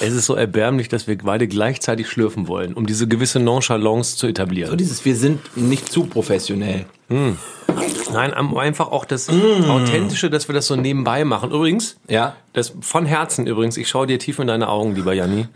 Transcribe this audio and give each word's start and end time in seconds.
Es 0.00 0.14
ist 0.14 0.26
so 0.26 0.34
erbärmlich, 0.34 0.88
dass 0.88 1.06
wir 1.06 1.18
beide 1.18 1.46
gleichzeitig 1.46 2.08
schlürfen 2.08 2.48
wollen, 2.48 2.72
um 2.74 2.86
diese 2.86 3.06
gewisse 3.06 3.38
Nonchalance 3.38 4.16
zu 4.16 4.26
etablieren. 4.26 4.70
So 4.70 4.76
dieses, 4.76 5.04
wir 5.04 5.14
sind 5.14 5.56
nicht 5.56 5.90
zu 5.92 6.04
professionell. 6.06 6.86
Nein, 7.08 8.32
am- 8.34 8.56
einfach 8.56 8.90
auch 8.92 9.04
das 9.04 9.28
Authentische, 9.28 10.30
dass 10.30 10.48
wir 10.48 10.54
das 10.54 10.66
so 10.66 10.76
nebenbei 10.76 11.24
machen. 11.24 11.50
Übrigens, 11.50 11.96
Ja. 12.08 12.34
das 12.54 12.72
von 12.80 13.04
Herzen 13.04 13.46
übrigens, 13.46 13.76
ich 13.76 13.88
schaue 13.88 14.06
dir 14.06 14.18
tief 14.18 14.38
in 14.38 14.46
deine 14.46 14.68
Augen, 14.68 14.94
lieber 14.94 15.12
Janni. 15.12 15.48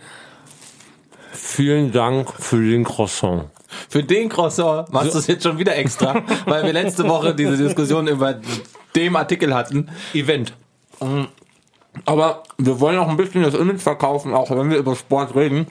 Vielen 1.32 1.92
Dank 1.92 2.32
für 2.38 2.60
den 2.62 2.84
Croissant. 2.84 3.44
Für 3.88 4.02
den 4.04 4.28
Croissant 4.28 4.92
machst 4.92 5.14
du 5.14 5.18
es 5.18 5.26
jetzt 5.26 5.42
schon 5.42 5.58
wieder 5.58 5.74
extra, 5.76 6.22
weil 6.46 6.64
wir 6.64 6.72
letzte 6.72 7.08
Woche 7.08 7.34
diese 7.34 7.56
Diskussion 7.56 8.06
über 8.08 8.40
dem 8.94 9.16
Artikel 9.16 9.54
hatten. 9.54 9.88
Event. 10.12 10.52
Aber 12.04 12.42
wir 12.58 12.80
wollen 12.80 12.98
auch 12.98 13.08
ein 13.08 13.16
bisschen 13.16 13.42
das 13.42 13.54
Image 13.54 13.80
verkaufen, 13.80 14.34
auch 14.34 14.50
wenn 14.50 14.70
wir 14.70 14.78
über 14.78 14.96
Sport 14.96 15.34
reden, 15.34 15.66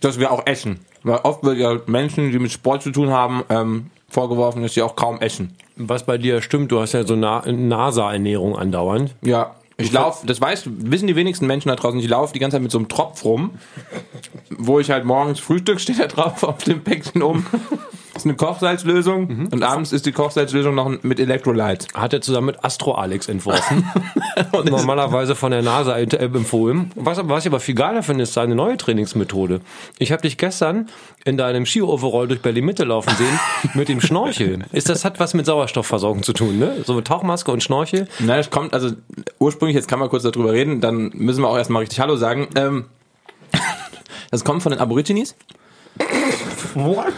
dass 0.00 0.18
wir 0.18 0.30
auch 0.30 0.46
essen. 0.46 0.80
Weil 1.02 1.20
oft 1.22 1.42
wird 1.44 1.58
ja 1.58 1.78
Menschen, 1.86 2.32
die 2.32 2.38
mit 2.38 2.52
Sport 2.52 2.82
zu 2.82 2.90
tun 2.90 3.10
haben, 3.10 3.42
ähm, 3.50 3.90
vorgeworfen, 4.08 4.62
dass 4.62 4.74
sie 4.74 4.82
auch 4.82 4.96
kaum 4.96 5.20
essen. 5.20 5.56
Was 5.76 6.04
bei 6.04 6.18
dir 6.18 6.40
stimmt, 6.40 6.70
du 6.72 6.80
hast 6.80 6.92
ja 6.92 7.04
so 7.04 7.16
Na 7.16 7.42
NASA-Ernährung 7.46 8.56
andauernd. 8.56 9.14
Ja. 9.22 9.54
Ich 9.76 9.90
laufe, 9.90 10.26
das 10.26 10.40
weißt, 10.40 10.68
wissen 10.90 11.08
die 11.08 11.16
wenigsten 11.16 11.46
Menschen 11.46 11.68
da 11.68 11.76
draußen, 11.76 11.98
ich 11.98 12.08
laufe 12.08 12.32
die 12.32 12.38
ganze 12.38 12.56
Zeit 12.56 12.62
mit 12.62 12.70
so 12.70 12.78
einem 12.78 12.88
Tropf 12.88 13.24
rum, 13.24 13.58
wo 14.50 14.78
ich 14.78 14.90
halt 14.90 15.04
morgens 15.04 15.40
Frühstück 15.40 15.80
steht 15.80 15.98
da 15.98 16.06
drauf 16.06 16.44
auf 16.44 16.62
dem 16.62 16.82
Päckchen 16.82 17.22
oben. 17.22 17.46
Das 18.14 18.22
ist 18.22 18.26
eine 18.26 18.36
Kochsalzlösung 18.36 19.48
und 19.50 19.64
abends 19.64 19.92
ist 19.92 20.06
die 20.06 20.12
Kochsalzlösung 20.12 20.76
noch 20.76 21.02
mit 21.02 21.18
Electrolyte. 21.18 21.88
Hat 21.94 22.12
er 22.12 22.20
zusammen 22.20 22.46
mit 22.46 22.64
Astro 22.64 22.92
Alex 22.92 23.28
entworfen. 23.28 23.90
Und 24.52 24.70
normalerweise 24.70 25.34
von 25.34 25.50
der 25.50 25.62
NASA 25.62 25.98
empfohlen. 25.98 26.92
Was, 26.94 27.18
was 27.22 27.44
ich 27.44 27.50
aber 27.50 27.58
viel 27.58 27.74
geiler 27.74 28.04
finde, 28.04 28.22
ist 28.22 28.32
seine 28.32 28.54
neue 28.54 28.76
Trainingsmethode. 28.76 29.60
Ich 29.98 30.12
habe 30.12 30.22
dich 30.22 30.38
gestern 30.38 30.88
in 31.24 31.36
deinem 31.36 31.64
Ski-Overall 31.64 32.28
durch 32.28 32.40
Berlin-Mitte 32.40 32.84
laufen 32.84 33.14
sehen 33.16 33.40
mit 33.74 33.88
dem 33.88 34.00
Schnorchel. 34.00 34.64
Ist 34.72 34.88
das 34.88 35.04
hat 35.04 35.20
was 35.20 35.34
mit 35.34 35.46
Sauerstoffversorgung 35.46 36.22
zu 36.22 36.32
tun, 36.32 36.58
ne? 36.58 36.84
So 36.86 36.94
mit 36.94 37.06
Tauchmaske 37.06 37.50
und 37.50 37.62
Schnorchel. 37.62 38.08
Na, 38.18 38.36
das 38.36 38.50
kommt, 38.50 38.74
also 38.74 38.90
ursprünglich, 39.38 39.74
jetzt 39.74 39.88
kann 39.88 39.98
man 39.98 40.10
kurz 40.10 40.22
darüber 40.22 40.52
reden, 40.52 40.80
dann 40.80 41.10
müssen 41.14 41.42
wir 41.42 41.48
auch 41.48 41.56
erstmal 41.56 41.80
richtig 41.80 42.00
Hallo 42.00 42.16
sagen. 42.16 42.48
Ähm, 42.56 42.84
das 44.30 44.44
kommt 44.44 44.62
von 44.62 44.72
den 44.72 44.80
Aborigines 44.80 45.34
What? 46.74 47.12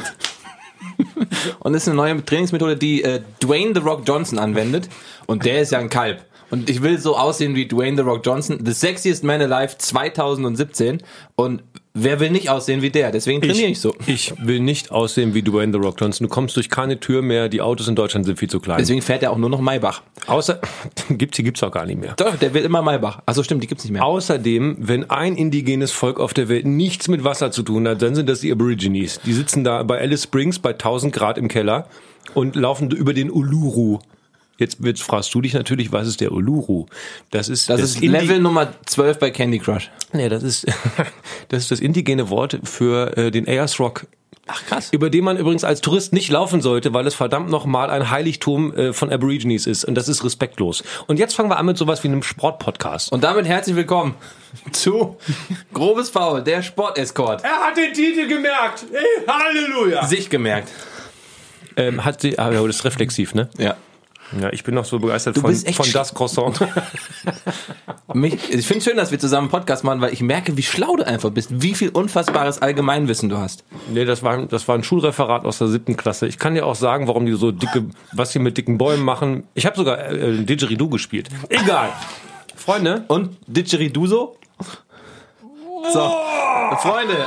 und 1.60 1.74
ist 1.74 1.88
eine 1.88 1.96
neue 1.96 2.24
Trainingsmethode, 2.24 2.76
die 2.76 3.02
äh, 3.02 3.20
Dwayne 3.42 3.72
The 3.74 3.80
Rock 3.80 4.02
Johnson 4.06 4.38
anwendet. 4.38 4.88
Und 5.26 5.44
der 5.44 5.62
ist 5.62 5.72
ja 5.72 5.78
ein 5.78 5.88
Kalb. 5.88 6.24
Und 6.50 6.70
ich 6.70 6.82
will 6.82 6.98
so 6.98 7.16
aussehen 7.16 7.54
wie 7.54 7.66
Dwayne 7.66 7.96
The 7.96 8.08
Rock 8.08 8.24
Johnson, 8.24 8.64
the 8.64 8.72
sexiest 8.72 9.24
man 9.24 9.40
alive 9.40 9.78
2017. 9.78 11.02
Und 11.34 11.62
wer 11.96 12.20
will 12.20 12.30
nicht 12.30 12.48
aussehen 12.48 12.82
wie 12.82 12.90
der? 12.90 13.10
Deswegen 13.10 13.40
trainiere 13.40 13.70
ich, 13.70 13.80
so. 13.80 13.94
Ich 14.06 14.34
will 14.38 14.60
nicht 14.60 14.92
aussehen 14.92 15.34
wie 15.34 15.42
Dwayne 15.42 15.72
The 15.72 15.78
Rock 15.78 15.96
Johnson. 16.00 16.26
Du 16.26 16.32
kommst 16.32 16.56
durch 16.56 16.68
keine 16.68 17.00
Tür 17.00 17.22
mehr. 17.22 17.48
Die 17.48 17.60
Autos 17.60 17.88
in 17.88 17.96
Deutschland 17.96 18.26
sind 18.26 18.38
viel 18.38 18.48
zu 18.50 18.60
klein. 18.60 18.78
Deswegen 18.78 19.02
fährt 19.02 19.22
er 19.22 19.32
auch 19.32 19.38
nur 19.38 19.50
noch 19.50 19.60
Maybach. 19.60 20.02
Außer, 20.26 20.60
gibt's, 21.10 21.36
die 21.36 21.42
gibt's 21.42 21.62
auch 21.62 21.72
gar 21.72 21.86
nicht 21.86 22.00
mehr. 22.00 22.14
Doch, 22.16 22.36
der 22.36 22.54
will 22.54 22.64
immer 22.64 22.82
Maybach. 22.82 23.20
Achso, 23.26 23.42
stimmt, 23.42 23.62
die 23.62 23.66
gibt's 23.66 23.84
nicht 23.84 23.92
mehr. 23.92 24.04
Außerdem, 24.04 24.76
wenn 24.78 25.10
ein 25.10 25.36
indigenes 25.36 25.90
Volk 25.90 26.20
auf 26.20 26.34
der 26.34 26.48
Welt 26.48 26.66
nichts 26.66 27.08
mit 27.08 27.24
Wasser 27.24 27.50
zu 27.50 27.62
tun 27.62 27.88
hat, 27.88 28.02
dann 28.02 28.14
sind 28.14 28.28
das 28.28 28.40
die 28.40 28.52
Aborigines. 28.52 29.20
Die 29.24 29.32
sitzen 29.32 29.64
da 29.64 29.82
bei 29.82 29.98
Alice 29.98 30.24
Springs 30.24 30.58
bei 30.58 30.70
1000 30.70 31.12
Grad 31.12 31.38
im 31.38 31.48
Keller 31.48 31.88
und 32.34 32.56
laufen 32.56 32.90
über 32.90 33.14
den 33.14 33.30
Uluru. 33.30 34.00
Jetzt, 34.58 34.78
jetzt 34.82 35.02
fragst 35.02 35.34
du 35.34 35.40
dich 35.42 35.52
natürlich, 35.52 35.92
was 35.92 36.08
ist 36.08 36.20
der 36.20 36.32
Uluru? 36.32 36.86
Das 37.30 37.48
ist 37.48 37.68
Das 37.68 37.80
ist 37.80 37.96
Indi- 38.00 38.08
Level 38.08 38.40
Nummer 38.40 38.68
12 38.86 39.18
bei 39.18 39.30
Candy 39.30 39.58
Crush. 39.58 39.90
Nee, 40.12 40.28
das 40.28 40.42
ist 40.42 40.66
das 41.48 41.62
ist 41.64 41.70
das 41.70 41.80
indigene 41.80 42.30
Wort 42.30 42.58
für 42.64 43.16
äh, 43.16 43.30
den 43.30 43.46
Ayers 43.46 43.78
Rock. 43.78 44.06
Ach 44.48 44.64
krass. 44.64 44.90
Über 44.92 45.10
den 45.10 45.24
man 45.24 45.36
übrigens 45.36 45.64
als 45.64 45.80
Tourist 45.80 46.12
nicht 46.12 46.30
laufen 46.30 46.60
sollte, 46.60 46.94
weil 46.94 47.04
es 47.08 47.14
verdammt 47.16 47.50
nochmal 47.50 47.90
ein 47.90 48.10
Heiligtum 48.10 48.72
äh, 48.76 48.92
von 48.92 49.10
Aborigines 49.12 49.66
ist. 49.66 49.84
Und 49.84 49.96
das 49.96 50.08
ist 50.08 50.24
respektlos. 50.24 50.84
Und 51.08 51.18
jetzt 51.18 51.34
fangen 51.34 51.50
wir 51.50 51.56
an 51.58 51.66
mit 51.66 51.76
sowas 51.76 52.04
wie 52.04 52.08
einem 52.08 52.22
Sportpodcast. 52.22 53.10
Und 53.10 53.24
damit 53.24 53.46
herzlich 53.46 53.74
willkommen 53.74 54.14
zu 54.72 55.16
Grobes 55.74 56.10
Foul, 56.10 56.42
der 56.44 56.62
Sportescort. 56.62 57.42
Er 57.42 57.56
hat 57.66 57.76
den 57.76 57.92
Titel 57.92 58.28
gemerkt. 58.28 58.86
Hey, 58.92 59.26
Halleluja. 59.26 60.06
Sich 60.06 60.30
gemerkt. 60.30 60.70
Ähm, 61.76 62.04
hat 62.04 62.20
sie, 62.20 62.38
ah, 62.38 62.52
ja, 62.52 62.64
das 62.64 62.76
ist 62.76 62.84
reflexiv, 62.84 63.34
ne? 63.34 63.50
Ja. 63.58 63.76
Ja, 64.40 64.52
ich 64.52 64.64
bin 64.64 64.74
noch 64.74 64.84
so 64.84 64.98
begeistert 64.98 65.38
von, 65.38 65.50
echt 65.52 65.76
von 65.76 65.86
sch- 65.86 65.92
das 65.92 66.12
Croissant. 66.14 66.58
Mich, 68.12 68.52
ich 68.52 68.66
finde 68.66 68.82
schön, 68.84 68.96
dass 68.96 69.10
wir 69.12 69.18
zusammen 69.20 69.44
einen 69.44 69.50
Podcast 69.50 69.84
machen, 69.84 70.00
weil 70.00 70.12
ich 70.12 70.20
merke, 70.20 70.56
wie 70.56 70.62
schlau 70.64 70.96
du 70.96 71.06
einfach 71.06 71.30
bist, 71.30 71.50
wie 71.62 71.74
viel 71.74 71.90
unfassbares 71.90 72.60
Allgemeinwissen 72.60 73.28
du 73.28 73.38
hast. 73.38 73.62
nee, 73.88 74.04
das 74.04 74.22
war, 74.24 74.46
das 74.46 74.66
war 74.66 74.74
ein 74.74 74.82
Schulreferat 74.82 75.44
aus 75.44 75.58
der 75.58 75.68
siebten 75.68 75.96
Klasse. 75.96 76.26
Ich 76.26 76.38
kann 76.38 76.54
dir 76.54 76.66
auch 76.66 76.74
sagen, 76.74 77.06
warum 77.06 77.24
die 77.26 77.34
so 77.34 77.52
dicke, 77.52 77.84
was 78.12 78.32
sie 78.32 78.38
mit 78.40 78.56
dicken 78.58 78.78
Bäumen 78.78 79.04
machen. 79.04 79.44
Ich 79.54 79.64
habe 79.66 79.76
sogar 79.76 79.98
äh, 80.10 80.44
Didgeridoo 80.44 80.88
gespielt. 80.88 81.28
Egal. 81.48 81.90
Freunde, 82.56 83.04
Und 83.08 83.36
Didgeriduso? 83.46 84.36
So, 85.92 86.10
Freunde. 86.80 87.14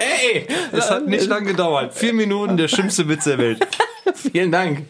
Ey, 0.00 0.46
es 0.72 0.90
hat 0.90 1.06
nicht 1.06 1.26
lang 1.26 1.44
gedauert. 1.44 1.94
Vier 1.94 2.14
Minuten, 2.14 2.56
der 2.56 2.68
schlimmste 2.68 3.06
Witz 3.08 3.24
der 3.24 3.38
Welt. 3.38 3.66
vielen 4.14 4.50
Dank. 4.50 4.86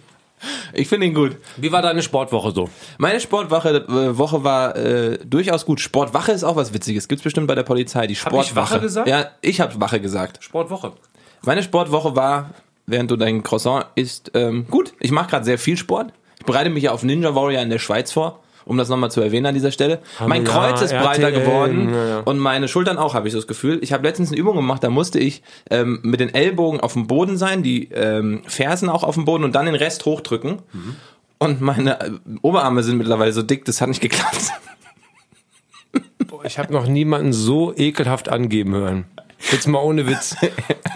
Ich 0.72 0.88
finde 0.88 1.06
ihn 1.06 1.14
gut. 1.14 1.36
Wie 1.56 1.70
war 1.72 1.82
deine 1.82 2.02
Sportwoche 2.02 2.52
so? 2.52 2.70
Meine 2.96 3.20
Sportwoche 3.20 3.70
äh, 3.88 4.16
Woche 4.16 4.44
war 4.44 4.76
äh, 4.76 5.18
durchaus 5.24 5.66
gut. 5.66 5.80
Sportwache 5.80 6.32
ist 6.32 6.44
auch 6.44 6.56
was 6.56 6.72
Witziges. 6.72 7.08
Gibt's 7.08 7.24
bestimmt 7.24 7.46
bei 7.46 7.54
der 7.54 7.64
Polizei. 7.64 8.06
Die 8.06 8.12
ich 8.12 8.20
Sportwache. 8.20 8.56
Wache 8.56 8.80
gesagt? 8.80 9.08
Ja, 9.08 9.30
ich 9.42 9.60
habe 9.60 9.78
Wache 9.80 10.00
gesagt. 10.00 10.42
Sportwoche. 10.42 10.92
Meine 11.42 11.62
Sportwoche 11.62 12.16
war, 12.16 12.50
während 12.86 13.10
du 13.10 13.16
dein 13.16 13.42
Croissant 13.42 13.86
isst, 13.96 14.30
ähm, 14.34 14.66
gut. 14.70 14.94
Ich 15.00 15.10
mache 15.10 15.28
gerade 15.30 15.44
sehr 15.44 15.58
viel 15.58 15.76
Sport. 15.76 16.12
Ich 16.38 16.46
bereite 16.46 16.70
mich 16.70 16.84
ja 16.84 16.92
auf 16.92 17.02
Ninja 17.02 17.34
Warrior 17.34 17.60
in 17.60 17.70
der 17.70 17.78
Schweiz 17.78 18.12
vor, 18.12 18.40
um 18.64 18.76
das 18.76 18.88
nochmal 18.88 19.10
zu 19.10 19.20
erwähnen 19.20 19.46
an 19.46 19.54
dieser 19.54 19.72
Stelle. 19.72 20.00
mein 20.26 20.44
ja, 20.44 20.52
Kreuz 20.52 20.82
ist 20.82 20.92
breiter 20.92 21.28
RTL, 21.28 21.40
geworden 21.40 21.92
ja, 21.92 22.06
ja. 22.08 22.18
und 22.20 22.38
meine 22.38 22.68
Schultern 22.68 22.98
auch, 22.98 23.14
habe 23.14 23.28
ich 23.28 23.32
so 23.32 23.38
das 23.38 23.46
Gefühl. 23.46 23.78
Ich 23.82 23.92
habe 23.92 24.06
letztens 24.06 24.30
eine 24.30 24.38
Übung 24.38 24.56
gemacht, 24.56 24.82
da 24.84 24.90
musste 24.90 25.18
ich 25.18 25.42
ähm, 25.70 26.00
mit 26.02 26.20
den 26.20 26.32
Ellbogen 26.32 26.80
auf 26.80 26.94
dem 26.94 27.06
Boden 27.06 27.36
sein, 27.36 27.62
die 27.62 27.90
ähm, 27.92 28.42
Fersen 28.46 28.88
auch 28.88 29.02
auf 29.02 29.14
dem 29.14 29.24
Boden 29.24 29.44
und 29.44 29.54
dann 29.54 29.66
den 29.66 29.74
Rest 29.74 30.04
hochdrücken. 30.04 30.58
Und 31.38 31.60
meine 31.60 32.00
äh, 32.00 32.10
Oberarme 32.42 32.82
sind 32.82 32.98
mittlerweile 32.98 33.32
so 33.32 33.42
dick, 33.42 33.64
das 33.64 33.80
hat 33.80 33.88
nicht 33.88 34.02
geklappt. 34.02 34.52
Boah, 36.26 36.44
ich 36.44 36.58
habe 36.58 36.72
noch 36.72 36.86
niemanden 36.86 37.32
so 37.32 37.74
ekelhaft 37.74 38.28
angeben 38.28 38.74
hören. 38.74 39.04
Jetzt 39.50 39.66
mal 39.66 39.78
ohne 39.78 40.06
Witz. 40.06 40.36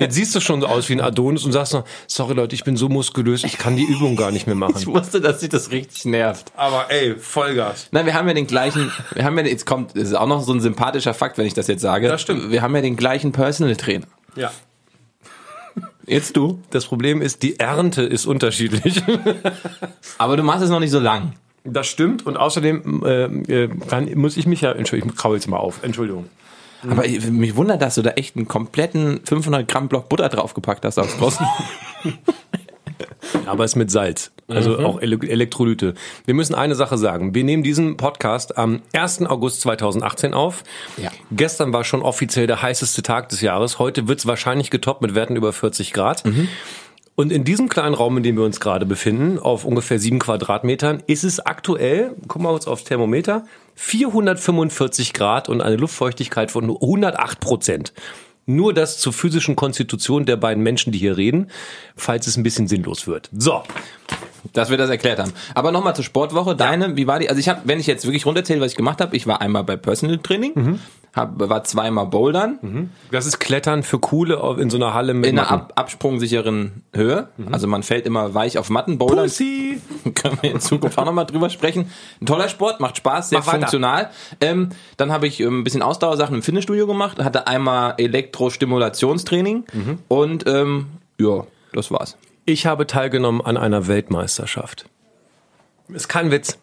Jetzt 0.00 0.14
siehst 0.14 0.34
du 0.34 0.40
schon 0.40 0.60
so 0.60 0.66
aus 0.66 0.88
wie 0.88 0.94
ein 0.94 1.00
Adonis 1.00 1.44
und 1.44 1.52
sagst 1.52 1.72
noch, 1.72 1.84
sorry 2.06 2.34
Leute, 2.34 2.54
ich 2.54 2.62
bin 2.64 2.76
so 2.76 2.88
muskulös, 2.88 3.42
ich 3.44 3.58
kann 3.58 3.76
die 3.76 3.84
Übung 3.84 4.16
gar 4.16 4.30
nicht 4.30 4.46
mehr 4.46 4.54
Ich 4.54 4.60
machen. 4.60 4.86
wusste, 4.86 5.20
dass 5.20 5.40
sich 5.40 5.48
das 5.48 5.70
richtig 5.70 6.04
nervt. 6.04 6.52
Aber 6.56 6.90
ey, 6.90 7.16
Vollgas. 7.16 7.88
Nein, 7.90 8.06
wir 8.06 8.14
haben 8.14 8.28
ja 8.28 8.34
den 8.34 8.46
gleichen, 8.46 8.92
wir 9.14 9.24
haben 9.24 9.38
ja, 9.38 9.44
jetzt 9.44 9.64
kommt, 9.66 9.96
das 9.96 10.04
ist 10.04 10.14
auch 10.14 10.26
noch 10.26 10.42
so 10.42 10.52
ein 10.52 10.60
sympathischer 10.60 11.14
Fakt, 11.14 11.38
wenn 11.38 11.46
ich 11.46 11.54
das 11.54 11.66
jetzt 11.68 11.80
sage. 11.80 12.08
Das 12.08 12.20
stimmt. 12.20 12.50
Wir 12.50 12.60
haben 12.62 12.74
ja 12.76 12.82
den 12.82 12.96
gleichen 12.96 13.32
Personal 13.32 13.74
Trainer. 13.76 14.06
Ja. 14.36 14.50
Jetzt 16.06 16.36
du. 16.36 16.60
Das 16.70 16.84
Problem 16.86 17.22
ist, 17.22 17.42
die 17.42 17.58
Ernte 17.58 18.02
ist 18.02 18.26
unterschiedlich. 18.26 19.02
Aber 20.18 20.36
du 20.36 20.42
machst 20.42 20.62
es 20.62 20.70
noch 20.70 20.80
nicht 20.80 20.90
so 20.90 21.00
lang. 21.00 21.32
Das 21.64 21.86
stimmt 21.86 22.26
und 22.26 22.36
außerdem 22.36 23.02
äh, 23.06 23.24
äh, 23.64 23.68
kann, 23.88 24.12
muss 24.16 24.36
ich 24.36 24.46
mich 24.46 24.60
ja, 24.60 24.72
Entschuldigung, 24.72 25.12
ich 25.12 25.16
krabbel 25.16 25.38
jetzt 25.38 25.48
mal 25.48 25.56
auf, 25.56 25.82
Entschuldigung. 25.82 26.26
Aber 26.90 27.04
ich- 27.06 27.24
mich 27.30 27.56
wundert, 27.56 27.80
dass 27.82 27.94
du 27.96 28.02
da 28.02 28.10
echt 28.10 28.36
einen 28.36 28.46
kompletten 28.48 29.20
500 29.24 29.66
Gramm 29.66 29.88
Block 29.88 30.08
Butter 30.08 30.28
draufgepackt 30.28 30.84
hast 30.84 30.98
aufs 30.98 31.16
Großen. 31.18 31.46
Aber 33.46 33.64
es 33.64 33.72
ist 33.72 33.76
mit 33.76 33.90
Salz. 33.90 34.30
Also 34.46 34.78
auch 34.78 35.00
Ele 35.00 35.18
Elektrolyte. 35.26 35.94
Wir 36.26 36.34
müssen 36.34 36.54
eine 36.54 36.74
Sache 36.74 36.98
sagen. 36.98 37.34
Wir 37.34 37.42
nehmen 37.44 37.62
diesen 37.62 37.96
Podcast 37.96 38.56
am 38.58 38.82
1. 38.92 39.22
August 39.26 39.62
2018 39.62 40.34
auf. 40.34 40.62
Ja. 40.98 41.10
Gestern 41.32 41.72
war 41.72 41.82
schon 41.84 42.02
offiziell 42.02 42.46
der 42.46 42.62
heißeste 42.62 43.02
Tag 43.02 43.30
des 43.30 43.40
Jahres. 43.40 43.78
Heute 43.78 44.06
wird 44.06 44.20
es 44.20 44.26
wahrscheinlich 44.26 44.70
getoppt 44.70 45.02
mit 45.02 45.14
Werten 45.14 45.34
über 45.36 45.52
40 45.52 45.92
Grad. 45.92 46.22
Und 47.16 47.30
in 47.30 47.44
diesem 47.44 47.68
kleinen 47.68 47.94
Raum, 47.94 48.16
in 48.16 48.24
dem 48.24 48.36
wir 48.36 48.44
uns 48.44 48.58
gerade 48.58 48.86
befinden, 48.86 49.38
auf 49.38 49.64
ungefähr 49.64 50.00
sieben 50.00 50.18
Quadratmetern, 50.18 51.02
ist 51.06 51.22
es 51.22 51.38
aktuell, 51.38 52.16
guck 52.26 52.42
mal 52.42 52.50
kurz 52.50 52.66
aufs 52.66 52.84
Thermometer, 52.84 53.44
445 53.76 55.12
Grad 55.12 55.48
und 55.48 55.60
eine 55.60 55.76
Luftfeuchtigkeit 55.76 56.50
von 56.50 56.66
nur 56.66 56.82
108 56.82 57.38
Prozent. 57.38 57.92
Nur 58.46 58.74
das 58.74 58.98
zur 58.98 59.12
physischen 59.12 59.56
Konstitution 59.56 60.26
der 60.26 60.36
beiden 60.36 60.62
Menschen, 60.62 60.92
die 60.92 60.98
hier 60.98 61.16
reden, 61.16 61.50
falls 61.96 62.26
es 62.26 62.36
ein 62.36 62.42
bisschen 62.42 62.66
sinnlos 62.66 63.06
wird. 63.06 63.30
So, 63.32 63.62
dass 64.52 64.70
wir 64.70 64.76
das 64.76 64.90
erklärt 64.90 65.18
haben. 65.20 65.32
Aber 65.54 65.70
nochmal 65.70 65.94
zur 65.94 66.04
Sportwoche. 66.04 66.56
Deine, 66.56 66.96
wie 66.96 67.06
war 67.06 67.20
die? 67.20 67.28
Also 67.28 67.38
ich 67.38 67.48
habe, 67.48 67.62
wenn 67.64 67.78
ich 67.78 67.86
jetzt 67.86 68.04
wirklich 68.04 68.26
runterzähle, 68.26 68.60
was 68.60 68.72
ich 68.72 68.76
gemacht 68.76 69.00
habe, 69.00 69.16
ich 69.16 69.26
war 69.26 69.40
einmal 69.40 69.64
bei 69.64 69.76
Personal 69.76 70.18
Training, 70.18 70.80
hab, 71.14 71.38
war 71.38 71.62
zweimal 71.64 72.06
Bouldern. 72.06 72.90
Das 73.10 73.26
ist 73.26 73.38
Klettern 73.38 73.82
für 73.82 73.98
Coole 73.98 74.40
in 74.58 74.70
so 74.70 74.76
einer 74.76 74.94
Halle 74.94 75.14
mit 75.14 75.30
In 75.30 75.38
einer 75.38 75.50
ab, 75.50 75.72
absprungsicheren 75.76 76.82
Höhe. 76.92 77.28
Also 77.52 77.68
man 77.68 77.82
fällt 77.82 78.06
immer 78.06 78.34
weich 78.34 78.58
auf 78.58 78.70
Matten. 78.70 78.98
Bouldern 78.98 79.24
Pussy! 79.24 79.80
können 80.14 80.38
wir 80.40 80.50
in 80.50 80.60
Zukunft 80.60 80.98
auch 80.98 81.04
nochmal 81.04 81.26
drüber 81.26 81.50
sprechen. 81.50 81.90
Ein 82.20 82.26
toller 82.26 82.48
Sport, 82.48 82.80
macht 82.80 82.96
Spaß, 82.96 83.30
sehr 83.30 83.38
Mach 83.38 83.50
funktional. 83.50 84.10
Ähm, 84.40 84.70
dann 84.96 85.12
habe 85.12 85.26
ich 85.26 85.40
ähm, 85.40 85.60
ein 85.60 85.64
bisschen 85.64 85.82
Ausdauersachen 85.82 86.34
im 86.34 86.42
Fitnessstudio 86.42 86.86
gemacht, 86.86 87.18
hatte 87.18 87.46
einmal 87.46 87.94
Elektrostimulationstraining 87.98 89.64
und 90.08 90.46
ähm, 90.46 90.86
ja, 91.18 91.44
das 91.72 91.90
war's. 91.90 92.16
Ich 92.44 92.66
habe 92.66 92.86
teilgenommen 92.86 93.40
an 93.40 93.56
einer 93.56 93.86
Weltmeisterschaft. 93.86 94.86
Ist 95.88 96.08
kein 96.08 96.30
Witz. 96.30 96.58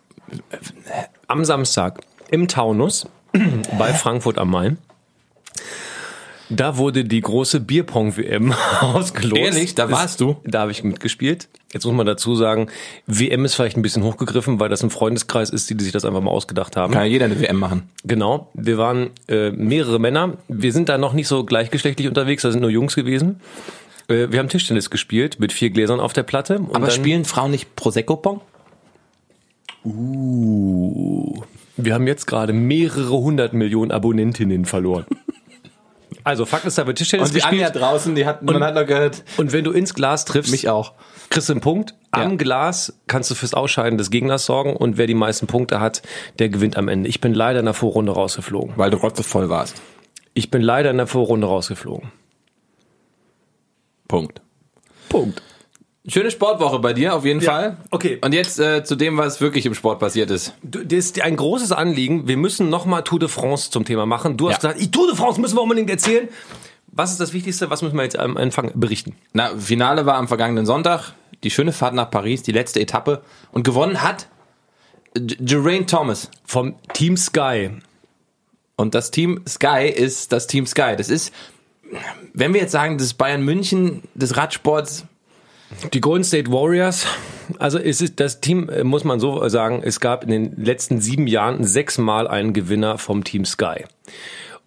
Am 1.28 1.44
Samstag 1.46 2.02
im 2.30 2.48
Taunus 2.48 3.08
bei 3.78 3.94
Frankfurt 3.94 4.38
am 4.38 4.52
Main. 4.52 4.78
Da 6.54 6.76
wurde 6.76 7.06
die 7.06 7.22
große 7.22 7.62
Bierpong-WM 7.62 8.54
ausgelost. 8.82 9.42
Ehrlich? 9.42 9.76
Da 9.76 9.90
warst 9.90 10.20
du? 10.20 10.36
Da 10.44 10.62
habe 10.62 10.72
ich 10.72 10.84
mitgespielt. 10.84 11.48
Jetzt 11.72 11.86
muss 11.86 11.96
man 11.96 12.06
dazu 12.06 12.36
sagen, 12.36 12.68
WM 13.08 13.46
ist 13.46 13.56
vielleicht 13.56 13.78
ein 13.78 13.82
bisschen 13.82 14.04
hochgegriffen, 14.04 14.60
weil 14.60 14.68
das 14.68 14.84
ein 14.84 14.90
Freundeskreis 14.90 15.50
ist, 15.50 15.70
die, 15.70 15.76
die 15.76 15.86
sich 15.86 15.94
das 15.94 16.04
einfach 16.04 16.20
mal 16.20 16.32
ausgedacht 16.32 16.76
haben. 16.76 16.92
Kann 16.92 17.04
ja 17.04 17.08
jeder 17.08 17.26
eine 17.26 17.40
WM 17.40 17.58
machen. 17.58 17.84
Genau, 18.04 18.50
wir 18.54 18.78
waren 18.78 19.12
äh, 19.30 19.52
mehrere 19.52 19.98
Männer. 19.98 20.38
Wir 20.50 20.74
sind 20.74 20.90
da 20.90 20.98
noch 20.98 21.14
nicht 21.14 21.30
so 21.30 21.46
gleichgeschlechtlich 21.46 22.10
unterwegs, 22.10 22.44
da 22.44 22.52
sind 22.52 22.60
nur 22.60 22.70
Jungs 22.70 22.96
gewesen. 22.96 23.40
Äh, 24.10 24.28
wir 24.32 24.40
haben 24.40 24.50
Tischtennis 24.50 24.90
gespielt 24.90 25.40
mit 25.40 25.54
vier 25.54 25.70
Gläsern 25.70 26.02
auf 26.02 26.12
der 26.12 26.24
Platte. 26.24 26.60
Und 26.60 26.76
Aber 26.76 26.90
spielen 26.90 27.24
Frauen 27.24 27.52
nicht 27.52 27.78
Prosecco-Pong? 27.78 28.42
Uh, 29.86 31.42
wir 31.78 31.94
haben 31.94 32.08
jetzt 32.08 32.28
gerade 32.28 32.54
mehrere 32.54 33.12
hundert 33.12 33.54
Millionen 33.54 33.92
Abonnentinnen 33.92 34.66
verloren. 34.66 35.06
Also 36.24 36.46
Fakt 36.46 36.66
ist, 36.66 36.78
da 36.78 36.86
wird 36.86 37.00
Tischtennis 37.00 37.30
Und 37.30 37.36
die 37.36 37.42
Anja 37.42 37.72
draußen, 37.72 38.14
die 38.14 38.28
hat, 38.28 38.44
man 38.44 38.64
hat 38.64 38.76
noch 38.76 38.86
gehört, 38.86 39.24
Und 39.38 39.54
wenn 39.54 39.64
du 39.64 39.72
ins 39.72 39.96
Glas 39.96 40.24
triffst, 40.24 40.52
mich 40.52 40.70
auch. 40.70 40.94
kriegst 41.32 41.50
du 41.50 41.54
einen 41.54 41.62
Punkt. 41.62 41.96
Am 42.12 42.32
Ja. 42.32 42.36
Glas 42.36 42.94
kannst 43.08 43.32
du 43.32 43.36
fürs 43.36 43.56
Ausscheiden 43.56 43.98
des 43.98 44.12
Gegners 44.12 44.46
sorgen 44.46 44.76
und 44.76 44.98
wer 44.98 45.08
die 45.08 45.16
meisten 45.16 45.48
Punkte 45.48 45.80
hat, 45.80 46.04
der 46.38 46.50
gewinnt 46.50 46.78
am 46.78 46.90
Ende. 46.90 47.10
Ich 47.10 47.22
bin 47.22 47.34
leider 47.34 47.60
in 47.60 47.66
der 47.66 47.74
Vorrunde 47.74 48.12
rausgeflogen. 48.12 48.74
Weil 48.78 48.92
du 48.92 48.98
rotzevoll 48.98 49.50
warst. 49.50 49.82
Ich 50.36 50.52
bin 50.52 50.62
leider 50.62 50.92
in 50.92 50.98
der 50.98 51.08
Vorrunde 51.08 51.48
rausgeflogen. 51.48 52.12
Punkt. 54.08 54.42
Punkt. 55.10 55.42
Schöne 56.08 56.32
Sportwoche 56.32 56.80
bei 56.80 56.94
dir, 56.94 57.14
auf 57.16 57.26
jeden 57.26 57.42
Ja, 57.42 57.52
Fall. 57.52 57.78
okay. 57.92 58.18
Und 58.22 58.34
jetzt 58.34 58.60
äh, 58.60 58.84
zu 58.84 58.96
dem, 58.96 59.18
was 59.18 59.40
wirklich 59.40 59.68
im 59.68 59.76
Sport 59.76 60.00
passiert 60.00 60.32
ist. 60.32 60.56
Du, 60.64 60.80
Das 60.84 60.94
ist 60.98 61.22
ein 61.22 61.36
großes 61.36 61.72
Anliegen. 61.72 62.28
Wir 62.28 62.38
müssen 62.38 62.70
nochmal 62.70 63.04
Tour 63.04 63.20
de 63.20 63.30
France 63.30 63.70
zum 63.70 63.86
Thema 63.86 64.08
machen. 64.08 64.36
Du 64.36 64.50
hast 64.50 64.64
Ja. 64.64 64.72
gesagt, 64.72 64.92
Tour 64.94 65.08
de 65.08 65.16
France 65.16 65.40
müssen 65.40 65.56
wir 65.58 65.62
unbedingt 65.62 65.90
erzählen. 65.92 66.28
Was 66.88 67.12
ist 67.12 67.20
das 67.20 67.34
Wichtigste? 67.34 67.70
Was 67.70 67.84
müssen 67.84 67.96
wir 67.96 68.04
jetzt 68.04 68.18
am 68.18 68.36
Anfang 68.36 68.72
berichten? 68.74 69.16
Na, 69.34 69.56
Finale 69.58 70.06
war 70.08 70.16
am 70.16 70.28
vergangenen 70.28 70.66
Sonntag. 70.66 71.14
Die 71.44 71.52
schöne 71.52 71.72
Fahrt 71.72 71.94
nach 71.94 72.10
Paris, 72.10 72.42
die 72.42 72.52
letzte 72.52 72.80
Etappe. 72.80 73.22
Und 73.52 73.64
gewonnen 73.64 74.02
hat 74.02 74.28
Geraint 75.14 75.90
Thomas. 75.90 76.30
Vom 76.46 76.76
Team 76.94 77.16
Sky. 77.16 77.70
Und 78.76 78.96
das 78.96 79.12
Team 79.12 79.42
Sky 79.48 79.88
ist 79.88 80.32
das 80.34 80.48
Team 80.48 80.66
Sky. 80.66 80.96
Das 80.98 81.10
ist, 81.10 81.32
wenn 82.34 82.54
wir 82.56 82.62
jetzt 82.62 82.72
sagen, 82.72 82.98
das 82.98 83.14
Bayern 83.14 83.44
München 83.44 84.02
des 84.16 84.36
Radsports, 84.36 85.06
Die 85.94 86.02
Golden 86.02 86.24
State 86.24 86.52
Warriors. 86.52 87.06
Also 87.60 87.78
es 87.78 88.02
ist 88.02 88.20
das 88.20 88.40
Team, 88.42 88.70
äh, 88.70 88.84
muss 88.84 89.04
man 89.04 89.20
so 89.20 89.48
sagen, 89.50 89.82
es 89.84 90.00
gab 90.00 90.24
in 90.24 90.30
den 90.30 90.64
letzten 90.64 91.02
sieben 91.02 91.28
Jahren 91.28 91.64
sechsmal 91.64 92.28
einen 92.28 92.54
Gewinner 92.54 92.98
vom 92.98 93.24
Team 93.24 93.46
Sky. 93.46 93.86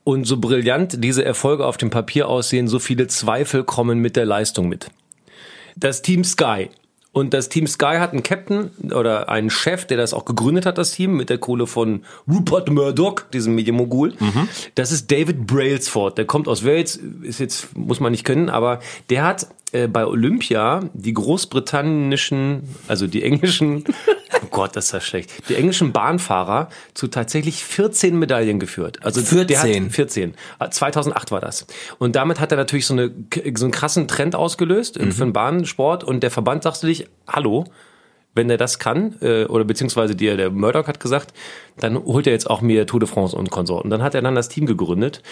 Und 0.02 0.26
so 0.26 0.36
brillant 0.38 1.02
diese 1.02 1.24
Erfolge 1.24 1.64
auf 1.66 1.78
dem 1.78 1.90
Papier 1.90 2.28
aussehen, 2.28 2.68
so 2.68 2.78
viele 2.78 3.06
Zweifel 3.06 3.64
kommen 3.64 4.00
mit 4.00 4.16
der 4.16 4.26
Leistung 4.26 4.68
mit. 4.68 4.90
Das 5.76 6.02
Team 6.02 6.24
Sky. 6.24 6.68
Und 7.12 7.32
das 7.32 7.48
Team 7.48 7.68
Sky 7.68 7.98
hat 7.98 8.10
einen 8.10 8.24
Captain 8.24 8.70
oder 8.92 9.28
einen 9.28 9.48
Chef, 9.48 9.86
der 9.86 9.96
das 9.96 10.12
auch 10.12 10.24
gegründet 10.24 10.66
hat, 10.66 10.78
das 10.78 10.90
Team, 10.90 11.16
mit 11.16 11.30
der 11.30 11.38
Kohle 11.38 11.68
von 11.68 12.02
Rupert 12.28 12.68
Murdoch, 12.70 13.20
diesem 13.32 13.54
Medienmogul. 13.54 14.14
Das 14.74 14.90
ist 14.90 15.10
David 15.12 15.46
Brailsford. 15.46 16.18
Der 16.18 16.24
kommt 16.24 16.48
aus 16.48 16.64
Wales, 16.64 16.96
ist 16.96 17.38
jetzt, 17.38 17.76
muss 17.76 18.00
man 18.00 18.10
nicht 18.10 18.24
können, 18.24 18.50
aber 18.50 18.80
der 19.10 19.22
hat 19.24 19.46
äh, 19.74 19.88
bei 19.88 20.06
Olympia 20.06 20.88
die 20.94 21.12
großbritannischen, 21.12 22.62
also 22.86 23.06
die 23.06 23.22
englischen, 23.24 23.84
oh 24.42 24.46
Gott, 24.50 24.76
das 24.76 24.86
ist 24.86 24.92
ja 24.92 25.00
schlecht, 25.00 25.48
die 25.48 25.56
englischen 25.56 25.92
Bahnfahrer 25.92 26.68
zu 26.94 27.08
tatsächlich 27.08 27.64
14 27.64 28.16
Medaillen 28.16 28.60
geführt. 28.60 29.00
Also 29.02 29.20
der 29.20 29.58
14? 29.58 29.84
hat 29.86 29.92
14. 29.92 30.34
Ah, 30.60 30.70
2008 30.70 31.32
war 31.32 31.40
das. 31.40 31.66
Und 31.98 32.14
damit 32.14 32.38
hat 32.38 32.52
er 32.52 32.56
natürlich 32.56 32.86
so, 32.86 32.94
eine, 32.94 33.10
so 33.56 33.64
einen 33.64 33.72
krassen 33.72 34.06
Trend 34.06 34.36
ausgelöst 34.36 34.96
äh, 34.96 35.10
für 35.10 35.24
den 35.24 35.32
Bahnsport 35.32 36.04
und 36.04 36.22
der 36.22 36.30
Verband 36.30 36.62
sagte 36.62 36.86
sich, 36.86 37.08
hallo, 37.26 37.64
wenn 38.34 38.50
er 38.50 38.56
das 38.56 38.78
kann, 38.78 39.16
äh, 39.22 39.44
oder 39.44 39.64
beziehungsweise 39.64 40.14
der, 40.14 40.36
der 40.36 40.50
Murdoch 40.50 40.86
hat 40.86 41.00
gesagt, 41.00 41.32
dann 41.78 41.96
holt 42.04 42.26
er 42.26 42.32
jetzt 42.32 42.48
auch 42.48 42.60
mir 42.60 42.86
Tour 42.86 43.00
de 43.00 43.08
France 43.08 43.36
und 43.36 43.50
Konsorten. 43.50 43.90
Dann 43.90 44.02
hat 44.02 44.14
er 44.14 44.22
dann 44.22 44.34
das 44.34 44.48
Team 44.48 44.66
gegründet. 44.66 45.22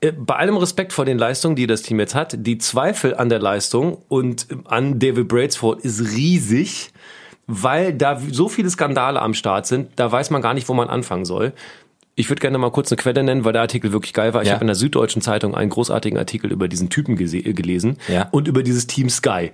Äh, 0.00 0.12
Bei 0.12 0.36
allem 0.36 0.56
Respekt 0.56 0.92
vor 0.92 1.04
den 1.04 1.18
Leistungen, 1.18 1.56
die 1.56 1.66
das 1.66 1.82
Team 1.82 1.98
jetzt 2.00 2.14
hat, 2.14 2.36
die 2.38 2.58
Zweifel 2.58 3.14
an 3.16 3.28
der 3.28 3.38
Leistung 3.38 3.98
und 4.08 4.46
an 4.66 4.98
David 4.98 5.28
Brailsford 5.28 5.80
ist 5.84 6.00
riesig, 6.16 6.90
weil 7.46 7.92
da 7.92 8.20
so 8.30 8.48
viele 8.48 8.68
Skandale 8.70 9.20
am 9.22 9.34
Start 9.34 9.66
sind, 9.66 9.88
da 9.96 10.10
weiß 10.10 10.30
man 10.30 10.42
gar 10.42 10.54
nicht, 10.54 10.68
wo 10.68 10.74
man 10.74 10.88
anfangen 10.88 11.24
soll. 11.24 11.52
Ich 12.18 12.30
würde 12.30 12.40
gerne 12.40 12.56
mal 12.58 12.70
kurz 12.72 12.90
eine 12.90 12.96
Quelle 12.96 13.22
nennen, 13.22 13.44
weil 13.44 13.52
der 13.52 13.62
Artikel 13.62 13.92
wirklich 13.92 14.14
geil 14.14 14.32
war. 14.34 14.40
Ich 14.42 14.48
Ja. 14.48 14.54
habe 14.54 14.62
in 14.62 14.68
der 14.68 14.74
Süddeutschen 14.74 15.20
Zeitung 15.22 15.54
einen 15.54 15.70
großartigen 15.70 16.18
Artikel 16.18 16.50
über 16.50 16.66
diesen 16.66 16.88
Typen 16.88 17.14
gelesen 17.16 17.98
Ja. 18.08 18.28
und 18.30 18.48
über 18.48 18.62
dieses 18.62 18.86
Team 18.86 19.10
Sky. 19.10 19.50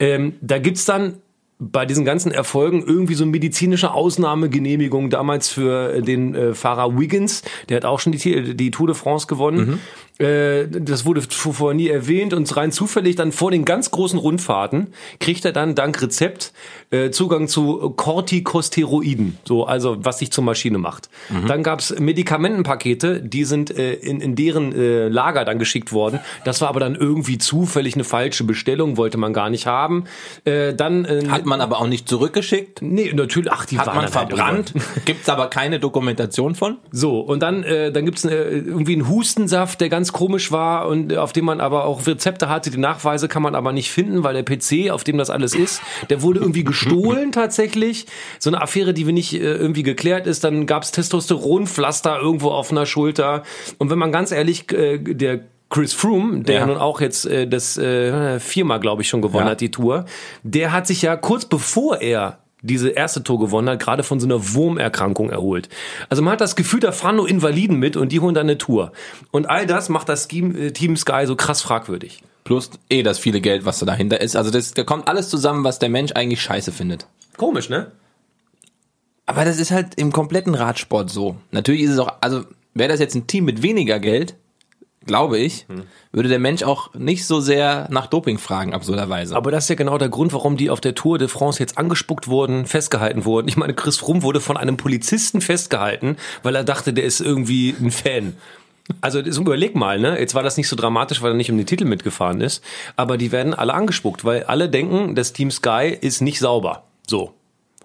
Ähm, 0.00 0.34
da 0.40 0.58
gibt's 0.58 0.84
dann 0.86 1.14
bei 1.58 1.86
diesen 1.86 2.04
ganzen 2.04 2.30
Erfolgen 2.30 2.84
irgendwie 2.86 3.14
so 3.14 3.26
medizinische 3.26 3.92
Ausnahmegenehmigung 3.92 5.10
damals 5.10 5.48
für 5.48 5.94
äh, 5.94 6.02
den 6.02 6.34
äh, 6.34 6.54
Fahrer 6.54 6.98
Wiggins, 6.98 7.42
der 7.68 7.78
hat 7.78 7.84
auch 7.84 7.98
schon 7.98 8.12
die, 8.12 8.54
die 8.54 8.70
Tour 8.70 8.86
de 8.86 8.94
France 8.96 9.26
gewonnen. 9.26 9.74
Äh, 9.74 9.76
das 10.18 11.04
wurde 11.04 11.22
vorher 11.22 11.76
nie 11.76 11.88
erwähnt 11.88 12.34
und 12.34 12.56
rein 12.56 12.72
zufällig 12.72 13.14
dann 13.14 13.30
vor 13.30 13.50
den 13.52 13.64
ganz 13.64 13.90
großen 13.92 14.18
Rundfahrten 14.18 14.88
kriegt 15.20 15.44
er 15.44 15.52
dann 15.52 15.76
dank 15.76 16.02
Rezept 16.02 16.52
äh, 16.90 17.10
Zugang 17.10 17.46
zu 17.46 17.90
Corticosteroiden, 17.90 19.38
so 19.44 19.64
also 19.66 19.96
was 20.04 20.18
sich 20.18 20.32
zur 20.32 20.42
Maschine 20.44 20.78
macht. 20.78 21.08
Dann 21.46 21.62
gab's 21.62 21.94
Medikamentenpakete, 21.98 23.20
die 23.22 23.44
sind 23.44 23.70
äh, 23.76 23.94
in, 23.94 24.20
in 24.20 24.34
deren 24.34 24.72
äh, 24.72 25.08
Lager 25.08 25.44
dann 25.44 25.58
geschickt 25.58 25.92
worden. 25.92 26.20
Das 26.44 26.60
war 26.60 26.68
aber 26.68 26.80
dann 26.80 26.94
irgendwie 26.94 27.38
zufällig 27.38 27.94
eine 27.94 28.04
falsche 28.04 28.44
Bestellung, 28.44 28.96
wollte 28.96 29.18
man 29.18 29.32
gar 29.32 29.50
nicht 29.50 29.66
haben. 29.66 30.04
Äh, 30.44 30.74
dann 30.74 31.04
äh, 31.04 31.26
hat 31.28 31.46
man 31.46 31.60
aber 31.60 31.80
auch 31.80 31.86
nicht 31.86 32.08
zurückgeschickt. 32.08 32.82
nee, 32.82 33.12
natürlich, 33.14 33.52
ach, 33.52 33.66
die 33.66 33.78
Hat 33.78 33.86
waren 33.86 33.96
man 33.96 34.04
halt 34.04 34.12
verbrannt. 34.12 34.72
irgendwann. 34.74 35.04
Gibt's 35.04 35.28
aber 35.28 35.48
keine 35.48 35.78
Dokumentation 35.78 36.54
von. 36.54 36.78
So, 36.90 37.20
und 37.20 37.40
dann, 37.40 37.62
äh, 37.62 37.92
dann 37.92 38.04
gibt's 38.04 38.24
äh, 38.24 38.34
irgendwie 38.34 38.94
einen 38.94 39.08
Hustensaft, 39.08 39.80
der 39.80 39.88
ganz 39.88 40.07
komisch 40.12 40.52
war 40.52 40.88
und 40.88 41.16
auf 41.16 41.32
dem 41.32 41.44
man 41.44 41.60
aber 41.60 41.84
auch 41.84 42.06
Rezepte 42.06 42.48
hatte. 42.48 42.70
Die 42.70 42.78
Nachweise 42.78 43.28
kann 43.28 43.42
man 43.42 43.54
aber 43.54 43.72
nicht 43.72 43.90
finden, 43.90 44.24
weil 44.24 44.34
der 44.34 44.44
PC, 44.44 44.90
auf 44.90 45.04
dem 45.04 45.18
das 45.18 45.30
alles 45.30 45.54
ist, 45.54 45.80
der 46.10 46.22
wurde 46.22 46.40
irgendwie 46.40 46.64
gestohlen 46.64 47.32
tatsächlich. 47.32 48.06
So 48.38 48.50
eine 48.50 48.60
Affäre, 48.60 48.94
die 48.94 49.06
wir 49.06 49.12
nicht 49.12 49.34
äh, 49.34 49.38
irgendwie 49.38 49.82
geklärt 49.82 50.26
ist. 50.26 50.44
Dann 50.44 50.66
gab's 50.66 50.92
Testosteronpflaster 50.92 52.18
irgendwo 52.20 52.50
auf 52.50 52.70
einer 52.70 52.86
Schulter. 52.86 53.42
Und 53.78 53.90
wenn 53.90 53.98
man 53.98 54.12
ganz 54.12 54.32
ehrlich, 54.32 54.72
äh, 54.72 54.98
der 54.98 55.40
Chris 55.70 55.92
Froome, 55.92 56.40
der 56.44 56.60
ja. 56.60 56.66
nun 56.66 56.78
auch 56.78 57.00
jetzt 57.00 57.26
äh, 57.26 57.46
das 57.46 57.76
äh, 57.76 58.40
viermal, 58.40 58.80
glaube 58.80 59.02
ich, 59.02 59.08
schon 59.08 59.20
gewonnen 59.20 59.46
Ja. 59.46 59.50
hat, 59.50 59.60
die 59.60 59.70
Tour, 59.70 60.06
der 60.42 60.72
hat 60.72 60.86
sich 60.86 61.02
ja 61.02 61.16
kurz 61.16 61.44
bevor 61.44 62.00
er 62.00 62.38
diese 62.62 62.90
erste 62.90 63.22
Tour 63.22 63.38
gewonnen 63.38 63.68
hat, 63.68 63.80
gerade 63.80 64.02
von 64.02 64.18
so 64.18 64.26
einer 64.26 64.54
Wurmerkrankung 64.54 65.30
erholt. 65.30 65.68
Also 66.08 66.22
man 66.22 66.32
hat 66.32 66.40
das 66.40 66.56
Gefühl, 66.56 66.80
da 66.80 66.92
fahren 66.92 67.16
nur 67.16 67.28
Invaliden 67.28 67.78
mit 67.78 67.96
und 67.96 68.10
die 68.10 68.20
holen 68.20 68.34
dann 68.34 68.46
eine 68.46 68.58
Tour. 68.58 68.92
Und 69.30 69.48
all 69.48 69.66
das 69.66 69.88
macht 69.88 70.08
das 70.08 70.28
Team, 70.28 70.56
äh, 70.56 70.72
Team 70.72 70.96
Sky 70.96 71.24
so 71.26 71.36
krass 71.36 71.62
fragwürdig. 71.62 72.22
Plus 72.44 72.70
eh 72.88 73.02
das 73.02 73.18
viele 73.18 73.40
Geld, 73.40 73.64
was 73.64 73.78
da 73.78 73.86
dahinter 73.86 74.20
ist. 74.20 74.34
Also 74.34 74.50
das, 74.50 74.72
da 74.72 74.82
kommt 74.82 75.06
alles 75.06 75.28
zusammen, 75.28 75.64
was 75.64 75.78
der 75.78 75.88
Mensch 75.88 76.12
eigentlich 76.12 76.42
scheiße 76.42 76.72
findet. 76.72 77.06
Komisch, 77.36 77.68
ne? 77.68 77.92
Aber 79.26 79.44
das 79.44 79.58
ist 79.58 79.70
halt 79.70 79.94
im 79.96 80.10
kompletten 80.10 80.54
Radsport 80.54 81.10
so. 81.10 81.36
Natürlich 81.50 81.82
ist 81.82 81.90
es 81.90 81.98
auch, 81.98 82.14
also 82.22 82.44
wäre 82.74 82.88
das 82.88 83.00
jetzt 83.00 83.14
ein 83.14 83.26
Team 83.26 83.44
mit 83.44 83.62
weniger 83.62 84.00
Geld, 84.00 84.34
glaube 85.08 85.38
ich, 85.38 85.66
würde 86.12 86.28
der 86.28 86.38
Mensch 86.38 86.62
auch 86.62 86.94
nicht 86.94 87.26
so 87.26 87.40
sehr 87.40 87.88
nach 87.90 88.06
Doping 88.06 88.38
fragen, 88.38 88.72
absurderweise. 88.72 89.34
Aber 89.34 89.50
das 89.50 89.64
ist 89.64 89.70
ja 89.70 89.74
genau 89.74 89.98
der 89.98 90.08
Grund, 90.08 90.32
warum 90.32 90.56
die 90.56 90.70
auf 90.70 90.80
der 90.80 90.94
Tour 90.94 91.18
de 91.18 91.26
France 91.26 91.58
jetzt 91.58 91.76
angespuckt 91.76 92.28
wurden, 92.28 92.66
festgehalten 92.66 93.24
wurden. 93.24 93.48
Ich 93.48 93.56
meine, 93.56 93.74
Chris 93.74 93.96
Froome 93.96 94.22
wurde 94.22 94.40
von 94.40 94.56
einem 94.56 94.76
Polizisten 94.76 95.40
festgehalten, 95.40 96.16
weil 96.44 96.54
er 96.54 96.62
dachte, 96.62 96.92
der 96.92 97.04
ist 97.04 97.20
irgendwie 97.20 97.74
ein 97.80 97.90
Fan. 97.90 98.36
Also 99.00 99.18
überleg 99.18 99.74
mal, 99.74 99.98
ne? 99.98 100.18
Jetzt 100.18 100.34
war 100.34 100.42
das 100.42 100.56
nicht 100.56 100.68
so 100.68 100.76
dramatisch, 100.76 101.20
weil 101.20 101.32
er 101.32 101.36
nicht 101.36 101.50
um 101.50 101.56
den 101.56 101.66
Titel 101.66 101.84
mitgefahren 101.84 102.40
ist, 102.40 102.62
aber 102.96 103.18
die 103.18 103.32
werden 103.32 103.52
alle 103.52 103.74
angespuckt, 103.74 104.24
weil 104.24 104.44
alle 104.44 104.68
denken, 104.68 105.14
das 105.14 105.32
Team 105.32 105.50
Sky 105.50 105.96
ist 106.00 106.20
nicht 106.20 106.38
sauber. 106.38 106.84
So. 107.06 107.34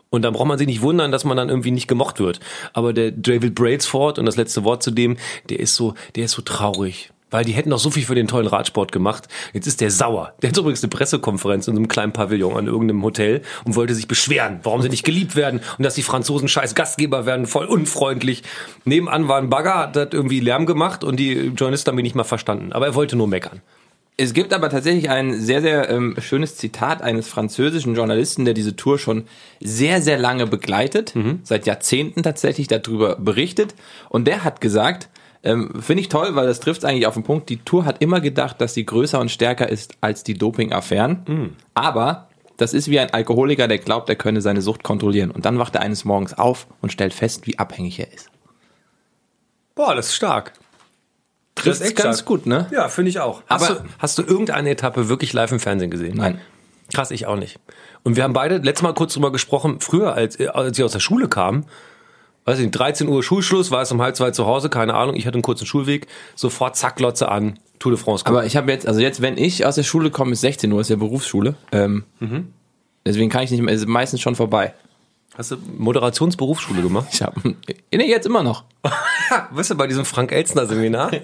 Und 0.10 0.22
dann 0.22 0.34
braucht 0.34 0.48
man 0.48 0.60
sich 0.60 0.68
nicht 0.68 0.84
wundern, 0.84 1.12
dass 1.12 1.24
man 1.24 1.36
dann 1.36 1.50
irgendwie 1.50 1.72
nicht 1.72 1.88
gemocht 1.88 2.20
wird. 2.20 2.40
Aber 2.74 2.94
der 2.94 3.10
David 3.10 3.56
Brailsford 3.56 4.20
und 4.20 4.28
das 4.28 4.36
letzte 4.36 4.64
Wort 4.64 4.84
zu 4.84 4.92
dem, 4.92 5.18
der 5.50 5.60
ist 5.60 5.74
so, 5.74 5.96
der 6.16 6.26
ist 6.26 6.34
so 6.34 6.44
traurig. 6.44 7.12
Weil 7.34 7.46
die 7.46 7.54
hätten 7.54 7.72
doch 7.72 7.80
so 7.80 7.90
viel 7.90 8.04
für 8.04 8.14
den 8.14 8.28
tollen 8.28 8.46
Radsport 8.46 8.92
gemacht. 8.92 9.28
Jetzt 9.54 9.66
ist 9.66 9.82
der 9.82 9.90
sauer. 9.90 10.34
Der 10.44 10.50
hat 10.50 10.58
übrigens 10.58 10.84
eine 10.84 10.92
Pressekonferenz 10.92 11.68
in 11.68 11.74
so 11.74 11.80
einem 11.80 11.88
kleinen 11.88 12.14
Pavillon 12.14 12.56
an 12.56 12.68
irgendeinem 12.68 13.02
Hotel 13.02 13.42
und 13.66 13.76
wollte 13.76 13.96
sich 13.96 14.08
beschweren, 14.08 14.60
warum 14.62 14.84
sie 14.84 14.90
nicht 14.90 15.04
geliebt 15.04 15.36
werden 15.36 15.60
und 15.80 15.84
dass 15.84 15.96
die 15.96 16.04
Franzosen 16.04 16.48
scheiß 16.48 16.76
Gastgeber 16.76 17.26
werden, 17.26 17.48
voll 17.48 17.66
unfreundlich. 17.66 18.44
Nebenan 18.86 19.28
war 19.28 19.40
ein 19.40 19.50
Bagger, 19.50 19.76
hat 19.80 19.96
hat 19.96 20.14
irgendwie 20.14 20.42
Lärm 20.42 20.68
gemacht 20.68 21.04
und 21.04 21.20
die 21.20 21.52
Journalisten 21.56 21.90
haben 21.90 21.98
ihn 21.98 22.04
nicht 22.04 22.16
mal 22.16 22.24
verstanden. 22.24 22.72
Aber 22.72 22.86
er 22.86 22.96
wollte 22.96 23.16
nur 23.16 23.28
meckern. 23.28 23.62
Es 24.16 24.34
gibt 24.34 24.54
aber 24.54 24.70
tatsächlich 24.70 25.10
ein 25.10 25.42
sehr, 25.42 25.62
sehr 25.62 25.90
ähm, 25.90 26.16
schönes 26.20 26.56
Zitat 26.56 27.02
eines 27.02 27.28
französischen 27.28 27.96
Journalisten, 27.96 28.46
der 28.46 28.54
diese 28.54 28.76
Tour 28.76 29.00
schon 29.00 29.24
sehr, 29.60 30.04
sehr 30.04 30.20
lange 30.20 30.46
begleitet, 30.46 31.16
seit 31.42 31.66
Jahrzehnten 31.66 32.22
tatsächlich 32.22 32.68
darüber 32.68 33.16
berichtet. 33.16 33.74
Und 34.10 34.28
der 34.28 34.44
hat 34.44 34.62
gesagt, 34.62 35.10
ähm, 35.44 35.82
finde 35.82 36.02
ich 36.02 36.10
toll, 36.10 36.36
weil 36.36 36.48
das 36.48 36.60
trifft 36.60 36.86
eigentlich 36.86 37.06
auf 37.08 37.14
den 37.16 37.24
Punkt, 37.24 37.50
die 37.50 37.58
Tour 37.58 37.86
hat 37.86 38.02
immer 38.02 38.22
gedacht, 38.22 38.60
dass 38.62 38.74
sie 38.74 38.86
größer 38.86 39.20
und 39.20 39.30
stärker 39.30 39.68
ist 39.70 39.96
als 40.02 40.24
die 40.24 40.34
Doping-Affären. 40.36 41.56
Aber 41.74 42.30
das 42.58 42.74
ist 42.74 42.88
wie 42.90 43.00
ein 43.00 43.12
Alkoholiker, 43.14 43.68
der 43.68 43.78
glaubt, 43.80 44.10
er 44.10 44.16
könne 44.16 44.40
seine 44.42 44.62
Sucht 44.62 44.84
kontrollieren. 44.84 45.32
Und 45.32 45.46
dann 45.46 45.60
wacht 45.60 45.76
er 45.76 45.82
eines 45.82 46.06
Morgens 46.06 46.34
auf 46.38 46.68
und 46.82 46.92
stellt 46.92 47.14
fest, 47.14 47.46
wie 47.48 47.60
abhängig 47.60 48.00
er 48.00 48.12
ist. 48.14 48.30
Boah, 49.76 49.96
das 49.96 50.08
ist 50.08 50.16
stark. 50.16 50.54
Trifft 51.56 51.82
ist 51.82 51.88
echt 51.88 51.96
ganz 51.98 52.18
stark. 52.20 52.28
gut, 52.28 52.46
ne? 52.46 52.68
Ja, 52.72 52.90
finde 52.90 53.10
ich 53.10 53.20
auch. 53.20 53.42
Hast, 53.48 53.70
Aber- 53.70 53.80
du, 53.82 53.90
hast 54.00 54.18
du 54.18 54.24
irgendeine 54.24 54.70
Etappe 54.70 55.10
wirklich 55.10 55.34
live 55.34 55.52
im 55.52 55.60
Fernsehen 55.60 55.92
gesehen? 55.92 56.16
Nein. 56.16 56.40
Krass, 56.94 57.12
ich 57.12 57.26
auch 57.26 57.36
nicht. 57.38 57.60
Und 58.04 58.16
wir 58.18 58.24
haben 58.24 58.34
beide 58.34 58.58
letztes 58.58 58.84
Mal 58.84 58.94
kurz 58.94 59.14
drüber 59.14 59.32
gesprochen, 59.32 59.80
früher, 59.80 60.14
als, 60.14 60.40
äh, 60.40 60.48
als 60.48 60.78
ich 60.78 60.84
aus 60.84 60.92
der 60.92 61.00
Schule 61.00 61.28
kam, 61.28 61.66
weiß 62.46 62.60
ich 62.60 62.66
nicht, 62.66 62.72
13 62.78 63.08
Uhr 63.08 63.24
Schulschluss, 63.24 63.72
war 63.72 63.82
es 63.82 63.92
um 63.92 64.02
halb 64.02 64.16
zwei 64.16 64.32
zu 64.32 64.46
Hause, 64.46 64.70
keine 64.70 64.94
Ahnung, 64.94 65.16
ich 65.16 65.26
hatte 65.26 65.36
einen 65.36 65.44
kurzen 65.44 65.66
Schulweg, 65.66 66.08
sofort 66.36 66.76
zack, 66.76 66.98
Glotze 66.98 67.30
an, 67.30 67.60
Tour 67.80 67.92
de 67.92 68.00
France. 68.00 68.24
gucken. 68.24 68.38
Aber 68.38 68.46
ich 68.46 68.56
habe 68.56 68.72
jetzt, 68.72 68.88
also 68.88 69.00
jetzt, 69.00 69.22
wenn 69.22 69.38
ich 69.38 69.66
aus 69.66 69.76
der 69.76 69.84
Schule 69.84 70.12
komme, 70.12 70.34
ist 70.34 70.42
16 70.42 70.72
Uhr, 70.72 70.82
ist 70.82 70.90
ja 70.90 70.96
Berufsschule. 70.96 71.56
Ähm, 71.72 72.04
Deswegen 73.06 73.30
kann 73.30 73.44
ich 73.44 73.52
nicht 73.52 73.62
mehr, 73.62 73.74
ist 73.74 73.86
meistens 73.88 74.22
schon 74.22 74.36
vorbei. 74.36 74.74
Hast 75.36 75.52
du 75.52 75.58
Moderationsberufsschule 75.78 76.82
gemacht? 76.82 77.08
Ich 77.12 77.22
habe, 77.22 77.56
nee, 77.92 78.10
jetzt 78.10 78.26
immer 78.26 78.44
noch. 78.44 78.66
Bist 79.56 79.72
du 79.72 79.76
bei 79.76 79.88
diesem 79.88 80.06
Frank 80.06 80.32
Elstner 80.32 80.68
Seminar? 80.68 81.12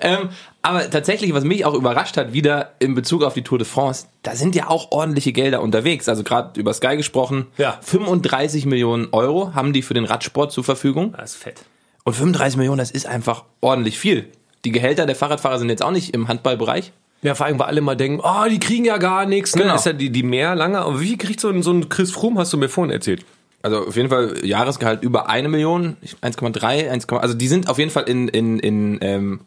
Ähm, 0.00 0.30
aber 0.62 0.88
tatsächlich, 0.90 1.34
was 1.34 1.44
mich 1.44 1.64
auch 1.64 1.74
überrascht 1.74 2.16
hat, 2.16 2.32
wieder 2.32 2.72
in 2.78 2.94
Bezug 2.94 3.22
auf 3.22 3.34
die 3.34 3.42
Tour 3.42 3.58
de 3.58 3.66
France, 3.66 4.06
da 4.22 4.34
sind 4.34 4.54
ja 4.54 4.68
auch 4.68 4.92
ordentliche 4.92 5.32
Gelder 5.32 5.60
unterwegs. 5.60 6.08
Also 6.08 6.22
gerade 6.22 6.58
über 6.58 6.72
Sky 6.72 6.96
gesprochen. 6.96 7.46
Ja. 7.58 7.78
35 7.82 8.66
Millionen 8.66 9.08
Euro 9.12 9.54
haben 9.54 9.72
die 9.72 9.82
für 9.82 9.94
den 9.94 10.04
Radsport 10.04 10.52
zur 10.52 10.64
Verfügung. 10.64 11.14
Das 11.18 11.32
ist 11.32 11.42
fett. 11.42 11.64
Und 12.04 12.14
35 12.14 12.56
Millionen, 12.56 12.78
das 12.78 12.90
ist 12.90 13.06
einfach 13.06 13.44
ordentlich 13.60 13.98
viel. 13.98 14.30
Die 14.64 14.72
Gehälter 14.72 15.06
der 15.06 15.16
Fahrradfahrer 15.16 15.58
sind 15.58 15.68
jetzt 15.68 15.82
auch 15.82 15.90
nicht 15.90 16.14
im 16.14 16.28
Handballbereich. 16.28 16.92
Ja, 17.22 17.34
vor 17.34 17.46
allem, 17.46 17.58
weil 17.58 17.66
alle 17.66 17.80
mal 17.80 17.96
denken, 17.96 18.20
oh, 18.22 18.48
die 18.50 18.60
kriegen 18.60 18.84
ja 18.84 18.98
gar 18.98 19.24
nichts. 19.24 19.56
Ne? 19.56 19.62
Genau. 19.62 19.74
Ist 19.74 19.86
ja 19.86 19.94
die, 19.94 20.10
die 20.10 20.22
mehr 20.22 20.54
lange. 20.54 20.80
Aber 20.80 21.00
wie 21.00 21.08
viel 21.08 21.18
kriegt 21.18 21.40
so 21.40 21.48
ein, 21.48 21.62
so 21.62 21.72
ein 21.72 21.88
Chris 21.88 22.10
Froome, 22.10 22.38
hast 22.38 22.52
du 22.52 22.58
mir 22.58 22.68
vorhin 22.68 22.92
erzählt? 22.92 23.24
Also 23.62 23.86
auf 23.86 23.96
jeden 23.96 24.10
Fall 24.10 24.44
Jahresgehalt 24.44 25.02
über 25.02 25.30
eine 25.30 25.48
Million, 25.48 25.96
1,3, 26.22 26.90
1, 26.90 27.08
also 27.08 27.34
die 27.34 27.48
sind 27.48 27.70
auf 27.70 27.78
jeden 27.78 27.90
Fall 27.90 28.02
in, 28.04 28.28
in, 28.28 28.58
in 28.58 28.98
ähm, 29.00 29.40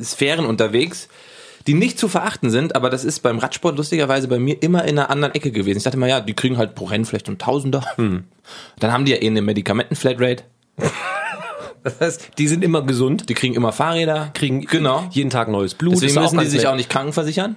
Sphären 0.00 0.46
unterwegs, 0.46 1.08
die 1.66 1.74
nicht 1.74 1.98
zu 1.98 2.08
verachten 2.08 2.50
sind, 2.50 2.74
aber 2.74 2.90
das 2.90 3.04
ist 3.04 3.20
beim 3.20 3.38
Radsport 3.38 3.76
lustigerweise 3.76 4.28
bei 4.28 4.38
mir 4.38 4.62
immer 4.62 4.84
in 4.84 4.98
einer 4.98 5.10
anderen 5.10 5.34
Ecke 5.34 5.52
gewesen. 5.52 5.78
Ich 5.78 5.84
dachte 5.84 5.96
mal, 5.96 6.08
ja, 6.08 6.20
die 6.20 6.34
kriegen 6.34 6.58
halt 6.58 6.74
pro 6.74 6.86
Rennen 6.86 7.04
vielleicht 7.04 7.28
ein 7.28 7.38
Tausender. 7.38 7.84
Dann 7.96 8.92
haben 8.92 9.04
die 9.04 9.12
ja 9.12 9.18
eh 9.22 9.26
eine 9.28 9.42
Medikamenten-Flatrate, 9.42 10.44
Das 11.82 12.00
heißt, 12.00 12.30
die 12.38 12.46
sind 12.46 12.62
immer 12.62 12.82
gesund, 12.82 13.28
die 13.28 13.34
kriegen 13.34 13.54
immer 13.54 13.72
Fahrräder, 13.72 14.30
kriegen 14.34 14.60
genau. 14.62 15.08
jeden 15.10 15.30
Tag 15.30 15.48
neues 15.48 15.74
Blut. 15.74 15.94
Deswegen 15.94 16.20
müssen 16.20 16.38
die 16.38 16.46
sich 16.46 16.66
auch 16.66 16.76
nicht 16.76 16.88
krankenversichern. 16.88 17.56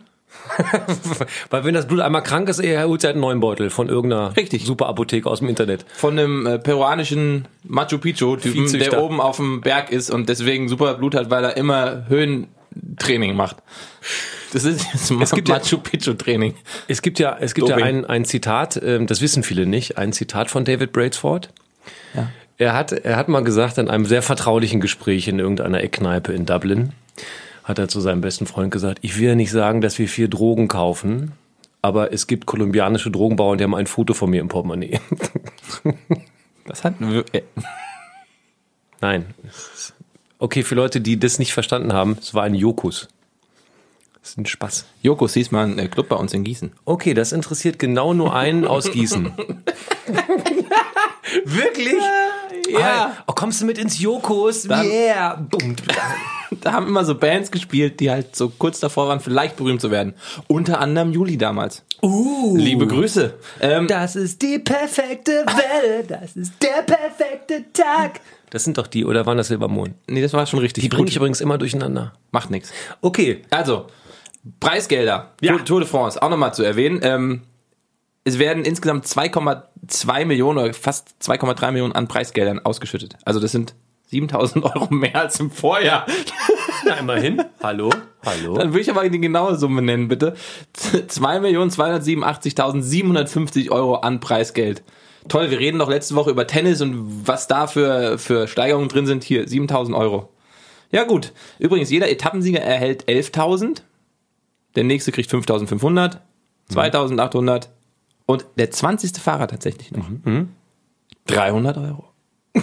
Weil 1.50 1.64
wenn 1.66 1.74
das 1.74 1.88
Blut 1.88 2.00
einmal 2.00 2.24
krank 2.24 2.50
ist, 2.50 2.60
er 2.60 2.88
holt 2.88 3.02
sich 3.02 3.08
halt 3.08 3.16
einen 3.16 3.22
neuen 3.22 3.40
Beutel 3.40 3.70
von 3.70 3.90
irgendeiner 3.90 4.36
Richtig. 4.36 4.66
super 4.66 4.88
Apotheke 4.88 5.30
aus 5.30 5.40
dem 5.40 5.50
Internet. 5.50 5.86
Von 5.96 6.18
einem 6.18 6.46
äh, 6.46 6.60
peruanischen 6.60 7.48
Machu 7.64 7.98
Picchu-Typen, 7.98 8.72
der 8.80 9.02
oben 9.02 9.20
auf 9.20 9.38
dem 9.38 9.62
Berg 9.62 9.92
ist 9.92 10.10
und 10.10 10.30
deswegen 10.30 10.70
super 10.70 10.94
Blut 10.96 11.16
hat, 11.16 11.30
weil 11.30 11.44
er 11.44 11.58
immer 11.58 12.06
Höhentraining 12.08 13.36
macht. 13.36 13.58
Das 14.54 14.64
ist 14.64 14.86
das 15.20 15.32
gibt 15.32 15.50
ja- 15.50 15.56
Machu 15.56 15.78
Picchu-Training. 15.78 16.56
Es 16.88 17.02
gibt 17.02 17.20
ja, 17.20 17.36
es 17.40 17.54
gibt 17.54 17.70
ja 17.70 17.76
ein, 17.76 18.06
ein 18.06 18.26
Zitat, 18.26 18.82
ähm, 18.82 19.08
das 19.08 19.22
wissen 19.22 19.44
viele 19.44 19.66
nicht, 19.66 19.98
ein 19.98 20.14
Zitat 20.14 20.50
von 20.50 20.64
David 20.64 20.94
Brailsford. 20.94 21.50
Ja. 22.14 22.30
Er 22.58 22.74
hat, 22.74 22.94
er 22.94 23.18
hat 23.18 23.28
mal 23.28 23.44
gesagt 23.44 23.78
in 23.78 23.90
einem 23.90 24.06
sehr 24.06 24.22
vertraulichen 24.22 24.80
Gespräch 24.80 25.28
in 25.28 25.40
irgendeiner 25.40 25.82
Eckkneipe 25.82 26.32
in 26.32 26.46
Dublin, 26.46 26.94
hat 27.66 27.80
er 27.80 27.90
zu 27.90 28.00
seinem 28.00 28.22
besten 28.22 28.46
Freund 28.46 28.72
gesagt, 28.72 29.00
ich 29.02 29.18
will 29.18 29.30
ja 29.30 29.36
nicht 29.36 29.52
sagen, 29.52 29.82
dass 29.82 30.00
wir 30.00 30.08
viel 30.08 30.30
Drogen 30.30 30.68
kaufen, 30.68 31.34
aber 31.82 32.14
es 32.14 32.28
gibt 32.28 32.46
kolumbianische 32.46 33.12
Drogenbauern, 33.12 33.58
die 33.58 33.64
haben 33.64 33.76
ein 33.76 33.88
Foto 33.88 34.14
von 34.14 34.30
mir 34.30 34.40
im 34.40 34.48
Portemonnaie. 34.48 35.02
Das 36.68 36.84
hat 36.84 36.96
äh, 37.00 37.44
Nein. 39.00 39.26
Okay, 40.40 40.64
für 40.64 40.74
Leute, 40.74 41.00
die 41.00 41.20
das 41.20 41.38
nicht 41.38 41.54
verstanden 41.54 41.94
haben, 41.94 42.18
es 42.20 42.34
war 42.34 42.42
ein 42.42 42.56
Jokus. 42.56 43.08
Das 44.26 44.32
ist 44.32 44.38
ein 44.40 44.48
Spaß. 44.48 44.86
Joko 45.04 45.30
hieß 45.30 45.52
mal 45.52 45.68
ein 45.68 45.78
äh, 45.78 45.88
Club 45.88 46.10
bei 46.10 46.16
uns 46.16 46.34
in 46.34 46.44
Gießen. 46.44 46.72
Okay, 46.84 47.14
das 47.14 47.32
interessiert 47.32 47.78
genau 47.78 48.16
nur 48.16 48.36
einen 48.36 48.66
aus 48.66 48.92
Gießen. 48.92 49.26
Wirklich? 51.46 51.94
Ja. 52.68 53.18
Oh, 53.28 53.34
kommst 53.34 53.62
du 53.62 53.66
mit 53.68 53.78
ins 53.78 54.00
Jokos? 54.00 54.64
Dann- 54.64 54.88
yeah. 54.88 55.36
Bumm. 55.36 55.76
Da 56.62 56.72
haben 56.74 56.88
immer 56.88 57.04
so 57.06 57.16
Bands 57.16 57.52
gespielt, 57.52 58.00
die 58.00 58.10
halt 58.10 58.36
so 58.36 58.50
kurz 58.50 58.80
davor 58.80 59.08
waren, 59.10 59.20
vielleicht 59.20 59.58
berühmt 59.58 59.82
zu 59.82 59.92
werden. 59.92 60.14
Unter 60.48 60.80
anderem 60.80 61.12
Juli 61.12 61.38
damals. 61.38 61.84
Uh. 62.02 62.56
Liebe 62.56 62.88
Grüße. 62.88 63.34
Ähm, 63.62 63.88
Das 63.88 64.16
ist 64.16 64.42
die 64.42 64.60
perfekte 64.60 65.44
Welle. 65.46 66.04
Das 66.08 66.36
ist 66.36 66.54
der 66.62 66.82
perfekte 66.84 67.66
Tag. 67.74 68.22
Das 68.52 68.64
sind 68.64 68.78
doch 68.78 68.88
die, 68.88 69.06
oder 69.06 69.26
waren 69.26 69.38
das 69.38 69.48
Silbermond? 69.50 69.96
nee, 70.08 70.22
das 70.22 70.34
war 70.34 70.46
schon 70.46 70.60
richtig. 70.60 70.84
Die 70.84 70.90
bringe 70.90 71.10
ich 71.10 71.16
übrigens 71.18 71.42
immer 71.42 71.58
durcheinander. 71.58 72.14
Macht 72.32 72.52
nichts. 72.52 72.72
Okay. 73.02 73.42
Also, 73.50 73.88
Preisgelder. 74.60 75.32
Ja. 75.42 75.58
Tour, 75.60 75.80
de 75.80 75.90
France, 75.90 76.22
auch 76.22 76.30
nochmal 76.30 76.54
zu 76.54 76.64
erwähnen. 76.64 77.00
Ähm, 77.04 77.42
es 78.24 78.40
werden 78.40 78.66
insgesamt 78.66 79.06
2,2 79.06 80.26
Millionen 80.26 80.60
oder 80.60 80.74
fast 80.74 81.16
2,3 81.22 81.72
Millionen 81.72 81.94
an 81.94 82.08
Preisgeldern 82.08 82.60
ausgeschüttet. 82.60 83.18
Also 83.24 83.40
das 83.40 83.52
sind 83.52 83.76
7000 84.08 84.66
Euro 84.66 84.94
mehr 84.94 85.16
als 85.16 85.40
im 85.40 85.52
Vorjahr. 85.52 86.06
Na, 86.86 86.96
immerhin. 86.96 87.44
Hallo. 87.62 87.92
Hallo. 88.24 88.56
Dann 88.56 88.70
würde 88.70 88.82
ich 88.82 88.90
aber 88.90 89.08
die 89.10 89.20
genaue 89.20 89.56
Summe 89.56 89.82
nennen, 89.82 90.08
bitte. 90.08 90.36
2.287.750 90.76 93.72
Euro 93.72 93.96
an 93.96 94.20
Preisgeld. 94.20 94.84
Toll, 95.28 95.50
wir 95.50 95.60
reden 95.60 95.80
doch 95.80 95.90
letzte 95.90 96.14
Woche 96.16 96.30
über 96.30 96.46
Tennis 96.46 96.82
und 96.82 97.28
was 97.28 97.48
da 97.48 97.66
für, 97.68 98.20
für 98.20 98.48
Steigerungen 98.48 98.90
drin 98.90 99.08
sind. 99.08 99.24
Hier, 99.24 99.48
7.000 99.48 99.98
Euro. 99.98 100.30
Ja 100.92 101.04
gut. 101.04 101.32
Übrigens, 101.58 101.90
jeder 101.90 102.10
Etappensieger 102.10 102.62
erhält 102.62 103.06
11.000. 103.06 103.82
Der 104.76 104.84
nächste 104.84 105.12
kriegt 105.12 105.32
5.500, 105.32 106.18
2.800 106.72 107.68
und 108.26 108.46
der 108.58 108.72
20. 108.72 109.18
Fahrer 109.18 109.48
tatsächlich 109.48 109.92
noch. 109.92 110.10
300 111.28 111.78
Euro. 111.78 112.10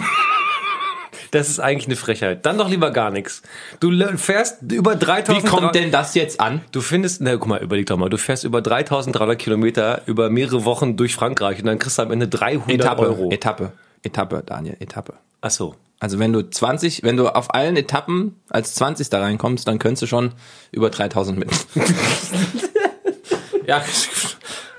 Das 1.31 1.49
ist 1.49 1.59
eigentlich 1.59 1.87
eine 1.87 1.95
Frechheit. 1.95 2.45
Dann 2.45 2.59
doch 2.59 2.69
lieber 2.69 2.91
gar 2.91 3.09
nichts. 3.09 3.41
Du 3.79 3.89
fährst 4.17 4.71
über 4.71 4.95
3000. 4.95 5.43
Wie 5.43 5.47
kommt 5.49 5.73
denn 5.73 5.89
das 5.89 6.13
jetzt 6.13 6.39
an? 6.39 6.61
Du 6.71 6.79
findest, 6.79 7.21
na 7.21 7.35
guck 7.37 7.47
mal, 7.47 7.59
überleg 7.59 7.87
doch 7.87 7.97
mal, 7.97 8.07
du 8.07 8.19
fährst 8.19 8.43
über 8.43 8.61
3300 8.61 9.39
Kilometer 9.39 10.03
über 10.05 10.29
mehrere 10.29 10.63
Wochen 10.63 10.95
durch 10.95 11.15
Frankreich 11.15 11.57
und 11.57 11.65
dann 11.65 11.79
kriegst 11.79 11.97
du 11.97 12.03
am 12.03 12.11
Ende 12.11 12.27
300 12.27 12.69
Etappe, 12.69 13.01
Euro. 13.01 13.31
Etappe, 13.31 13.71
Etappe, 14.03 14.43
Daniel, 14.45 14.77
Etappe. 14.79 15.15
Ach 15.41 15.49
so. 15.49 15.73
Also 15.99 16.19
wenn 16.19 16.33
du 16.33 16.49
20, 16.49 17.03
wenn 17.03 17.17
du 17.17 17.27
auf 17.29 17.53
allen 17.53 17.77
Etappen 17.77 18.35
als 18.49 18.75
20 18.75 19.09
da 19.09 19.21
reinkommst, 19.21 19.67
dann 19.67 19.79
könntest 19.79 20.03
du 20.03 20.07
schon 20.07 20.33
über 20.71 20.89
3000 20.89 21.39
mit. 21.39 21.49
ja, 23.67 23.81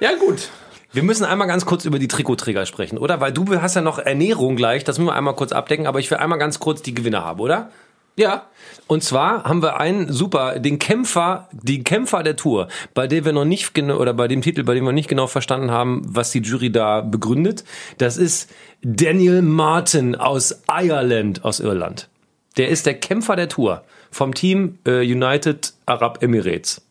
ja 0.01 0.17
gut. 0.17 0.51
Wir 0.93 1.03
müssen 1.03 1.25
einmal 1.25 1.49
ganz 1.49 1.67
kurz 1.67 1.85
über 1.87 1.99
die 1.99 2.07
Trikotträger 2.07 2.67
sprechen, 2.67 2.99
oder? 2.99 3.21
Weil 3.21 3.33
du 3.33 3.61
hast 3.61 3.75
ja 3.75 3.81
noch 3.81 3.99
Ernährung 3.99 4.55
gleich, 4.55 4.85
das 4.85 4.99
müssen 4.99 5.09
wir 5.09 5.15
einmal 5.15 5.35
kurz 5.35 5.51
abdecken, 5.51 5.87
aber 5.87 5.99
ich 5.99 6.11
will 6.11 6.19
einmal 6.19 6.39
ganz 6.39 6.61
kurz 6.61 6.83
die 6.83 6.95
Gewinner 6.95 7.25
haben, 7.25 7.41
oder? 7.41 7.71
Ja, 8.17 8.47
Und 8.87 9.03
zwar 9.03 9.43
haben 9.45 9.61
wir 9.63 9.81
einen 9.81 10.13
super, 10.13 10.59
den 10.61 10.79
Kämpfer, 10.79 11.49
die 11.53 11.83
Kämpfer 11.83 12.23
der 12.23 12.37
Tour, 12.37 12.69
bei 12.93 13.07
dem 13.09 13.25
wir 13.25 13.33
noch 13.33 13.45
nicht 13.45 13.75
genau, 13.75 13.97
oder 13.97 14.15
bei 14.15 14.29
dem 14.29 14.41
Titel, 14.43 14.63
bei 14.63 14.75
dem 14.75 14.85
wir 14.85 14.93
nicht 14.93 15.09
genau 15.09 15.27
verstanden 15.27 15.71
haben, 15.71 16.03
was 16.07 16.31
die 16.31 16.39
Jury 16.41 16.71
da 16.71 17.01
begründet. 17.01 17.65
Das 17.99 18.17
ist 18.17 18.51
Daniel 18.83 19.43
Martin 19.43 20.15
aus 20.15 20.63
Ireland, 20.71 21.45
aus 21.45 21.59
Irland. 21.61 22.09
Der 22.57 22.69
ist 22.69 22.87
der 22.87 22.95
Kämpfer 22.95 23.35
der 23.37 23.49
Tour 23.49 23.83
vom 24.13 24.33
Team 24.33 24.79
äh, 24.87 25.01
United 25.01 25.73
Arab 25.87 26.23
Emirates. 26.23 26.83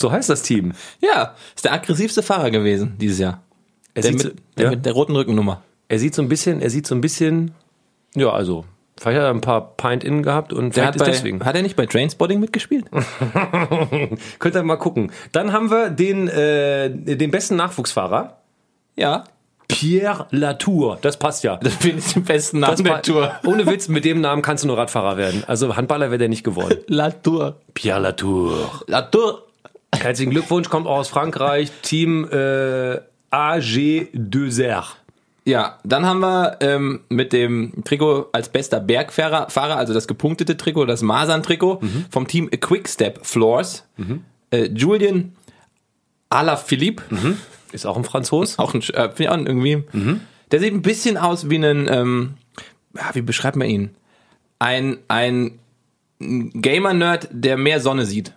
So 0.00 0.12
heißt 0.12 0.28
das 0.30 0.42
Team. 0.42 0.72
Ja, 1.00 1.34
ist 1.56 1.64
der 1.64 1.72
aggressivste 1.72 2.22
Fahrer 2.22 2.50
gewesen 2.52 2.94
dieses 3.00 3.18
Jahr. 3.18 3.42
Er 3.94 4.02
Der 4.02 4.12
sieht, 4.12 4.24
mit, 4.24 4.32
so, 4.32 4.42
der 4.56 4.64
ja, 4.64 4.70
mit 4.70 4.86
der 4.86 4.92
roten 4.92 5.16
Rückennummer. 5.16 5.62
er 5.88 5.98
sieht 5.98 6.14
so 6.14 6.22
ein 6.22 6.28
bisschen, 6.28 6.60
er 6.60 6.70
sieht 6.70 6.86
so 6.86 6.94
ein 6.94 7.00
bisschen, 7.00 7.52
ja, 8.20 8.30
also, 8.30 8.64
vielleicht 8.98 9.18
hat 9.18 9.26
er 9.26 9.30
ein 9.30 9.40
paar 9.40 9.76
Pint 9.76 10.04
innen 10.04 10.22
gehabt 10.22 10.52
und 10.52 10.76
Der 10.76 10.84
vielleicht 10.84 11.00
hat, 11.00 11.06
bei, 11.06 11.12
deswegen. 11.12 11.44
hat 11.44 11.54
er 11.54 11.62
nicht 11.62 11.76
bei 11.76 11.86
Trainspotting 11.86 12.40
mitgespielt? 12.40 12.86
Könnt 14.38 14.54
ihr 14.54 14.62
mal 14.62 14.76
gucken. 14.76 15.12
Dann 15.32 15.52
haben 15.52 15.70
wir 15.70 15.90
den, 15.90 16.28
äh, 16.28 16.90
den 16.90 17.30
besten 17.30 17.56
Nachwuchsfahrer. 17.56 18.38
Ja. 18.96 19.24
Pierre 19.68 20.26
Latour. 20.30 20.98
Das 21.02 21.18
passt 21.18 21.44
ja. 21.44 21.58
Das 21.58 21.74
finde 21.74 21.98
ich 21.98 22.14
den 22.14 22.24
besten 22.24 22.60
Namen 22.60 22.82
der 22.82 23.02
Tour. 23.02 23.32
Ohne 23.46 23.66
Witz, 23.66 23.88
mit 23.88 24.04
dem 24.04 24.20
Namen 24.22 24.40
kannst 24.40 24.64
du 24.64 24.68
nur 24.68 24.78
Radfahrer 24.78 25.18
werden. 25.18 25.44
Also 25.46 25.76
Handballer 25.76 26.10
wäre 26.10 26.18
der 26.18 26.30
nicht 26.30 26.42
geworden. 26.42 26.78
La 26.86 27.10
Tour. 27.10 27.56
Pierre 27.74 28.00
Latour. 28.00 28.82
La 28.86 29.02
Tour. 29.02 29.44
Herzlichen 29.94 30.30
Glückwunsch, 30.30 30.70
kommt 30.70 30.86
auch 30.86 30.98
aus 30.98 31.08
Frankreich. 31.08 31.70
Team 31.82 32.26
äh, 32.30 32.98
AG2R. 33.30 34.84
Ja, 35.48 35.78
dann 35.82 36.04
haben 36.04 36.20
wir 36.20 36.58
ähm, 36.60 37.00
mit 37.08 37.32
dem 37.32 37.72
Trikot 37.82 38.26
als 38.32 38.50
bester 38.50 38.80
Bergfahrer, 38.80 39.48
Fahrer, 39.48 39.76
also 39.78 39.94
das 39.94 40.06
gepunktete 40.06 40.58
Trikot, 40.58 40.84
das 40.84 41.00
Masern-Trikot 41.00 41.80
vom 42.10 42.26
Team 42.26 42.50
Quickstep 42.50 43.24
Floors, 43.24 43.86
äh, 44.50 44.66
Julian 44.66 45.32
Alaphilippe, 46.28 47.02
Ist 47.72 47.86
auch 47.86 47.96
ein 47.96 48.04
Franzos. 48.04 48.58
auch 48.58 48.74
ein, 48.74 48.82
äh, 48.92 49.08
ich 49.16 49.28
auch 49.30 49.38
irgendwie, 49.38 49.84
der 50.50 50.60
sieht 50.60 50.74
ein 50.74 50.82
bisschen 50.82 51.16
aus 51.16 51.48
wie 51.48 51.56
ein, 51.56 51.88
ähm, 51.90 52.34
wie 53.14 53.22
beschreibt 53.22 53.56
man 53.56 53.68
ihn? 53.68 53.94
Ein, 54.58 54.98
ein 55.08 55.58
Gamer-Nerd, 56.20 57.28
der 57.30 57.56
mehr 57.56 57.80
Sonne 57.80 58.04
sieht. 58.04 58.34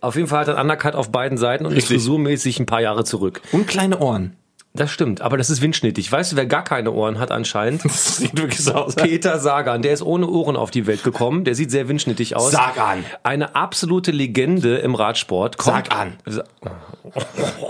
Auf 0.00 0.16
jeden 0.16 0.26
Fall 0.26 0.40
hat 0.40 0.48
er 0.48 0.56
einen 0.58 0.68
Undercut 0.68 0.96
auf 0.96 1.12
beiden 1.12 1.38
Seiten 1.38 1.64
und 1.64 1.70
ist 1.70 1.76
Richtig. 1.84 1.98
frisurmäßig 1.98 2.58
ein 2.58 2.66
paar 2.66 2.80
Jahre 2.80 3.04
zurück. 3.04 3.40
Und 3.52 3.68
kleine 3.68 4.00
Ohren. 4.00 4.34
Das 4.76 4.90
stimmt, 4.90 5.20
aber 5.20 5.36
das 5.38 5.50
ist 5.50 5.62
windschnittig. 5.62 6.10
Weißt 6.10 6.32
du, 6.32 6.36
wer 6.36 6.46
gar 6.46 6.64
keine 6.64 6.90
Ohren 6.90 7.20
hat 7.20 7.30
anscheinend? 7.30 7.82
Das 7.84 8.16
sieht 8.16 8.36
wirklich 8.36 8.60
so 8.64 8.74
aus. 8.74 8.96
Peter 8.96 9.38
Sagan, 9.38 9.82
der 9.82 9.92
ist 9.92 10.02
ohne 10.02 10.28
Ohren 10.28 10.56
auf 10.56 10.72
die 10.72 10.88
Welt 10.88 11.04
gekommen. 11.04 11.44
Der 11.44 11.54
sieht 11.54 11.70
sehr 11.70 11.86
windschnittig 11.88 12.34
aus. 12.34 12.50
Sagan. 12.50 13.04
Eine 13.22 13.54
absolute 13.54 14.10
Legende 14.10 14.78
im 14.78 14.96
Radsport. 14.96 15.58
Kommt, 15.58 15.86
Sag 15.88 15.96
an. 15.96 16.14
Sa- 16.26 16.42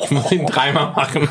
Ich 0.04 0.10
muss 0.12 0.32
ihn 0.32 0.46
dreimal 0.46 0.92
machen. 0.92 1.28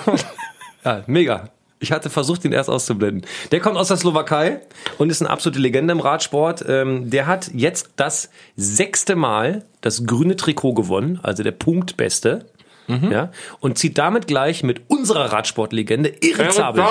Ja, 0.86 1.02
mega. 1.08 1.50
Ich 1.80 1.92
hatte 1.92 2.10
versucht, 2.10 2.46
ihn 2.46 2.54
erst 2.54 2.70
auszublenden. 2.70 3.26
Der 3.52 3.60
kommt 3.60 3.76
aus 3.76 3.90
der 3.90 3.98
Slowakei 3.98 4.62
und 5.00 5.10
ist 5.10 5.22
eine 5.22 5.30
absolute 5.32 5.60
Legende 5.60 5.92
im 5.92 6.00
Radsport. 6.00 6.64
Ähm, 6.68 7.10
der 7.10 7.26
hat 7.28 7.50
jetzt 7.54 7.90
das 7.98 8.30
sechste 8.56 9.16
Mal 9.18 9.66
das 9.82 10.06
grüne 10.06 10.36
Trikot 10.38 10.76
gewonnen, 10.76 11.20
also 11.24 11.44
der 11.44 11.52
Punktbeste. 11.52 12.46
Ja, 12.88 13.32
und 13.60 13.78
zieht 13.78 13.98
damit 13.98 14.28
gleich 14.28 14.64
mit 14.64 14.82
unserer 14.90 15.32
Radsportlegende 15.32 16.10
Erik 16.22 16.52
Zabel. 16.52 16.84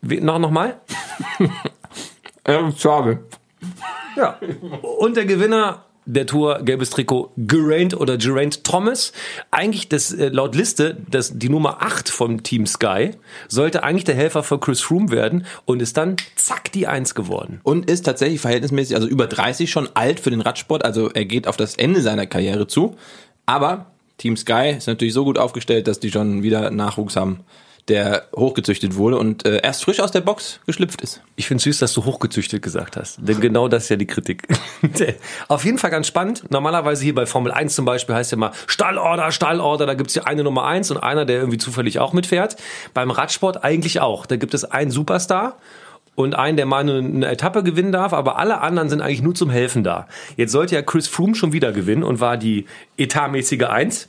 Wie- 0.00 0.20
Noch, 0.20 0.38
noch 0.38 0.50
mal? 0.50 0.80
Erik 2.44 2.78
Zabel. 2.78 3.24
Ja. 4.16 4.38
Und 4.98 5.16
der 5.16 5.24
Gewinner 5.26 5.84
der 6.10 6.24
Tour, 6.26 6.60
gelbes 6.62 6.88
Trikot, 6.88 7.32
Geraint 7.36 7.94
oder 7.94 8.16
Geraint 8.16 8.64
Thomas. 8.64 9.12
Eigentlich 9.50 9.90
das, 9.90 10.10
äh, 10.10 10.28
laut 10.28 10.54
Liste, 10.54 10.96
das, 11.10 11.36
die 11.38 11.50
Nummer 11.50 11.82
8 11.82 12.08
vom 12.08 12.42
Team 12.42 12.64
Sky, 12.66 13.10
sollte 13.46 13.82
eigentlich 13.82 14.04
der 14.04 14.14
Helfer 14.14 14.42
für 14.42 14.58
Chris 14.58 14.80
Froome 14.80 15.10
werden 15.10 15.44
und 15.66 15.82
ist 15.82 15.98
dann 15.98 16.16
zack 16.34 16.72
die 16.72 16.86
1 16.86 17.14
geworden. 17.14 17.60
Und 17.62 17.90
ist 17.90 18.06
tatsächlich 18.06 18.40
verhältnismäßig, 18.40 18.96
also 18.96 19.06
über 19.06 19.26
30 19.26 19.70
schon 19.70 19.86
alt 19.94 20.18
für 20.18 20.30
den 20.30 20.40
Radsport. 20.40 20.82
Also 20.82 21.10
er 21.10 21.26
geht 21.26 21.46
auf 21.46 21.58
das 21.58 21.74
Ende 21.76 22.00
seiner 22.00 22.26
Karriere 22.26 22.66
zu. 22.66 22.96
Aber 23.44 23.90
Team 24.18 24.36
Sky 24.36 24.74
ist 24.76 24.88
natürlich 24.88 25.14
so 25.14 25.24
gut 25.24 25.38
aufgestellt, 25.38 25.86
dass 25.86 26.00
die 26.00 26.10
schon 26.10 26.42
wieder 26.42 26.70
Nachwuchs 26.70 27.16
haben, 27.16 27.40
der 27.86 28.24
hochgezüchtet 28.36 28.96
wurde 28.96 29.16
und 29.16 29.46
äh, 29.46 29.60
erst 29.62 29.84
frisch 29.84 30.00
aus 30.00 30.10
der 30.10 30.20
Box 30.20 30.60
geschlüpft 30.66 31.00
ist. 31.00 31.22
Ich 31.36 31.46
finde 31.46 31.62
süß, 31.62 31.78
dass 31.78 31.94
du 31.94 32.04
hochgezüchtet 32.04 32.60
gesagt 32.60 32.96
hast. 32.96 33.18
Denn 33.22 33.40
genau 33.40 33.68
das 33.68 33.84
ist 33.84 33.88
ja 33.88 33.96
die 33.96 34.06
Kritik. 34.06 34.46
Auf 35.48 35.64
jeden 35.64 35.78
Fall 35.78 35.90
ganz 35.90 36.06
spannend. 36.06 36.50
Normalerweise 36.50 37.04
hier 37.04 37.14
bei 37.14 37.24
Formel 37.24 37.52
1 37.52 37.74
zum 37.74 37.84
Beispiel 37.84 38.14
heißt 38.14 38.32
ja 38.32 38.36
immer 38.36 38.52
Stallorder, 38.66 39.32
Stallorder. 39.32 39.86
Da 39.86 39.94
gibt 39.94 40.10
es 40.10 40.16
ja 40.16 40.24
eine 40.24 40.44
Nummer 40.44 40.66
1 40.66 40.90
und 40.90 40.98
einer, 40.98 41.24
der 41.24 41.38
irgendwie 41.38 41.58
zufällig 41.58 41.98
auch 41.98 42.12
mitfährt. 42.12 42.56
Beim 42.92 43.10
Radsport 43.10 43.64
eigentlich 43.64 44.00
auch. 44.00 44.26
Da 44.26 44.36
gibt 44.36 44.52
es 44.52 44.64
einen 44.64 44.90
Superstar 44.90 45.56
und 46.18 46.34
einen, 46.34 46.56
der 46.56 46.66
mal 46.66 46.78
eine, 46.80 46.98
eine 46.98 47.28
Etappe 47.28 47.62
gewinnen 47.62 47.92
darf, 47.92 48.12
aber 48.12 48.38
alle 48.38 48.60
anderen 48.60 48.88
sind 48.88 49.00
eigentlich 49.00 49.22
nur 49.22 49.36
zum 49.36 49.50
Helfen 49.50 49.84
da. 49.84 50.08
Jetzt 50.36 50.50
sollte 50.50 50.74
ja 50.74 50.82
Chris 50.82 51.06
Froome 51.06 51.36
schon 51.36 51.52
wieder 51.52 51.70
gewinnen 51.70 52.02
und 52.02 52.18
war 52.18 52.36
die 52.36 52.66
etatmäßige 52.96 53.62
1. 53.62 54.08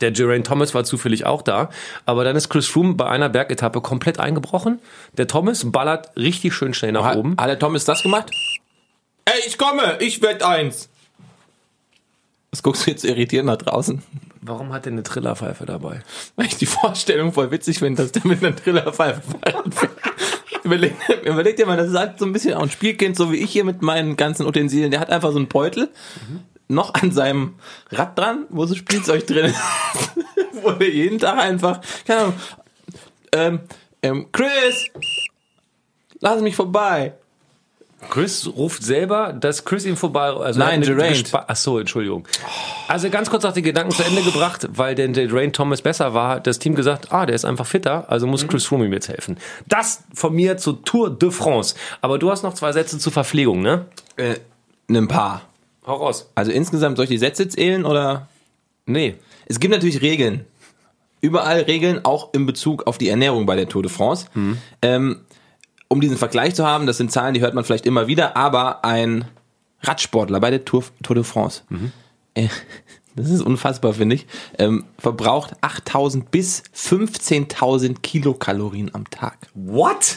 Der 0.00 0.12
Geraint 0.12 0.46
Thomas 0.46 0.74
war 0.74 0.84
zufällig 0.84 1.24
auch 1.26 1.40
da, 1.42 1.70
aber 2.06 2.22
dann 2.22 2.36
ist 2.36 2.48
Chris 2.50 2.66
Froome 2.68 2.94
bei 2.94 3.06
einer 3.08 3.28
Bergetappe 3.30 3.80
komplett 3.80 4.20
eingebrochen. 4.20 4.78
Der 5.16 5.26
Thomas 5.26 5.72
ballert 5.72 6.14
richtig 6.16 6.52
schön 6.54 6.74
schnell 6.74 6.92
nach 6.92 7.04
Hat, 7.04 7.16
oben. 7.16 7.34
hat 7.38 7.48
der 7.48 7.58
Thomas 7.58 7.84
das 7.86 8.02
gemacht? 8.02 8.30
Ey, 9.24 9.32
ich 9.46 9.56
komme, 9.56 9.96
ich 10.00 10.20
werd 10.20 10.42
eins. 10.42 10.90
Was 12.50 12.62
guckst 12.62 12.86
du 12.86 12.90
jetzt 12.90 13.04
irritiert 13.04 13.46
nach 13.46 13.56
draußen? 13.56 14.02
Warum 14.42 14.72
hat 14.72 14.86
er 14.86 14.92
eine 14.92 15.02
Trillerpfeife 15.02 15.64
dabei? 15.64 16.02
Weil 16.36 16.46
ich 16.46 16.56
die 16.56 16.66
Vorstellung 16.66 17.32
voll 17.32 17.50
witzig 17.50 17.78
finde, 17.78 18.02
dass 18.02 18.12
der 18.12 18.26
mit 18.26 18.44
einer 18.44 18.54
Trillerpfeife 18.54 19.22
fährt. 19.22 19.91
Überleg, 20.64 20.94
überleg 21.24 21.56
dir 21.56 21.66
mal, 21.66 21.76
das 21.76 21.88
ist 21.88 21.98
halt 21.98 22.18
so 22.18 22.24
ein 22.24 22.32
bisschen 22.32 22.54
auch 22.54 22.62
ein 22.62 22.70
Spielkind, 22.70 23.16
so 23.16 23.32
wie 23.32 23.36
ich 23.36 23.50
hier 23.50 23.64
mit 23.64 23.82
meinen 23.82 24.16
ganzen 24.16 24.46
Utensilien. 24.46 24.90
Der 24.90 25.00
hat 25.00 25.10
einfach 25.10 25.32
so 25.32 25.38
einen 25.38 25.48
Beutel, 25.48 25.90
noch 26.68 26.94
an 26.94 27.12
seinem 27.12 27.54
Rad 27.90 28.18
dran, 28.18 28.46
wo 28.48 28.64
so 28.66 28.74
Spielzeug 28.74 29.26
drin 29.26 29.46
ist. 29.46 29.60
wo 30.62 30.70
der 30.72 30.90
jeden 30.90 31.18
Tag 31.18 31.38
einfach, 31.38 31.80
keine 32.06 32.20
Ahnung, 32.20 32.34
ähm, 33.32 33.60
ähm, 34.02 34.26
Chris, 34.32 34.86
lass 36.20 36.40
mich 36.40 36.56
vorbei. 36.56 37.14
Chris 38.10 38.46
ruft 38.46 38.82
selber, 38.82 39.32
dass 39.32 39.64
Chris 39.64 39.84
ihm 39.84 39.96
vorbei. 39.96 40.28
Also 40.30 40.58
Nein, 40.58 40.82
er 40.82 40.94
Geraint. 40.94 41.30
Ach 41.32 41.56
so, 41.56 41.78
Entschuldigung. 41.78 42.26
Also 42.88 43.10
ganz 43.10 43.30
kurz 43.30 43.42
noch 43.44 43.52
die 43.52 43.62
Gedanken 43.62 43.92
zu 43.92 44.04
Ende 44.04 44.22
gebracht, 44.22 44.68
weil 44.72 44.94
der 44.94 45.08
Geraint 45.08 45.56
Thomas 45.56 45.82
besser 45.82 46.12
war, 46.14 46.36
hat 46.36 46.46
das 46.46 46.58
Team 46.58 46.74
gesagt, 46.74 47.12
ah, 47.12 47.26
der 47.26 47.34
ist 47.34 47.44
einfach 47.44 47.66
fitter, 47.66 48.10
also 48.10 48.26
muss 48.26 48.46
Chris 48.46 48.64
Froome 48.64 48.86
ihm 48.86 48.92
jetzt 48.92 49.08
helfen. 49.08 49.38
Das 49.66 50.02
von 50.14 50.34
mir 50.34 50.56
zur 50.58 50.84
Tour 50.84 51.10
de 51.10 51.30
France. 51.30 51.74
Aber 52.00 52.18
du 52.18 52.30
hast 52.30 52.42
noch 52.42 52.54
zwei 52.54 52.72
Sätze 52.72 52.98
zur 52.98 53.12
Verpflegung, 53.12 53.62
ne? 53.62 53.86
Äh, 54.16 54.36
ein 54.90 55.08
paar. 55.08 55.42
Hau 55.86 55.96
raus. 55.96 56.30
Also 56.34 56.52
insgesamt 56.52 56.96
soll 56.96 57.04
ich 57.04 57.10
die 57.10 57.18
Sätze 57.18 57.48
zählen 57.48 57.84
oder? 57.84 58.28
Nee. 58.86 59.16
Es 59.46 59.58
gibt 59.58 59.72
natürlich 59.72 60.02
Regeln. 60.02 60.44
Überall 61.20 61.60
Regeln, 61.60 62.04
auch 62.04 62.34
in 62.34 62.46
Bezug 62.46 62.86
auf 62.86 62.98
die 62.98 63.08
Ernährung 63.08 63.46
bei 63.46 63.54
der 63.54 63.68
Tour 63.68 63.82
de 63.82 63.90
France. 63.90 64.26
Ähm, 64.82 65.20
um 65.92 66.00
diesen 66.00 66.16
Vergleich 66.16 66.54
zu 66.54 66.66
haben, 66.66 66.86
das 66.86 66.96
sind 66.96 67.12
Zahlen, 67.12 67.34
die 67.34 67.40
hört 67.42 67.54
man 67.54 67.64
vielleicht 67.64 67.86
immer 67.86 68.06
wieder, 68.06 68.36
aber 68.36 68.84
ein 68.84 69.26
Radsportler 69.82 70.40
bei 70.40 70.50
der 70.50 70.64
Tour, 70.64 70.84
Tour 71.02 71.14
de 71.16 71.24
France, 71.24 71.62
äh, 72.34 72.48
das 73.16 73.28
ist 73.30 73.42
unfassbar, 73.42 73.92
finde 73.92 74.14
ich, 74.16 74.26
ähm, 74.58 74.84
verbraucht 74.98 75.52
8000 75.60 76.30
bis 76.30 76.62
15.000 76.74 78.00
Kilokalorien 78.00 78.94
am 78.94 79.08
Tag. 79.10 79.36
What? 79.54 80.16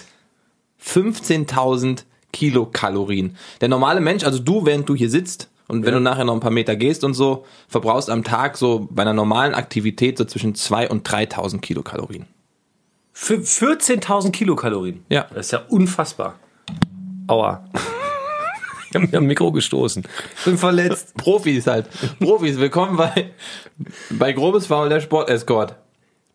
15.000 0.84 2.04
Kilokalorien. 2.32 3.36
Der 3.62 3.70
normale 3.70 4.00
Mensch, 4.02 4.24
also 4.24 4.40
du, 4.40 4.66
während 4.66 4.88
du 4.88 4.96
hier 4.96 5.10
sitzt 5.10 5.50
und 5.68 5.84
wenn 5.86 5.94
Ja. 5.94 6.00
du 6.00 6.04
nachher 6.04 6.26
noch 6.26 6.34
ein 6.34 6.40
paar 6.40 6.52
Meter 6.52 6.76
gehst 6.76 7.04
und 7.04 7.14
so, 7.14 7.46
verbrauchst 7.68 8.10
am 8.10 8.24
Tag 8.24 8.56
so 8.58 8.88
bei 8.92 9.02
einer 9.02 9.14
normalen 9.14 9.54
Aktivität 9.54 10.18
so 10.18 10.26
zwischen 10.26 10.54
2.000 10.54 10.88
und 10.90 11.08
3.000 11.10 11.60
Kilokalorien. 11.60 12.28
Für 13.18 13.36
14.000 13.36 14.32
Kilokalorien. 14.32 15.06
Ja. 15.08 15.26
Das 15.34 15.46
ist 15.46 15.52
ja 15.54 15.62
unfassbar. 15.70 16.36
Aua. 17.28 17.64
Ich 18.90 18.94
habe 18.96 19.08
mir 19.08 19.18
am 19.20 19.26
Mikro 19.26 19.54
gestoßen. 19.54 20.04
Bin 20.44 20.58
verletzt. 20.58 21.16
Profis 21.16 21.66
halt. 21.66 21.88
Profis, 22.20 22.60
willkommen 22.60 22.98
bei, 22.98 23.32
bei 24.10 24.34
Grobes 24.34 24.68
Faul 24.68 24.90
der 24.90 25.00
Sportescort. 25.00 25.76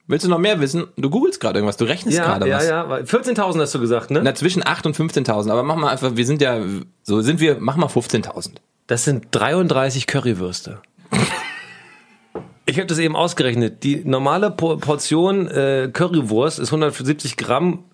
Willst 0.06 0.24
du 0.24 0.30
noch 0.30 0.38
mehr 0.38 0.58
wissen? 0.58 0.86
Du 0.96 1.10
googelst 1.10 1.38
gerade 1.38 1.58
irgendwas, 1.58 1.76
du 1.76 1.84
rechnest 1.84 2.16
Ja, 2.16 2.24
gerade 2.24 2.48
ja, 2.48 2.56
was. 2.56 2.66
ja. 2.66 2.88
weil- 2.88 3.02
14.000 3.04 3.60
hast 3.60 3.74
du 3.74 3.78
gesagt, 3.80 4.10
ne? 4.10 4.22
Na, 4.24 4.34
zwischen 4.34 4.62
8.000 4.64 4.86
und 4.86 4.96
15.000, 4.96 5.50
aber 5.50 5.62
mach 5.62 5.76
mal 5.76 5.90
einfach, 5.90 6.16
wir 6.16 6.24
sind 6.24 6.40
ja, 6.40 6.60
so 7.02 7.20
sind 7.20 7.40
wir, 7.40 7.58
mach 7.60 7.76
mal 7.76 7.88
15.000. 7.88 8.52
Das 8.86 9.04
sind 9.04 9.26
33 9.32 10.06
Currywürste. 10.06 10.80
Ich 12.70 12.76
habe 12.78 12.86
das 12.86 12.98
eben 12.98 13.16
ausgerechnet. 13.16 13.82
Die 13.82 14.02
normale 14.04 14.50
Po- 14.50 14.76
Portion 14.76 15.48
äh, 15.48 15.90
Currywurst 15.92 16.58
ist 16.58 16.68
170 16.68 17.36
Gramm 17.36 17.84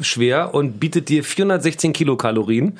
schwer 0.00 0.54
und 0.54 0.80
bietet 0.80 1.08
dir 1.08 1.22
416 1.22 1.92
Kilokalorien. 1.92 2.78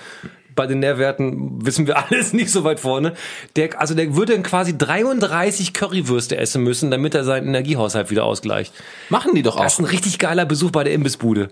Bei 0.56 0.66
den 0.68 0.78
Nährwerten 0.78 1.66
wissen 1.66 1.86
wir 1.86 1.98
alles 2.10 2.32
nicht 2.32 2.50
so 2.50 2.64
weit 2.64 2.80
vorne. 2.80 3.12
Der, 3.56 3.80
also 3.80 3.94
der 3.94 4.16
würde 4.16 4.32
dann 4.32 4.42
quasi 4.42 4.76
33 4.78 5.72
Currywürste 5.74 6.36
essen 6.36 6.62
müssen, 6.62 6.90
damit 6.90 7.14
er 7.14 7.24
seinen 7.24 7.48
Energiehaushalt 7.48 8.10
wieder 8.10 8.24
ausgleicht. 8.24 8.72
Machen 9.10 9.34
die 9.34 9.42
doch 9.42 9.56
Das 9.60 9.74
ist 9.74 9.80
auch. 9.80 9.84
ein 9.84 9.90
richtig 9.90 10.18
geiler 10.18 10.46
Besuch 10.46 10.70
bei 10.70 10.84
der 10.84 10.92
Imbissbude. 10.94 11.50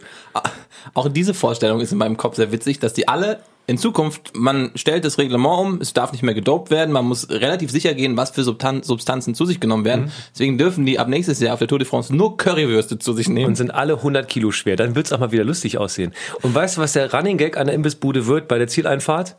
Auch 0.94 1.08
diese 1.08 1.34
Vorstellung 1.34 1.80
ist 1.80 1.92
in 1.92 1.98
meinem 1.98 2.16
Kopf 2.16 2.36
sehr 2.36 2.50
witzig, 2.52 2.78
dass 2.78 2.94
die 2.94 3.08
alle 3.08 3.40
in 3.66 3.78
Zukunft, 3.78 4.32
man 4.34 4.72
stellt 4.74 5.04
das 5.04 5.18
Reglement 5.18 5.58
um, 5.58 5.80
es 5.80 5.92
darf 5.92 6.10
nicht 6.12 6.22
mehr 6.22 6.34
gedopt 6.34 6.70
werden, 6.70 6.90
man 6.90 7.04
muss 7.04 7.30
relativ 7.30 7.70
sicher 7.70 7.94
gehen, 7.94 8.16
was 8.16 8.30
für 8.30 8.42
Substan 8.42 8.82
Substanzen 8.82 9.34
zu 9.34 9.46
sich 9.46 9.60
genommen 9.60 9.84
werden. 9.84 10.06
Mhm. 10.06 10.12
Deswegen 10.32 10.58
dürfen 10.58 10.84
die 10.84 10.98
ab 10.98 11.08
nächstes 11.08 11.38
Jahr 11.40 11.54
auf 11.54 11.60
der 11.60 11.68
Tour 11.68 11.78
de 11.78 11.86
France 11.86 12.14
nur 12.14 12.36
Currywürste 12.36 12.98
zu 12.98 13.12
sich 13.12 13.28
nehmen. 13.28 13.46
Und 13.46 13.56
sind 13.56 13.72
alle 13.72 13.94
100 13.94 14.28
Kilo 14.28 14.50
schwer. 14.50 14.76
Dann 14.76 14.96
wird's 14.96 15.12
auch 15.12 15.20
mal 15.20 15.30
wieder 15.32 15.44
lustig 15.44 15.78
aussehen. 15.78 16.12
Und 16.42 16.54
weißt 16.54 16.76
du, 16.76 16.80
was 16.80 16.92
der 16.92 17.14
Running 17.14 17.38
Gag 17.38 17.56
an 17.56 17.66
der 17.66 17.74
Imbissbude 17.74 18.26
wird 18.26 18.48
bei 18.48 18.58
der 18.58 18.66
Zieleinfahrt? 18.66 19.36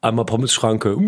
Einmal 0.00 0.24
Pommes-Schranke. 0.24 0.96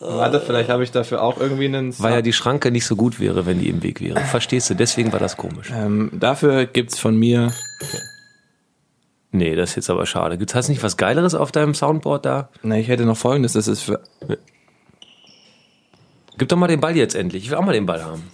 Warte, 0.00 0.40
vielleicht 0.40 0.70
habe 0.70 0.84
ich 0.84 0.90
dafür 0.90 1.22
auch 1.22 1.38
irgendwie 1.38 1.66
einen... 1.66 1.96
Weil 1.98 2.14
ja 2.14 2.22
die 2.22 2.32
Schranke 2.32 2.70
nicht 2.70 2.86
so 2.86 2.96
gut 2.96 3.20
wäre, 3.20 3.46
wenn 3.46 3.58
die 3.60 3.68
im 3.68 3.82
Weg 3.82 4.00
wäre. 4.00 4.18
Verstehst 4.20 4.70
du? 4.70 4.74
Deswegen 4.74 5.12
war 5.12 5.20
das 5.20 5.36
komisch. 5.36 5.70
ähm, 5.74 6.10
dafür 6.12 6.66
gibt's 6.66 6.98
von 6.98 7.16
mir... 7.16 7.52
Nee, 9.30 9.54
das 9.56 9.70
ist 9.70 9.76
jetzt 9.76 9.90
aber 9.90 10.06
schade. 10.06 10.38
Gibt's 10.38 10.54
hast 10.54 10.68
du 10.68 10.72
nicht 10.72 10.82
was 10.82 10.96
Geileres 10.96 11.34
auf 11.34 11.52
deinem 11.52 11.74
Soundboard 11.74 12.24
da? 12.24 12.48
Na, 12.62 12.76
ich 12.78 12.88
hätte 12.88 13.04
noch 13.04 13.16
folgendes, 13.16 13.52
das 13.52 13.68
ist 13.68 13.82
für... 13.82 14.00
Gib 16.38 16.48
doch 16.48 16.56
mal 16.56 16.68
den 16.68 16.80
Ball 16.80 16.96
jetzt 16.96 17.14
endlich. 17.14 17.44
Ich 17.44 17.50
will 17.50 17.58
auch 17.58 17.64
mal 17.64 17.72
den 17.72 17.86
Ball 17.86 18.04
haben. 18.04 18.30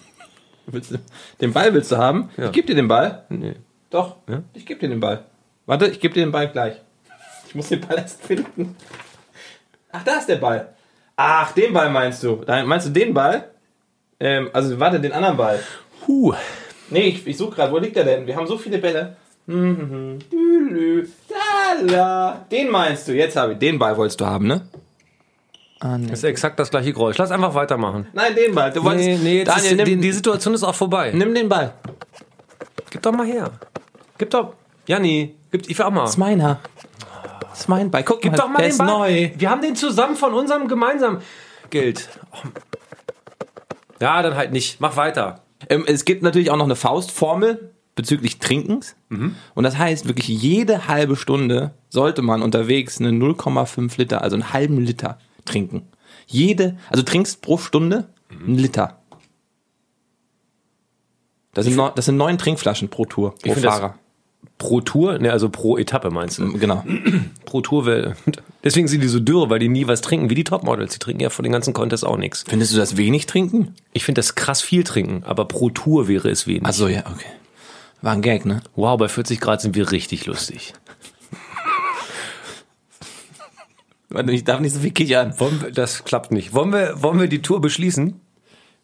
Willst 0.67 0.93
du, 0.93 0.99
den 1.41 1.53
Ball 1.53 1.73
willst 1.75 1.91
du 1.93 1.97
haben? 1.97 2.31
Ja. 2.37 2.47
Ich 2.47 2.53
gebe 2.53 2.67
dir 2.67 2.75
den 2.75 2.89
Ball. 2.89 3.25
Nee. 3.29 3.55
Doch, 3.91 4.17
Ja? 4.29 4.43
ich 4.53 4.67
gebe 4.67 4.81
dir 4.81 4.89
den 4.89 5.01
Ball. 5.01 5.25
Warte, 5.67 5.87
ich 5.89 6.01
gebe 6.01 6.15
dir 6.15 6.25
den 6.25 6.33
Ball 6.33 6.49
gleich. 6.49 6.77
Ich 7.49 7.55
muss 7.55 7.69
den 7.69 7.81
Ball 7.81 7.99
erst 7.99 8.23
finden. 8.23 8.77
Ach, 9.93 10.03
da 10.05 10.17
ist 10.19 10.29
der 10.29 10.37
Ball. 10.37 10.75
Ach, 11.17 11.53
den 11.53 11.73
Ball 11.73 11.91
meinst 11.91 12.23
du? 12.23 12.43
Meinst 12.47 12.87
du 12.87 12.91
den 12.91 13.15
Ball? 13.15 13.49
Ähm, 14.21 14.51
also 14.53 14.79
warte, 14.81 15.01
den 15.01 15.13
anderen 15.13 15.37
Ball. 15.37 15.61
Huh. 16.07 16.35
Nee, 16.91 17.09
ich, 17.09 17.27
ich 17.27 17.37
suche 17.37 17.55
gerade, 17.57 17.73
wo 17.73 17.79
liegt 17.79 17.97
der 17.97 18.05
denn? 18.05 18.27
Wir 18.27 18.37
haben 18.37 18.47
so 18.47 18.59
viele 18.59 18.79
Bälle. 18.79 19.17
Mhm. 19.47 20.19
Den 22.51 22.71
meinst 22.71 23.09
du? 23.09 23.13
Jetzt 23.13 23.37
habe 23.37 23.53
ich. 23.53 23.59
Den 23.59 23.79
Ball 23.79 23.97
wolltest 23.97 24.21
du 24.21 24.27
haben, 24.27 24.47
ne? 24.47 24.67
Ah, 25.81 25.99
nee. 25.99 26.07
Das 26.07 26.21
ist 26.21 26.25
exakt 26.25 26.59
das 26.59 26.71
gleiche 26.71 26.93
Geräusch. 26.93 27.19
Lass 27.19 27.31
einfach 27.31 27.55
weitermachen. 27.55 28.07
Nein, 28.15 28.35
den 28.35 28.55
Ball. 28.55 28.73
Du 28.73 28.83
wolltest. 28.83 29.07
Nee, 29.07 29.19
nee, 29.23 29.39
jetzt 29.39 29.49
Daniel, 29.49 29.71
ist, 29.73 29.77
nimm, 29.77 29.85
die, 29.85 29.97
die 29.99 30.13
Situation 30.13 30.55
ist 30.55 30.63
auch 30.63 30.75
vorbei. 30.75 31.13
nimm 31.13 31.35
den 31.35 31.49
Ball. 31.49 31.75
Gib 32.91 33.03
doch 33.03 33.13
mal 33.13 33.27
her. 33.27 33.51
Gib 34.17 34.31
doch. 34.31 34.55
Janni, 34.87 35.35
gib, 35.51 35.69
ich 35.69 35.79
will 35.79 35.85
auch 35.85 35.91
mal. 35.91 36.03
Das 36.03 36.11
ist 36.11 36.17
meiner. 36.17 36.61
Das 37.51 37.61
ist 37.61 37.69
mein 37.69 37.91
Ball. 37.91 38.03
Guck 38.03 38.23
Gib 38.23 38.33
mal, 38.33 38.39
doch 38.39 38.49
mal 38.49 38.59
der 38.59 38.67
den 38.69 38.71
ist 38.71 38.79
Ball. 38.79 38.87
neu. 38.87 39.31
Wir 39.37 39.51
haben 39.51 39.61
den 39.61 39.77
zusammen 39.77 40.17
von 40.17 40.33
unserem 40.33 40.69
gemeinsamen 40.69 41.19
Geld. 41.71 42.09
Oh. 42.33 42.49
Ja, 44.01 44.23
dann 44.23 44.37
halt 44.37 44.53
nicht. 44.53 44.81
Mach 44.81 44.97
weiter. 44.97 45.41
Ähm, 45.69 45.85
es 45.87 46.05
gibt 46.05 46.23
natürlich 46.23 46.51
auch 46.51 46.57
noch 46.57 46.65
eine 46.65 46.77
Faustformel 46.77 47.74
bezüglich 47.95 48.39
Trinkens. 48.39 48.97
Und 49.09 49.63
das 49.63 49.79
heißt, 49.79 50.07
wirklich 50.09 50.27
jede 50.29 50.89
halbe 50.89 51.15
Stunde 51.17 51.73
sollte 51.91 52.23
man 52.23 52.43
unterwegs 52.43 53.01
eine 53.01 53.11
0,5 53.11 53.97
Liter, 53.99 54.23
also 54.23 54.35
einen 54.35 54.53
halben 54.53 54.81
Liter 54.81 55.19
trinken. 55.45 55.83
Jede, 56.27 56.77
also 56.91 57.03
trinkst 57.03 57.41
pro 57.43 57.59
Stunde 57.59 58.09
einen 58.31 58.57
Liter. 58.59 58.99
Das 61.53 61.65
sind, 61.67 61.77
neun, 61.77 61.93
das 61.95 62.07
sind 62.07 62.17
neun 62.17 62.37
Trinkflaschen 62.39 62.89
pro 62.89 63.05
Tour, 63.05 63.35
pro 63.37 63.53
Fahrer. 63.71 63.99
Pro 64.59 64.81
Tour? 64.81 65.19
Ne, 65.19 65.31
also 65.33 65.49
pro 65.49 65.79
Etappe 65.79 66.11
meinst 66.11 66.39
du? 66.39 66.53
Genau. 66.55 66.85
Pro 67.45 67.61
Tour. 67.61 67.87
wär- 67.87 68.17
Deswegen 68.65 68.89
sind 68.89 69.01
die 69.03 69.09
so 69.09 69.19
dürre, 69.21 69.51
weil 69.51 69.59
die 69.59 69.69
nie 69.69 69.87
was 69.87 70.01
trinken, 70.01 70.31
wie 70.31 70.35
die 70.35 70.45
Topmodels. 70.45 70.93
Die 70.93 70.99
trinken 70.99 71.23
ja 71.23 71.31
von 71.31 71.43
den 71.43 71.53
ganzen 71.53 71.75
Contests 71.75 72.05
auch 72.05 72.17
nichts. 72.17 72.45
Findest 72.47 72.73
du 72.73 72.77
das 72.77 72.97
wenig 72.97 73.27
trinken? 73.27 73.75
Ich 73.93 74.05
finde 74.05 74.21
das 74.21 74.35
krass 74.37 74.63
viel 74.63 74.85
trinken, 74.85 75.23
aber 75.25 75.45
pro 75.47 75.71
Tour 75.71 76.09
wäre 76.09 76.29
es 76.31 76.47
wenig. 76.47 76.65
Achso, 76.65 76.89
ja, 76.89 77.01
okay. 77.01 77.27
War 78.05 78.13
ein 78.13 78.21
Gag, 78.21 78.45
ne? 78.45 78.61
Wow, 78.77 78.99
bei 78.99 79.09
40 79.09 79.41
Grad 79.41 79.63
sind 79.63 79.75
wir 79.75 79.91
richtig 79.91 80.27
lustig. 80.27 80.75
Ich 84.29 84.45
darf 84.45 84.61
nicht 84.61 84.75
so 84.75 84.81
viel 84.81 84.91
kichern. 84.91 85.33
Wir, 85.39 85.71
das 85.71 86.05
klappt 86.05 86.31
nicht. 86.31 86.53
Wollen 86.53 86.71
wir, 86.71 87.03
wollen 87.03 87.19
wir 87.19 87.29
die 87.29 87.41
Tour 87.41 87.63
beschließen? 87.63 88.21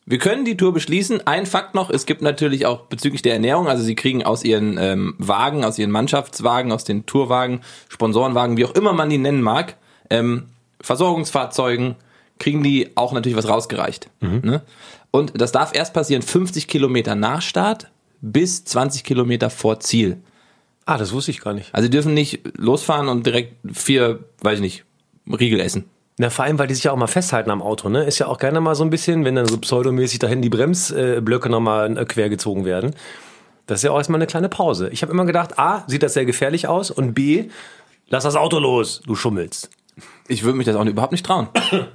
Wir 0.06 0.16
können 0.16 0.46
die 0.46 0.56
Tour 0.56 0.72
beschließen. 0.72 1.26
Ein 1.26 1.44
Fakt 1.44 1.74
noch, 1.74 1.90
es 1.90 2.06
gibt 2.06 2.22
natürlich 2.22 2.64
auch 2.64 2.86
bezüglich 2.86 3.20
der 3.20 3.34
Ernährung, 3.34 3.68
also 3.68 3.82
sie 3.82 3.94
kriegen 3.94 4.24
aus 4.24 4.42
ihren 4.42 4.78
ähm, 4.78 5.16
Wagen, 5.18 5.66
aus 5.66 5.78
ihren 5.78 5.90
Mannschaftswagen, 5.90 6.72
aus 6.72 6.84
den 6.84 7.04
Tourwagen, 7.04 7.60
Sponsorenwagen, 7.90 8.56
wie 8.56 8.64
auch 8.64 8.74
immer 8.74 8.94
man 8.94 9.10
die 9.10 9.18
nennen 9.18 9.42
mag, 9.42 9.76
ähm, 10.08 10.46
Versorgungsfahrzeugen, 10.80 11.96
kriegen 12.38 12.62
die 12.62 12.96
auch 12.96 13.12
natürlich 13.12 13.36
was 13.36 13.48
rausgereicht. 13.48 14.08
Ne? 14.46 14.62
Und 15.10 15.38
das 15.38 15.52
darf 15.52 15.74
erst 15.74 15.92
passieren 15.92 16.22
50 16.22 16.68
Kilometer 16.68 17.14
nach 17.14 17.42
Start 17.42 17.90
bis 18.20 18.64
20 18.64 19.04
Kilometer 19.04 19.50
vor 19.50 19.80
Ziel. 19.80 20.18
Ah, 20.86 20.98
das 20.98 21.12
wusste 21.12 21.30
ich 21.30 21.40
gar 21.40 21.54
nicht. 21.54 21.74
Also 21.74 21.88
die 21.88 21.92
dürfen 21.92 22.14
nicht 22.14 22.40
losfahren 22.56 23.08
und 23.08 23.24
direkt 23.24 23.54
vier, 23.72 24.20
weiß 24.42 24.54
ich 24.56 24.60
nicht, 24.60 24.84
Riegel 25.26 25.60
essen. 25.60 25.84
Na, 26.18 26.28
vor 26.28 26.44
allem, 26.44 26.58
weil 26.58 26.66
die 26.66 26.74
sich 26.74 26.84
ja 26.84 26.92
auch 26.92 26.96
mal 26.96 27.06
festhalten 27.06 27.50
am 27.50 27.62
Auto, 27.62 27.88
ne? 27.88 28.04
Ist 28.04 28.18
ja 28.18 28.26
auch 28.26 28.38
gerne 28.38 28.60
mal 28.60 28.74
so 28.74 28.84
ein 28.84 28.90
bisschen, 28.90 29.24
wenn 29.24 29.36
dann 29.36 29.46
so 29.46 29.56
pseudomäßig 29.56 30.18
dahin 30.18 30.42
die 30.42 30.50
Bremsblöcke 30.50 31.48
nochmal 31.48 31.96
äh, 31.96 32.04
quer 32.04 32.28
gezogen 32.28 32.64
werden. 32.64 32.94
Das 33.66 33.78
ist 33.78 33.84
ja 33.84 33.92
auch 33.92 33.98
erstmal 33.98 34.18
eine 34.18 34.26
kleine 34.26 34.48
Pause. 34.48 34.90
Ich 34.90 35.02
habe 35.02 35.12
immer 35.12 35.24
gedacht, 35.24 35.58
A, 35.58 35.84
sieht 35.86 36.02
das 36.02 36.14
sehr 36.14 36.26
gefährlich 36.26 36.66
aus 36.66 36.90
und 36.90 37.14
B, 37.14 37.48
lass 38.08 38.24
das 38.24 38.36
Auto 38.36 38.58
los, 38.58 39.00
du 39.06 39.14
schummelst. 39.14 39.70
Ich 40.28 40.42
würde 40.42 40.58
mich 40.58 40.66
das 40.66 40.76
auch 40.76 40.84
überhaupt 40.84 41.12
nicht 41.12 41.24
trauen. 41.24 41.48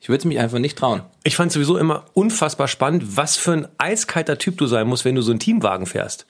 Ich 0.00 0.08
würde 0.08 0.20
es 0.20 0.24
mich 0.24 0.38
einfach 0.38 0.58
nicht 0.58 0.78
trauen. 0.78 1.02
Ich 1.24 1.36
fand 1.36 1.50
sowieso 1.52 1.76
immer 1.76 2.04
unfassbar 2.14 2.68
spannend, 2.68 3.16
was 3.16 3.36
für 3.36 3.52
ein 3.52 3.68
eiskalter 3.78 4.38
Typ 4.38 4.56
du 4.58 4.66
sein 4.66 4.86
musst, 4.86 5.04
wenn 5.04 5.14
du 5.14 5.22
so 5.22 5.32
einen 5.32 5.40
Teamwagen 5.40 5.86
fährst. 5.86 6.26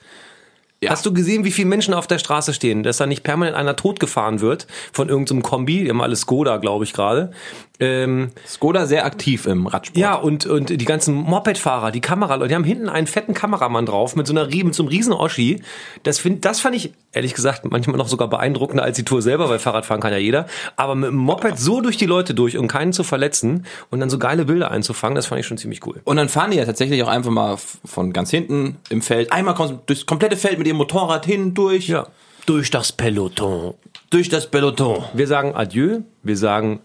Ja. 0.81 0.91
Hast 0.91 1.05
du 1.05 1.13
gesehen, 1.13 1.43
wie 1.43 1.51
viele 1.51 1.67
Menschen 1.67 1.93
auf 1.93 2.07
der 2.07 2.19
Straße 2.19 2.53
stehen, 2.53 2.83
dass 2.83 2.97
da 2.97 3.05
nicht 3.05 3.23
permanent 3.23 3.57
einer 3.57 3.75
totgefahren 3.75 4.39
wird 4.39 4.65
von 4.93 5.09
irgendeinem 5.09 5.43
Kombi, 5.43 5.83
die 5.83 5.89
haben 5.89 6.01
alle 6.01 6.15
Skoda, 6.15 6.57
glaube 6.57 6.85
ich 6.85 6.93
gerade. 6.93 7.31
Ähm, 7.79 8.31
Skoda 8.45 8.85
sehr 8.85 9.05
aktiv 9.05 9.45
im 9.45 9.65
Radsport. 9.65 9.97
ja, 9.97 10.15
und, 10.15 10.45
und 10.45 10.69
die 10.69 10.85
ganzen 10.85 11.13
Mopedfahrer, 11.15 11.91
die 11.91 12.01
Kameraleute, 12.01 12.49
die 12.49 12.55
haben 12.55 12.63
hinten 12.65 12.89
einen 12.89 13.07
fetten 13.07 13.33
Kameramann 13.33 13.85
drauf 13.85 14.15
mit 14.17 14.27
so 14.27 14.33
einer 14.33 14.45
mit 14.45 14.75
so 14.75 14.83
einem 14.83 14.89
riesen 14.89 15.13
Oschi. 15.13 15.61
Das, 16.03 16.19
find, 16.19 16.43
das 16.43 16.59
fand 16.59 16.75
ich, 16.75 16.93
ehrlich 17.13 17.33
gesagt, 17.33 17.63
manchmal 17.63 17.97
noch 17.97 18.09
sogar 18.09 18.27
beeindruckender 18.27 18.83
als 18.83 18.97
die 18.97 19.05
Tour 19.05 19.21
selber, 19.21 19.49
weil 19.49 19.59
Fahrradfahren 19.59 20.01
kann 20.01 20.11
ja 20.11 20.17
jeder. 20.17 20.45
Aber 20.75 20.95
mit 20.95 21.09
dem 21.09 21.15
Moped 21.15 21.57
so 21.57 21.79
durch 21.79 21.95
die 21.95 22.05
Leute 22.05 22.33
durch 22.33 22.57
und 22.57 22.67
keinen 22.67 22.91
zu 22.91 23.03
verletzen 23.03 23.65
und 23.89 24.01
dann 24.01 24.09
so 24.09 24.19
geile 24.19 24.45
Bilder 24.45 24.71
einzufangen, 24.71 25.15
das 25.15 25.27
fand 25.27 25.39
ich 25.39 25.47
schon 25.47 25.57
ziemlich 25.57 25.85
cool. 25.85 26.01
Und 26.03 26.17
dann 26.17 26.27
fahren 26.27 26.51
die 26.51 26.57
ja 26.57 26.65
tatsächlich 26.65 27.01
auch 27.03 27.07
einfach 27.07 27.31
mal 27.31 27.57
von 27.85 28.11
ganz 28.11 28.29
hinten 28.29 28.77
im 28.89 29.01
Feld, 29.01 29.31
einmal 29.31 29.55
durchs 29.85 30.05
komplette 30.05 30.35
Feld 30.35 30.57
mit 30.57 30.67
ihrem 30.67 30.77
Motorrad 30.77 31.25
hin, 31.25 31.53
durch, 31.53 31.87
Ja. 31.87 32.07
Durch 32.45 32.71
das 32.71 32.91
Peloton. 32.91 33.75
durch 34.09 34.27
das 34.27 34.47
Peloton. 34.49 35.03
Wir 35.13 35.27
sagen 35.27 35.53
Adieu, 35.55 35.99
wir 36.23 36.35
sagen 36.35 36.79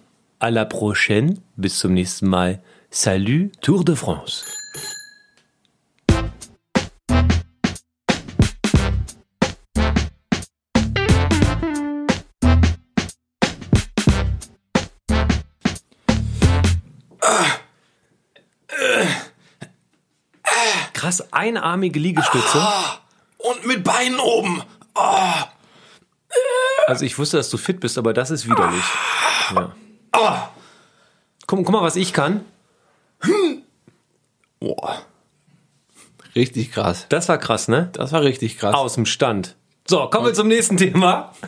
à 0.45 0.51
la 0.51 0.67
prochaine, 0.67 1.39
bis 1.57 1.79
zum 1.79 1.95
nächsten 1.95 2.29
Mal. 2.29 2.63
Salut, 2.91 3.51
Tour 3.63 3.83
de 3.83 3.97
France. 3.97 4.45
Krass, 20.93 21.33
einarmige 21.33 21.99
Liegestütze. 21.99 22.63
Und 23.39 23.67
mit 23.67 23.83
Beinen 23.83 24.21
oben. 24.21 24.63
Also 26.87 27.07
ich 27.07 27.19
wusste, 27.19 27.39
dass 27.39 27.49
du 27.49 27.57
fit 27.57 27.81
bist, 27.81 27.97
aber 27.97 28.13
das 28.13 28.31
ist 28.31 28.47
widerlich. 28.47 28.85
Ja. 29.55 29.73
Guck, 31.47 31.65
guck 31.65 31.71
mal, 31.71 31.83
was 31.83 31.97
ich 31.97 32.13
kann. 32.13 32.41
Boah. 34.61 35.03
Richtig 36.35 36.73
krass. 36.73 37.07
Das 37.09 37.29
war 37.29 37.39
krass, 37.39 37.69
ne? 37.69 37.91
Das 37.93 38.13
war 38.13 38.23
richtig 38.23 38.59
krass. 38.59 38.75
Aus 38.75 38.95
dem 38.95 39.07
Stand. 39.07 39.55
So, 39.87 40.09
kommen 40.09 40.27
wir 40.27 40.35
zum 40.35 40.49
nächsten 40.49 40.77
Thema. 40.77 41.33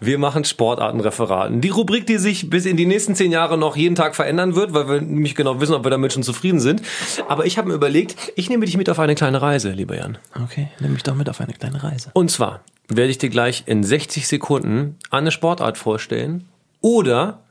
Wir 0.00 0.18
machen 0.18 0.44
Sportartenreferaten. 0.44 1.60
Die 1.60 1.68
Rubrik, 1.68 2.06
die 2.06 2.18
sich 2.18 2.50
bis 2.50 2.66
in 2.66 2.76
die 2.76 2.86
nächsten 2.86 3.14
zehn 3.14 3.32
Jahre 3.32 3.56
noch 3.56 3.76
jeden 3.76 3.94
Tag 3.94 4.16
verändern 4.16 4.54
wird, 4.56 4.72
weil 4.72 4.88
wir 4.88 5.00
nicht 5.00 5.36
genau 5.36 5.60
wissen, 5.60 5.74
ob 5.74 5.84
wir 5.84 5.90
damit 5.90 6.12
schon 6.12 6.22
zufrieden 6.22 6.60
sind. 6.60 6.82
Aber 7.28 7.46
ich 7.46 7.58
habe 7.58 7.68
mir 7.68 7.74
überlegt, 7.74 8.16
ich 8.36 8.48
nehme 8.48 8.64
dich 8.64 8.76
mit 8.76 8.90
auf 8.90 8.98
eine 8.98 9.14
kleine 9.14 9.40
Reise, 9.40 9.70
lieber 9.70 9.96
Jan. 9.96 10.18
Okay, 10.34 10.68
nimm 10.80 10.92
mich 10.92 11.02
doch 11.04 11.14
mit 11.14 11.28
auf 11.28 11.40
eine 11.40 11.52
kleine 11.52 11.82
Reise. 11.82 12.10
Und 12.14 12.30
zwar 12.30 12.60
werde 12.88 13.10
ich 13.10 13.18
dir 13.18 13.28
gleich 13.28 13.64
in 13.66 13.84
60 13.84 14.26
Sekunden 14.26 14.96
eine 15.10 15.30
Sportart 15.30 15.78
vorstellen. 15.78 16.47
Oder 16.80 17.42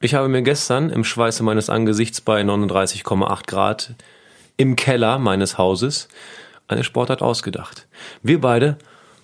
ich 0.00 0.14
habe 0.14 0.28
mir 0.28 0.42
gestern 0.42 0.90
im 0.90 1.04
Schweiße 1.04 1.42
meines 1.42 1.70
Angesichts 1.70 2.20
bei 2.20 2.42
39,8 2.42 3.46
Grad 3.46 3.94
im 4.56 4.76
Keller 4.76 5.18
meines 5.18 5.58
Hauses 5.58 6.08
eine 6.68 6.84
Sportart 6.84 7.22
ausgedacht. 7.22 7.86
Wir 8.22 8.40
beide 8.40 8.76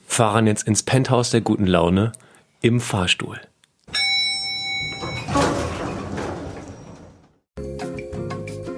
fahren 0.07 0.47
jetzt 0.47 0.67
ins 0.67 0.83
Penthouse 0.83 1.31
der 1.31 1.41
guten 1.41 1.67
Laune 1.67 2.13
im 2.61 2.81
Fahrstuhl. 2.81 3.41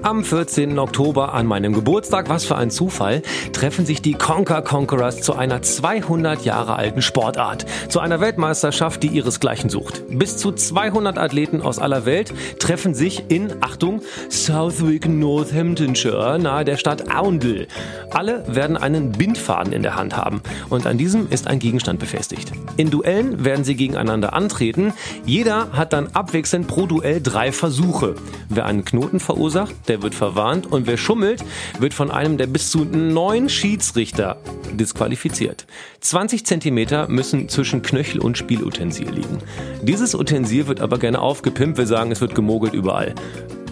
Am 0.04 0.22
14. 0.22 0.78
Oktober 0.78 1.32
an 1.32 1.46
meinem 1.46 1.72
Geburtstag, 1.72 2.28
was 2.28 2.44
für 2.44 2.56
ein 2.56 2.70
Zufall, 2.70 3.22
treffen 3.54 3.86
sich 3.86 4.02
die 4.02 4.12
Conquer 4.12 4.60
Conquerors 4.60 5.22
zu 5.22 5.32
einer 5.32 5.62
200 5.62 6.44
Jahre 6.44 6.76
alten 6.76 7.00
Sportart, 7.00 7.64
zu 7.88 8.00
einer 8.00 8.20
Weltmeisterschaft, 8.20 9.02
die 9.02 9.06
ihresgleichen 9.06 9.70
sucht. 9.70 10.02
Bis 10.10 10.36
zu 10.36 10.52
200 10.52 11.16
Athleten 11.16 11.62
aus 11.62 11.78
aller 11.78 12.04
Welt 12.04 12.34
treffen 12.58 12.92
sich 12.92 13.30
in, 13.30 13.50
Achtung, 13.62 14.02
Southwick, 14.28 15.08
Northamptonshire, 15.08 16.38
nahe 16.38 16.66
der 16.66 16.76
Stadt 16.76 17.04
Oundle. 17.10 17.66
Alle 18.10 18.44
werden 18.46 18.76
einen 18.76 19.10
Bindfaden 19.10 19.72
in 19.72 19.82
der 19.82 19.96
Hand 19.96 20.18
haben 20.18 20.42
und 20.68 20.86
an 20.86 20.98
diesem 20.98 21.30
ist 21.30 21.46
ein 21.46 21.60
Gegenstand 21.60 21.98
befestigt. 21.98 22.52
In 22.76 22.90
Duellen 22.90 23.42
werden 23.46 23.64
sie 23.64 23.74
gegeneinander 23.74 24.34
antreten. 24.34 24.92
Jeder 25.24 25.72
hat 25.72 25.94
dann 25.94 26.08
abwechselnd 26.12 26.66
pro 26.66 26.84
Duell 26.84 27.22
drei 27.22 27.52
Versuche. 27.52 28.16
Wer 28.50 28.66
einen 28.66 28.84
Knoten 28.84 29.18
verursacht, 29.18 29.74
der 29.88 29.93
wird 30.02 30.14
verwarnt 30.14 30.70
und 30.70 30.86
wer 30.86 30.96
schummelt, 30.96 31.44
wird 31.78 31.94
von 31.94 32.10
einem 32.10 32.38
der 32.38 32.46
bis 32.46 32.70
zu 32.70 32.84
neun 32.84 33.48
Schiedsrichter 33.48 34.38
disqualifiziert. 34.72 35.66
20 36.00 36.46
Zentimeter 36.46 37.08
müssen 37.08 37.48
zwischen 37.48 37.82
Knöchel 37.82 38.20
und 38.20 38.38
Spielutensil 38.38 39.10
liegen. 39.10 39.38
Dieses 39.82 40.14
Utensil 40.14 40.66
wird 40.66 40.80
aber 40.80 40.98
gerne 40.98 41.20
aufgepimpt. 41.20 41.78
Wir 41.78 41.86
sagen, 41.86 42.10
es 42.10 42.20
wird 42.20 42.34
gemogelt 42.34 42.74
überall 42.74 43.14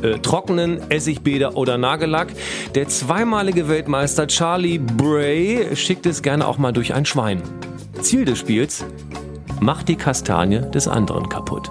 äh, 0.03 0.19
trockenen 0.19 0.91
Essigbäder 0.91 1.57
oder 1.57 1.79
Nagellack. 1.79 2.29
Der 2.75 2.89
zweimalige 2.89 3.69
Weltmeister 3.69 4.27
Charlie 4.27 4.79
Bray 4.79 5.75
schickt 5.77 6.07
es 6.07 6.23
gerne 6.23 6.47
auch 6.47 6.59
mal 6.59 6.73
durch 6.73 6.95
ein 6.95 7.07
Schwein. 7.07 7.43
Ziel 8.01 8.25
des 8.25 8.39
Spiels? 8.39 8.85
Macht 9.61 9.89
die 9.89 9.97
Kastanie 9.97 10.61
des 10.73 10.89
anderen 10.89 11.29
kaputt. 11.29 11.71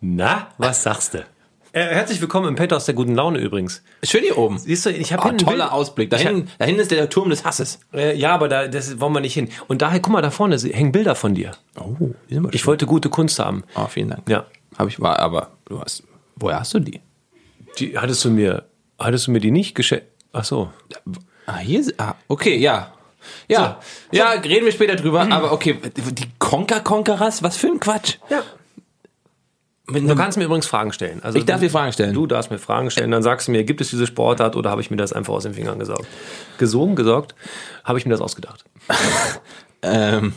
Na, 0.00 0.48
was 0.58 0.82
sagst 0.82 1.14
du? 1.14 1.24
Äh, 1.72 1.82
herzlich 1.82 2.18
willkommen 2.22 2.48
im 2.48 2.54
Penthouse 2.54 2.86
der 2.86 2.94
guten 2.94 3.14
Laune 3.14 3.38
übrigens. 3.40 3.82
Schön 4.02 4.22
hier 4.22 4.38
oben. 4.38 4.58
Siehst 4.58 4.86
du, 4.86 4.90
ich 4.90 5.12
habe 5.12 5.28
Oh, 5.28 5.36
toller 5.36 5.72
Ausblick. 5.72 6.08
Da 6.08 6.16
hinten, 6.16 6.50
da 6.58 6.64
hinten 6.64 6.80
ist 6.80 6.90
der 6.90 7.10
Turm 7.10 7.28
des 7.28 7.44
Hasses. 7.44 7.80
Äh, 7.92 8.16
ja, 8.16 8.32
aber 8.32 8.48
da 8.48 8.68
das 8.68 9.00
wollen 9.00 9.12
wir 9.12 9.20
nicht 9.20 9.34
hin. 9.34 9.50
Und 9.66 9.82
daher, 9.82 10.00
guck 10.00 10.12
mal, 10.12 10.22
da 10.22 10.30
vorne 10.30 10.56
hängen 10.56 10.92
Bilder 10.92 11.14
von 11.14 11.34
dir. 11.34 11.52
Oh, 11.78 11.94
die 12.30 12.34
sind 12.34 12.54
Ich 12.54 12.66
wollte 12.66 12.86
gute 12.86 13.10
Kunst 13.10 13.38
haben. 13.38 13.64
Oh, 13.74 13.86
vielen 13.86 14.08
Dank. 14.08 14.28
Ja. 14.30 14.46
Habe 14.78 14.88
ich 14.88 14.98
war, 15.00 15.18
aber 15.18 15.50
du 15.66 15.78
hast. 15.80 16.04
Woher 16.36 16.60
hast 16.60 16.72
du 16.72 16.78
die? 16.78 17.00
Die, 17.78 17.98
hattest 17.98 18.24
du 18.24 18.30
mir, 18.30 18.64
hattest 18.98 19.26
du 19.26 19.32
mir 19.32 19.40
die 19.40 19.50
nicht 19.50 19.74
geschenkt? 19.74 20.06
Ach 20.32 20.44
so. 20.44 20.70
Ah, 21.44 21.58
hier 21.58 21.80
ist. 21.80 22.00
Ah, 22.00 22.14
okay, 22.28 22.56
ja. 22.56 22.94
Ja, 23.46 23.80
ja, 24.10 24.30
reden 24.30 24.64
wir 24.64 24.72
später 24.72 24.96
drüber, 24.96 25.26
aber 25.30 25.52
okay, 25.52 25.76
die 25.96 26.30
Conker 26.38 26.80
Conquerors, 26.80 27.42
was 27.42 27.56
für 27.56 27.66
ein 27.66 27.80
Quatsch. 27.80 28.14
Ja. 28.30 28.42
Du 29.90 30.14
kannst 30.14 30.36
mir 30.36 30.44
übrigens 30.44 30.66
Fragen 30.66 30.92
stellen. 30.92 31.22
Also 31.22 31.38
Ich 31.38 31.46
darf 31.46 31.60
dir 31.60 31.70
Fragen 31.70 31.92
stellen. 31.92 32.12
Du 32.12 32.26
darfst 32.26 32.50
mir 32.50 32.58
Fragen 32.58 32.90
stellen. 32.90 33.10
Dann 33.10 33.22
sagst 33.22 33.48
du 33.48 33.52
mir, 33.52 33.64
gibt 33.64 33.80
es 33.80 33.88
diese 33.88 34.06
Sportart 34.06 34.54
oder 34.54 34.70
habe 34.70 34.82
ich 34.82 34.90
mir 34.90 34.98
das 34.98 35.14
einfach 35.14 35.32
aus 35.32 35.44
den 35.44 35.54
Fingern 35.54 35.78
gesaugt? 35.78 36.06
Gesogen, 36.58 36.94
gesorgt, 36.94 37.34
habe 37.84 37.98
ich 37.98 38.04
mir 38.04 38.12
das 38.12 38.20
ausgedacht. 38.20 38.64
Ähm, 39.80 40.32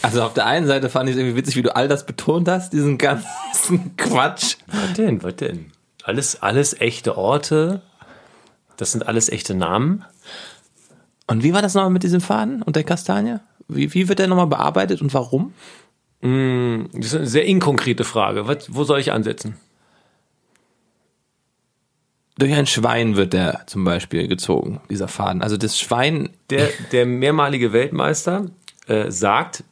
also 0.00 0.22
auf 0.22 0.32
der 0.32 0.46
einen 0.46 0.66
Seite 0.66 0.88
fand 0.88 1.10
ich 1.10 1.14
es 1.14 1.20
irgendwie 1.20 1.36
witzig, 1.36 1.56
wie 1.56 1.62
du 1.62 1.76
all 1.76 1.86
das 1.86 2.06
betont 2.06 2.48
hast, 2.48 2.72
diesen 2.72 2.96
ganzen 2.96 3.94
Quatsch. 3.98 4.56
Was 4.68 4.94
denn? 4.94 5.22
Was 5.22 5.36
denn? 5.36 5.72
Alles, 6.02 6.42
alles 6.42 6.80
echte 6.80 7.18
Orte. 7.18 7.82
Das 8.78 8.92
sind 8.92 9.06
alles 9.06 9.28
echte 9.28 9.54
Namen. 9.54 10.02
Und 11.26 11.42
wie 11.42 11.52
war 11.52 11.60
das 11.60 11.74
nochmal 11.74 11.90
mit 11.90 12.04
diesem 12.04 12.22
Faden 12.22 12.62
und 12.62 12.76
der 12.76 12.84
Kastanie? 12.84 13.38
Wie, 13.68 13.92
wie 13.92 14.08
wird 14.08 14.18
der 14.18 14.28
nochmal 14.28 14.46
bearbeitet 14.46 15.02
und 15.02 15.12
warum? 15.12 15.52
Das 16.20 17.06
ist 17.06 17.14
eine 17.14 17.26
sehr 17.26 17.44
inkonkrete 17.44 18.04
Frage. 18.04 18.48
Was, 18.48 18.74
wo 18.74 18.84
soll 18.84 19.00
ich 19.00 19.12
ansetzen? 19.12 19.56
Durch 22.38 22.52
ein 22.52 22.66
Schwein 22.66 23.16
wird 23.16 23.32
der 23.32 23.66
zum 23.66 23.84
Beispiel 23.84 24.28
gezogen, 24.28 24.80
dieser 24.90 25.08
Faden. 25.08 25.42
Also 25.42 25.56
das 25.56 25.78
Schwein, 25.78 26.30
Der, 26.50 26.68
der 26.92 27.06
mehrmalige 27.06 27.72
Weltmeister 27.72 28.50
äh, 28.88 29.10
sagt, 29.10 29.64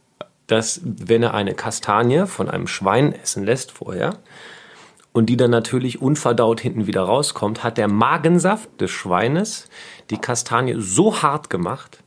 dass 0.47 0.81
wenn 0.83 1.23
er 1.23 1.35
eine 1.35 1.55
Kastanie 1.55 2.27
von 2.27 2.49
einem 2.49 2.67
Schwein 2.67 3.13
essen 3.13 3.45
lässt 3.45 3.73
vorher 3.73 4.19
und 5.13 5.27
die 5.27 5.37
dann 5.37 5.51
natürlich 5.51 6.01
unverdaut 6.01 6.61
hinten 6.61 6.87
wieder 6.87 7.03
rauskommt, 7.03 7.63
hat 7.65 7.79
der 7.79 7.89
Magensaft 7.89 8.81
des 8.81 8.91
Schweines 8.91 9.69
die 10.11 10.19
Kastanie 10.19 10.77
so 10.79 11.23
hart 11.23 11.51
gemacht, 11.51 11.99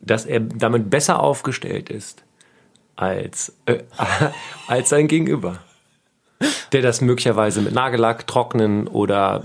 dass 0.00 0.26
er 0.26 0.40
damit 0.40 0.90
besser 0.90 1.20
aufgestellt 1.20 1.88
ist 1.88 2.23
als, 2.96 3.52
äh, 3.66 3.80
als 4.66 4.88
sein 4.88 5.08
Gegenüber. 5.08 5.58
Der 6.72 6.82
das 6.82 7.00
möglicherweise 7.00 7.62
mit 7.62 7.72
Nagellack 7.72 8.26
trocknen 8.26 8.88
oder 8.88 9.44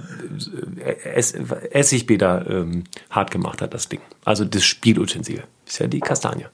äh, 0.84 0.92
Ess 1.16 1.34
Essigbäder 1.34 2.46
ähm, 2.50 2.86
hart 3.10 3.32
gemacht 3.32 3.62
hat, 3.62 3.74
das 3.74 3.88
Ding. 3.88 4.02
Also 4.26 4.44
das 4.44 4.66
Spielutensil. 4.66 5.44
Ist 5.66 5.80
ja 5.80 5.88
die 5.88 6.00
Kastanie. 6.00 6.48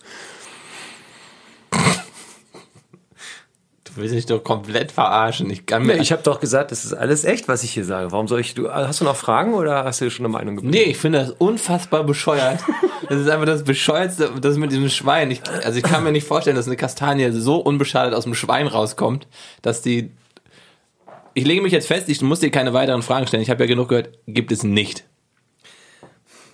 Du 3.95 4.01
willst 4.01 4.13
mich 4.13 4.25
doch 4.25 4.43
komplett 4.43 4.91
verarschen. 4.91 5.49
Ich 5.49 5.65
kann 5.65 5.85
mir. 5.85 5.97
Ich 5.97 6.11
habe 6.11 6.21
doch 6.21 6.39
gesagt, 6.39 6.71
das 6.71 6.85
ist 6.85 6.93
alles 6.93 7.23
echt, 7.23 7.47
was 7.47 7.63
ich 7.63 7.71
hier 7.71 7.85
sage. 7.85 8.11
Warum 8.11 8.27
soll 8.27 8.41
ich. 8.41 8.53
Du, 8.53 8.69
hast 8.69 9.01
du 9.01 9.05
noch 9.05 9.15
Fragen 9.15 9.53
oder 9.53 9.85
hast 9.85 10.01
du 10.01 10.09
schon 10.11 10.25
eine 10.25 10.33
Meinung 10.33 10.57
gebildet? 10.57 10.81
Nee, 10.81 10.91
ich 10.91 10.97
finde 10.97 11.19
das 11.19 11.31
unfassbar 11.31 12.03
bescheuert. 12.03 12.63
Das 13.07 13.19
ist 13.19 13.29
einfach 13.29 13.45
das 13.45 13.63
bescheuertste, 13.63 14.31
das 14.41 14.57
mit 14.57 14.71
diesem 14.71 14.89
Schwein. 14.89 15.29
Ich, 15.29 15.41
also 15.63 15.77
ich 15.77 15.83
kann 15.83 16.03
mir 16.03 16.11
nicht 16.11 16.25
vorstellen, 16.25 16.55
dass 16.55 16.65
eine 16.65 16.75
Kastanie 16.75 17.29
so 17.31 17.57
unbeschadet 17.57 18.15
aus 18.15 18.23
dem 18.23 18.33
Schwein 18.33 18.65
rauskommt, 18.65 19.27
dass 19.61 19.83
die. 19.83 20.09
Ich 21.35 21.45
lege 21.45 21.61
mich 21.61 21.71
jetzt 21.71 21.85
fest, 21.85 22.09
ich 22.09 22.19
muss 22.23 22.39
dir 22.39 22.49
keine 22.49 22.73
weiteren 22.73 23.03
Fragen 23.03 23.27
stellen. 23.27 23.43
Ich 23.43 23.51
habe 23.51 23.63
ja 23.63 23.67
genug 23.67 23.89
gehört, 23.89 24.09
gibt 24.25 24.51
es 24.51 24.63
nicht. 24.63 25.03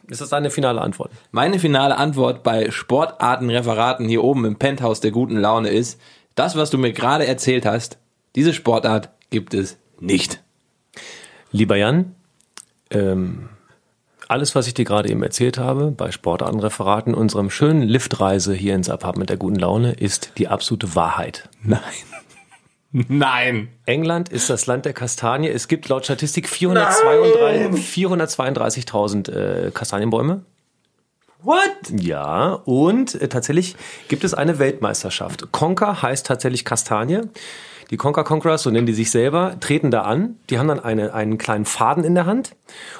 Ist 0.09 0.19
das 0.19 0.27
deine 0.27 0.51
finale 0.51 0.81
Antwort? 0.81 1.11
Meine 1.31 1.57
finale 1.57 1.95
Antwort 1.95 2.43
bei 2.43 2.69
Sportartenreferaten 2.69 4.09
hier 4.09 4.25
oben 4.25 4.43
im 4.43 4.57
Penthouse 4.57 4.99
der 4.99 5.11
guten 5.11 5.37
Laune 5.37 5.69
ist, 5.69 6.01
das, 6.35 6.55
was 6.55 6.69
du 6.69 6.77
mir 6.77 6.93
gerade 6.93 7.25
erzählt 7.25 7.65
hast, 7.65 7.97
diese 8.35 8.53
Sportart 8.53 9.09
gibt 9.29 9.53
es 9.53 9.77
nicht. 9.99 10.41
Lieber 11.51 11.75
Jan, 11.75 12.15
ähm, 12.89 13.49
alles, 14.27 14.55
was 14.55 14.67
ich 14.67 14.73
dir 14.73 14.85
gerade 14.85 15.09
eben 15.09 15.21
erzählt 15.23 15.57
habe, 15.57 15.91
bei 15.91 16.11
Sportartenreferaten, 16.11 17.13
unserem 17.13 17.49
schönen 17.49 17.81
Liftreise 17.81 18.53
hier 18.53 18.75
ins 18.75 18.89
Apartment 18.89 19.29
der 19.29 19.37
guten 19.37 19.57
Laune, 19.57 19.91
ist 19.91 20.31
die 20.37 20.47
absolute 20.47 20.95
Wahrheit. 20.95 21.49
Nein. 21.63 21.81
Nein. 22.91 23.69
England 23.85 24.29
ist 24.29 24.49
das 24.49 24.67
Land 24.67 24.85
der 24.85 24.93
Kastanie. 24.93 25.49
Es 25.49 25.67
gibt 25.67 25.89
laut 25.89 26.05
Statistik 26.05 26.47
432 26.47 27.99
432.000 27.99 29.31
äh, 29.31 29.71
Kastanienbäume. 29.71 30.43
What? 31.43 31.89
Ja, 31.99 32.53
und 32.65 33.19
äh, 33.19 33.27
tatsächlich 33.27 33.75
gibt 34.09 34.23
es 34.23 34.35
eine 34.35 34.59
Weltmeisterschaft. 34.59 35.51
Conker 35.51 36.01
heißt 36.01 36.27
tatsächlich 36.27 36.65
Kastanie. 36.65 37.21
Die 37.91 37.97
Conker 37.97 38.23
Conquerors, 38.23 38.63
so 38.63 38.71
nennen 38.71 38.87
die 38.87 38.93
sich 38.93 39.11
selber, 39.11 39.57
treten 39.59 39.91
da 39.91 40.03
an. 40.03 40.37
Die 40.49 40.57
haben 40.57 40.69
dann 40.69 40.79
eine, 40.79 41.13
einen 41.13 41.37
kleinen 41.37 41.65
Faden 41.65 42.05
in 42.05 42.15
der 42.15 42.25
Hand 42.25 42.55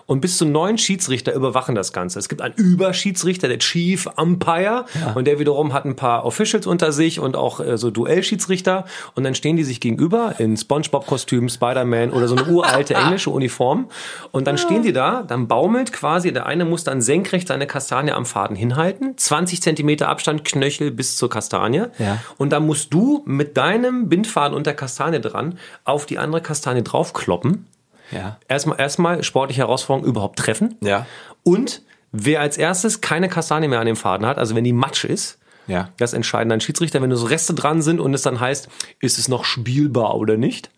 und 0.06 0.20
bis 0.20 0.38
zu 0.38 0.46
neun 0.46 0.78
Schiedsrichter 0.78 1.34
überwachen 1.34 1.76
das 1.76 1.94
Ganze. 1.94 2.20
Es 2.20 2.28
gibt 2.28 2.42
einen 2.42 2.56
Überschiedsrichter, 2.56 3.48
der 3.48 3.60
Chief 3.60 4.08
Umpire, 4.18 4.86
und 5.16 5.26
der 5.28 5.40
wiederum 5.40 5.72
hat 5.72 5.86
ein 5.86 5.96
paar 5.96 6.26
Officials 6.26 6.68
unter 6.68 6.92
sich 6.92 7.22
und 7.22 7.38
auch 7.38 7.62
äh, 7.62 7.78
so 7.78 7.90
Duellschiedsrichter. 7.90 8.84
Und 9.16 9.24
dann 9.24 9.34
stehen 9.34 9.56
die 9.56 9.64
sich 9.64 9.80
gegenüber 9.80 10.36
in 10.40 10.58
SpongeBob-Kostüm, 10.58 11.48
Spider-Man 11.48 12.12
oder 12.12 12.28
so 12.28 12.36
eine 12.36 12.48
uralte 12.48 12.94
englische 12.96 13.30
Uniform. 13.30 13.88
Und 14.32 14.48
dann 14.48 14.58
stehen 14.58 14.84
die 14.84 14.92
da, 14.92 15.24
dann 15.24 15.48
baumelt 15.48 15.94
quasi, 15.94 16.34
der 16.34 16.46
eine 16.46 16.66
muss 16.66 16.84
dann 16.84 17.02
senkrecht 17.02 17.48
seine 17.48 17.66
Kastanie 17.66 18.12
am 18.12 18.26
Faden 18.26 18.58
hinhalten, 18.58 19.18
20 19.18 19.62
Zentimeter 19.62 20.10
Abstand, 20.10 20.44
Knöchel 20.44 20.92
bis 20.92 21.16
zur 21.16 21.30
Kastanie. 21.30 21.86
Ja. 21.98 22.18
Und 22.38 22.52
dann 22.52 22.66
musst 22.66 22.94
du 22.94 23.24
mit 23.26 23.56
deinem 23.56 24.10
Bindfaden 24.10 24.54
und 24.56 24.66
der 24.66 24.74
Kastanie 24.82 25.22
dran 25.22 25.58
auf 25.86 26.06
die 26.08 26.18
andere 26.18 26.42
Kastanie 26.42 26.82
draufkloppen. 26.84 27.68
Ja. 28.12 28.38
Erstmal, 28.48 28.80
erstmal 28.80 29.24
sportliche 29.24 29.62
Herausforderung 29.62 30.08
überhaupt 30.10 30.40
treffen. 30.40 30.76
Ja. 30.84 31.06
Und 31.44 31.82
wer 32.12 32.42
als 32.42 32.58
erstes 32.58 33.00
keine 33.02 33.30
Kastanie 33.30 33.68
mehr 33.68 33.80
an 33.80 33.86
dem 33.86 33.96
Faden 33.96 34.26
hat, 34.26 34.38
also 34.38 34.56
wenn 34.56 34.64
die 34.64 34.74
Matsch 34.74 35.06
ist, 35.06 35.38
Ja. 35.68 35.90
das 35.98 36.14
entscheiden 36.14 36.50
dann 36.50 36.60
Schiedsrichter, 36.62 37.02
wenn 37.02 37.16
so 37.16 37.26
Reste 37.28 37.54
dran 37.54 37.82
sind 37.82 38.00
und 38.00 38.14
es 38.14 38.24
dann 38.24 38.40
heißt, 38.40 38.68
ist 39.00 39.18
es 39.20 39.28
noch 39.28 39.46
spielbar 39.46 40.16
oder 40.16 40.36
nicht, 40.36 40.72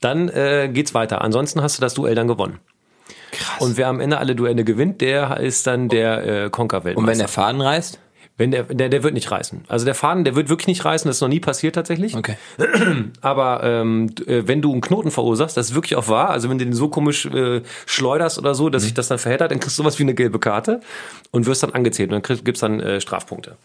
dann 0.00 0.28
äh, 0.28 0.68
geht's 0.72 0.94
weiter. 0.94 1.22
Ansonsten 1.22 1.62
hast 1.62 1.78
du 1.78 1.80
das 1.80 1.94
Duell 1.94 2.14
dann 2.14 2.28
gewonnen. 2.28 2.58
Krass. 3.32 3.60
Und 3.60 3.76
wer 3.76 3.88
am 3.88 4.00
Ende 4.00 4.18
alle 4.18 4.34
Duelle 4.36 4.62
gewinnt, 4.64 5.00
der 5.00 5.38
ist 5.40 5.66
dann 5.66 5.88
der 5.88 6.44
äh, 6.44 6.50
Konker-Weltmeister. 6.50 6.98
Und 7.00 7.06
wenn 7.08 7.18
der 7.18 7.28
Faden 7.28 7.60
reißt? 7.60 7.98
Wenn 8.38 8.52
der, 8.52 8.62
der, 8.62 8.88
der 8.88 9.02
wird 9.02 9.14
nicht 9.14 9.30
reißen. 9.30 9.62
Also 9.66 9.84
der 9.84 9.96
Faden, 9.96 10.24
der 10.24 10.36
wird 10.36 10.48
wirklich 10.48 10.68
nicht 10.68 10.84
reißen. 10.84 11.08
Das 11.08 11.16
ist 11.16 11.20
noch 11.20 11.28
nie 11.28 11.40
passiert 11.40 11.74
tatsächlich. 11.74 12.16
Okay. 12.16 12.36
Aber 13.20 13.62
ähm, 13.64 14.10
äh, 14.26 14.44
wenn 14.46 14.62
du 14.62 14.70
einen 14.72 14.80
Knoten 14.80 15.10
verursachst, 15.10 15.56
das 15.56 15.70
ist 15.70 15.74
wirklich 15.74 15.96
auch 15.96 16.08
wahr. 16.08 16.30
Also 16.30 16.48
wenn 16.48 16.58
du 16.58 16.64
den 16.64 16.72
so 16.72 16.88
komisch 16.88 17.26
äh, 17.26 17.62
schleuderst 17.84 18.38
oder 18.38 18.54
so, 18.54 18.70
dass 18.70 18.84
sich 18.84 18.94
das 18.94 19.08
dann 19.08 19.18
verheddert, 19.18 19.50
dann 19.50 19.58
kriegst 19.58 19.76
du 19.76 19.82
sowas 19.82 19.98
wie 19.98 20.04
eine 20.04 20.14
gelbe 20.14 20.38
Karte 20.38 20.80
und 21.32 21.46
wirst 21.46 21.64
dann 21.64 21.72
angezählt 21.72 22.12
und 22.12 22.28
dann 22.28 22.44
gibt's 22.44 22.60
dann 22.60 22.78
äh, 22.78 23.00
Strafpunkte. 23.00 23.56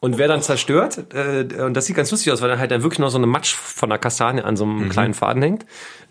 Und 0.00 0.18
wer 0.18 0.28
dann 0.28 0.42
zerstört, 0.42 1.14
äh, 1.14 1.62
und 1.62 1.74
das 1.74 1.86
sieht 1.86 1.96
ganz 1.96 2.10
lustig 2.10 2.30
aus, 2.30 2.42
weil 2.42 2.50
dann 2.50 2.58
halt 2.58 2.70
dann 2.70 2.82
wirklich 2.82 2.98
noch 2.98 3.08
so 3.08 3.16
eine 3.16 3.26
Matsch 3.26 3.54
von 3.54 3.88
der 3.88 3.98
Kastanie 3.98 4.42
an 4.42 4.56
so 4.56 4.64
einem 4.64 4.90
kleinen 4.90 5.14
Faden 5.14 5.40
hängt, 5.40 5.64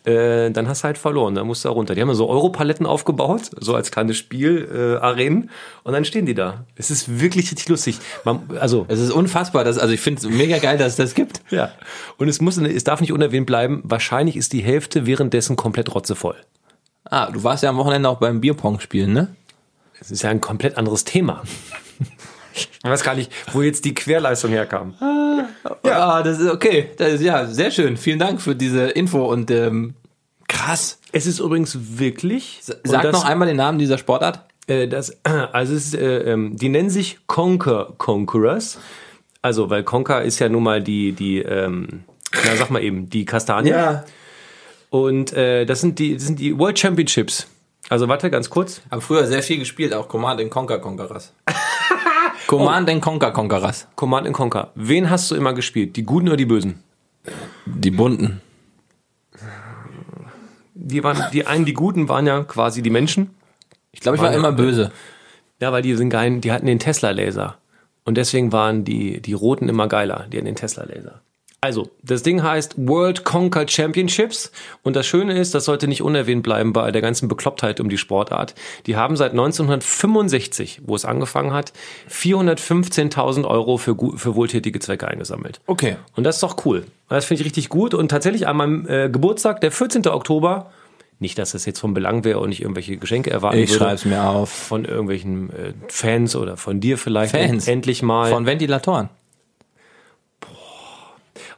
äh, 0.05 0.51
dann 0.51 0.67
hast 0.67 0.83
du 0.83 0.85
halt 0.85 0.97
verloren, 0.97 1.35
dann 1.35 1.47
musst 1.47 1.63
du 1.63 1.69
da 1.69 1.73
runter. 1.73 1.95
Die 1.95 2.01
haben 2.01 2.07
ja 2.07 2.15
so 2.15 2.29
Europaletten 2.29 2.85
aufgebaut, 2.85 3.51
so 3.59 3.75
als 3.75 3.91
kleines 3.91 4.17
Spiel, 4.17 4.99
äh, 5.01 5.05
und 5.83 5.93
dann 5.93 6.05
stehen 6.05 6.25
die 6.25 6.33
da. 6.33 6.65
Es 6.75 6.91
ist 6.91 7.19
wirklich 7.19 7.51
richtig 7.51 7.69
lustig. 7.69 7.99
Man, 8.23 8.41
also, 8.59 8.85
Es 8.87 8.99
ist 8.99 9.11
unfassbar, 9.11 9.63
dass, 9.63 9.77
also 9.77 9.93
ich 9.93 10.01
finde 10.01 10.21
es 10.21 10.29
mega 10.29 10.57
geil, 10.57 10.77
dass 10.77 10.93
es 10.93 10.95
das 10.95 11.13
gibt. 11.13 11.41
ja. 11.49 11.71
Und 12.17 12.27
es 12.27 12.41
muss, 12.41 12.57
es 12.57 12.83
darf 12.83 13.01
nicht 13.01 13.11
unerwähnt 13.11 13.45
bleiben, 13.45 13.81
wahrscheinlich 13.83 14.35
ist 14.35 14.53
die 14.53 14.61
Hälfte 14.61 15.05
währenddessen 15.05 15.55
komplett 15.55 15.93
rotzevoll. 15.93 16.35
Ah, 17.05 17.31
du 17.31 17.43
warst 17.43 17.63
ja 17.63 17.69
am 17.69 17.77
Wochenende 17.77 18.09
auch 18.09 18.17
beim 18.17 18.41
Bierpong 18.41 18.79
spielen, 18.79 19.13
ne? 19.13 19.35
Es 19.99 20.11
ist 20.11 20.23
ja 20.23 20.29
ein 20.29 20.41
komplett 20.41 20.77
anderes 20.77 21.03
Thema. 21.03 21.43
Ich 22.55 22.69
weiß 22.83 23.03
gar 23.03 23.15
nicht, 23.15 23.31
wo 23.51 23.61
jetzt 23.61 23.85
die 23.85 23.93
Querleistung 23.93 24.51
herkam. 24.51 24.95
Ja, 25.83 26.23
das 26.23 26.39
ist 26.39 26.49
okay. 26.49 26.91
Das 26.97 27.13
ist 27.13 27.21
ja 27.21 27.45
sehr 27.45 27.71
schön. 27.71 27.97
Vielen 27.97 28.19
Dank 28.19 28.41
für 28.41 28.55
diese 28.55 28.85
Info 28.85 29.25
und 29.25 29.51
ähm, 29.51 29.95
krass. 30.47 30.99
Es 31.11 31.25
ist 31.25 31.39
übrigens 31.39 31.77
wirklich. 31.97 32.61
Sag 32.61 33.01
das, 33.03 33.11
noch 33.11 33.25
einmal 33.25 33.47
den 33.47 33.57
Namen 33.57 33.79
dieser 33.79 33.97
Sportart. 33.97 34.41
Äh, 34.67 34.87
das, 34.87 35.17
also 35.23 35.73
es 35.73 35.87
ist, 35.87 35.95
äh, 35.95 36.31
ähm, 36.31 36.55
die 36.57 36.69
nennen 36.69 36.89
sich 36.89 37.19
Conquer 37.27 37.93
Conquerors. 37.97 38.79
Also, 39.41 39.69
weil 39.69 39.83
Conquer 39.83 40.23
ist 40.23 40.39
ja 40.39 40.49
nun 40.49 40.63
mal 40.63 40.81
die, 40.81 41.11
die, 41.11 41.39
ähm, 41.39 42.03
na 42.33 42.55
sag 42.55 42.71
mal 42.71 42.81
eben, 42.81 43.09
die 43.09 43.25
Kastanie. 43.25 43.75
Und 44.89 45.33
äh, 45.33 45.65
das 45.65 45.81
sind 45.81 45.99
die, 45.99 46.15
das 46.15 46.23
sind 46.23 46.39
die 46.39 46.57
World 46.57 46.79
Championships. 46.79 47.47
Also 47.89 48.07
warte, 48.07 48.31
ganz 48.31 48.49
kurz. 48.49 48.81
Hab 48.89 49.03
früher 49.03 49.27
sehr 49.27 49.43
viel 49.43 49.59
gespielt, 49.59 49.93
auch 49.93 50.07
Command 50.07 50.49
Conquer 50.49 50.79
Conquerors. 50.79 51.33
Command 52.47 53.01
Conquer 53.01 53.31
Conquerors. 53.31 53.87
Command 53.95 54.31
Conquer. 54.33 54.71
Wen 54.75 55.09
hast 55.09 55.31
du 55.31 55.35
immer 55.35 55.53
gespielt? 55.53 55.95
Die 55.95 56.03
Guten 56.03 56.27
oder 56.27 56.37
die 56.37 56.45
Bösen? 56.45 56.83
Die 57.65 57.91
bunten. 57.91 58.41
Die 60.73 61.03
waren, 61.03 61.31
die 61.31 61.47
einen, 61.47 61.65
die 61.65 61.73
Guten 61.73 62.09
waren 62.09 62.27
ja 62.27 62.43
quasi 62.43 62.81
die 62.81 62.89
Menschen. 62.89 63.31
Ich 63.91 64.01
glaube, 64.01 64.17
ich 64.17 64.21
war 64.21 64.29
Waren 64.29 64.39
immer 64.39 64.51
böse. 64.51 64.91
Ja, 65.59 65.71
weil 65.71 65.81
die 65.81 65.95
sind 65.95 66.09
geil, 66.09 66.39
die 66.41 66.51
hatten 66.51 66.65
den 66.65 66.79
Tesla-Laser. 66.79 67.57
Und 68.03 68.17
deswegen 68.17 68.51
waren 68.51 68.83
die, 68.83 69.21
die 69.21 69.33
Roten 69.33 69.67
immer 69.67 69.87
geiler, 69.87 70.27
die 70.31 70.37
hatten 70.37 70.45
den 70.45 70.55
Tesla-Laser. 70.55 71.21
Also, 71.65 71.89
das 72.03 72.21
Ding 72.21 72.43
heißt 72.43 72.75
World 72.77 73.25
Conquer 73.25 73.67
Championships. 73.67 74.51
Und 74.83 74.95
das 74.95 75.07
Schöne 75.07 75.35
ist, 75.35 75.55
das 75.55 75.65
sollte 75.65 75.87
nicht 75.87 76.03
unerwähnt 76.03 76.43
bleiben 76.43 76.73
bei 76.73 76.91
der 76.91 77.01
ganzen 77.01 77.27
Beklopptheit 77.27 77.79
um 77.79 77.89
die 77.89 77.97
Sportart. 77.97 78.53
Die 78.85 78.95
haben 78.95 79.17
seit 79.17 79.31
1965, 79.31 80.81
wo 80.85 80.95
es 80.95 81.05
angefangen 81.05 81.53
hat, 81.53 81.73
415.000 82.11 83.45
Euro 83.47 83.77
für, 83.77 83.97
für 84.15 84.35
wohltätige 84.35 84.77
Zwecke 84.77 85.07
eingesammelt. 85.07 85.59
Okay. 85.65 85.95
Und 86.15 86.23
das 86.23 86.35
ist 86.35 86.43
doch 86.43 86.63
cool. 86.67 86.85
Das 87.09 87.25
finde 87.25 87.41
ich 87.41 87.47
richtig 87.47 87.69
gut. 87.69 87.95
Und 87.95 88.09
tatsächlich 88.09 88.45
an 88.47 88.57
meinem 88.57 88.87
äh, 88.87 89.09
Geburtstag, 89.09 89.59
der 89.61 89.71
14. 89.71 90.05
Oktober, 90.05 90.69
nicht, 91.17 91.39
dass 91.39 91.53
das 91.53 91.65
jetzt 91.65 91.79
von 91.79 91.95
Belang 91.95 92.25
wäre 92.25 92.41
und 92.41 92.51
ich 92.51 92.61
irgendwelche 92.61 92.97
Geschenke 92.97 93.31
erwarten 93.31 93.57
Ich 93.57 93.71
würde 93.71 93.85
schreib's 93.85 94.05
mir 94.05 94.23
auf. 94.23 94.51
von 94.51 94.85
irgendwelchen 94.85 95.49
äh, 95.49 95.73
Fans 95.87 96.35
oder 96.35 96.57
von 96.57 96.79
dir 96.79 96.99
vielleicht 96.99 97.31
Fans? 97.31 97.67
endlich 97.67 98.03
mal. 98.03 98.29
Von 98.29 98.45
Ventilatoren. 98.45 99.09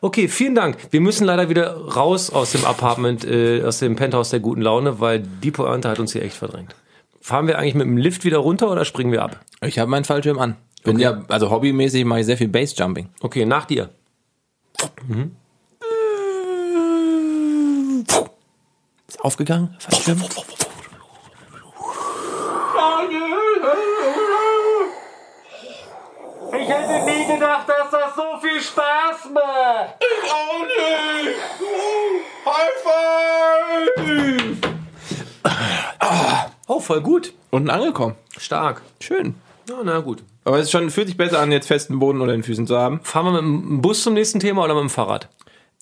Okay, 0.02 0.28
vielen 0.28 0.56
Dank. 0.56 0.78
Wir 0.92 1.02
müssen 1.02 1.26
leider 1.26 1.50
wieder 1.50 1.76
raus 1.76 2.30
aus 2.30 2.52
dem 2.52 2.66
Apartment, 2.66 3.26
äh, 3.26 3.64
aus 3.64 3.80
dem 3.80 3.96
Penthouse 3.96 4.30
der 4.30 4.40
guten 4.40 4.62
Laune, 4.62 5.00
weil 5.00 5.20
die 5.20 5.52
Pointe 5.52 5.90
hat 5.90 6.00
uns 6.00 6.14
hier 6.14 6.24
echt 6.24 6.36
verdrängt. 6.36 6.76
Fahren 7.22 7.48
wir 7.48 7.58
eigentlich 7.60 7.76
mit 7.76 7.86
dem 7.86 7.98
Lift 7.98 8.24
wieder 8.24 8.38
runter 8.38 8.72
oder 8.72 8.86
springen 8.86 9.12
wir 9.12 9.22
ab? 9.22 9.40
Ich 9.62 9.80
habe 9.80 9.92
meinen 9.92 10.06
Fallschirm 10.06 10.40
an. 10.40 10.56
Bin 10.84 11.00
ja, 11.00 11.24
also 11.28 11.52
hobbymäßig 11.52 12.06
mache 12.06 12.22
ich 12.22 12.26
sehr 12.26 12.38
viel 12.38 12.48
Basejumping. 12.48 13.10
Okay, 13.22 13.46
nach 13.46 13.66
dir. 13.66 13.90
Ist 19.08 19.22
aufgegangen? 19.22 19.76
Fallschirm? 19.80 20.24
Ich 26.60 26.70
hätte 26.70 26.97
nie 27.18 27.34
gedacht, 27.34 27.68
dass 27.68 27.90
das 27.92 28.16
so 28.16 28.40
viel 28.42 28.62
Spaß 28.62 29.30
macht. 29.34 29.96
Oh, 36.68 36.80
voll 36.80 37.02
gut. 37.02 37.34
Unten 37.50 37.70
angekommen. 37.70 38.16
Stark. 38.38 38.82
Schön. 39.00 39.36
Ja, 39.70 39.76
na 39.84 40.00
gut. 40.00 40.24
Aber 40.44 40.58
es 40.58 40.66
ist 40.66 40.72
schon, 40.72 40.90
fühlt 40.90 41.08
sich 41.08 41.18
besser 41.18 41.40
an, 41.40 41.52
jetzt 41.52 41.68
festen 41.68 42.00
Boden 42.00 42.22
unter 42.22 42.34
den 42.34 42.44
Füßen 42.44 42.68
zu 42.68 42.78
haben. 42.78 43.00
Fahren 43.04 43.26
wir 43.26 43.42
mit 43.42 43.42
dem 43.42 43.82
Bus 43.82 44.04
zum 44.04 44.14
nächsten 44.14 44.40
Thema 44.40 44.64
oder 44.64 44.76
mit 44.76 44.84
dem 44.84 44.90
Fahrrad? 44.90 45.30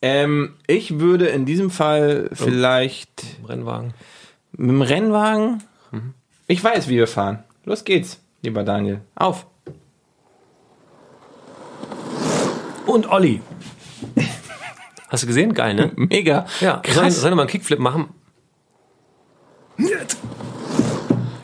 Ähm, 0.02 0.56
ich 0.68 1.00
würde 1.00 1.28
in 1.28 1.46
diesem 1.46 1.70
Fall 1.70 2.30
vielleicht 2.34 3.24
Rennwagen. 3.48 3.94
mit 4.54 4.70
dem 4.70 4.82
Rennwagen. 4.82 5.64
Ich 6.48 6.64
weiß, 6.64 6.88
wie 6.88 6.98
wir 6.98 7.08
fahren. 7.08 7.44
Los 7.64 7.84
geht's, 7.84 8.20
lieber 8.42 8.64
Daniel. 8.64 9.02
Auf. 9.16 9.48
Und 12.96 13.10
Olli. 13.12 13.42
Hast 15.10 15.24
du 15.24 15.28
gesehen? 15.28 15.54
Geil, 15.54 15.74
ne? 15.74 15.92
Mega. 15.98 16.46
Ja, 16.62 16.82
soll, 16.94 17.12
soll 17.12 17.32
ich 17.32 17.36
mal 17.36 17.42
einen 17.42 17.50
Kickflip 17.52 17.78
machen? 17.78 18.08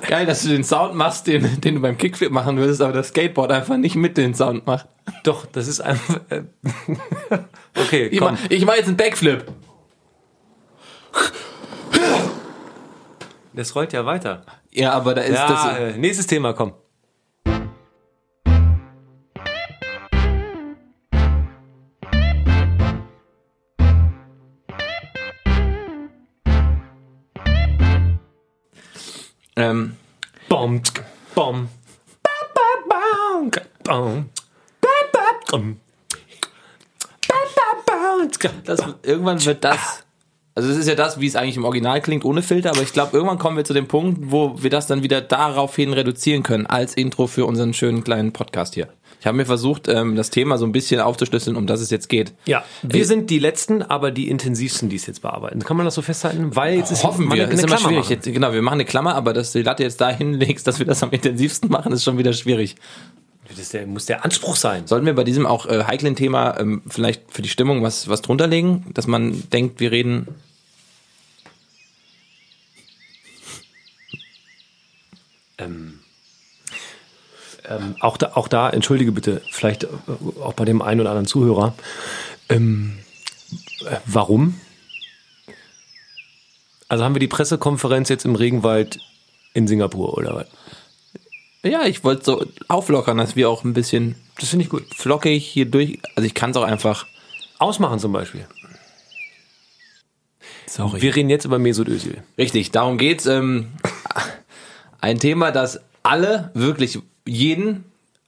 Geil, 0.08 0.26
dass 0.26 0.44
du 0.44 0.48
den 0.50 0.64
Sound 0.64 0.96
machst, 0.96 1.28
den, 1.28 1.60
den 1.60 1.76
du 1.76 1.82
beim 1.82 1.98
Kickflip 1.98 2.32
machen 2.32 2.56
würdest, 2.56 2.82
aber 2.82 2.94
das 2.94 3.10
Skateboard 3.10 3.52
einfach 3.52 3.76
nicht 3.76 3.98
mit 3.98 4.16
den 4.16 4.34
Sound 4.34 4.66
macht. 4.66 4.88
Doch, 5.26 5.46
das 5.46 5.68
ist 5.68 5.82
einfach. 5.82 6.22
Äh, 6.30 6.44
okay, 7.78 8.08
Ich 8.08 8.20
komm. 8.20 8.36
mach, 8.36 8.40
ich 8.50 8.66
mach 8.66 8.76
jetzt 8.76 8.88
einen 8.88 8.96
Backflip. 8.96 9.46
Das 13.52 13.76
rollt 13.76 13.92
ja 13.92 14.06
weiter. 14.06 14.46
Ja, 14.72 14.94
aber 14.94 15.16
da 15.16 15.22
ist 15.24 15.36
Ja, 15.36 15.48
das. 15.50 15.78
äh, 15.78 15.98
nächstes 15.98 16.28
Thema, 16.28 16.54
komm. 16.54 16.72
Ba, 29.62 30.56
bam, 30.58 30.84
tsk. 30.84 31.04
das, 38.66 38.84
irgendwann 39.04 39.44
wird 39.46 39.64
das. 39.64 40.04
Also 40.54 40.70
es 40.70 40.78
ist 40.78 40.88
ja 40.88 40.96
das, 40.96 41.20
wie 41.20 41.28
es 41.28 41.36
eigentlich 41.36 41.56
im 41.56 41.64
Original 41.64 42.02
klingt, 42.02 42.26
ohne 42.26 42.42
Filter, 42.42 42.72
aber 42.72 42.82
ich 42.82 42.92
glaube, 42.92 43.16
irgendwann 43.16 43.38
kommen 43.38 43.56
wir 43.56 43.64
zu 43.64 43.74
dem 43.74 43.88
Punkt, 43.88 44.20
wo 44.32 44.62
wir 44.62 44.70
das 44.70 44.86
dann 44.86 45.02
wieder 45.02 45.22
daraufhin 45.22 45.94
reduzieren 45.94 46.44
können, 46.44 46.66
als 46.66 46.94
Intro 46.94 47.28
für 47.28 47.46
unseren 47.46 47.74
schönen 47.74 48.04
kleinen 48.04 48.34
Podcast 48.34 48.74
hier. 48.74 48.90
Ich 49.22 49.28
habe 49.28 49.38
mir 49.38 49.46
versucht, 49.46 49.88
ähm, 49.88 50.16
das 50.16 50.32
Thema 50.32 50.58
so 50.58 50.66
ein 50.66 50.72
bisschen 50.72 51.00
aufzuschlüsseln, 51.00 51.56
um 51.56 51.68
das 51.68 51.80
es 51.80 51.92
jetzt 51.92 52.10
geht. 52.10 52.34
Ja, 52.48 52.66
wir 52.82 53.06
sind 53.06 53.30
die 53.30 53.38
letzten, 53.38 53.84
aber 53.84 54.10
die 54.10 54.28
intensivsten, 54.28 54.90
die 54.90 54.96
es 54.96 55.06
jetzt 55.06 55.22
bearbeiten. 55.22 55.60
Kann 55.60 55.78
man 55.78 55.86
das 55.86 55.94
so 55.94 56.02
festhalten? 56.02 56.56
Weil 56.56 56.80
jetzt 56.80 56.92
ist 56.92 57.04
Hoffen 57.04 57.32
wir. 57.32 57.44
eine, 57.44 57.54
ist 57.54 57.60
eine 57.60 57.68
immer 57.68 57.76
Klammer 57.78 57.90
schwierig. 57.90 58.10
Jetzt, 58.10 58.26
genau, 58.26 58.52
wir 58.52 58.64
machen 58.64 58.78
eine 58.78 58.86
Klammer, 58.86 59.14
aber 59.14 59.34
dass 59.34 59.52
du 59.52 59.60
die 59.60 59.64
Latte 59.64 59.84
jetzt 59.84 60.02
dahin 60.02 60.34
legst, 60.40 60.66
dass 60.66 60.80
wir 60.80 60.88
das 60.88 61.04
am 61.04 61.12
intensivsten 61.12 61.70
machen, 61.70 61.94
ist 61.94 62.04
schon 62.04 62.18
wieder 62.18 62.34
schwierig. 62.34 62.78
Das 63.56 63.70
der, 63.70 63.86
muss 63.86 64.08
der 64.08 64.26
Anspruch 64.26 64.56
sein. 64.56 64.88
Sollten 64.88 65.06
wir 65.06 65.14
bei 65.14 65.24
diesem 65.24 65.46
auch 65.46 65.68
äh, 65.68 65.84
heiklen 65.84 66.16
Thema 66.16 66.60
ähm, 66.60 66.82
vielleicht 66.88 67.32
für 67.32 67.44
die 67.44 67.50
Stimmung 67.50 67.84
was, 67.84 68.08
was 68.08 68.24
drunter 68.24 68.48
legen, 68.48 68.88
dass 68.96 69.06
man 69.06 69.48
denkt, 69.52 69.80
wir 69.80 69.92
reden. 69.92 70.30
Ähm, 75.60 76.01
ähm, 77.80 77.96
auch, 78.00 78.18
da, 78.18 78.32
auch 78.36 78.48
da, 78.48 78.70
entschuldige 78.70 79.12
bitte, 79.12 79.42
vielleicht 79.52 79.84
äh, 79.84 79.88
auch 80.42 80.54
bei 80.54 80.66
dem 80.66 80.82
einen 80.82 81.02
oder 81.02 81.10
anderen 81.12 81.28
Zuhörer. 81.28 81.74
Ähm, 82.50 82.98
äh, 83.86 83.98
warum? 84.06 84.60
Also 86.88 87.04
haben 87.04 87.16
wir 87.16 87.20
die 87.20 87.28
Pressekonferenz 87.28 88.10
jetzt 88.10 88.26
im 88.26 88.36
Regenwald 88.36 89.00
in 89.54 89.68
Singapur 89.68 90.18
oder 90.18 90.36
was? 90.36 90.48
Ja, 91.64 91.84
ich 91.86 92.04
wollte 92.04 92.26
so 92.26 92.46
auflockern, 92.68 93.18
dass 93.18 93.36
wir 93.36 93.50
auch 93.50 93.64
ein 93.64 93.74
bisschen 93.74 94.16
Das 94.40 94.50
finde 94.50 94.64
ich 94.64 94.70
gut. 94.70 94.84
flockig 94.96 95.46
hier 95.46 95.66
durch. 95.66 96.00
Also 96.16 96.26
ich 96.26 96.34
kann 96.34 96.52
es 96.52 96.58
auch 96.58 96.64
einfach. 96.64 97.06
Ausmachen 97.60 98.00
zum 98.00 98.12
Beispiel. 98.12 98.48
Sorry. 100.66 101.02
Wir 101.02 101.16
reden 101.16 101.30
jetzt 101.30 101.46
über 101.46 101.60
Mesut 101.60 101.88
Özil. 101.88 102.24
Richtig, 102.38 102.72
darum 102.72 102.98
geht's. 102.98 103.28
Ähm, 103.28 103.74
ein 105.02 105.20
Thema, 105.20 105.52
das 105.52 105.80
alle, 106.02 106.50
wirklich 106.54 107.00
jeden, 107.28 107.84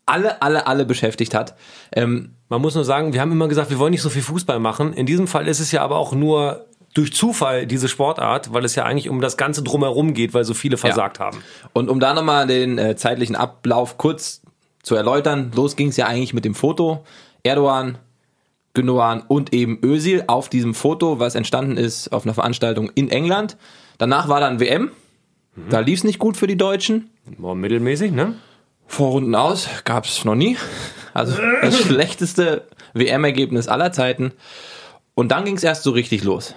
alle, 0.05 0.41
alle, 0.41 0.67
alle 0.67 0.85
beschäftigt 0.85 1.33
hat. 1.33 1.55
Ähm, 1.93 2.31
Man 2.49 2.61
muss 2.61 2.75
nur 2.75 2.83
sagen, 2.83 3.13
wir 3.13 3.21
haben 3.21 3.31
immer 3.31 3.47
gesagt, 3.47 3.69
wir 3.69 3.79
wollen 3.79 3.91
nicht 3.91 4.01
so 4.01 4.09
viel 4.09 4.21
Fußball 4.21 4.59
machen. 4.59 4.93
In 4.93 5.05
diesem 5.05 5.27
Fall 5.27 5.47
ist 5.47 5.59
es 5.59 5.71
ja 5.71 5.81
aber 5.81 5.97
auch 5.97 6.13
nur 6.13 6.65
durch 6.93 7.13
Zufall 7.13 7.65
diese 7.65 7.87
Sportart, 7.87 8.53
weil 8.53 8.65
es 8.65 8.75
ja 8.75 8.83
eigentlich 8.83 9.09
um 9.09 9.19
das 9.21 9.37
Ganze 9.37 9.63
drumherum 9.63 10.13
geht, 10.13 10.33
weil 10.33 10.43
so 10.43 10.53
viele 10.53 10.77
versagt 10.77 11.19
haben. 11.19 11.39
Und 11.73 11.89
um 11.89 11.99
da 11.99 12.13
nochmal 12.13 12.45
den 12.45 12.77
äh, 12.77 12.95
zeitlichen 12.95 13.35
Ablauf 13.35 13.97
kurz 13.97 14.41
zu 14.83 14.95
erläutern. 14.95 15.51
Los 15.55 15.75
ging 15.75 15.87
es 15.87 15.97
ja 15.97 16.05
eigentlich 16.05 16.33
mit 16.33 16.45
dem 16.45 16.53
Foto. 16.53 17.03
Erdogan, 17.41 17.97
Gündogan 18.73 19.23
und 19.27 19.53
eben 19.53 19.79
Özil 19.83 20.25
auf 20.27 20.49
diesem 20.49 20.73
Foto, 20.75 21.19
was 21.19 21.35
entstanden 21.35 21.77
ist 21.77 22.09
auf 22.11 22.25
einer 22.25 22.33
Veranstaltung 22.33 22.91
in 22.93 23.09
England. 23.09 23.57
Danach 23.97 24.27
war 24.27 24.39
dann 24.39 24.59
WM. 24.59 24.91
Da 25.69 25.79
lief 25.79 25.99
es 25.99 26.03
nicht 26.03 26.19
gut 26.19 26.35
für 26.35 26.47
die 26.47 26.57
Deutschen. 26.57 27.09
War 27.37 27.55
mittelmäßig, 27.55 28.11
ne? 28.11 28.35
Vorrunden 28.87 29.35
aus 29.35 29.67
gab 29.85 30.05
es 30.05 30.25
noch 30.25 30.35
nie. 30.35 30.57
Also 31.13 31.35
das 31.61 31.77
schlechteste 31.85 32.67
WM-Ergebnis 32.93 33.67
aller 33.67 33.91
Zeiten. 33.91 34.33
Und 35.15 35.31
dann 35.31 35.45
ging 35.45 35.55
es 35.55 35.63
erst 35.63 35.83
so 35.83 35.91
richtig 35.91 36.23
los. 36.23 36.55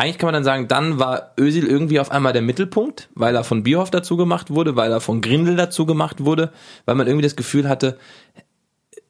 Eigentlich 0.00 0.18
kann 0.18 0.28
man 0.28 0.34
dann 0.34 0.44
sagen, 0.44 0.68
dann 0.68 1.00
war 1.00 1.32
Özil 1.38 1.66
irgendwie 1.66 1.98
auf 1.98 2.12
einmal 2.12 2.32
der 2.32 2.42
Mittelpunkt, 2.42 3.08
weil 3.14 3.34
er 3.34 3.42
von 3.42 3.64
Bierhoff 3.64 3.90
dazu 3.90 4.16
gemacht 4.16 4.50
wurde, 4.50 4.76
weil 4.76 4.92
er 4.92 5.00
von 5.00 5.20
Grindel 5.20 5.56
dazu 5.56 5.86
gemacht 5.86 6.24
wurde, 6.24 6.52
weil 6.84 6.94
man 6.94 7.08
irgendwie 7.08 7.24
das 7.24 7.34
Gefühl 7.34 7.68
hatte, 7.68 7.98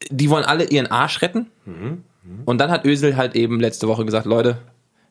die 0.09 0.31
wollen 0.31 0.45
alle 0.45 0.65
ihren 0.65 0.87
Arsch 0.87 1.21
retten. 1.21 1.51
Und 2.47 2.59
dann 2.59 2.71
hat 2.71 2.87
Özil 2.87 3.17
halt 3.17 3.35
eben 3.37 3.61
letzte 3.61 3.87
Woche 3.87 4.07
gesagt, 4.07 4.25
Leute, 4.25 4.59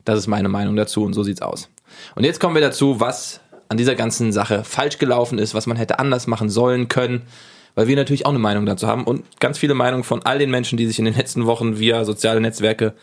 das 0.04 0.18
ist 0.18 0.28
meine 0.28 0.50
Meinung 0.50 0.76
dazu 0.76 1.04
und 1.04 1.14
so 1.14 1.22
sieht's 1.22 1.42
aus. 1.42 1.70
Und 2.16 2.24
jetzt 2.24 2.40
kommen 2.40 2.56
wir 2.56 2.62
dazu, 2.62 3.00
was 3.00 3.42
an 3.70 3.78
dieser 3.78 3.96
ganzen 3.96 4.32
Sache 4.32 4.64
falsch 4.64 4.98
gelaufen 4.98 5.40
ist, 5.40 5.54
was 5.54 5.68
man 5.68 5.78
hätte 5.78 6.00
anders 6.00 6.28
machen 6.28 6.50
sollen 6.50 6.88
können, 6.88 7.24
weil 7.76 7.88
wir 7.88 7.96
natürlich 7.96 8.26
auch 8.26 8.32
eine 8.32 8.40
Meinung 8.40 8.66
dazu 8.66 8.88
haben 8.88 9.04
und 9.04 9.24
ganz 9.40 9.58
viele 9.58 9.74
Meinungen 9.74 10.04
von 10.04 10.24
all 10.24 10.40
den 10.40 10.50
Menschen, 10.50 10.78
die 10.78 10.88
sich 10.88 11.00
in 11.00 11.06
den 11.06 11.16
letzten 11.16 11.46
Wochen 11.46 11.80
via 11.80 12.06
soziale 12.06 12.42
Netzwerke 12.42 12.94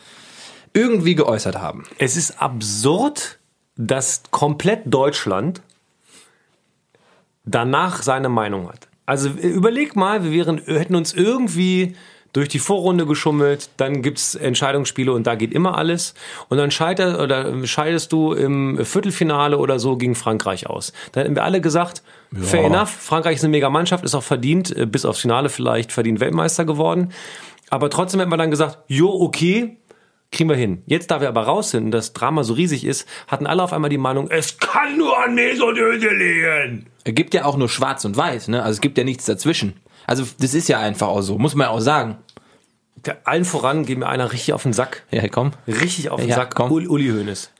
irgendwie 0.73 1.15
geäußert 1.15 1.57
haben. 1.57 1.83
Es 1.97 2.17
ist 2.17 2.41
absurd, 2.41 3.39
dass 3.77 4.23
komplett 4.31 4.81
Deutschland 4.85 5.61
danach 7.45 8.01
seine 8.01 8.29
Meinung 8.29 8.69
hat. 8.69 8.87
Also 9.05 9.29
äh, 9.29 9.47
überleg 9.47 9.95
mal, 9.95 10.23
wir 10.23 10.31
wären, 10.31 10.57
hätten 10.65 10.95
uns 10.95 11.13
irgendwie 11.13 11.95
durch 12.35 12.49
die 12.49 12.59
Vorrunde 12.59 13.05
geschummelt, 13.05 13.69
dann 13.77 14.01
gibt's 14.01 14.35
Entscheidungsspiele 14.35 15.13
und 15.13 15.25
da 15.25 15.35
geht 15.35 15.53
immer 15.53 15.77
alles. 15.77 16.15
Und 16.49 16.57
dann 16.57 16.69
scheiter, 16.69 17.23
oder 17.23 17.65
scheidest 17.65 18.11
du 18.11 18.33
im 18.33 18.83
Viertelfinale 18.83 19.57
oder 19.57 19.79
so 19.79 19.95
gegen 19.95 20.15
Frankreich 20.15 20.67
aus. 20.67 20.91
Dann 21.13 21.23
hätten 21.23 21.35
wir 21.35 21.45
alle 21.45 21.61
gesagt, 21.61 22.03
fair 22.37 22.65
enough, 22.65 22.89
Frankreich 22.89 23.37
ist 23.37 23.45
eine 23.45 23.51
mega 23.51 23.69
Mannschaft, 23.69 24.03
ist 24.03 24.15
auch 24.15 24.23
verdient, 24.23 24.75
äh, 24.75 24.85
bis 24.85 25.05
aufs 25.05 25.21
Finale 25.21 25.47
vielleicht 25.47 25.93
verdient 25.93 26.19
Weltmeister 26.19 26.65
geworden. 26.65 27.13
Aber 27.69 27.89
trotzdem 27.89 28.19
hätten 28.19 28.31
wir 28.31 28.37
dann 28.37 28.51
gesagt, 28.51 28.79
jo, 28.87 29.09
okay, 29.09 29.77
kriegen 30.33 30.49
wir 30.49 30.57
hin. 30.57 30.83
Jetzt, 30.87 31.11
da 31.11 31.21
wir 31.21 31.29
aber 31.29 31.43
raus 31.43 31.71
sind 31.71 31.85
und 31.85 31.91
das 31.91 32.11
Drama 32.11 32.43
so 32.43 32.53
riesig 32.53 32.83
ist, 32.83 33.07
hatten 33.27 33.47
alle 33.47 33.63
auf 33.63 33.71
einmal 33.71 33.89
die 33.89 33.97
Meinung, 33.97 34.29
es 34.29 34.57
kann 34.57 34.97
nur 34.97 35.17
an 35.17 35.37
Özil 35.37 36.17
liegen. 36.17 36.87
Es 37.05 37.15
gibt 37.15 37.33
ja 37.33 37.45
auch 37.45 37.55
nur 37.55 37.69
schwarz 37.69 38.03
und 38.03 38.17
weiß, 38.17 38.49
ne? 38.49 38.61
Also 38.61 38.73
es 38.73 38.81
gibt 38.81 38.97
ja 38.97 39.05
nichts 39.05 39.23
dazwischen. 39.23 39.79
Also 40.07 40.25
das 40.39 40.53
ist 40.53 40.67
ja 40.67 40.79
einfach 40.79 41.07
auch 41.07 41.21
so, 41.21 41.37
muss 41.37 41.55
man 41.55 41.67
ja 41.67 41.71
auch 41.71 41.79
sagen. 41.79 42.17
Der, 43.05 43.17
allen 43.25 43.45
voran 43.45 43.85
geht 43.85 43.97
mir 43.99 44.07
einer 44.07 44.31
richtig 44.31 44.53
auf 44.53 44.63
den 44.63 44.73
Sack. 44.73 45.03
Ja, 45.11 45.27
komm. 45.27 45.51
Richtig 45.67 46.09
auf 46.09 46.19
den 46.19 46.29
Ja, 46.29 46.35
Sack. 46.35 46.55
komm. 46.55 46.71
Uli, 46.71 46.87
Uli 46.87 47.09
Hoeneß. 47.09 47.51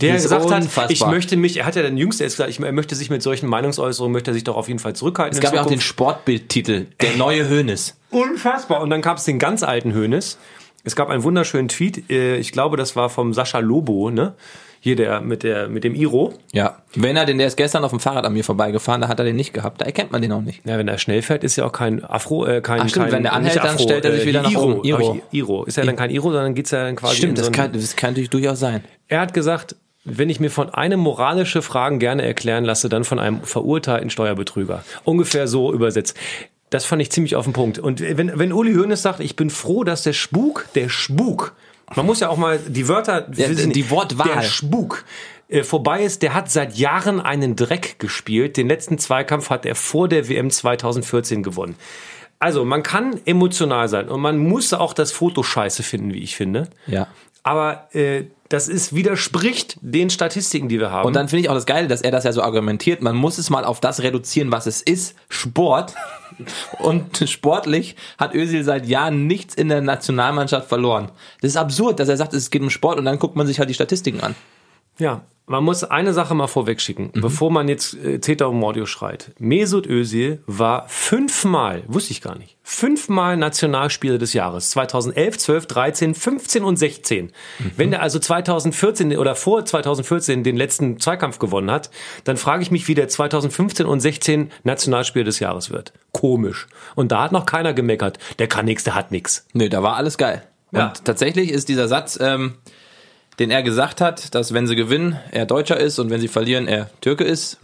Der 0.00 0.14
gesagt 0.14 0.50
hat, 0.50 0.62
unfassbar. 0.62 0.90
ich 0.90 1.04
möchte 1.06 1.36
mich, 1.36 1.58
er 1.58 1.66
hat 1.66 1.76
ja 1.76 1.82
den 1.82 1.96
Jüngste 1.98 2.24
jetzt 2.24 2.34
gesagt, 2.34 2.50
ich, 2.50 2.58
er 2.60 2.72
möchte 2.72 2.94
sich 2.94 3.10
mit 3.10 3.22
solchen 3.22 3.46
Meinungsäußerungen, 3.46 4.12
möchte 4.12 4.30
er 4.30 4.34
sich 4.34 4.44
doch 4.44 4.56
auf 4.56 4.68
jeden 4.68 4.80
Fall 4.80 4.94
zurückhalten. 4.94 5.36
Es 5.36 5.42
gab 5.42 5.54
ja 5.54 5.62
auch 5.62 5.66
den 5.66 5.80
Sportbildtitel, 5.82 6.86
der 7.00 7.16
neue 7.16 7.48
Hönes. 7.48 7.96
Unfassbar. 8.10 8.80
Und 8.80 8.90
dann 8.90 9.02
gab 9.02 9.18
es 9.18 9.24
den 9.24 9.38
ganz 9.38 9.62
alten 9.62 9.94
Hoeneß. 9.94 10.38
Es 10.84 10.96
gab 10.96 11.10
einen 11.10 11.22
wunderschönen 11.22 11.68
Tweet, 11.68 12.10
äh, 12.10 12.36
ich 12.38 12.52
glaube, 12.52 12.76
das 12.76 12.96
war 12.96 13.08
vom 13.10 13.34
Sascha 13.34 13.58
Lobo, 13.60 14.10
ne? 14.10 14.34
Hier 14.84 14.96
der 14.96 15.20
mit 15.20 15.44
der 15.44 15.68
mit 15.68 15.84
dem 15.84 15.94
Iro. 15.94 16.34
Ja. 16.52 16.82
Wenn 16.96 17.16
er 17.16 17.24
den, 17.24 17.38
der 17.38 17.46
ist 17.46 17.56
gestern 17.56 17.84
auf 17.84 17.90
dem 17.90 18.00
Fahrrad 18.00 18.24
an 18.24 18.32
mir 18.32 18.42
vorbeigefahren, 18.42 19.00
da 19.00 19.06
hat 19.06 19.20
er 19.20 19.24
den 19.24 19.36
nicht 19.36 19.54
gehabt. 19.54 19.80
Da 19.80 19.84
erkennt 19.84 20.10
man 20.10 20.20
den 20.20 20.32
auch 20.32 20.40
nicht. 20.40 20.66
Ja, 20.66 20.76
wenn 20.76 20.88
er 20.88 20.98
schnell 20.98 21.22
fährt, 21.22 21.44
ist 21.44 21.54
ja 21.54 21.64
auch 21.64 21.70
kein 21.70 22.04
Afro, 22.04 22.44
äh, 22.46 22.60
kein, 22.60 22.80
Ach, 22.80 22.88
stimmt, 22.88 23.04
kein 23.04 23.12
wenn 23.12 23.22
der 23.22 23.32
anhält, 23.32 23.54
nicht 23.54 23.64
dann 23.64 23.78
stellt 23.78 24.04
er 24.04 24.10
sich 24.10 24.24
äh, 24.24 24.26
wieder 24.26 24.42
nach 24.42 24.52
oben. 24.56 24.82
Iro. 24.82 25.00
Iro. 25.00 25.20
Iro. 25.30 25.64
Ist 25.66 25.76
ja 25.76 25.84
dann 25.84 25.94
kein 25.94 26.10
Iro, 26.10 26.32
sondern 26.32 26.56
geht's 26.56 26.72
ja 26.72 26.82
dann 26.82 26.96
quasi 26.96 27.14
Stimmt, 27.14 27.38
so 27.38 27.44
das 27.44 27.52
kann, 27.52 27.72
das 27.72 27.94
kann 27.94 28.10
natürlich 28.10 28.30
durchaus 28.30 28.58
sein. 28.58 28.82
Er 29.06 29.20
hat 29.20 29.34
gesagt, 29.34 29.76
wenn 30.04 30.28
ich 30.28 30.40
mir 30.40 30.50
von 30.50 30.70
einem 30.70 30.98
moralische 30.98 31.62
Fragen 31.62 32.00
gerne 32.00 32.24
erklären 32.24 32.64
lasse, 32.64 32.88
dann 32.88 33.04
von 33.04 33.20
einem 33.20 33.44
verurteilten 33.44 34.10
Steuerbetrüger. 34.10 34.84
Ungefähr 35.04 35.46
so 35.46 35.72
übersetzt. 35.72 36.16
Das 36.70 36.84
fand 36.84 37.00
ich 37.02 37.12
ziemlich 37.12 37.36
auf 37.36 37.44
den 37.44 37.52
Punkt. 37.52 37.78
Und 37.78 38.00
wenn, 38.00 38.36
wenn 38.36 38.52
Uli 38.52 38.74
Hoeneß 38.74 39.00
sagt, 39.00 39.20
ich 39.20 39.36
bin 39.36 39.48
froh, 39.48 39.84
dass 39.84 40.02
der 40.02 40.12
Spuk, 40.12 40.66
der 40.74 40.88
Spuk, 40.88 41.54
man 41.96 42.06
muss 42.06 42.20
ja 42.20 42.28
auch 42.28 42.36
mal 42.36 42.58
die 42.58 42.88
Wörter, 42.88 43.26
wir 43.30 43.54
sind- 43.54 43.74
die 43.76 43.90
Wortwahl. 43.90 44.28
der 44.34 44.42
Spuk 44.42 45.04
äh, 45.48 45.62
vorbei 45.64 46.02
ist, 46.02 46.22
der 46.22 46.34
hat 46.34 46.50
seit 46.50 46.76
Jahren 46.76 47.20
einen 47.20 47.56
Dreck 47.56 47.98
gespielt. 47.98 48.56
Den 48.56 48.68
letzten 48.68 48.98
Zweikampf 48.98 49.50
hat 49.50 49.66
er 49.66 49.74
vor 49.74 50.08
der 50.08 50.28
WM 50.28 50.50
2014 50.50 51.42
gewonnen. 51.42 51.76
Also 52.38 52.64
man 52.64 52.82
kann 52.82 53.20
emotional 53.24 53.88
sein 53.88 54.08
und 54.08 54.20
man 54.20 54.38
muss 54.38 54.72
auch 54.72 54.94
das 54.94 55.12
Foto 55.12 55.42
scheiße 55.42 55.82
finden, 55.82 56.12
wie 56.12 56.22
ich 56.22 56.34
finde. 56.36 56.68
Ja. 56.86 57.06
Aber 57.44 57.88
äh, 57.94 58.24
das 58.48 58.68
ist 58.68 58.94
widerspricht 58.94 59.76
den 59.80 60.10
Statistiken, 60.10 60.68
die 60.68 60.78
wir 60.80 60.90
haben. 60.90 61.06
Und 61.06 61.14
dann 61.14 61.28
finde 61.28 61.42
ich 61.44 61.48
auch 61.50 61.54
das 61.54 61.66
Geile, 61.66 61.86
dass 61.88 62.02
er 62.02 62.10
das 62.10 62.24
ja 62.24 62.32
so 62.32 62.42
argumentiert. 62.42 63.00
Man 63.02 63.14
muss 63.16 63.38
es 63.38 63.48
mal 63.50 63.64
auf 63.64 63.80
das 63.80 64.02
reduzieren, 64.02 64.50
was 64.52 64.66
es 64.66 64.80
ist. 64.82 65.14
Sport. 65.28 65.94
Und 66.78 67.28
sportlich 67.28 67.96
hat 68.18 68.34
Özil 68.34 68.64
seit 68.64 68.86
Jahren 68.86 69.26
nichts 69.26 69.54
in 69.54 69.68
der 69.68 69.80
Nationalmannschaft 69.80 70.68
verloren. 70.68 71.10
Das 71.40 71.50
ist 71.50 71.56
absurd, 71.56 72.00
dass 72.00 72.08
er 72.08 72.16
sagt, 72.16 72.34
es 72.34 72.50
geht 72.50 72.62
um 72.62 72.70
Sport 72.70 72.98
und 72.98 73.04
dann 73.04 73.18
guckt 73.18 73.36
man 73.36 73.46
sich 73.46 73.58
halt 73.58 73.68
die 73.68 73.74
Statistiken 73.74 74.20
an. 74.20 74.34
Ja, 74.98 75.22
man 75.46 75.64
muss 75.64 75.82
eine 75.84 76.14
Sache 76.14 76.34
mal 76.34 76.46
vorwegschicken, 76.46 77.10
Mhm. 77.12 77.20
bevor 77.20 77.50
man 77.50 77.68
jetzt 77.68 77.94
äh, 77.94 78.20
Zeta 78.20 78.46
und 78.46 78.58
Mordio 78.58 78.86
schreit. 78.86 79.32
Mesut 79.38 79.86
Özil 79.88 80.42
war 80.46 80.88
fünfmal, 80.88 81.82
wusste 81.88 82.12
ich 82.12 82.22
gar 82.22 82.38
nicht, 82.38 82.56
fünfmal 82.62 83.36
Nationalspieler 83.36 84.18
des 84.18 84.32
Jahres. 84.34 84.70
2011, 84.70 85.38
12, 85.38 85.66
13, 85.66 86.14
15 86.14 86.64
und 86.64 86.76
16. 86.76 87.26
Mhm. 87.58 87.70
Wenn 87.76 87.90
der 87.90 88.02
also 88.02 88.18
2014 88.20 89.18
oder 89.18 89.34
vor 89.34 89.64
2014 89.64 90.42
den 90.44 90.56
letzten 90.56 90.98
Zweikampf 91.00 91.38
gewonnen 91.40 91.70
hat, 91.70 91.90
dann 92.24 92.36
frage 92.36 92.62
ich 92.62 92.70
mich, 92.70 92.86
wie 92.88 92.94
der 92.94 93.08
2015 93.08 93.84
und 93.84 94.00
16 94.00 94.50
Nationalspieler 94.62 95.24
des 95.24 95.40
Jahres 95.40 95.70
wird. 95.70 95.92
Komisch. 96.12 96.68
Und 96.94 97.12
da 97.12 97.24
hat 97.24 97.32
noch 97.32 97.46
keiner 97.46 97.74
gemeckert. 97.74 98.18
Der 98.38 98.46
kann 98.46 98.64
nix, 98.66 98.84
der 98.84 98.94
hat 98.94 99.10
nix. 99.10 99.46
Nö, 99.54 99.68
da 99.68 99.82
war 99.82 99.96
alles 99.96 100.16
geil. 100.18 100.44
Und 100.70 100.78
Ja. 100.78 100.92
tatsächlich 101.04 101.50
ist 101.50 101.68
dieser 101.68 101.88
Satz, 101.88 102.18
ähm, 102.22 102.54
den 103.38 103.50
er 103.50 103.62
gesagt 103.62 104.00
hat, 104.00 104.34
dass 104.34 104.52
wenn 104.52 104.66
sie 104.66 104.76
gewinnen, 104.76 105.18
er 105.30 105.46
Deutscher 105.46 105.78
ist 105.78 105.98
und 105.98 106.10
wenn 106.10 106.20
sie 106.20 106.28
verlieren, 106.28 106.68
er 106.68 106.90
Türke 107.00 107.24
ist, 107.24 107.58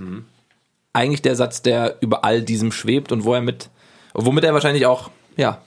eigentlich 0.93 1.23
der 1.23 1.37
Satz, 1.37 1.63
der 1.63 1.97
über 2.01 2.25
all 2.25 2.43
diesem 2.43 2.73
schwebt 2.73 3.13
und 3.13 3.25
wo 3.25 3.35
er 3.35 3.41
mit, 3.41 3.71
womit 4.15 4.45
er 4.45 4.55
wahrscheinlich 4.55 4.87
auch, 4.87 5.11
ja, 5.37 5.61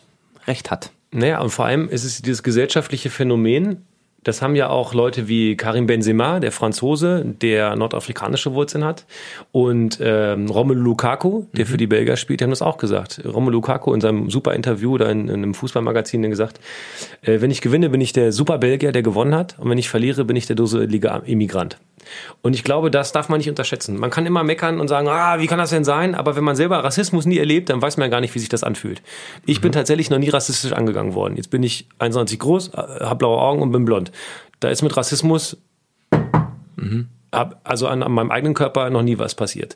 recht 0.48 0.72
hat. 0.72 0.92
Naja, 1.12 1.40
und 1.40 1.50
vor 1.50 1.66
allem 1.66 1.90
ist 1.90 2.04
es 2.04 2.22
dieses 2.22 2.44
gesellschaftliche 2.44 3.10
Phänomen, 3.10 3.86
das 4.24 4.42
haben 4.42 4.56
ja 4.56 4.70
auch 4.70 4.94
Leute 4.94 5.28
wie 5.28 5.58
Karim 5.58 5.88
Benzema, 5.88 6.40
der 6.40 6.52
Franzose, 6.52 7.24
der 7.26 7.76
nordafrikanische 7.76 8.54
Wurzeln 8.54 8.84
hat, 8.84 9.06
und 9.52 10.00
ähm, 10.02 10.48
Romelu 10.48 10.82
Lukaku, 10.82 11.46
der 11.54 11.66
für 11.66 11.78
die 11.78 11.88
Belgier 11.88 12.18
spielt, 12.18 12.40
die 12.40 12.44
haben 12.44 12.52
das 12.52 12.62
auch 12.62 12.78
gesagt. 12.78 13.22
Romelu 13.26 13.54
Lukaku 13.54 13.94
in 13.94 14.02
seinem 14.02 14.30
super 14.30 14.54
Interview 14.54 14.94
oder 14.94 15.10
in, 15.10 15.28
in 15.28 15.36
einem 15.36 15.54
Fußballmagazin 15.54 16.24
hat 16.24 16.30
gesagt, 16.30 16.60
äh, 17.24 17.42
wenn 17.42 17.52
ich 17.52 17.62
gewinne, 17.62 17.90
bin 17.90 18.02
ich 18.02 18.14
der 18.14 18.32
super 18.32 18.60
Belgier, 18.60 18.92
der 18.92 19.02
gewonnen 19.02 19.34
hat, 19.34 19.58
und 19.60 19.70
wenn 19.70 19.78
ich 19.78 19.90
verliere, 19.90 20.24
bin 20.26 20.36
ich 20.36 20.46
der 20.46 20.56
dusselige 20.56 21.22
Immigrant. 21.26 21.78
Und 22.42 22.54
ich 22.56 22.64
glaube, 22.64 22.92
das 22.92 23.12
darf 23.12 23.30
man 23.30 23.38
nicht 23.40 23.50
unterschätzen. 23.50 23.98
Man 23.98 24.10
kann 24.10 24.26
immer 24.26 24.44
meckern 24.44 24.80
und 24.80 24.88
sagen, 24.88 25.08
ah, 25.08 25.40
wie 25.40 25.48
kann 25.48 25.60
das 25.60 25.70
denn 25.70 25.84
sein? 25.84 26.16
Aber 26.16 26.36
wenn 26.36 26.44
man 26.44 26.56
selber 26.56 26.84
Rassismus 26.84 27.26
nie 27.26 27.38
erlebt, 27.38 27.70
dann 27.70 27.82
weiß 27.82 27.98
man 27.98 28.10
gar 28.12 28.22
nicht, 28.22 28.34
wie 28.36 28.40
sich 28.40 28.50
das 28.50 28.64
anfühlt. 28.64 29.02
Ich 29.46 29.62
bin 29.62 29.72
tatsächlich 29.72 30.10
noch 30.10 30.18
nie 30.20 30.30
rassistisch 30.30 30.74
angegangen 30.74 31.14
worden. 31.14 31.36
Jetzt 31.38 31.50
bin 31.50 31.64
ich 31.64 31.88
1,90 32.00 32.38
groß, 32.38 32.72
habe 32.74 33.16
blaue 33.16 33.40
Augen 33.40 33.62
und 33.62 33.72
bin 33.72 33.86
blond. 33.86 34.12
Da 34.60 34.70
ist 34.70 34.82
mit 34.82 34.96
Rassismus, 34.98 35.58
hab, 37.34 37.62
also 37.64 37.88
an, 37.88 38.04
an 38.04 38.12
meinem 38.12 38.32
eigenen 38.32 38.54
Körper 38.54 38.90
noch 38.90 39.04
nie 39.04 39.18
was 39.18 39.36
passiert. 39.36 39.76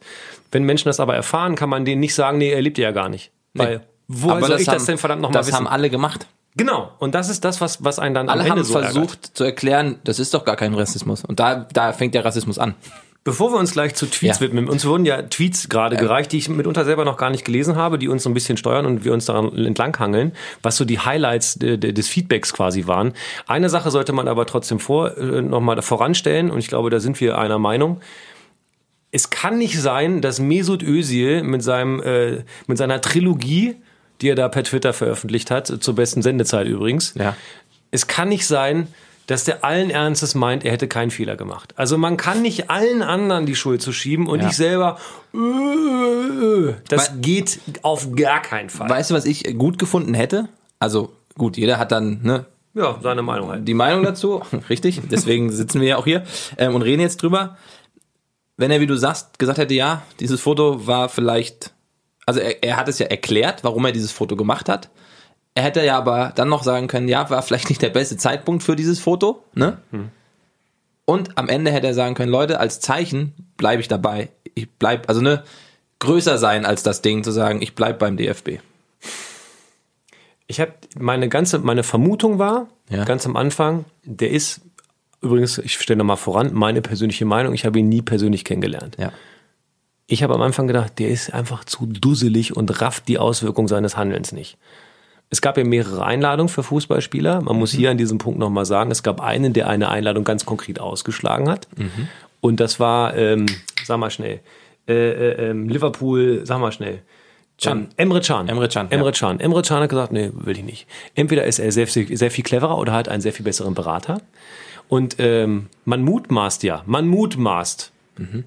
Wenn 0.52 0.64
Menschen 0.64 0.90
das 0.90 1.00
aber 1.00 1.16
erfahren, 1.16 1.56
kann 1.56 1.70
man 1.70 1.86
denen 1.86 2.00
nicht 2.02 2.16
sagen, 2.16 2.38
nee, 2.38 2.52
er 2.52 2.62
lebt 2.62 2.78
ja 2.78 2.92
gar 2.92 3.10
nicht. 3.10 3.32
Weil, 3.54 3.82
woher 4.08 4.42
soll 4.46 4.60
ich 4.60 4.66
das 4.66 4.76
haben- 4.76 4.86
denn 4.86 4.98
verdammt 4.98 5.22
nochmal 5.22 5.40
Das 5.40 5.48
wissen? 5.48 5.58
haben 5.58 5.68
alle 5.68 5.90
gemacht. 5.90 6.28
Genau. 6.56 6.92
Und 7.00 7.16
das 7.16 7.30
ist 7.30 7.44
das, 7.46 7.62
was, 7.62 7.84
was 7.84 8.00
einen 8.00 8.16
dann 8.16 8.30
Alle 8.30 8.42
am 8.42 8.48
Ende 8.48 8.60
haben 8.62 8.64
so 8.66 8.76
ärgert. 8.76 8.94
versucht 8.94 9.38
zu 9.38 9.44
erklären, 9.44 10.00
das 10.04 10.20
ist 10.20 10.34
doch 10.34 10.46
gar 10.46 10.56
kein 10.56 10.74
Rassismus. 10.74 11.24
Und 11.26 11.40
da, 11.40 11.68
da 11.74 11.94
fängt 11.94 12.14
der 12.16 12.26
Rassismus 12.26 12.60
an. 12.60 12.76
Bevor 13.24 13.52
wir 13.52 13.58
uns 13.58 13.72
gleich 13.72 13.96
zu 13.96 14.06
Tweets 14.06 14.38
Ja. 14.38 14.46
widmen, 14.46 14.70
uns 14.70 14.86
wurden 14.86 15.04
ja 15.04 15.24
Tweets 15.24 15.68
gerade 15.68 15.96
gereicht, 15.98 16.32
die 16.32 16.38
ich 16.38 16.48
mitunter 16.48 16.86
selber 16.86 17.06
noch 17.06 17.18
gar 17.18 17.32
nicht 17.32 17.44
gelesen 17.44 17.76
habe, 17.76 17.98
die 17.98 18.08
uns 18.08 18.22
so 18.22 18.30
ein 18.30 18.36
bisschen 18.36 18.56
steuern 18.56 18.86
und 18.86 19.04
wir 19.04 19.14
uns 19.14 19.26
daran 19.26 19.52
entlanghangeln, 19.58 20.34
was 20.62 20.78
so 20.78 20.86
die 20.86 21.00
Highlights 21.00 21.56
de, 21.56 21.78
de, 21.78 21.92
des 21.92 22.08
Feedbacks 22.08 22.54
quasi 22.54 22.86
waren. 22.86 23.14
Eine 23.48 23.70
Sache 23.70 23.90
sollte 23.90 24.14
man 24.14 24.28
aber 24.28 24.46
trotzdem 24.46 24.80
vor, 24.80 25.18
äh, 25.18 25.42
nochmal 25.42 25.82
voranstellen 25.82 26.52
und 26.52 26.60
ich 26.60 26.68
glaube, 26.68 26.92
da 26.92 27.00
sind 27.00 27.20
wir 27.20 27.40
einer 27.40 27.58
Meinung. 27.58 28.00
Es 29.12 29.32
kann 29.32 29.58
nicht 29.58 29.82
sein, 29.82 30.22
dass 30.22 30.40
Mesut 30.40 30.84
Özil 30.84 31.42
mit 31.42 31.64
seinem 31.64 32.02
äh, 32.04 32.44
mit 32.68 32.78
seiner 32.78 33.02
Trilogie, 33.02 33.78
die 34.22 34.30
er 34.30 34.36
da 34.36 34.48
per 34.50 34.64
Twitter 34.64 34.94
veröffentlicht 34.94 35.52
hat, 35.52 35.68
zur 35.68 35.96
besten 35.96 36.22
Sendezeit 36.22 36.68
übrigens, 36.68 37.14
Ja. 37.18 37.36
es 37.92 38.08
kann 38.08 38.30
nicht 38.30 38.48
sein, 38.48 38.88
dass 39.28 39.44
der 39.44 39.64
allen 39.66 39.90
Ernstes 39.90 40.36
meint, 40.36 40.64
er 40.64 40.72
hätte 40.72 40.88
keinen 40.88 41.10
Fehler 41.10 41.36
gemacht. 41.36 41.74
Also 41.78 41.98
man 41.98 42.16
kann 42.16 42.44
nicht 42.44 42.70
allen 42.70 43.02
anderen 43.02 43.46
die 43.48 43.56
Schuld 43.56 43.82
zu 43.82 43.92
schieben 43.92 44.28
und 44.28 44.42
Ja. 44.42 44.48
ich 44.50 44.56
selber, 44.56 45.00
äh, 45.34 46.74
das 46.90 47.12
Weil- 47.12 47.18
geht 47.22 47.60
auf 47.82 48.16
gar 48.16 48.42
keinen 48.42 48.70
Fall. 48.70 48.90
Weißt 48.90 49.10
du, 49.12 49.16
was 49.16 49.26
ich 49.26 49.58
gut 49.58 49.80
gefunden 49.80 50.14
hätte? 50.14 50.48
Also 50.80 51.12
gut, 51.38 51.58
jeder 51.58 51.78
hat 51.80 51.92
dann 51.92 52.20
ne, 52.22 52.46
ja, 52.74 53.00
seine 53.02 53.22
Meinung 53.24 53.50
halt. 53.50 53.68
die 53.68 53.74
Meinung 53.74 54.04
dazu, 54.04 54.42
richtig? 54.70 55.02
Deswegen 55.10 55.52
sitzen 55.52 55.82
wir 55.82 55.88
ja 55.88 55.98
auch 55.98 56.06
hier 56.06 56.24
ähm, 56.58 56.76
und 56.76 56.82
reden 56.82 57.02
jetzt 57.02 57.22
drüber. 57.22 57.58
Wenn 58.58 58.72
er, 58.72 58.80
wie 58.80 58.88
du 58.88 58.96
sagst, 58.96 59.38
gesagt 59.40 59.58
hätte, 59.58 59.74
ja, 59.74 60.04
dieses 60.20 60.40
Foto 60.40 60.86
war 60.88 61.10
vielleicht, 61.10 61.72
also 62.26 62.40
er, 62.40 62.64
er 62.64 62.78
hat 62.78 62.88
es 62.88 63.00
ja 63.00 63.06
erklärt, 63.08 63.64
warum 63.64 63.86
er 63.86 63.92
dieses 63.92 64.12
Foto 64.12 64.36
gemacht 64.36 64.70
hat. 64.70 64.90
Er 65.54 65.64
hätte 65.64 65.84
ja 65.86 65.98
aber 65.98 66.34
dann 66.36 66.50
noch 66.50 66.64
sagen 66.64 66.88
können, 66.88 67.08
ja, 67.08 67.30
war 67.30 67.42
vielleicht 67.42 67.70
nicht 67.70 67.82
der 67.82 67.90
beste 67.90 68.18
Zeitpunkt 68.18 68.64
für 68.64 68.76
dieses 68.76 69.00
Foto, 69.00 69.44
ne? 69.54 69.78
Und 71.06 71.38
am 71.38 71.48
Ende 71.50 71.72
hätte 71.72 71.88
er 71.88 71.94
sagen 71.94 72.16
können, 72.16 72.32
Leute, 72.32 72.60
als 72.60 72.80
Zeichen 72.80 73.34
bleibe 73.58 73.80
ich 73.82 73.88
dabei. 73.88 74.30
Ich 74.56 74.70
bleib, 74.72 75.08
also 75.08 75.22
ne, 75.22 75.44
größer 76.00 76.38
sein 76.38 76.66
als 76.66 76.82
das 76.84 77.02
Ding 77.02 77.24
zu 77.24 77.32
sagen, 77.32 77.62
ich 77.62 77.76
bleib 77.76 78.00
beim 78.00 78.18
DFB. 78.18 78.60
Ich 80.48 80.60
habe 80.60 80.74
meine 80.98 81.30
ganze, 81.30 81.60
meine 81.60 81.84
Vermutung 81.84 82.38
war, 82.40 82.68
Ja. 82.90 83.04
ganz 83.04 83.26
am 83.26 83.36
Anfang, 83.36 83.86
der 84.04 84.32
ist, 84.32 84.62
übrigens, 85.22 85.58
ich 85.58 85.74
stelle 85.74 85.98
nochmal 85.98 86.18
voran, 86.18 86.52
meine 86.54 86.82
persönliche 86.82 87.26
Meinung, 87.26 87.54
ich 87.54 87.66
habe 87.66 87.80
ihn 87.80 87.90
nie 87.90 88.02
persönlich 88.02 88.44
kennengelernt. 88.44 88.96
Ja. 89.00 89.12
Ich 90.08 90.22
habe 90.22 90.36
am 90.36 90.42
Anfang 90.42 90.68
gedacht, 90.68 91.00
der 91.00 91.10
ist 91.10 91.34
einfach 91.34 91.64
zu 91.64 91.88
dusselig 91.88 92.56
und 92.56 92.82
rafft 92.82 93.08
die 93.08 93.18
Auswirkungen 93.18 93.68
seines 93.68 93.98
Handelns 93.98 94.32
nicht. 94.32 94.58
Es 95.32 95.42
gab 95.42 95.58
ja 95.58 95.64
mehrere 95.64 96.06
Einladungen 96.06 96.50
für 96.50 96.62
Fußballspieler. 96.62 97.42
Man 97.42 97.58
muss 97.58 97.72
hier 97.72 97.90
an 97.90 97.98
diesem 97.98 98.20
Punkt 98.20 98.40
nochmal 98.40 98.66
sagen, 98.66 98.92
es 98.92 99.02
gab 99.02 99.20
einen, 99.20 99.54
der 99.54 99.68
eine 99.68 99.90
Einladung 99.90 100.24
ganz 100.24 100.46
konkret 100.46 100.80
ausgeschlagen 100.80 101.50
hat. 101.50 101.68
Und 102.42 102.60
das 102.60 102.80
war, 102.80 103.16
ähm, 103.18 103.48
sag 103.84 103.98
mal 103.98 104.12
schnell, 104.12 104.42
äh, 104.88 104.94
äh, 104.94 105.50
ähm, 105.50 105.68
Liverpool, 105.68 106.42
sag 106.44 106.60
mal 106.60 106.72
schnell. 106.72 107.02
Can. 107.60 107.88
Emre 107.98 108.22
Can. 108.22 108.48
Emre 108.48 108.68
Can, 108.68 108.92
Emre 108.92 109.08
ja. 109.08 109.12
Can. 109.12 109.40
Emre 109.40 109.62
Can 109.64 109.82
hat 109.82 109.90
gesagt, 109.90 110.12
nee, 110.12 110.30
will 110.34 110.58
ich 110.58 110.64
nicht. 110.64 110.88
Entweder 111.16 111.46
ist 111.46 111.58
er 111.58 111.72
sehr, 111.72 111.88
sehr 111.88 112.30
viel 112.30 112.44
cleverer 112.44 112.78
oder 112.78 112.94
hat 112.94 113.10
einen 113.10 113.22
sehr 113.22 113.34
viel 113.34 113.46
besseren 113.46 113.74
Berater. 113.74 114.22
Und 114.90 115.16
ähm, 115.18 115.68
man 115.86 116.04
mutmaßt 116.04 116.62
ja, 116.64 116.84
man 116.86 117.08
mutmaßt. 117.08 117.92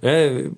Äh, 0.03 0.51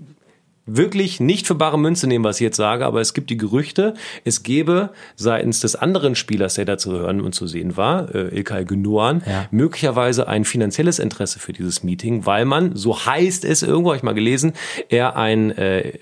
wirklich 0.76 1.20
nicht 1.20 1.46
für 1.46 1.54
bare 1.54 1.78
Münze 1.78 2.06
nehmen, 2.06 2.24
was 2.24 2.36
ich 2.40 2.44
jetzt 2.44 2.56
sage, 2.56 2.86
aber 2.86 3.00
es 3.00 3.14
gibt 3.14 3.30
die 3.30 3.36
Gerüchte, 3.36 3.94
es 4.24 4.42
gebe 4.42 4.90
seitens 5.16 5.60
des 5.60 5.74
anderen 5.76 6.14
Spielers, 6.14 6.54
der 6.54 6.64
da 6.64 6.78
zu 6.78 6.92
hören 6.92 7.20
und 7.20 7.34
zu 7.34 7.46
sehen 7.46 7.76
war, 7.76 8.14
äh, 8.14 8.28
Ilkay 8.36 8.62
Gündoğan, 8.64 9.22
Ja. 9.26 9.46
möglicherweise 9.50 10.28
ein 10.28 10.44
finanzielles 10.44 10.98
Interesse 10.98 11.38
für 11.38 11.52
dieses 11.52 11.82
Meeting, 11.82 12.26
weil 12.26 12.44
man, 12.44 12.76
so 12.76 13.04
heißt 13.06 13.44
es 13.44 13.62
irgendwo, 13.62 13.90
habe 13.90 13.96
ich 13.96 14.02
mal 14.02 14.14
gelesen, 14.14 14.52
er 14.88 15.16
ein 15.16 15.50
äh, 15.56 15.94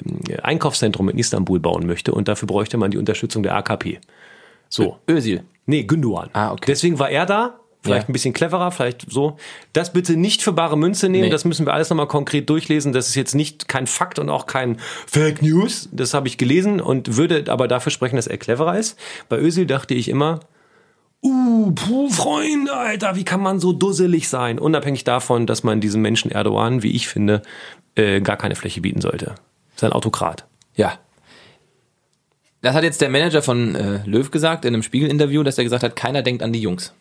Einkaufszentrum 0.43 1.09
in 1.09 1.19
Istanbul 1.19 1.61
bauen 1.61 1.87
möchte 1.87 2.13
und 2.13 2.29
dafür 2.29 2.47
bräuchte 2.47 2.77
man 2.77 2.91
die 2.91 2.99
Unterstützung 2.99 3.43
der 3.43 3.55
AKP. 3.57 3.99
So. 4.69 4.99
Özil. 5.09 5.43
Nee, 5.67 5.83
Gündoğan. 5.83 6.29
Ah, 6.33 6.53
okay. 6.53 6.65
Deswegen 6.67 6.99
war 6.99 7.11
er 7.11 7.27
da. 7.27 7.59
Vielleicht 7.83 8.05
Ja. 8.05 8.09
ein 8.09 8.13
bisschen 8.13 8.35
cleverer, 8.35 8.73
vielleicht 8.73 9.07
so. 9.09 9.37
Das 9.73 9.93
bitte 9.93 10.17
nicht 10.17 10.43
für 10.43 10.53
bare 10.53 10.77
Münze 10.77 11.09
nehmen. 11.09 11.25
Nee. 11.27 11.31
Das 11.31 11.45
müssen 11.45 11.65
wir 11.65 11.73
alles 11.73 11.91
nochmal 11.91 12.09
konkret 12.09 12.51
durchlesen. 12.51 12.93
Das 12.93 13.09
ist 13.09 13.15
jetzt 13.15 13.35
nicht 13.35 13.69
kein 13.69 13.87
Fakt 13.87 14.19
und 14.19 14.29
auch 14.31 14.47
kein 14.47 14.79
Fake 15.07 15.43
News. 15.43 15.89
Das 15.93 16.13
habe 16.13 16.27
ich 16.27 16.39
gelesen 16.39 16.81
und 16.81 17.17
würde 17.17 17.45
aber 17.49 17.69
dafür 17.69 17.93
sprechen, 17.93 18.17
dass 18.17 18.27
er 18.27 18.37
cleverer 18.37 18.77
ist. 18.79 18.99
Bei 19.29 19.39
Özil 19.39 19.67
dachte 19.67 19.95
ich 19.95 20.09
immer, 20.09 20.41
uh, 21.23 21.71
puh, 21.71 22.09
Freunde, 22.11 22.75
Alter, 22.75 23.15
wie 23.15 23.25
kann 23.25 23.41
man 23.41 23.61
so 23.61 23.73
dusselig 23.73 24.29
sein? 24.29 24.59
Unabhängig 24.59 25.05
davon, 25.05 25.47
dass 25.47 25.63
man 25.63 25.81
diesem 25.81 26.03
Menschen 26.03 26.33
Erdogan, 26.33 26.83
wie 26.83 26.91
ich 26.91 27.07
finde, 27.07 27.43
äh, 27.95 28.21
gar 28.21 28.37
keine 28.37 28.57
Fläche 28.57 28.81
bieten 28.81 29.01
sollte. 29.01 29.37
Ist 29.77 29.85
ein 29.85 29.93
Autokrat. 29.93 30.47
Ja. 30.75 30.99
Das 32.61 32.75
hat 32.75 32.83
jetzt 32.83 33.01
der 33.01 33.09
Manager 33.09 33.41
von 33.41 33.77
äh, 33.77 34.01
Löw 34.05 34.29
gesagt 34.33 34.65
in 34.65 34.75
einem 34.75 34.83
Spiegel-Interview, 34.83 35.45
dass 35.45 35.59
er 35.59 35.65
gesagt 35.65 35.85
hat, 35.85 35.95
keiner 35.95 36.23
denkt 36.23 36.43
an 36.43 36.53
die 36.53 36.61
Jungs. 36.61 36.93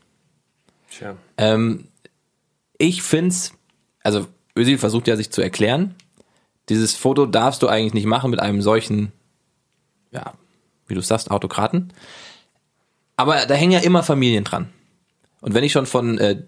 Tja. 0.90 1.18
Ähm, 1.38 1.86
ich 2.78 3.04
find's, 3.04 3.54
also 4.04 4.28
Özil 4.58 4.78
versucht 4.78 5.08
ja 5.08 5.16
sich 5.16 5.32
zu 5.32 5.42
erklären. 5.42 5.96
Dieses 6.70 6.96
Foto 6.96 7.26
darfst 7.26 7.62
du 7.62 7.68
eigentlich 7.68 7.94
nicht 7.94 8.06
machen 8.06 8.32
mit 8.32 8.40
einem 8.40 8.62
solchen, 8.62 9.12
ja, 10.12 10.34
wie 10.88 10.96
du 10.96 11.02
sagst, 11.02 11.32
Autokraten. 11.32 11.94
Aber 13.16 13.46
da 13.46 13.54
hängen 13.54 13.72
ja 13.72 13.80
immer 13.80 14.04
Familien 14.04 14.44
dran. 14.44 14.70
Und 15.42 15.54
wenn 15.54 15.64
ich 15.64 15.72
schon 15.72 15.86
von 15.86 16.18
äh, 16.18 16.44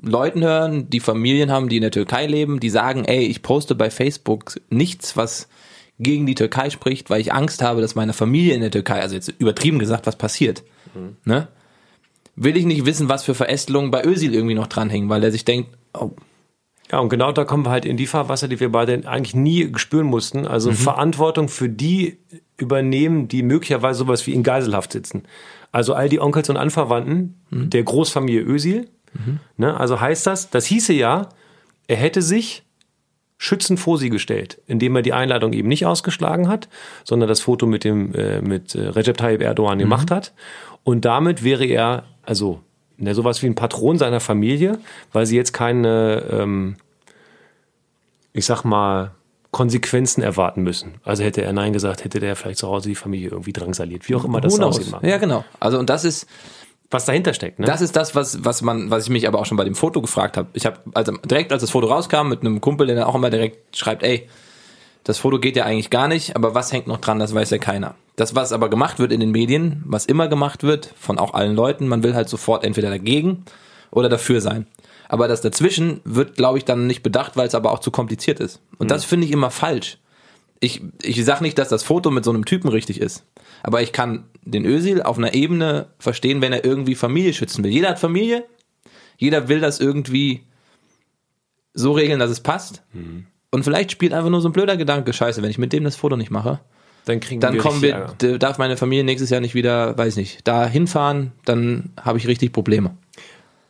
Leuten 0.00 0.42
höre, 0.42 0.82
die 0.82 1.00
Familien 1.00 1.50
haben, 1.50 1.68
die 1.68 1.76
in 1.76 1.82
der 1.82 1.90
Türkei 1.90 2.26
leben, 2.26 2.60
die 2.60 2.70
sagen, 2.70 3.04
ey, 3.04 3.24
ich 3.26 3.42
poste 3.42 3.74
bei 3.74 3.90
Facebook 3.90 4.60
nichts, 4.70 5.16
was 5.16 5.48
gegen 5.98 6.26
die 6.26 6.34
Türkei 6.34 6.70
spricht, 6.70 7.10
weil 7.10 7.20
ich 7.20 7.32
Angst 7.32 7.62
habe, 7.62 7.80
dass 7.80 7.94
meine 7.94 8.12
Familie 8.12 8.54
in 8.54 8.60
der 8.60 8.70
Türkei, 8.70 9.00
also 9.00 9.14
jetzt 9.14 9.28
übertrieben 9.28 9.78
gesagt, 9.78 10.06
was 10.06 10.16
passiert. 10.16 10.64
Ne? 11.24 11.48
Will 12.36 12.56
ich 12.56 12.64
nicht 12.64 12.86
wissen, 12.86 13.08
was 13.08 13.24
für 13.24 13.34
Verästelungen 13.34 13.90
bei 13.90 14.04
Özil 14.04 14.34
irgendwie 14.34 14.54
noch 14.54 14.66
dranhängen, 14.66 15.08
weil 15.08 15.22
er 15.22 15.30
sich 15.30 15.44
denkt, 15.44 15.70
oh, 15.92 16.12
Ja, 16.90 16.98
und 16.98 17.08
genau 17.08 17.32
da 17.32 17.44
kommen 17.44 17.64
wir 17.64 17.70
halt 17.70 17.84
in 17.84 17.96
die 17.96 18.06
Fahrwasser, 18.06 18.48
die 18.48 18.60
wir 18.60 18.70
beide 18.72 19.06
eigentlich 19.06 19.34
nie 19.34 19.72
spüren 19.76 20.06
mussten. 20.06 20.46
Also 20.46 20.72
Verantwortung 20.72 21.48
für 21.48 21.68
die 21.68 22.18
übernehmen, 22.56 23.28
die 23.28 23.42
möglicherweise 23.42 24.00
sowas 24.00 24.26
wie 24.26 24.32
in 24.32 24.42
Geiselhaft 24.42 24.92
sitzen. 24.92 25.24
Also 25.72 25.94
all 25.94 26.08
die 26.08 26.20
Onkels 26.20 26.50
und 26.50 26.56
Anverwandten 26.56 27.40
der 27.50 27.82
Großfamilie 27.82 28.42
Ösil. 28.42 28.88
Ne, 29.56 29.78
also 29.78 30.00
heißt 30.00 30.26
das, 30.26 30.48
das 30.48 30.64
hieße 30.66 30.94
ja, 30.94 31.28
er 31.86 31.96
hätte 31.96 32.22
sich 32.22 32.62
schützend 33.36 33.80
vor 33.80 33.98
sie 33.98 34.08
gestellt, 34.08 34.62
indem 34.66 34.96
er 34.96 35.02
die 35.02 35.12
Einladung 35.12 35.52
eben 35.52 35.68
nicht 35.68 35.84
ausgeschlagen 35.84 36.48
hat, 36.48 36.68
sondern 37.04 37.28
das 37.28 37.40
Foto 37.40 37.66
mit 37.66 37.84
dem 37.84 38.14
äh, 38.14 38.40
mit 38.40 38.74
äh, 38.74 38.88
Recep 38.88 39.16
Tayyip 39.18 39.42
Erdogan 39.42 39.78
gemacht 39.78 40.10
hat. 40.10 40.32
Und 40.84 41.04
damit 41.04 41.42
wäre 41.42 41.66
er 41.66 42.04
also 42.22 42.60
ne, 42.96 43.14
sowas 43.14 43.42
wie 43.42 43.46
ein 43.46 43.54
Patron 43.54 43.98
seiner 43.98 44.20
Familie, 44.20 44.78
weil 45.12 45.26
sie 45.26 45.36
jetzt 45.36 45.52
keine, 45.52 46.24
ähm, 46.30 46.76
ich 48.32 48.46
sag 48.46 48.64
mal, 48.64 49.12
Konsequenzen 49.50 50.22
erwarten 50.22 50.62
müssen. 50.62 50.94
Also 51.04 51.22
hätte 51.22 51.42
er 51.42 51.52
Nein 51.52 51.74
gesagt, 51.74 52.04
hätte 52.04 52.20
der 52.20 52.36
vielleicht 52.36 52.58
zu 52.58 52.68
Hause 52.68 52.88
die 52.88 52.94
Familie 52.94 53.30
irgendwie 53.30 53.52
drangsaliert, 53.52 54.08
wie 54.08 54.14
auch 54.14 54.24
immer 54.24 54.40
das 54.40 54.58
aussehen 54.58 54.90
mag. 54.90 55.02
Ja, 55.04 55.18
genau. 55.18 55.44
Also 55.60 55.78
und 55.78 55.90
das 55.90 56.04
ist 56.06 56.26
Was 56.90 57.04
dahinter 57.04 57.34
steckt, 57.34 57.58
ne? 57.58 57.66
das 57.66 57.82
ist 57.82 57.94
das, 57.94 58.14
was 58.14 58.44
was 58.44 58.62
man, 58.62 58.90
was 58.90 59.04
ich 59.04 59.10
mich 59.10 59.28
aber 59.28 59.38
auch 59.38 59.46
schon 59.46 59.58
bei 59.58 59.64
dem 59.64 59.74
Foto 59.74 60.00
gefragt 60.00 60.38
habe. 60.38 60.48
Ich 60.54 60.64
habe 60.64 60.78
also 60.94 61.12
direkt 61.18 61.52
als 61.52 61.60
das 61.60 61.70
Foto 61.70 61.86
rauskam 61.86 62.28
mit 62.28 62.40
einem 62.40 62.62
Kumpel, 62.62 62.86
der 62.86 62.96
dann 62.96 63.04
auch 63.04 63.14
immer 63.14 63.28
direkt 63.28 63.76
schreibt, 63.76 64.02
ey, 64.02 64.26
das 65.04 65.18
Foto 65.18 65.38
geht 65.38 65.56
ja 65.56 65.64
eigentlich 65.64 65.90
gar 65.90 66.08
nicht, 66.08 66.34
aber 66.34 66.54
was 66.54 66.72
hängt 66.72 66.86
noch 66.86 66.98
dran, 66.98 67.18
das 67.18 67.34
weiß 67.34 67.50
ja 67.50 67.58
keiner. 67.58 67.94
Das, 68.22 68.36
was 68.36 68.52
aber 68.52 68.70
gemacht 68.70 69.00
wird 69.00 69.10
in 69.10 69.18
den 69.18 69.32
Medien, 69.32 69.82
was 69.84 70.06
immer 70.06 70.28
gemacht 70.28 70.62
wird, 70.62 70.94
von 70.96 71.18
auch 71.18 71.34
allen 71.34 71.56
Leuten, 71.56 71.88
man 71.88 72.04
will 72.04 72.14
halt 72.14 72.28
sofort 72.28 72.62
entweder 72.62 72.88
dagegen 72.88 73.44
oder 73.90 74.08
dafür 74.08 74.40
sein. 74.40 74.68
Aber 75.08 75.26
das 75.26 75.40
dazwischen 75.40 76.00
wird, 76.04 76.36
glaube 76.36 76.56
ich, 76.56 76.64
dann 76.64 76.86
nicht 76.86 77.02
bedacht, 77.02 77.36
weil 77.36 77.48
es 77.48 77.56
aber 77.56 77.72
auch 77.72 77.80
zu 77.80 77.90
kompliziert 77.90 78.38
ist. 78.38 78.60
Und 78.78 78.92
das 78.92 79.04
finde 79.04 79.26
ich 79.26 79.32
immer 79.32 79.50
falsch. 79.50 79.98
Ich, 80.60 80.82
ich 81.02 81.24
sag 81.24 81.40
nicht, 81.40 81.58
dass 81.58 81.68
das 81.68 81.82
Foto 81.82 82.12
mit 82.12 82.24
so 82.24 82.30
einem 82.30 82.44
Typen 82.44 82.68
richtig 82.68 83.00
ist. 83.00 83.24
Aber 83.64 83.82
ich 83.82 83.92
kann 83.92 84.22
den 84.42 84.64
Özil 84.66 85.02
auf 85.02 85.18
einer 85.18 85.34
Ebene 85.34 85.86
verstehen, 85.98 86.40
wenn 86.40 86.52
er 86.52 86.64
irgendwie 86.64 86.94
Familie 86.94 87.32
schützen 87.32 87.64
will. 87.64 87.72
Jeder 87.72 87.88
hat 87.88 87.98
Familie. 87.98 88.44
Jeder 89.16 89.48
will 89.48 89.58
das 89.58 89.80
irgendwie 89.80 90.44
so 91.74 91.90
regeln, 91.90 92.20
dass 92.20 92.30
es 92.30 92.38
passt. 92.38 92.84
Und 93.50 93.64
vielleicht 93.64 93.90
spielt 93.90 94.12
einfach 94.12 94.30
nur 94.30 94.40
so 94.40 94.48
ein 94.48 94.52
blöder 94.52 94.76
Gedanke, 94.76 95.12
scheiße, 95.12 95.42
wenn 95.42 95.50
ich 95.50 95.58
mit 95.58 95.72
dem 95.72 95.82
das 95.82 95.96
Foto 95.96 96.16
nicht 96.16 96.30
mache, 96.30 96.60
dann 97.04 97.20
kriegen 97.20 97.40
dann 97.40 97.58
kommen 97.58 97.80
richtig 97.82 97.82
wir, 97.82 97.94
Ärger. 97.94 98.38
darf 98.38 98.58
meine 98.58 98.76
Familie 98.76 99.04
nächstes 99.04 99.30
Jahr 99.30 99.40
nicht 99.40 99.54
wieder, 99.54 99.96
weiß 99.96 100.16
nicht, 100.16 100.46
da 100.46 100.66
hinfahren, 100.66 101.32
dann 101.44 101.90
habe 102.00 102.18
ich 102.18 102.26
richtig 102.26 102.52
Probleme. 102.52 102.96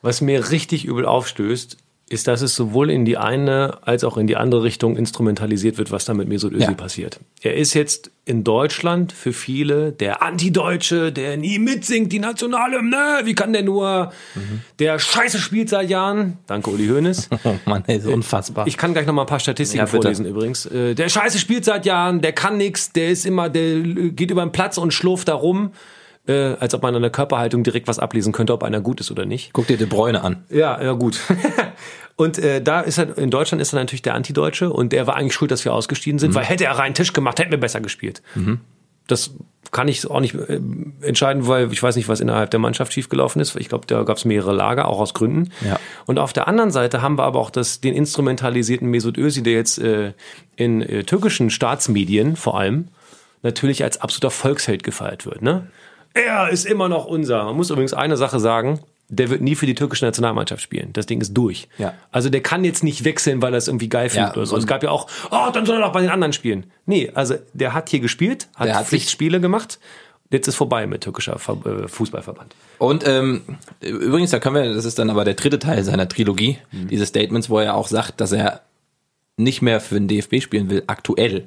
Was 0.02 0.20
mir 0.20 0.50
richtig 0.50 0.84
übel 0.84 1.06
aufstößt, 1.06 1.76
ist, 2.12 2.28
dass 2.28 2.42
es 2.42 2.54
sowohl 2.54 2.90
in 2.90 3.04
die 3.04 3.16
eine 3.16 3.78
als 3.82 4.04
auch 4.04 4.16
in 4.16 4.26
die 4.26 4.36
andere 4.36 4.62
Richtung 4.62 4.96
instrumentalisiert 4.96 5.78
wird, 5.78 5.90
was 5.90 6.04
da 6.04 6.14
mit 6.14 6.28
Mesut 6.28 6.52
Özil 6.52 6.62
Ja. 6.68 6.74
passiert. 6.74 7.20
Er 7.40 7.56
ist 7.56 7.74
jetzt 7.74 8.10
in 8.24 8.44
Deutschland 8.44 9.12
für 9.12 9.32
viele 9.32 9.90
der 9.92 10.22
Antideutsche, 10.22 11.10
der 11.12 11.36
nie 11.36 11.58
mitsingt, 11.58 12.12
die 12.12 12.18
Nationalhymne, 12.18 13.22
wie 13.24 13.34
kann 13.34 13.52
der 13.52 13.62
nur, 13.62 14.12
der 14.78 14.98
scheiße 14.98 15.38
spielt 15.38 15.68
seit 15.70 15.90
Jahren. 15.90 16.38
Danke, 16.46 16.70
Uli 16.70 16.86
Hoeneß. 16.88 17.28
Mann, 17.66 17.82
ey, 17.86 18.00
so 18.00 18.12
unfassbar. 18.12 18.66
Ich 18.66 18.76
kann 18.76 18.92
gleich 18.92 19.06
noch 19.06 19.14
mal 19.14 19.22
ein 19.22 19.26
paar 19.26 19.40
Statistiken 19.40 19.78
Ja, 19.80 19.86
vorlesen 19.86 20.26
übrigens. 20.26 20.66
Äh, 20.66 20.94
Der 20.94 21.08
Scheiße 21.08 21.38
spielt 21.38 21.64
seit 21.64 21.86
Jahren, 21.86 22.20
der 22.20 22.32
kann 22.32 22.58
nix, 22.58 22.92
der 22.92 23.08
ist 23.10 23.26
immer, 23.26 23.48
der 23.48 23.62
äh, 23.62 24.10
geht 24.10 24.30
über 24.30 24.42
den 24.44 24.52
Platz 24.52 24.78
und 24.78 24.92
schlurft 24.94 25.28
da 25.28 25.34
rum, 25.34 25.72
äh, 26.28 26.54
als 26.60 26.72
ob 26.74 26.82
man 26.84 26.94
an 26.94 27.02
der 27.02 27.10
Körperhaltung 27.10 27.64
direkt 27.64 27.88
was 27.88 27.98
ablesen 27.98 28.32
könnte, 28.32 28.52
ob 28.52 28.62
einer 28.62 28.80
gut 28.80 29.00
ist 29.00 29.10
oder 29.10 29.24
nicht. 29.26 29.52
Guck 29.52 29.66
dir 29.66 29.76
De 29.76 29.88
Bruyne 29.88 30.22
an. 30.22 30.44
Ja, 30.50 30.80
ja 30.80 30.92
gut. 30.92 31.18
Und 32.16 32.38
äh, 32.38 32.62
da 32.62 32.80
ist 32.80 32.98
er, 32.98 33.16
in 33.16 33.30
Deutschland 33.30 33.60
ist 33.62 33.72
er 33.72 33.80
natürlich 33.80 34.02
der 34.02 34.14
Antideutsche 34.14 34.70
und 34.70 34.92
der 34.92 35.06
war 35.06 35.16
eigentlich 35.16 35.34
schuld, 35.34 35.50
dass 35.50 35.64
wir 35.64 35.72
ausgestiegen 35.72 36.18
sind, 36.18 36.34
weil 36.34 36.44
hätte 36.44 36.64
er 36.64 36.78
reinen 36.78 36.94
Tisch 36.94 37.12
gemacht, 37.12 37.38
hätten 37.38 37.50
wir 37.50 37.60
besser 37.60 37.80
gespielt. 37.80 38.22
Das 39.06 39.32
kann 39.72 39.88
ich 39.88 40.08
auch 40.08 40.20
nicht 40.20 40.34
äh, 40.34 40.60
entscheiden, 41.00 41.48
weil 41.48 41.72
ich 41.72 41.82
weiß 41.82 41.96
nicht, 41.96 42.08
was 42.08 42.20
innerhalb 42.20 42.50
der 42.50 42.60
Mannschaft 42.60 42.92
schiefgelaufen 42.92 43.40
ist. 43.40 43.56
Ich 43.56 43.68
glaube, 43.68 43.86
da 43.86 44.02
gab 44.02 44.18
es 44.18 44.24
mehrere 44.24 44.52
Lager, 44.52 44.86
auch 44.86 45.00
aus 45.00 45.14
Gründen. 45.14 45.50
Ja. 45.66 45.80
Und 46.06 46.18
auf 46.18 46.32
der 46.32 46.46
anderen 46.46 46.70
Seite 46.70 47.00
haben 47.00 47.16
wir 47.18 47.24
aber 47.24 47.40
auch 47.40 47.50
das, 47.50 47.80
den 47.80 47.94
instrumentalisierten 47.94 48.88
Mesut 48.88 49.16
Özil, 49.16 49.42
der 49.42 49.54
jetzt 49.54 49.78
äh, 49.78 50.12
in 50.56 50.82
äh, 50.82 51.04
türkischen 51.04 51.48
Staatsmedien 51.48 52.36
vor 52.36 52.58
allem 52.58 52.88
natürlich 53.42 53.82
als 53.82 54.00
absoluter 54.00 54.30
Volksheld 54.30 54.84
gefeiert 54.84 55.24
wird. 55.26 55.42
Ne? 55.42 55.66
Er 56.14 56.50
ist 56.50 56.66
immer 56.66 56.88
noch 56.88 57.06
unser. 57.06 57.44
Man 57.44 57.56
muss 57.56 57.70
übrigens 57.70 57.94
eine 57.94 58.16
Sache 58.16 58.40
sagen. 58.40 58.80
Der 59.14 59.28
wird 59.30 59.42
nie 59.42 59.54
für 59.54 59.66
die 59.66 59.74
türkische 59.74 60.04
Nationalmannschaft 60.06 60.62
spielen. 60.62 60.90
Das 60.94 61.04
Ding 61.06 61.20
ist 61.20 61.34
durch. 61.34 61.68
Ja. 61.78 61.92
Also 62.10 62.30
der 62.30 62.40
kann 62.40 62.64
jetzt 62.64 62.82
nicht 62.82 63.04
wechseln, 63.04 63.42
weil 63.42 63.52
er 63.52 63.58
es 63.58 63.68
irgendwie 63.68 63.88
geil 63.90 64.08
findet 64.08 64.30
Ja, 64.30 64.36
oder 64.36 64.46
so. 64.46 64.54
und- 64.54 64.60
Es 64.62 64.66
gab 64.66 64.82
ja 64.82 64.90
auch, 64.90 65.06
oh, 65.30 65.50
dann 65.52 65.66
soll 65.66 65.76
er 65.76 65.82
doch 65.82 65.92
bei 65.92 66.00
den 66.00 66.10
anderen 66.10 66.32
spielen. 66.32 66.64
Nee, 66.86 67.10
also 67.14 67.34
der 67.52 67.74
hat 67.74 67.90
hier 67.90 68.00
gespielt, 68.00 68.48
hat, 68.56 68.68
Der 68.68 68.76
hat 68.76 68.86
Pflichtspiele 68.86 69.38
gemacht. 69.40 69.78
Jetzt 70.30 70.48
ist 70.48 70.54
vorbei 70.56 70.86
mit 70.86 71.02
türkischer 71.02 71.34
äh, 71.36 71.88
Fußballverband. 71.88 72.54
Und 72.78 73.06
ähm, 73.06 73.42
übrigens, 73.80 74.30
da 74.30 74.38
können 74.38 74.54
wir, 74.56 74.72
das 74.72 74.86
ist 74.86 74.98
dann 74.98 75.10
aber 75.10 75.26
der 75.26 75.34
dritte 75.34 75.58
Teil 75.58 75.84
seiner 75.84 76.08
Trilogie, 76.08 76.56
diese 76.72 77.04
Statements, 77.04 77.50
wo 77.50 77.58
er 77.58 77.74
auch 77.76 77.88
sagt, 77.88 78.18
dass 78.20 78.32
er 78.32 78.62
nicht 79.38 79.62
mehr 79.62 79.80
für 79.80 79.94
den 79.94 80.08
DFB 80.08 80.40
spielen 80.42 80.68
will, 80.68 80.82
aktuell. 80.86 81.44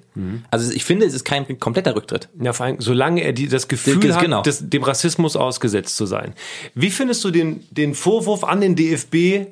Also 0.50 0.72
ich 0.74 0.84
finde, 0.84 1.06
es 1.06 1.14
ist 1.14 1.24
kein 1.24 1.60
kompletter 1.60 1.96
Rücktritt. 1.96 2.30
Ja, 2.42 2.52
vor 2.54 2.66
allem, 2.66 2.78
solange 2.80 3.22
er 3.22 3.32
die, 3.32 3.48
das 3.48 3.68
Gefühl 3.68 4.00
Genau. 4.00 4.38
hat, 4.40 4.46
des, 4.48 4.68
dem 4.70 4.84
Rassismus 4.84 5.36
ausgesetzt 5.36 5.96
zu 5.96 6.06
sein. 6.06 6.34
Wie 6.74 6.90
findest 6.90 7.24
du 7.24 7.32
den, 7.32 7.64
den 7.70 7.94
Vorwurf 7.94 8.44
an 8.44 8.60
den 8.62 8.76
DFB, 8.76 9.48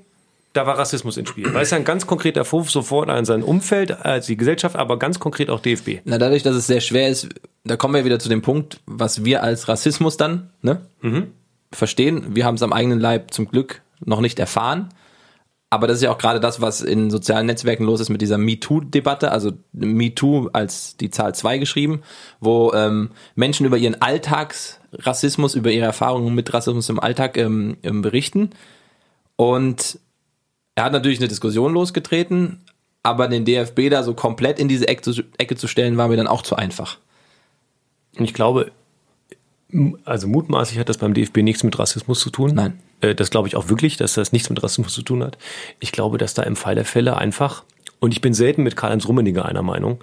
da 0.53 0.65
war 0.65 0.77
Rassismus 0.79 1.17
ins 1.17 1.29
Spiel? 1.29 1.53
Weil 1.53 1.61
es 1.63 1.69
ja 1.69 1.77
ein 1.77 1.86
ganz 1.86 2.07
konkreter 2.07 2.43
Vorwurf 2.43 2.71
sofort 2.71 3.09
an 3.09 3.23
sein 3.25 3.43
Umfeld, 3.43 3.91
als 3.91 4.25
die 4.25 4.36
Gesellschaft, 4.38 4.75
aber 4.75 4.97
ganz 4.97 5.19
konkret 5.19 5.49
auch 5.51 5.59
DFB. 5.59 5.99
Na, 6.05 6.17
dadurch, 6.17 6.41
dass 6.41 6.55
es 6.55 6.65
sehr 6.65 6.81
schwer 6.81 7.09
ist, 7.09 7.29
da 7.63 7.75
kommen 7.77 7.93
wir 7.93 8.03
wieder 8.03 8.17
zu 8.19 8.29
dem 8.29 8.41
Punkt, 8.41 8.79
was 8.88 9.23
wir 9.23 9.43
als 9.43 9.67
Rassismus 9.67 10.17
dann 10.17 10.49
ne, 10.63 10.81
verstehen. 11.71 12.36
Wir 12.36 12.45
haben 12.45 12.55
es 12.55 12.63
am 12.63 12.73
eigenen 12.73 12.99
Leib 12.99 13.31
zum 13.34 13.47
Glück 13.47 13.81
noch 14.03 14.21
nicht 14.21 14.39
erfahren. 14.39 14.89
Aber 15.74 15.88
das 15.88 15.97
ist 15.97 16.03
ja 16.03 16.11
auch 16.11 16.19
gerade 16.19 16.39
das, 16.39 16.61
was 16.61 16.82
in 16.82 17.09
sozialen 17.09 17.47
Netzwerken 17.47 17.84
los 17.86 17.99
ist 17.99 18.09
mit 18.09 18.21
dieser 18.21 18.38
MeToo-Debatte, 18.38 19.32
also 19.32 19.53
MeToo 19.71 20.51
als 20.53 20.97
die 20.97 21.09
Zahl 21.09 21.34
2 21.34 21.57
geschrieben, 21.57 22.03
wo 22.39 22.71
ähm, 22.74 23.09
Menschen 23.34 23.65
über 23.65 23.80
ihren 23.80 23.99
Alltagsrassismus, 23.99 25.55
über 25.55 25.71
ihre 25.71 25.86
Erfahrungen 25.86 26.36
mit 26.36 26.53
Rassismus 26.53 26.89
im 26.89 26.99
Alltag 26.99 27.38
ähm, 27.38 27.78
ähm, 27.82 28.03
berichten. 28.03 28.51
Und 29.36 29.97
er 30.76 30.84
hat 30.84 30.93
natürlich 30.93 31.17
eine 31.17 31.28
Diskussion 31.28 31.74
losgetreten, 31.74 32.59
aber 33.01 33.28
den 33.28 33.43
DFB 33.43 33.89
da 33.89 34.03
so 34.03 34.13
komplett 34.13 34.59
in 34.59 34.67
diese 34.67 34.88
Ecke 34.88 35.55
zu, 35.55 35.67
stellen, 35.67 35.97
war 35.97 36.07
mir 36.07 36.17
dann 36.17 36.28
auch 36.28 36.43
zu 36.43 36.55
einfach. 36.55 36.99
Und 38.15 38.26
ich 38.26 38.36
glaube, 38.36 38.71
also 40.05 40.28
mutmaßlich 40.28 40.78
hat 40.78 40.89
das 40.89 40.99
beim 40.99 41.15
DFB 41.15 41.38
nichts 41.38 41.63
mit 41.63 41.80
Rassismus 41.80 42.19
zu 42.19 42.30
tun. 42.30 42.51
Nein. 42.53 42.80
Äh, 43.04 43.16
Das 43.16 43.30
glaube 43.30 43.47
ich 43.47 43.56
auch 43.56 43.70
wirklich, 43.70 43.97
dass 43.97 44.14
das 44.16 44.32
nichts 44.32 44.49
mit 44.49 44.62
Rassismus 44.64 44.93
zu 44.93 45.01
tun 45.04 45.24
hat. 45.24 45.38
Ich 45.80 45.91
glaube, 45.91 46.18
dass 46.18 46.34
da 46.34 46.43
im 46.43 46.56
Fall 46.56 46.76
der 46.76 46.86
Fälle 46.86 47.18
einfach, 47.18 47.64
und 47.99 48.12
ich 48.14 48.22
bin 48.22 48.34
selten 48.34 48.64
mit 48.64 48.76
Karl-Heinz 48.76 49.08
Rummenigge 49.08 49.45
einer 49.45 49.62
Meinung, 49.62 49.99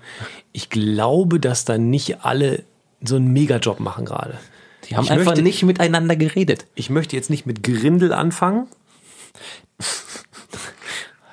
ich 0.53 0.70
glaube, 0.70 1.40
dass 1.40 1.64
da 1.64 1.78
nicht 1.78 2.24
alle 2.24 2.64
so 3.03 3.16
einen 3.16 3.32
Megajob 3.32 3.80
machen 3.80 4.05
gerade. 4.05 4.38
Die 4.88 4.96
haben 4.96 5.05
Ich 5.05 5.11
einfach 5.11 5.26
möchte- 5.32 5.42
nicht 5.42 5.62
miteinander 5.62 6.16
geredet. 6.16 6.66
Ich 6.74 6.90
möchte 6.90 7.16
jetzt 7.16 7.30
nicht 7.30 7.46
mit 7.46 7.62
Grindel 7.62 8.12
anfangen. 8.12 8.66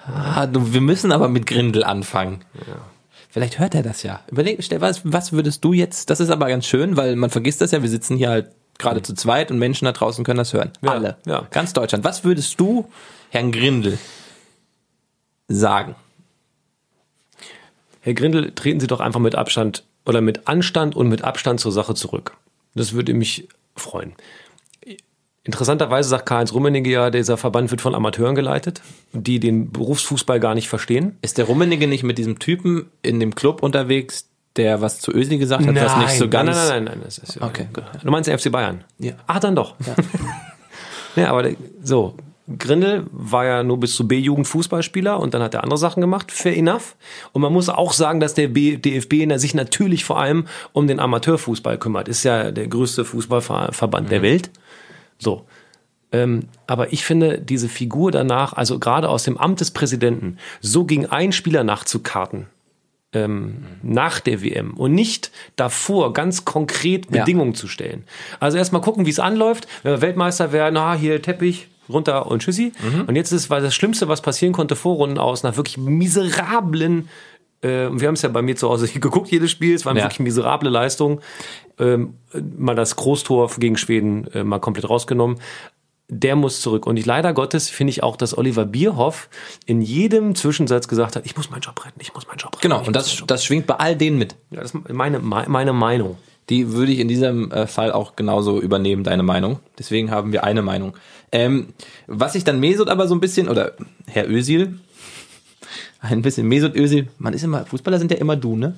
Ah, 0.06 0.46
du, 0.48 0.74
wir 0.74 0.82
müssen 0.82 1.12
aber 1.12 1.28
mit 1.28 1.46
Grindel 1.48 1.84
anfangen. 1.84 2.40
Vielleicht 3.30 3.60
hört 3.60 3.76
er 3.76 3.84
das 3.84 4.04
ja. 4.04 4.22
Überleg, 4.32 4.60
was 5.04 5.32
würdest 5.34 5.64
du 5.66 5.74
jetzt, 5.74 6.10
das 6.10 6.20
ist 6.22 6.30
aber 6.30 6.48
ganz 6.48 6.66
schön, 6.66 6.96
weil 6.96 7.16
man 7.18 7.30
vergisst 7.30 7.60
das 7.62 7.72
ja, 7.72 7.82
wir 7.82 7.90
sitzen 7.90 8.16
hier 8.18 8.30
halt 8.30 8.52
gerade 8.78 9.02
zu 9.02 9.14
zweit 9.14 9.52
und 9.52 9.60
Menschen 9.60 9.86
da 9.86 9.92
draußen 9.92 10.24
können 10.24 10.38
das 10.38 10.54
hören. 10.54 10.72
Ja, 10.82 10.92
Alle. 10.92 11.18
ja. 11.26 11.48
Ganz 11.52 11.74
Deutschland. 11.74 12.04
Was 12.04 12.24
würdest 12.24 12.60
du 12.60 12.90
Herrn 13.30 13.52
Grindel 13.52 13.98
sagen? 15.48 15.96
Herr 18.02 18.14
Grindel, 18.14 18.54
treten 18.54 18.80
Sie 18.80 18.88
doch 18.88 19.00
einfach 19.00 19.20
mit 19.20 19.36
Abstand 19.36 19.84
oder 20.06 20.22
mit 20.22 20.48
Anstand 20.48 20.96
und 20.96 21.10
mit 21.10 21.24
Abstand 21.24 21.60
zur 21.60 21.72
Sache 21.72 21.94
zurück. 21.94 22.38
Das 22.74 22.94
würde 22.94 23.14
mich 23.14 23.50
freuen. 23.76 24.14
Interessanterweise 25.44 26.10
sagt 26.10 26.26
Karl-Heinz 26.26 26.54
Rummenigge 26.54 26.90
ja, 26.90 27.10
dieser 27.10 27.38
Verband 27.38 27.72
wird 27.72 27.80
von 27.80 27.96
Amateuren 27.96 28.36
geleitet, 28.36 28.82
die 29.14 29.40
den 29.40 29.72
Berufsfußball 29.72 30.42
gar 30.42 30.56
nicht 30.56 30.68
verstehen. 30.68 31.18
Ist 31.22 31.38
der 31.38 31.46
Rummenigge 31.46 31.88
nicht 31.88 32.04
mit 32.04 32.18
diesem 32.18 32.40
Typen 32.40 32.92
in 33.02 33.22
dem 33.22 33.34
Club 33.34 33.64
unterwegs, 33.64 34.28
der 34.58 34.82
was 34.82 35.00
zu 35.00 35.12
Özil 35.14 35.38
gesagt 35.38 35.66
hat, 35.66 35.76
was 35.76 35.98
nicht 35.98 36.18
so 36.18 36.30
ganz... 36.30 36.50
Nein, 36.50 36.68
nein, 36.68 36.84
nein, 36.84 36.94
nein. 36.96 37.02
Das 37.04 37.18
ist, 37.18 37.42
Okay, 37.42 37.68
gut. 37.74 37.84
Du 38.04 38.12
meinst 38.12 38.30
FC 38.30 38.52
Bayern? 38.52 38.84
Ja. 39.00 39.14
Ach, 39.28 39.40
dann 39.40 39.56
doch. 39.56 39.76
Ja, 41.16 41.28
aber 41.30 41.44
der, 41.44 41.56
so. 41.82 42.16
Grindel 42.60 43.06
war 43.12 43.46
ja 43.46 43.64
nur 43.64 43.78
bis 43.78 43.96
zu 43.96 44.08
B-Jugend 44.08 44.48
Fußballspieler 44.48 45.20
und 45.20 45.34
dann 45.34 45.44
hat 45.44 45.54
er 45.54 45.64
andere 45.64 45.78
Sachen 45.78 46.00
gemacht. 46.00 46.32
Fair 46.32 46.56
enough. 46.56 46.96
Und 47.34 47.42
man 47.42 47.52
muss 47.52 47.68
auch 47.68 47.92
sagen, 47.92 48.22
dass 48.22 48.36
der 48.36 48.48
B 48.48 48.78
DFB 48.78 49.38
sich 49.38 49.54
natürlich 49.54 50.06
vor 50.06 50.18
allem 50.18 50.48
um 50.72 50.88
den 50.88 51.02
Amateurfußball 51.02 51.78
kümmert. 51.78 52.08
Ist 52.08 52.24
ja 52.24 52.52
der 52.52 52.68
größte 52.68 53.04
Fußballverband 53.04 54.10
der 54.10 54.22
Welt. 54.22 54.50
So. 55.20 55.46
Ähm, 56.14 56.48
aber 56.68 56.94
ich 56.94 57.04
finde, 57.04 57.38
diese 57.38 57.68
Figur 57.68 58.12
danach, 58.12 58.54
also 58.54 58.80
gerade 58.80 59.10
aus 59.10 59.24
dem 59.24 59.38
Amt 59.38 59.60
des 59.60 59.72
Präsidenten, 59.72 60.38
so 60.62 60.86
gegen 60.86 61.06
einen 61.06 61.34
Spieler 61.34 61.66
nachzukarten, 61.66 62.48
ähm, 63.14 63.64
nach 63.84 64.20
der 64.20 64.42
WM 64.44 64.74
und 64.74 64.94
nicht 64.94 65.32
davor 65.56 66.14
ganz 66.14 66.46
konkret 66.46 67.06
Ja. 67.14 67.20
Bedingungen 67.22 67.56
zu 67.56 67.68
stellen. 67.68 68.04
Also 68.40 68.58
erstmal 68.58 68.82
gucken, 68.82 69.06
wie 69.06 69.10
es 69.10 69.20
anläuft. 69.20 69.68
Wenn 69.84 69.94
wir 69.94 70.02
Weltmeister 70.02 70.52
werden, 70.52 70.76
ah, 70.78 70.94
hier 70.96 71.22
Teppich, 71.22 71.68
runter 71.90 72.28
und 72.28 72.42
tschüssi. 72.42 72.74
Und 73.08 73.16
jetzt 73.16 73.32
ist 73.32 73.50
weil 73.50 73.62
das 73.62 73.74
Schlimmste, 73.74 74.10
was 74.10 74.22
passieren 74.22 74.52
konnte, 74.54 74.76
Vorrunden 74.76 75.18
aus, 75.18 75.44
nach 75.44 75.56
wirklich 75.56 75.78
miserablen 75.78 77.08
äh, 77.62 77.86
und 77.88 78.02
wir 78.02 78.08
haben 78.08 78.16
es 78.16 78.22
ja 78.22 78.30
bei 78.30 78.42
mir 78.44 78.56
zu 78.56 78.70
Hause 78.70 78.88
geguckt, 78.88 79.30
jedes 79.32 79.50
Spiel, 79.52 79.74
es 79.74 79.86
waren 79.86 79.98
Ja. 79.98 80.04
wirklich 80.04 80.20
miserable 80.20 80.70
Leistungen. 80.70 81.22
Ähm, 81.80 82.16
mal 82.58 82.76
das 82.76 82.96
Großtor 82.98 83.50
gegen 83.58 83.78
Schweden 83.78 84.28
äh, 84.34 84.44
mal 84.44 84.60
komplett 84.60 84.90
rausgenommen. 84.90 85.38
Der 86.10 86.38
muss 86.38 86.62
zurück. 86.62 86.86
Und 86.86 86.96
ich 86.96 87.06
leider 87.06 87.34
Gottes 87.34 87.70
finde 87.70 87.92
ich 87.92 88.02
auch, 88.02 88.16
dass 88.16 88.38
Oliver 88.38 88.66
Bierhoff 88.66 89.28
in 89.66 89.82
jedem 89.82 90.36
Zwischensatz 90.36 90.88
gesagt 90.88 91.18
hat, 91.18 91.26
ich 91.26 91.36
muss 91.36 91.50
meinen 91.50 91.62
Job 91.62 91.86
retten, 91.86 92.00
ich 92.00 92.14
muss 92.14 92.28
meinen 92.28 92.38
Job 92.38 92.54
retten. 92.54 92.62
Genau, 92.62 92.86
und 92.86 92.96
das, 92.96 93.24
das 93.28 93.44
schwingt 93.44 93.68
bei 93.68 93.76
all 93.76 93.96
denen 93.96 94.18
mit. 94.18 94.36
ja, 94.50 94.62
das 94.62 94.74
ist 94.74 94.90
meine, 94.94 95.20
meine 95.20 95.74
Meinung. 95.74 96.18
Die 96.50 96.72
würde 96.72 96.94
ich 96.94 97.00
in 97.00 97.10
diesem 97.10 97.52
äh, 97.52 97.68
Fall 97.68 97.92
auch 97.92 98.16
genauso 98.16 98.62
übernehmen, 98.62 99.04
deine 99.04 99.24
Meinung. 99.24 99.60
Deswegen 99.78 100.12
haben 100.12 100.32
wir 100.32 100.46
eine 100.46 100.62
Meinung. 100.62 100.94
Ähm, 101.34 101.74
was 102.08 102.36
ich 102.36 102.46
dann 102.46 102.62
Mesut 102.62 102.88
aber 102.88 103.10
so 103.10 103.16
ein 103.16 103.20
bisschen, 103.20 103.50
oder 103.50 103.74
Herr 104.06 104.30
Özil, 104.30 104.80
ein 106.00 106.22
bisschen 106.22 106.48
Mesut 106.48 106.74
Özil, 106.74 107.10
man 107.18 107.34
ist 107.34 107.44
immer, 107.44 107.66
Fußballer 107.66 108.00
sind 108.00 108.12
ja 108.12 108.18
immer 108.18 108.38
du, 108.38 108.56
ne? 108.56 108.76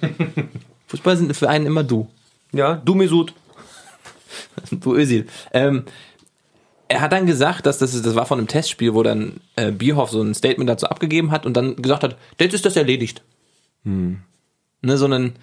Fußballer 0.86 1.18
sind 1.18 1.36
für 1.36 1.50
einen 1.50 1.66
immer 1.66 1.84
du. 1.84 2.08
Ja, 2.52 2.76
du 2.76 2.94
Mesut. 2.94 3.34
Du 4.70 4.94
Özil. 4.94 5.26
Ähm, 5.52 5.84
er 6.90 7.00
hat 7.00 7.12
dann 7.12 7.24
gesagt, 7.24 7.66
dass 7.66 7.78
das, 7.78 8.02
das 8.02 8.14
war 8.16 8.26
von 8.26 8.38
einem 8.38 8.48
Testspiel, 8.48 8.94
wo 8.94 9.04
dann 9.04 9.40
äh, 9.54 9.70
Bierhoff 9.70 10.10
so 10.10 10.20
ein 10.20 10.34
Statement 10.34 10.68
dazu 10.68 10.86
abgegeben 10.86 11.30
hat 11.30 11.46
und 11.46 11.56
dann 11.56 11.76
gesagt 11.76 12.02
hat, 12.02 12.16
jetzt 12.40 12.52
ist 12.52 12.66
das 12.66 12.74
erledigt. 12.74 13.22
Ne, 14.82 14.98
so 14.98 15.04
einen, 15.04 15.36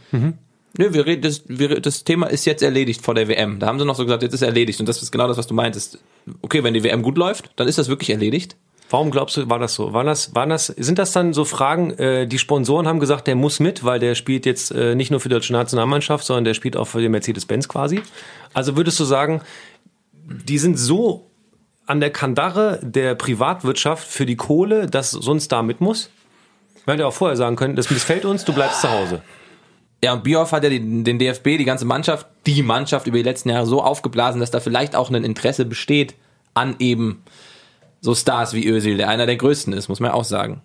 ne, 0.78 0.93
wir 0.93 1.06
reden, 1.06 1.22
das, 1.22 1.43
wir, 1.48 1.80
das 1.80 2.04
Thema 2.04 2.28
ist 2.28 2.43
jetzt 2.45 2.62
erledigt 2.62 3.02
vor 3.02 3.16
der 3.16 3.30
WM. 3.30 3.60
Da 3.60 3.68
haben 3.68 3.80
sie 3.80 3.86
noch 3.86 3.95
so 3.95 4.04
gesagt, 4.04 4.24
jetzt 4.24 4.34
ist 4.34 4.41
erledigt. 4.41 4.82
Und 4.82 4.89
das 4.89 5.02
ist 5.02 5.10
genau 5.10 5.26
das, 5.30 5.38
was 5.38 5.48
du 5.48 5.54
meintest. 5.54 6.00
Okay, 6.41 6.66
wenn 6.66 6.74
die 6.74 6.84
WM 6.84 7.02
gut 7.02 7.18
läuft, 7.18 7.50
dann 7.56 7.70
ist 7.70 7.78
das 7.78 7.88
wirklich 7.88 8.10
erledigt. 8.10 8.58
Warum 8.89 9.10
glaubst 9.10 9.38
du, 9.38 9.50
war 9.50 9.60
das 9.60 9.74
so? 9.74 9.93
War 9.93 10.04
das, 10.04 10.36
waren 10.36 10.50
das, 10.50 10.68
sind 10.68 11.00
das 11.00 11.14
dann 11.14 11.34
so 11.34 11.45
Fragen, 11.45 11.91
äh, 11.91 12.28
die 12.28 12.39
Sponsoren 12.39 12.88
haben 12.88 13.00
gesagt, 13.00 13.28
der 13.28 13.36
muss 13.36 13.62
mit, 13.62 13.86
weil 13.86 14.00
der 14.00 14.16
spielt 14.16 14.45
jetzt 14.45 14.72
äh, 14.72 14.95
nicht 14.95 15.12
nur 15.12 15.22
für 15.22 15.30
die 15.30 15.36
deutsche 15.36 15.54
Nationalmannschaft, 15.54 16.26
sondern 16.26 16.43
der 16.43 16.56
spielt 16.56 16.76
auch 16.76 16.89
für 16.89 17.00
die 17.00 17.10
Mercedes-Benz 17.10 17.70
quasi. 17.70 18.02
Also 18.54 18.76
würdest 18.76 19.00
du 19.00 19.06
sagen, 19.06 19.41
die 20.28 20.58
sind 20.58 20.78
so 20.78 21.26
an 21.88 22.00
der 22.00 22.12
Kandare 22.12 22.80
der 22.84 23.16
Privatwirtschaft 23.16 24.08
für 24.08 24.26
die 24.26 24.36
Kohle, 24.36 24.88
dass 24.88 25.12
so 25.12 25.32
ein 25.32 25.40
Star 25.40 25.64
mit 25.64 25.82
muss? 25.82 26.10
Man 26.86 26.98
hätte 26.98 27.08
auch 27.08 27.14
vorher 27.14 27.36
sagen 27.36 27.56
können, 27.56 27.76
das 27.76 27.90
missfällt 27.90 28.24
uns, 28.24 28.46
du 28.46 28.54
bleibst 28.54 28.82
zu 28.82 28.90
Hause. 28.90 29.22
Ja, 30.04 30.14
und 30.14 30.24
Bierhoff 30.24 30.52
hat 30.52 30.64
ja 30.64 30.70
den, 30.70 31.04
den 31.04 31.18
DFB, 31.18 31.58
die 31.58 31.66
ganze 31.66 31.86
Mannschaft, 31.86 32.28
die 32.46 32.62
Mannschaft 32.62 33.08
über 33.08 33.18
die 33.18 33.24
letzten 33.24 33.50
Jahre 33.50 33.66
so 33.66 33.82
aufgeblasen, 33.82 34.40
dass 34.40 34.52
da 34.52 34.60
vielleicht 34.60 34.96
auch 34.96 35.10
ein 35.10 35.24
Interesse 35.24 35.66
besteht 35.66 36.16
an 36.54 36.76
eben 36.80 37.24
so 38.00 38.14
Stars 38.14 38.54
wie 38.54 38.68
Özil, 38.68 38.98
der 38.98 39.10
einer 39.10 39.26
der 39.26 39.38
größten 39.38 39.74
ist, 39.74 39.90
muss 39.90 40.00
man 40.00 40.12
ja 40.12 40.16
auch 40.16 40.24
sagen. 40.24 40.62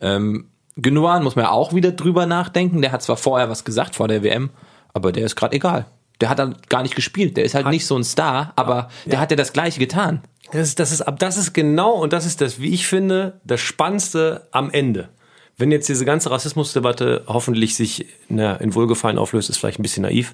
Ähm, 0.00 0.48
Gündogan 0.76 1.22
muss 1.22 1.36
man 1.36 1.46
ja 1.46 1.50
auch 1.50 1.74
wieder 1.74 1.92
drüber 1.92 2.26
nachdenken. 2.26 2.82
Der 2.82 2.92
hat 2.92 3.02
zwar 3.02 3.16
vorher 3.16 3.48
was 3.48 3.64
gesagt 3.64 3.94
vor 3.94 4.08
der 4.08 4.22
WM, 4.22 4.50
aber 4.92 5.12
der 5.12 5.26
ist 5.26 5.36
gerade 5.36 5.54
egal. 5.54 5.86
Der 6.20 6.28
hat 6.28 6.38
dann 6.38 6.56
gar 6.68 6.82
nicht 6.82 6.94
gespielt. 6.94 7.36
Der 7.36 7.44
ist 7.44 7.54
halt 7.54 7.68
nicht 7.68 7.86
so 7.86 7.96
ein 7.96 8.04
Star, 8.04 8.52
aber 8.56 8.88
der 9.06 9.20
hat 9.20 9.30
ja 9.30 9.36
das 9.36 9.52
Gleiche 9.52 9.80
getan. 9.80 10.22
Das 10.52 10.68
ist, 10.68 10.78
das 10.78 10.92
ist, 10.92 11.04
das 11.18 11.36
ist 11.38 11.52
genau, 11.54 11.92
und 11.92 12.12
das 12.12 12.26
ist 12.26 12.40
das, 12.40 12.60
wie 12.60 12.72
ich 12.72 12.86
finde, 12.86 13.40
das 13.44 13.60
Spannendste 13.60 14.46
am 14.52 14.70
Ende. 14.70 15.08
Wenn 15.56 15.70
jetzt 15.72 15.88
diese 15.88 16.04
ganze 16.04 16.30
Rassismusdebatte 16.30 17.24
hoffentlich 17.26 17.74
sich 17.74 18.06
na, 18.28 18.56
in 18.56 18.74
Wohlgefallen 18.74 19.18
auflöst, 19.18 19.50
ist 19.50 19.56
vielleicht 19.58 19.78
ein 19.78 19.82
bisschen 19.82 20.02
naiv. 20.02 20.32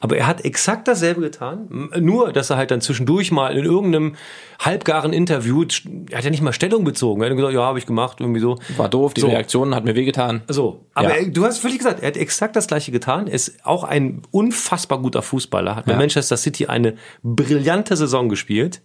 Aber 0.00 0.16
er 0.18 0.26
hat 0.26 0.44
exakt 0.44 0.86
dasselbe 0.88 1.20
getan, 1.22 1.88
nur 1.98 2.32
dass 2.32 2.50
er 2.50 2.56
halt 2.56 2.70
dann 2.70 2.80
zwischendurch 2.80 3.30
mal 3.32 3.56
in 3.56 3.64
irgendeinem 3.64 4.16
halbgaren 4.60 5.12
Interview, 5.12 5.64
er 6.10 6.18
hat 6.18 6.24
ja 6.24 6.30
nicht 6.30 6.42
mal 6.42 6.52
Stellung 6.52 6.84
bezogen. 6.84 7.22
Er 7.22 7.30
hat 7.30 7.36
gesagt, 7.36 7.54
ja, 7.54 7.62
habe 7.62 7.78
ich 7.78 7.86
gemacht, 7.86 8.18
irgendwie 8.20 8.40
so. 8.40 8.58
War 8.76 8.88
doof, 8.88 9.14
die 9.14 9.22
So. 9.22 9.28
Reaktion 9.28 9.74
hat 9.74 9.84
mir 9.84 9.94
wehgetan. 9.94 10.42
So, 10.48 10.84
aber 10.94 11.08
Ja. 11.10 11.14
er, 11.24 11.28
du 11.30 11.44
hast 11.44 11.58
völlig 11.58 11.78
gesagt, 11.78 12.00
er 12.02 12.08
hat 12.08 12.16
exakt 12.16 12.54
das 12.56 12.66
gleiche 12.66 12.90
getan. 12.92 13.28
Er 13.28 13.34
ist 13.34 13.64
auch 13.64 13.84
ein 13.84 14.22
unfassbar 14.30 14.98
guter 15.00 15.22
Fußballer, 15.22 15.76
hat 15.76 15.86
bei 15.86 15.92
Ja. 15.92 15.98
Manchester 15.98 16.36
City 16.36 16.66
eine 16.66 16.96
brillante 17.22 17.96
Saison 17.96 18.28
gespielt. 18.28 18.82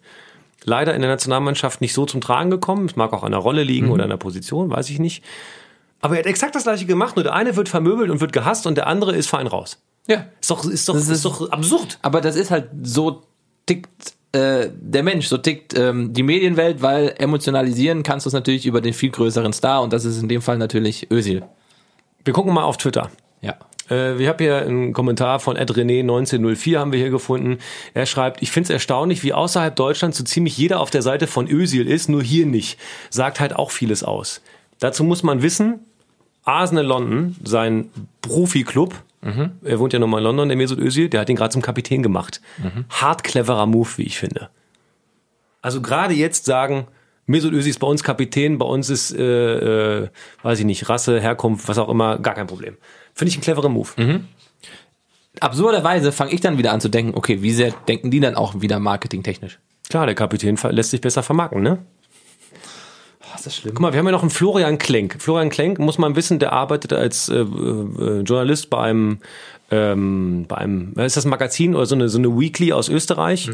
Leider 0.66 0.94
in 0.94 1.02
der 1.02 1.10
Nationalmannschaft 1.10 1.82
nicht 1.82 1.94
so 1.94 2.06
zum 2.06 2.22
Tragen 2.22 2.50
gekommen. 2.50 2.86
Es 2.86 2.96
mag 2.96 3.14
auch 3.14 3.24
an 3.24 3.32
der 3.32 3.40
Rolle 3.42 3.64
liegen 3.64 3.88
Mhm. 3.88 3.92
oder 3.94 4.04
an 4.04 4.10
der 4.10 4.18
Position, 4.18 4.70
weiß 4.70 4.90
ich 4.90 5.00
nicht. 5.00 5.24
Aber 6.02 6.16
er 6.16 6.20
hat 6.20 6.26
exakt 6.28 6.56
das 6.56 6.64
gleiche 6.64 6.86
gemacht. 6.86 7.16
Nur 7.16 7.24
der 7.24 7.34
eine 7.34 7.56
wird 7.56 7.70
vermöbelt 7.70 8.10
und 8.10 8.22
wird 8.22 8.32
gehasst 8.34 8.68
und 8.68 8.76
der 8.76 8.88
andere 8.88 9.16
ist 9.16 9.28
fein 9.30 9.48
raus. 9.48 9.80
Ja. 10.08 10.26
Ist 10.42 10.50
doch, 10.50 10.66
ist 10.66 10.88
doch, 10.90 10.94
Das 10.94 11.04
ist, 11.04 11.10
ist- 11.10 11.26
doch 11.26 11.52
absurd. 11.52 12.00
Aber 12.02 12.22
das 12.22 12.36
ist 12.36 12.52
halt 12.52 12.70
so 12.84 13.24
tickt 13.66 14.14
äh, 14.32 14.70
der 14.80 15.02
Mensch, 15.04 15.28
so 15.28 15.38
tickt 15.38 15.78
ähm, 15.78 16.14
die 16.14 16.22
Medienwelt, 16.24 16.82
weil 16.84 17.16
emotionalisieren 17.18 18.04
kannst 18.04 18.26
du 18.26 18.30
es 18.30 18.34
natürlich 18.34 18.66
über 18.68 18.80
den 18.80 18.94
viel 18.94 19.10
größeren 19.10 19.54
Star 19.54 19.82
und 19.82 19.92
das 19.92 20.06
ist 20.06 20.22
in 20.22 20.30
dem 20.30 20.42
Fall 20.42 20.58
natürlich 20.60 21.10
Özil. 21.12 21.44
Wir 22.24 22.34
gucken 22.34 22.54
mal 22.54 22.64
auf 22.64 22.78
Twitter. 22.78 23.10
Ja. 23.42 23.56
Äh, 23.90 24.18
wir 24.18 24.30
haben 24.30 24.38
hier 24.40 24.58
einen 24.58 24.94
Kommentar 24.94 25.40
von 25.40 25.58
René1904 25.58 26.78
haben 26.78 26.92
wir 26.92 27.00
hier 27.00 27.10
gefunden. 27.10 27.60
Er 27.94 28.06
schreibt, 28.06 28.42
ich 28.42 28.52
finde 28.52 28.68
es 28.68 28.70
erstaunlich, 28.72 29.24
wie 29.24 29.34
außerhalb 29.34 29.76
Deutschlands 29.76 30.18
so 30.18 30.24
ziemlich 30.24 30.58
jeder 30.58 30.80
auf 30.80 30.90
der 30.90 31.02
Seite 31.02 31.28
von 31.28 31.50
Özil 31.50 31.88
ist, 31.88 32.10
nur 32.10 32.24
hier 32.24 32.46
nicht. 32.46 32.80
Sagt 33.10 33.40
halt 33.40 33.56
auch 33.56 33.72
vieles 33.72 34.04
aus. 34.04 34.42
Dazu 34.80 35.04
muss 35.04 35.24
man 35.24 35.42
wissen, 35.42 35.80
Arsenal 36.44 36.86
London, 36.86 37.36
sein 37.44 37.90
Profi-Club, 38.22 38.96
er 39.64 39.80
wohnt 39.80 39.92
ja 39.92 40.00
nochmal 40.00 40.22
in 40.22 40.24
London, 40.24 40.48
der 40.48 40.58
Mesut 40.58 40.80
Özil, 40.80 41.10
der 41.10 41.22
hat 41.22 41.30
ihn 41.30 41.36
gerade 41.36 41.52
zum 41.52 41.62
Kapitän 41.62 42.02
gemacht. 42.02 42.40
Hart 42.90 43.24
cleverer 43.26 43.66
Move, 43.66 43.90
wie 43.98 44.04
ich 44.04 44.18
finde. 44.18 44.50
Also 45.62 45.82
gerade 45.82 46.14
jetzt 46.14 46.46
sagen, 46.46 46.88
Mesut 47.26 47.54
Özil 47.54 47.70
ist 47.70 47.80
bei 47.80 47.88
uns 47.88 48.02
Kapitän, 48.02 48.58
bei 48.58 48.66
uns 48.66 48.90
ist, 48.90 49.12
äh, 49.12 50.04
äh, 50.04 50.10
weiß 50.42 50.60
ich 50.60 50.66
nicht, 50.66 50.88
Rasse, 50.88 51.20
Herkunft, 51.20 51.68
was 51.68 51.78
auch 51.78 51.90
immer, 51.90 52.18
gar 52.18 52.34
kein 52.34 52.48
Problem. 52.48 52.78
Finde 53.20 53.32
ich 53.32 53.36
einen 53.36 53.44
cleveren 53.44 53.74
Move. 53.74 53.90
Absurderweise 55.42 56.14
fange 56.14 56.32
ich 56.32 56.40
dann 56.40 56.58
wieder 56.58 56.72
an 56.72 56.80
zu 56.80 56.88
denken, 56.88 57.18
okay, 57.18 57.42
wie 57.42 57.52
sehr 57.52 57.74
denken 57.86 58.12
die 58.12 58.22
dann 58.22 58.36
auch 58.36 58.62
wieder 58.62 58.80
marketingtechnisch? 58.80 59.60
Klar, 59.90 60.06
der 60.06 60.16
Kapitän 60.16 60.58
lässt 60.70 60.92
sich 60.92 61.02
besser 61.02 61.22
vermarkten, 61.22 61.62
ne? 61.62 61.80
Oh, 63.22 63.36
ist 63.36 63.46
das 63.46 63.58
schlimm. 63.58 63.74
Guck 63.74 63.82
mal, 63.82 63.92
wir 63.92 64.00
haben 64.00 64.06
ja 64.06 64.14
noch 64.14 64.22
einen 64.22 64.30
Florian 64.30 64.78
Klenk. 64.78 65.18
Florian 65.20 65.50
Klenk, 65.50 65.80
muss 65.80 65.98
man 65.98 66.16
wissen, 66.16 66.40
der 66.40 66.54
arbeitet 66.54 66.94
als 66.94 67.28
äh, 67.28 67.40
äh, 67.40 68.22
Journalist 68.22 68.70
bei 68.70 68.84
einem, 68.84 69.18
ähm, 69.70 70.46
bei 70.48 70.56
einem, 70.56 70.94
was 70.96 71.08
ist 71.08 71.18
das 71.18 71.26
Magazin 71.26 71.76
oder 71.76 71.88
so 71.88 71.96
eine, 71.96 72.08
so 72.08 72.20
eine 72.20 72.40
Weekly 72.40 72.72
aus 72.72 72.88
Österreich. 72.88 73.50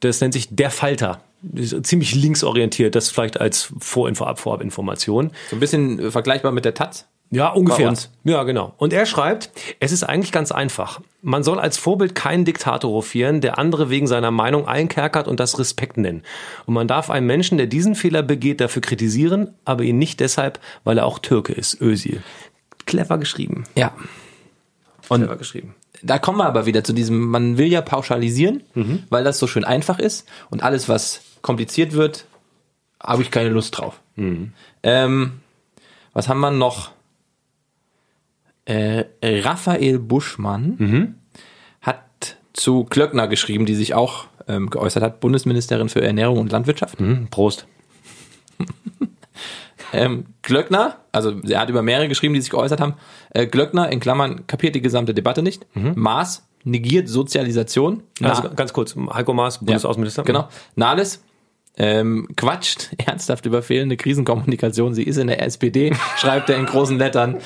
Das 0.00 0.20
nennt 0.20 0.34
sich 0.34 0.48
Der 0.50 0.72
Falter. 0.72 1.20
Das 1.40 1.70
ist 1.70 1.86
ziemlich 1.86 2.16
linksorientiert, 2.16 2.96
das 2.96 3.10
vielleicht 3.12 3.40
als 3.40 3.72
Vorinfo, 3.78 4.26
Vorabinformation. 4.34 5.30
So 5.50 5.56
ein 5.56 5.60
bisschen 5.60 6.00
äh, 6.00 6.10
vergleichbar 6.10 6.50
mit 6.50 6.64
der 6.64 6.74
Taz. 6.74 7.06
Ja, 7.34 7.48
ungefähr. 7.48 7.92
Ja, 8.22 8.44
genau. 8.44 8.74
Und 8.76 8.92
er 8.92 9.06
schreibt, 9.06 9.50
es 9.80 9.90
ist 9.90 10.04
eigentlich 10.04 10.30
ganz 10.30 10.52
einfach. 10.52 11.00
Man 11.20 11.42
soll 11.42 11.58
als 11.58 11.78
Vorbild 11.78 12.14
keinen 12.14 12.44
Diktator 12.44 12.90
hofieren, 12.92 13.40
der 13.40 13.58
andere 13.58 13.90
wegen 13.90 14.06
seiner 14.06 14.30
Meinung 14.30 14.68
einkerkert 14.68 15.26
und 15.26 15.40
das 15.40 15.58
Respekt 15.58 15.96
nennen. 15.96 16.22
Und 16.66 16.74
man 16.74 16.86
darf 16.86 17.10
einen 17.10 17.26
Menschen, 17.26 17.58
der 17.58 17.66
diesen 17.66 17.96
Fehler 17.96 18.22
begeht, 18.22 18.60
dafür 18.60 18.82
kritisieren, 18.82 19.52
aber 19.64 19.82
ihn 19.82 19.98
nicht 19.98 20.20
deshalb, 20.20 20.60
weil 20.84 20.98
er 20.98 21.06
auch 21.06 21.18
Türke 21.18 21.52
ist. 21.52 21.80
Özil. 21.80 22.22
Clever 22.86 23.18
geschrieben. 23.18 23.64
Ja. 23.74 23.92
Clever 25.24 25.36
geschrieben. 25.36 25.74
Da 26.02 26.18
kommen 26.18 26.38
wir 26.38 26.46
aber 26.46 26.66
wieder 26.66 26.84
zu 26.84 26.92
diesem, 26.92 27.18
man 27.30 27.58
will 27.58 27.66
ja 27.66 27.80
pauschalisieren, 27.80 28.62
weil 29.10 29.24
das 29.24 29.38
so 29.38 29.46
schön 29.46 29.64
einfach 29.64 29.98
ist 29.98 30.28
und 30.50 30.62
alles, 30.62 30.88
was 30.88 31.22
kompliziert 31.42 31.94
wird, 31.94 32.26
habe 33.02 33.22
ich 33.22 33.30
keine 33.30 33.48
Lust 33.48 33.76
drauf. 33.76 34.00
Ähm, 34.82 35.40
was 36.12 36.28
haben 36.28 36.40
wir 36.40 36.50
noch? 36.52 36.92
Äh, 38.66 39.04
Raphael 39.22 39.98
Buschmann 39.98 41.16
hat 41.80 42.36
zu 42.52 42.84
Klöckner 42.84 43.28
geschrieben, 43.28 43.66
die 43.66 43.74
sich 43.74 43.94
auch 43.94 44.26
ähm, 44.48 44.70
geäußert 44.70 45.02
hat, 45.02 45.20
Bundesministerin 45.20 45.88
für 45.88 46.02
Ernährung 46.02 46.38
und 46.38 46.50
Landwirtschaft. 46.52 46.98
Hm, 46.98 47.28
Prost. 47.30 47.66
Ähm, 49.92 50.26
Glöckner, 50.42 50.96
also 51.12 51.40
er 51.48 51.60
hat 51.60 51.68
über 51.70 51.82
mehrere 51.82 52.08
geschrieben, 52.08 52.34
die 52.34 52.40
sich 52.40 52.50
geäußert 52.50 52.80
haben. 52.80 52.94
Äh, 53.30 53.46
Glöckner 53.46 53.90
in 53.92 54.00
Klammern 54.00 54.44
kapiert 54.48 54.74
die 54.74 54.80
gesamte 54.80 55.14
Debatte 55.14 55.40
nicht. 55.42 55.66
Maas 55.74 56.48
negiert 56.64 57.08
Sozialisation. 57.08 58.02
Also 58.20 58.42
Na- 58.42 58.48
ganz 58.50 58.72
kurz, 58.72 58.96
Heiko 59.12 59.34
Maas, 59.34 59.58
Bundesaußenminister. 59.58 60.24
Genau. 60.24 60.48
Nahles 60.74 61.22
ähm, 61.76 62.28
quatscht 62.36 62.90
ernsthaft 63.06 63.46
über 63.46 63.62
fehlende 63.62 63.96
Krisenkommunikation. 63.96 64.94
Sie 64.94 65.02
ist 65.02 65.16
in 65.16 65.26
der 65.26 65.42
SPD, 65.42 65.92
schreibt 66.18 66.50
er 66.50 66.56
in 66.56 66.66
großen 66.66 66.98
Lettern. 66.98 67.38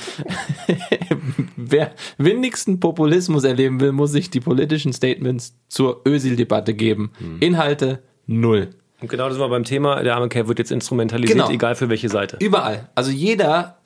Wer 1.57 1.93
wenigsten 2.19 2.81
Populismus 2.81 3.45
erleben 3.45 3.81
will, 3.81 3.93
muss 3.93 4.13
sich 4.13 4.31
die 4.31 4.41
politischen 4.41 4.93
Statements 4.93 5.55
zur 5.69 6.03
Ösil-Debatte 6.07 6.75
geben. 6.75 7.11
Inhalte 7.41 8.03
null. 8.27 8.71
Und 9.01 9.09
genau 9.09 9.29
das 9.29 9.39
war 9.39 9.49
beim 9.49 9.65
Thema, 9.65 10.03
der 10.03 10.17
arme 10.17 10.29
Kerl 10.29 10.49
wird 10.49 10.59
jetzt 10.59 10.73
instrumentalisiert, 10.73 11.39
Genau. 11.39 11.51
egal 11.51 11.75
für 11.77 11.89
welche 11.89 12.09
Seite. 12.09 12.37
Überall. 12.41 12.89
Also 12.95 13.11
jeder 13.11 13.79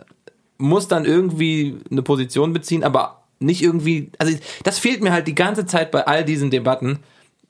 muss 0.59 0.89
dann 0.89 1.05
irgendwie 1.05 1.77
eine 1.91 2.03
Position 2.03 2.53
beziehen, 2.53 2.83
aber 2.85 3.25
nicht 3.39 3.63
irgendwie, 3.63 4.11
also 4.19 4.35
das 4.63 4.79
fehlt 4.79 5.03
mir 5.03 5.13
halt 5.13 5.27
die 5.27 5.35
ganze 5.35 5.67
Zeit 5.67 5.91
bei 5.91 6.07
all 6.07 6.25
diesen 6.25 6.51
Debatten, 6.51 7.01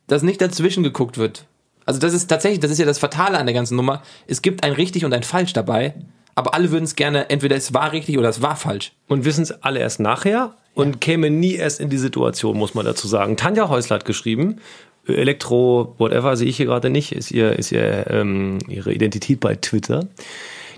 dass 0.06 0.22
nicht 0.22 0.40
dazwischen 0.40 0.82
geguckt 0.82 1.18
wird. 1.18 1.46
Also 1.84 2.00
das 2.00 2.14
ist 2.14 2.26
tatsächlich, 2.28 2.60
das 2.60 2.70
ist 2.70 2.78
ja 2.78 2.86
das 2.86 2.98
Fatale 2.98 3.38
an 3.38 3.46
der 3.46 3.54
ganzen 3.54 3.76
Nummer. 3.76 4.02
Es 4.26 4.42
gibt 4.42 4.64
ein 4.64 4.72
richtig 4.72 5.04
und 5.04 5.12
ein 5.12 5.22
falsch 5.22 5.52
dabei, 5.52 5.94
aber 6.34 6.54
alle 6.54 6.70
würden 6.70 6.84
es 6.84 6.96
gerne, 6.96 7.30
entweder 7.30 7.56
es 7.56 7.74
war 7.74 7.92
richtig 7.92 8.18
oder 8.18 8.28
es 8.28 8.42
war 8.42 8.56
falsch. 8.56 8.92
und 9.08 9.24
wissen 9.24 9.42
es 9.42 9.62
alle 9.62 9.80
erst 9.80 10.00
nachher 10.00 10.54
und 10.74 11.00
käme 11.00 11.30
nie 11.30 11.54
erst 11.54 11.80
in 11.80 11.90
die 11.90 11.98
Situation, 11.98 12.56
muss 12.56 12.74
man 12.74 12.86
dazu 12.86 13.06
sagen. 13.06 13.36
Tanja 13.36 13.68
Häusler 13.68 13.96
hat 13.96 14.04
geschrieben, 14.04 14.60
Elektro, 15.06 15.94
whatever, 15.98 16.36
sehe 16.36 16.48
ich 16.48 16.56
hier 16.56 16.66
gerade 16.66 16.88
nicht, 16.88 17.12
ist 17.12 17.30
ihr, 17.30 17.58
ist 17.58 17.72
ihr 17.72 18.06
ähm, 18.08 18.58
ihre 18.68 18.92
Identität 18.92 19.40
bei 19.40 19.56
Twitter. 19.56 20.06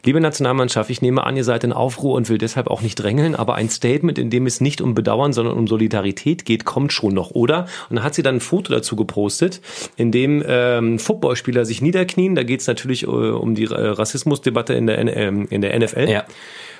Liebe 0.04 0.20
Nationalmannschaft, 0.20 0.90
ich 0.90 1.00
nehme 1.00 1.24
an, 1.24 1.34
ihr 1.34 1.44
seid 1.44 1.64
in 1.64 1.72
Aufruhr 1.72 2.14
und 2.14 2.28
will 2.28 2.36
deshalb 2.36 2.68
auch 2.68 2.82
nicht 2.82 2.96
drängeln, 2.96 3.34
aber 3.34 3.54
ein 3.54 3.70
Statement, 3.70 4.18
in 4.18 4.28
dem 4.28 4.44
es 4.44 4.60
nicht 4.60 4.82
um 4.82 4.94
Bedauern, 4.94 5.32
sondern 5.32 5.56
um 5.56 5.66
Solidarität 5.66 6.44
geht, 6.44 6.66
kommt 6.66 6.92
schon 6.92 7.14
noch, 7.14 7.30
oder? 7.30 7.66
Und 7.88 7.96
dann 7.96 8.04
hat 8.04 8.14
sie 8.14 8.22
dann 8.22 8.36
ein 8.36 8.40
Foto 8.40 8.70
dazu 8.70 8.96
gepostet, 8.96 9.62
in 9.96 10.12
dem 10.12 10.44
ähm, 10.46 10.98
Footballspieler 10.98 11.64
sich 11.64 11.80
niederknien. 11.80 12.34
Da 12.34 12.42
geht 12.42 12.60
es 12.60 12.66
natürlich 12.66 13.04
äh, 13.04 13.06
um 13.06 13.54
die 13.54 13.64
äh, 13.64 13.68
Rassismusdebatte 13.68 14.74
in 14.74 14.86
der, 14.86 14.98
ähm, 15.16 15.46
in 15.48 15.62
der 15.62 15.78
NFL. 15.78 16.10
Ja. 16.10 16.24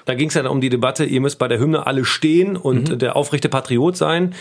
Da 0.05 0.15
ging 0.15 0.29
es 0.29 0.35
dann 0.35 0.47
um 0.47 0.61
die 0.61 0.69
Debatte, 0.69 1.05
ihr 1.05 1.23
müsst 1.23 1.39
bei 1.39 1.49
der 1.49 1.59
Hymne 1.59 1.87
alle 1.87 2.05
stehen 2.05 2.57
und 2.59 3.01
der 3.01 3.17
aufrechte 3.17 3.49
Patriot 3.49 3.97
sein. 3.97 4.35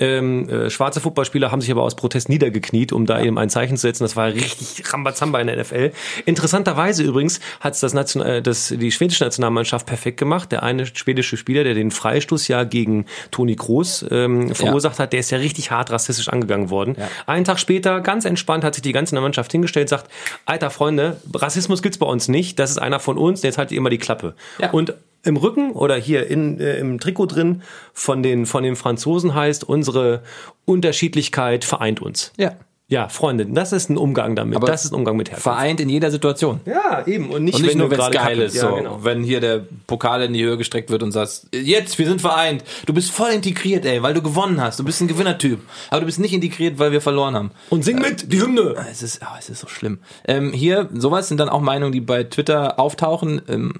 Ähm, 0.00 0.48
äh, 0.48 0.70
schwarze 0.70 1.00
Fußballspieler 1.00 1.52
haben 1.52 1.60
sich 1.60 1.70
aber 1.70 1.82
aus 1.82 1.94
Protest 1.94 2.28
niedergekniet, 2.28 2.92
um 2.92 3.06
da 3.06 3.20
eben 3.20 3.38
ein 3.38 3.50
Zeichen 3.50 3.76
zu 3.76 3.82
setzen. 3.82 4.02
Das 4.04 4.16
war 4.16 4.28
richtig 4.28 4.82
Rambazamba 4.92 5.40
in 5.40 5.46
der 5.46 5.60
NFL. 5.60 5.92
Interessanterweise 6.24 7.02
übrigens 7.02 7.40
hat 7.60 7.80
das, 7.80 7.94
Nation 7.94 8.22
äh, 8.22 8.42
das 8.42 8.68
die 8.68 8.90
schwedische 8.90 9.22
Nationalmannschaft 9.24 9.86
perfekt 9.86 10.18
gemacht. 10.18 10.50
Der 10.52 10.62
eine 10.62 10.86
schwedische 10.86 11.36
Spieler, 11.36 11.64
der 11.64 11.74
den 11.74 11.90
Freistoß 11.90 12.48
ja 12.48 12.64
gegen 12.64 13.04
Toni 13.30 13.56
Kroos 13.56 14.04
ähm, 14.10 14.54
verursacht 14.54 14.98
hat, 14.98 15.12
der 15.12 15.20
ist 15.20 15.30
ja 15.30 15.38
richtig 15.38 15.70
hart 15.70 15.90
rassistisch 15.90 16.28
angegangen 16.28 16.70
worden. 16.70 16.96
Ja. 16.98 17.08
Einen 17.26 17.44
Tag 17.44 17.58
später, 17.58 18.00
ganz 18.00 18.24
entspannt, 18.24 18.64
hat 18.64 18.74
sich 18.74 18.82
die 18.82 18.92
ganze 18.92 19.20
Mannschaft 19.20 19.52
hingestellt, 19.52 19.88
sagt, 19.88 20.10
alter 20.46 20.70
Freunde, 20.70 21.18
Rassismus 21.34 21.82
gibt's 21.82 21.98
bei 21.98 22.06
uns 22.06 22.28
nicht, 22.28 22.58
das 22.58 22.70
ist 22.70 22.78
einer 22.78 23.00
von 23.00 23.18
uns, 23.18 23.42
jetzt 23.42 23.58
haltet 23.58 23.72
ihr 23.72 23.78
immer 23.78 23.90
die 23.90 23.98
Klappe. 23.98 24.34
Ja. 24.58 24.70
Und 24.70 24.94
im 25.24 25.36
Rücken 25.36 25.72
oder 25.72 25.96
hier 25.96 26.26
in, 26.28 26.58
äh, 26.60 26.78
im 26.78 26.98
Trikot 26.98 27.26
drin 27.26 27.62
von 27.92 28.22
den, 28.22 28.46
von 28.46 28.62
den 28.62 28.76
Franzosen 28.76 29.34
heißt, 29.34 29.64
unsere 29.64 30.22
Unterschiedlichkeit 30.64 31.64
vereint 31.64 32.00
uns. 32.00 32.32
Ja. 32.36 32.52
Ja, 32.88 33.08
Freunde, 33.08 33.46
das 33.46 33.72
ist 33.72 33.88
ein 33.88 33.96
Umgang 33.96 34.34
damit. 34.34 34.56
Aber 34.56 34.66
das 34.66 34.84
ist 34.84 34.90
ein 34.90 34.96
Umgang 34.96 35.16
mit 35.16 35.28
Herkunft. 35.28 35.44
Vereint 35.44 35.78
in 35.78 35.88
jeder 35.88 36.10
Situation. 36.10 36.58
Ja, 36.66 37.06
eben. 37.06 37.30
Und 37.30 37.44
nicht, 37.44 37.54
Und 37.54 37.62
nicht 37.62 37.76
nur, 37.76 37.88
du 37.88 37.96
wenn 37.96 38.00
es 38.04 38.10
geil 38.10 38.40
ist, 38.40 38.56
Ja, 38.56 38.68
so. 38.68 38.74
genau. 38.74 39.04
Wenn 39.04 39.22
hier 39.22 39.38
der 39.38 39.64
Pokal 39.86 40.22
in 40.22 40.32
die 40.32 40.42
Höhe 40.42 40.56
gestreckt 40.56 40.90
wird 40.90 41.04
und 41.04 41.12
sagst, 41.12 41.46
jetzt, 41.54 42.00
wir 42.00 42.06
sind 42.06 42.20
vereint. 42.20 42.64
Du 42.86 42.92
bist 42.92 43.12
voll 43.12 43.30
integriert, 43.30 43.84
ey, 43.84 44.02
weil 44.02 44.12
du 44.12 44.22
gewonnen 44.22 44.60
hast. 44.60 44.80
Du 44.80 44.84
bist 44.84 45.00
ein 45.00 45.06
Gewinnertyp. 45.06 45.60
Aber 45.90 46.00
du 46.00 46.06
bist 46.06 46.18
nicht 46.18 46.32
integriert, 46.32 46.80
weil 46.80 46.90
wir 46.90 47.00
verloren 47.00 47.36
haben. 47.36 47.52
Und 47.68 47.84
sing 47.84 48.00
mit, 48.00 48.32
die 48.32 48.42
Hymne. 48.42 48.74
Es 48.90 49.04
ist, 49.04 49.22
ah, 49.22 49.36
es 49.38 49.48
ist 49.50 49.60
so 49.60 49.68
schlimm. 49.68 50.00
Ähm, 50.26 50.52
hier, 50.52 50.88
sowas 50.92 51.28
sind 51.28 51.38
dann 51.38 51.48
auch 51.48 51.60
Meinungen, 51.60 51.92
die 51.92 52.00
bei 52.00 52.24
Twitter 52.24 52.80
auftauchen. 52.80 53.40
Ähm, 53.48 53.72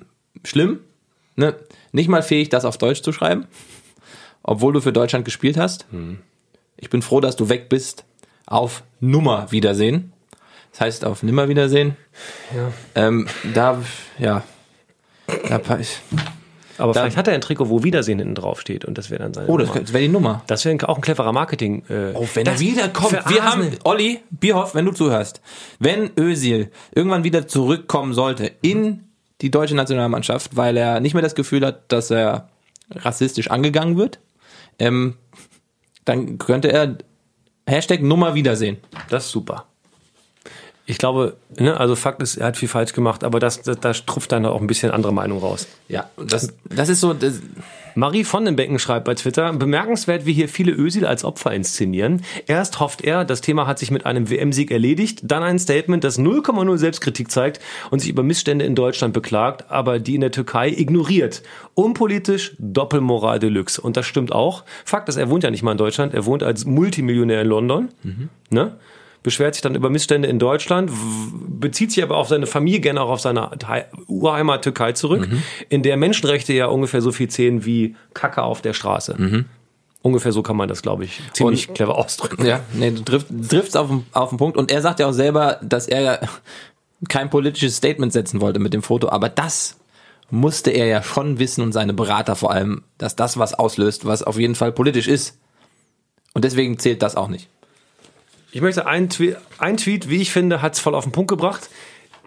schlimm. 0.44 0.78
Ne? 1.40 1.54
Nicht 1.92 2.08
mal 2.08 2.22
fähig, 2.22 2.50
das 2.50 2.64
auf 2.64 2.78
Deutsch 2.78 3.02
zu 3.02 3.12
schreiben. 3.12 3.46
Obwohl 4.42 4.72
du 4.72 4.80
für 4.80 4.92
Deutschland 4.92 5.24
gespielt 5.24 5.56
hast. 5.56 5.86
Ich 6.76 6.90
bin 6.90 7.02
froh, 7.02 7.20
dass 7.20 7.34
du 7.36 7.48
weg 7.48 7.68
bist. 7.68 8.04
Auf 8.46 8.82
Nummer 9.00 9.50
Wiedersehen. 9.52 10.12
Das 10.72 10.80
heißt 10.82 11.04
auf 11.04 11.22
Nimmer 11.22 11.48
Wiedersehen. 11.48 11.96
Ja. 12.54 12.72
Ähm, 12.94 13.26
da, 13.54 13.82
ja. 14.18 14.42
Da, 15.48 15.78
ich, 15.78 15.98
Aber 16.78 16.92
Da- 16.92 17.00
vielleicht 17.02 17.16
hat 17.16 17.28
er 17.28 17.34
ein 17.34 17.40
Trikot, 17.40 17.68
wo 17.68 17.82
Wiedersehen 17.84 18.18
hinten 18.18 18.34
drauf 18.34 18.60
steht 18.60 18.84
und 18.84 18.96
das 18.98 19.10
wäre 19.10 19.22
dann 19.22 19.34
seine 19.34 19.48
Oh, 19.48 19.56
das, 19.56 19.68
Nummer. 19.68 19.80
das 19.80 19.92
wäre 19.92 20.02
die 20.02 20.08
Nummer. 20.08 20.42
Das 20.46 20.64
wäre 20.64 20.88
auch 20.88 20.96
ein 20.96 21.00
cleverer 21.02 21.32
Marketing. 21.32 21.84
Äh, 21.88 22.12
Oh, 22.14 22.26
wenn 22.34 22.46
er 22.46 22.58
wiederkommt. 22.60 23.12
Wir 23.28 23.44
haben. 23.44 23.70
Olli, 23.84 24.20
Bierhoff, 24.30 24.74
wenn 24.74 24.84
du 24.84 24.92
zuhörst, 24.92 25.40
wenn 25.78 26.10
Özil 26.18 26.70
irgendwann 26.94 27.24
wieder 27.24 27.46
zurückkommen 27.48 28.14
sollte 28.14 28.50
in 28.62 29.04
die 29.40 29.50
deutsche 29.50 29.74
Nationalmannschaft, 29.74 30.56
weil 30.56 30.76
er 30.76 31.00
nicht 31.00 31.14
mehr 31.14 31.22
das 31.22 31.34
Gefühl 31.34 31.64
hat, 31.64 31.90
dass 31.92 32.10
er 32.10 32.48
rassistisch 32.94 33.50
angegangen 33.50 33.96
wird, 33.96 34.18
ähm, 34.78 35.16
dann 36.04 36.38
könnte 36.38 36.72
er 36.72 36.98
Hashtag 37.66 38.02
Nummer 38.02 38.34
Wiedersehen. 38.34 38.78
Das 39.08 39.26
ist 39.26 39.32
super. 39.32 39.66
Ich 40.90 40.98
glaube, 40.98 41.36
ne, 41.56 41.78
also 41.78 41.94
Fakt 41.94 42.20
ist, 42.20 42.36
er 42.36 42.48
hat 42.48 42.56
viel 42.56 42.66
falsch 42.66 42.94
gemacht, 42.94 43.22
aber 43.22 43.38
das, 43.38 43.62
das, 43.62 43.78
da 43.78 43.92
trupft 43.92 44.32
dann 44.32 44.44
auch 44.44 44.60
ein 44.60 44.66
bisschen 44.66 44.90
andere 44.90 45.12
Meinung 45.12 45.38
raus. 45.38 45.68
Ja, 45.86 46.10
das, 46.16 46.52
das 46.68 46.88
ist 46.88 47.00
so, 47.00 47.14
das, 47.14 47.40
Marie 47.94 48.24
von 48.24 48.44
den 48.44 48.56
Becken 48.56 48.80
schreibt 48.80 49.04
bei 49.04 49.14
Twitter, 49.14 49.52
bemerkenswert, 49.52 50.26
wie 50.26 50.32
hier 50.32 50.48
viele 50.48 50.72
Ösil 50.72 51.06
als 51.06 51.24
Opfer 51.24 51.52
inszenieren. 51.52 52.22
Erst 52.48 52.80
hofft 52.80 53.02
er, 53.02 53.24
das 53.24 53.40
Thema 53.40 53.68
hat 53.68 53.78
sich 53.78 53.92
mit 53.92 54.04
einem 54.04 54.30
WM-Sieg 54.30 54.72
erledigt, 54.72 55.20
dann 55.22 55.44
ein 55.44 55.60
Statement, 55.60 56.02
das 56.02 56.18
0,0 56.18 56.76
Selbstkritik 56.76 57.30
zeigt 57.30 57.60
und 57.90 58.00
sich 58.00 58.10
über 58.10 58.24
Missstände 58.24 58.64
in 58.64 58.74
Deutschland 58.74 59.14
beklagt, 59.14 59.70
aber 59.70 60.00
die 60.00 60.16
in 60.16 60.22
der 60.22 60.32
Türkei 60.32 60.70
ignoriert. 60.70 61.44
Unpolitisch, 61.74 62.56
Doppelmoral 62.58 63.38
Deluxe. 63.38 63.80
Und 63.80 63.96
das 63.96 64.06
stimmt 64.06 64.32
auch. 64.32 64.64
Fakt 64.84 65.08
ist, 65.08 65.16
er 65.16 65.30
wohnt 65.30 65.44
ja 65.44 65.52
nicht 65.52 65.62
mal 65.62 65.72
in 65.72 65.78
Deutschland, 65.78 66.14
er 66.14 66.26
wohnt 66.26 66.42
als 66.42 66.64
Multimillionär 66.64 67.42
in 67.42 67.46
London. 67.48 67.88
Ne? 68.50 68.72
Beschwert 69.22 69.54
sich 69.54 69.62
dann 69.62 69.74
über 69.74 69.90
Missstände 69.90 70.28
in 70.28 70.38
Deutschland, 70.38 70.90
bezieht 71.48 71.92
sich 71.92 72.02
aber 72.02 72.16
auf 72.16 72.28
seine 72.28 72.46
Familie, 72.46 72.80
gerne 72.80 73.02
auch 73.02 73.10
auf 73.10 73.20
seine 73.20 73.50
Hei- 73.66 73.86
Urheimat 74.06 74.62
Türkei 74.62 74.92
zurück, 74.92 75.28
in 75.68 75.82
der 75.82 75.96
Menschenrechte 75.96 76.52
ja 76.52 76.66
ungefähr 76.66 77.02
so 77.02 77.12
viel 77.12 77.28
zählen 77.28 77.64
wie 77.64 77.96
Kacke 78.14 78.42
auf 78.42 78.62
der 78.62 78.72
Straße. 78.72 79.44
Ungefähr 80.02 80.32
so 80.32 80.42
kann 80.42 80.56
man 80.56 80.68
das, 80.68 80.80
glaube 80.80 81.04
ich, 81.04 81.20
ziemlich 81.34 81.74
clever 81.74 81.98
ausdrücken. 81.98 82.46
Ja, 82.46 82.60
nee, 82.72 82.90
du 82.90 83.02
triffst, 83.02 83.28
triffst 83.50 83.76
auf, 83.76 83.88
den- 83.88 84.06
auf 84.12 84.30
den 84.30 84.38
Punkt. 84.38 84.56
Und 84.56 84.70
er 84.72 84.80
sagt 84.80 84.98
ja 85.00 85.06
auch 85.06 85.12
selber, 85.12 85.58
dass 85.62 85.86
er 85.86 86.20
kein 87.10 87.28
politisches 87.28 87.76
Statement 87.76 88.12
setzen 88.12 88.40
wollte 88.40 88.58
mit 88.60 88.72
dem 88.72 88.82
Foto, 88.82 89.10
aber 89.10 89.28
das 89.28 89.76
musste 90.30 90.70
er 90.70 90.86
ja 90.86 91.02
schon 91.02 91.38
wissen 91.38 91.60
und 91.62 91.72
seine 91.72 91.92
Berater 91.92 92.36
vor 92.36 92.52
allem, 92.52 92.82
dass 92.96 93.16
das 93.16 93.36
was 93.36 93.52
auslöst, 93.52 94.06
was 94.06 94.22
auf 94.22 94.38
jeden 94.38 94.54
Fall 94.54 94.72
politisch 94.72 95.08
ist. 95.08 95.36
Und 96.32 96.44
deswegen 96.44 96.78
zählt 96.78 97.02
das 97.02 97.16
auch 97.16 97.28
nicht. 97.28 97.48
Ich 98.52 98.60
möchte 98.60 98.86
ein, 98.86 99.08
Twe 99.10 99.36
ein 99.58 99.76
Tweet, 99.76 100.08
wie 100.08 100.20
ich 100.20 100.32
finde, 100.32 100.62
hat's 100.62 100.80
voll 100.80 100.94
auf 100.94 101.04
den 101.04 101.12
Punkt 101.12 101.28
gebracht. 101.30 101.70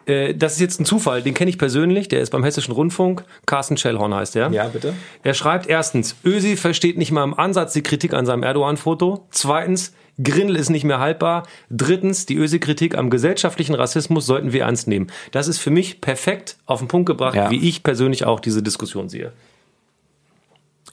Äh, 0.05 0.34
Das 0.36 0.53
ist 0.53 0.59
jetzt 0.61 0.80
ein 0.80 0.86
Zufall, 0.86 1.21
den 1.21 1.34
kenne 1.34 1.49
ich 1.49 1.57
persönlich, 1.57 2.07
der 2.07 2.21
ist 2.21 2.30
beim 2.32 2.43
Hessischen 2.43 2.74
Rundfunk, 2.74 3.24
Carsten 3.45 3.78
Schellhorn 3.78 4.13
heißt 4.13 4.36
der. 4.36 4.51
bitte. 4.67 4.93
Er 5.24 5.34
schreibt 5.34 5.67
erstens, 5.67 6.15
Ösi 6.24 6.55
versteht 6.57 6.97
nicht 6.97 7.11
mal 7.11 7.24
im 7.24 7.34
Ansatz 7.38 7.74
die 7.74 7.84
Kritik 7.84 8.13
an 8.13 8.26
seinem 8.26 8.43
Erdogan-Foto. 8.43 9.28
Zweitens, 9.32 9.93
Grindel 10.21 10.55
ist 10.57 10.69
nicht 10.69 10.84
mehr 10.84 10.99
haltbar. 10.99 11.47
Drittens, 11.71 12.26
die 12.28 12.36
Ösi-Kritik 12.36 12.95
am 12.95 13.09
gesellschaftlichen 13.09 13.74
Rassismus 13.74 14.26
sollten 14.28 14.53
wir 14.53 14.61
ernst 14.63 14.88
nehmen. 14.88 15.07
Das 15.32 15.47
ist 15.47 15.57
für 15.57 15.71
mich 15.71 16.01
perfekt 16.01 16.57
auf 16.67 16.80
den 16.80 16.88
Punkt 16.88 17.07
gebracht, 17.07 17.36
Ja. 17.36 17.49
wie 17.49 17.67
ich 17.67 17.82
persönlich 17.84 18.24
auch 18.26 18.39
diese 18.39 18.61
Diskussion 18.61 19.09
sehe. 19.09 19.34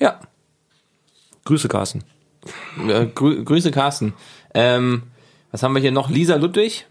Ja. 0.01 0.18
Grüße, 1.45 1.68
Carsten. 1.68 2.05
Äh, 2.89 3.07
grü 3.07 3.45
Grüße, 3.45 3.70
Carsten. 3.70 4.14
Ähm, 4.55 5.03
was 5.51 5.62
haben 5.62 5.74
wir 5.74 5.80
hier 5.82 5.92
noch? 5.92 6.11
Lisa 6.11 6.36
Ludwig. 6.36 6.86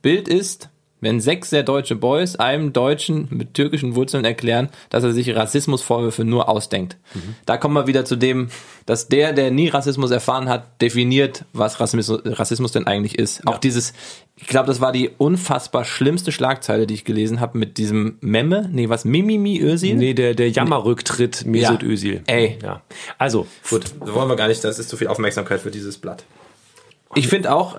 Bild 0.00 0.28
ist, 0.28 0.70
wenn 1.02 1.20
sechs 1.20 1.50
sehr 1.50 1.62
deutsche 1.64 1.96
Boys 1.96 2.36
einem 2.36 2.72
Deutschen 2.72 3.26
mit 3.30 3.54
türkischen 3.54 3.96
Wurzeln 3.96 4.24
erklären, 4.24 4.70
dass 4.88 5.02
er 5.04 5.12
sich 5.12 5.34
Rassismusvorwürfe 5.34 6.24
nur 6.24 6.48
ausdenkt. 6.48 6.96
Da 7.44 7.56
kommen 7.58 7.74
wir 7.74 7.86
wieder 7.88 8.04
zu 8.04 8.16
dem, 8.16 8.48
dass 8.86 9.08
der, 9.08 9.32
der 9.32 9.50
nie 9.50 9.68
Rassismus 9.68 10.10
erfahren 10.10 10.48
hat, 10.48 10.80
definiert, 10.80 11.44
was 11.52 11.80
Rassismus, 11.80 12.22
Rassismus 12.24 12.72
denn 12.72 12.86
eigentlich 12.86 13.18
ist. 13.18 13.46
Auch 13.46 13.58
dieses, 13.58 13.92
ich 14.36 14.46
glaube, 14.46 14.68
das 14.68 14.80
war 14.80 14.92
die 14.92 15.10
unfassbar 15.18 15.84
schlimmste 15.84 16.32
Schlagzeile, 16.32 16.86
die 16.86 16.94
ich 16.94 17.04
gelesen 17.04 17.40
habe 17.40 17.58
mit 17.58 17.78
diesem 17.78 18.16
Memme, 18.20 18.70
nee, 18.72 18.88
was, 18.88 19.04
Mimimi 19.04 19.60
Özil? 19.60 19.96
Nee, 19.96 20.14
der, 20.14 20.34
der 20.34 20.50
Jammerrücktritt 20.50 21.44
Mesut 21.44 21.82
Ja. 21.82 21.88
Özil. 21.88 22.22
Ey. 22.26 22.58
Ja. 22.62 22.80
Also, 23.18 23.46
Gut, 23.68 23.86
wollen 24.00 24.28
wir 24.28 24.36
gar 24.36 24.48
nicht, 24.48 24.62
das 24.64 24.78
ist 24.78 24.88
zu 24.88 24.96
viel 24.96 25.08
Aufmerksamkeit 25.08 25.60
für 25.60 25.70
dieses 25.72 25.98
Blatt. 25.98 26.24
Ich 27.14 27.28
finde 27.28 27.54
auch, 27.54 27.78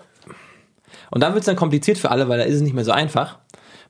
und 1.11 1.21
dann 1.21 1.33
wird 1.33 1.41
es 1.41 1.45
dann 1.45 1.55
kompliziert 1.55 1.97
für 1.97 2.11
alle, 2.11 2.27
weil 2.27 2.39
da 2.39 2.45
ist 2.45 2.55
es 2.55 2.61
nicht 2.61 2.73
mehr 2.73 2.85
so 2.85 2.91
einfach. 2.91 3.37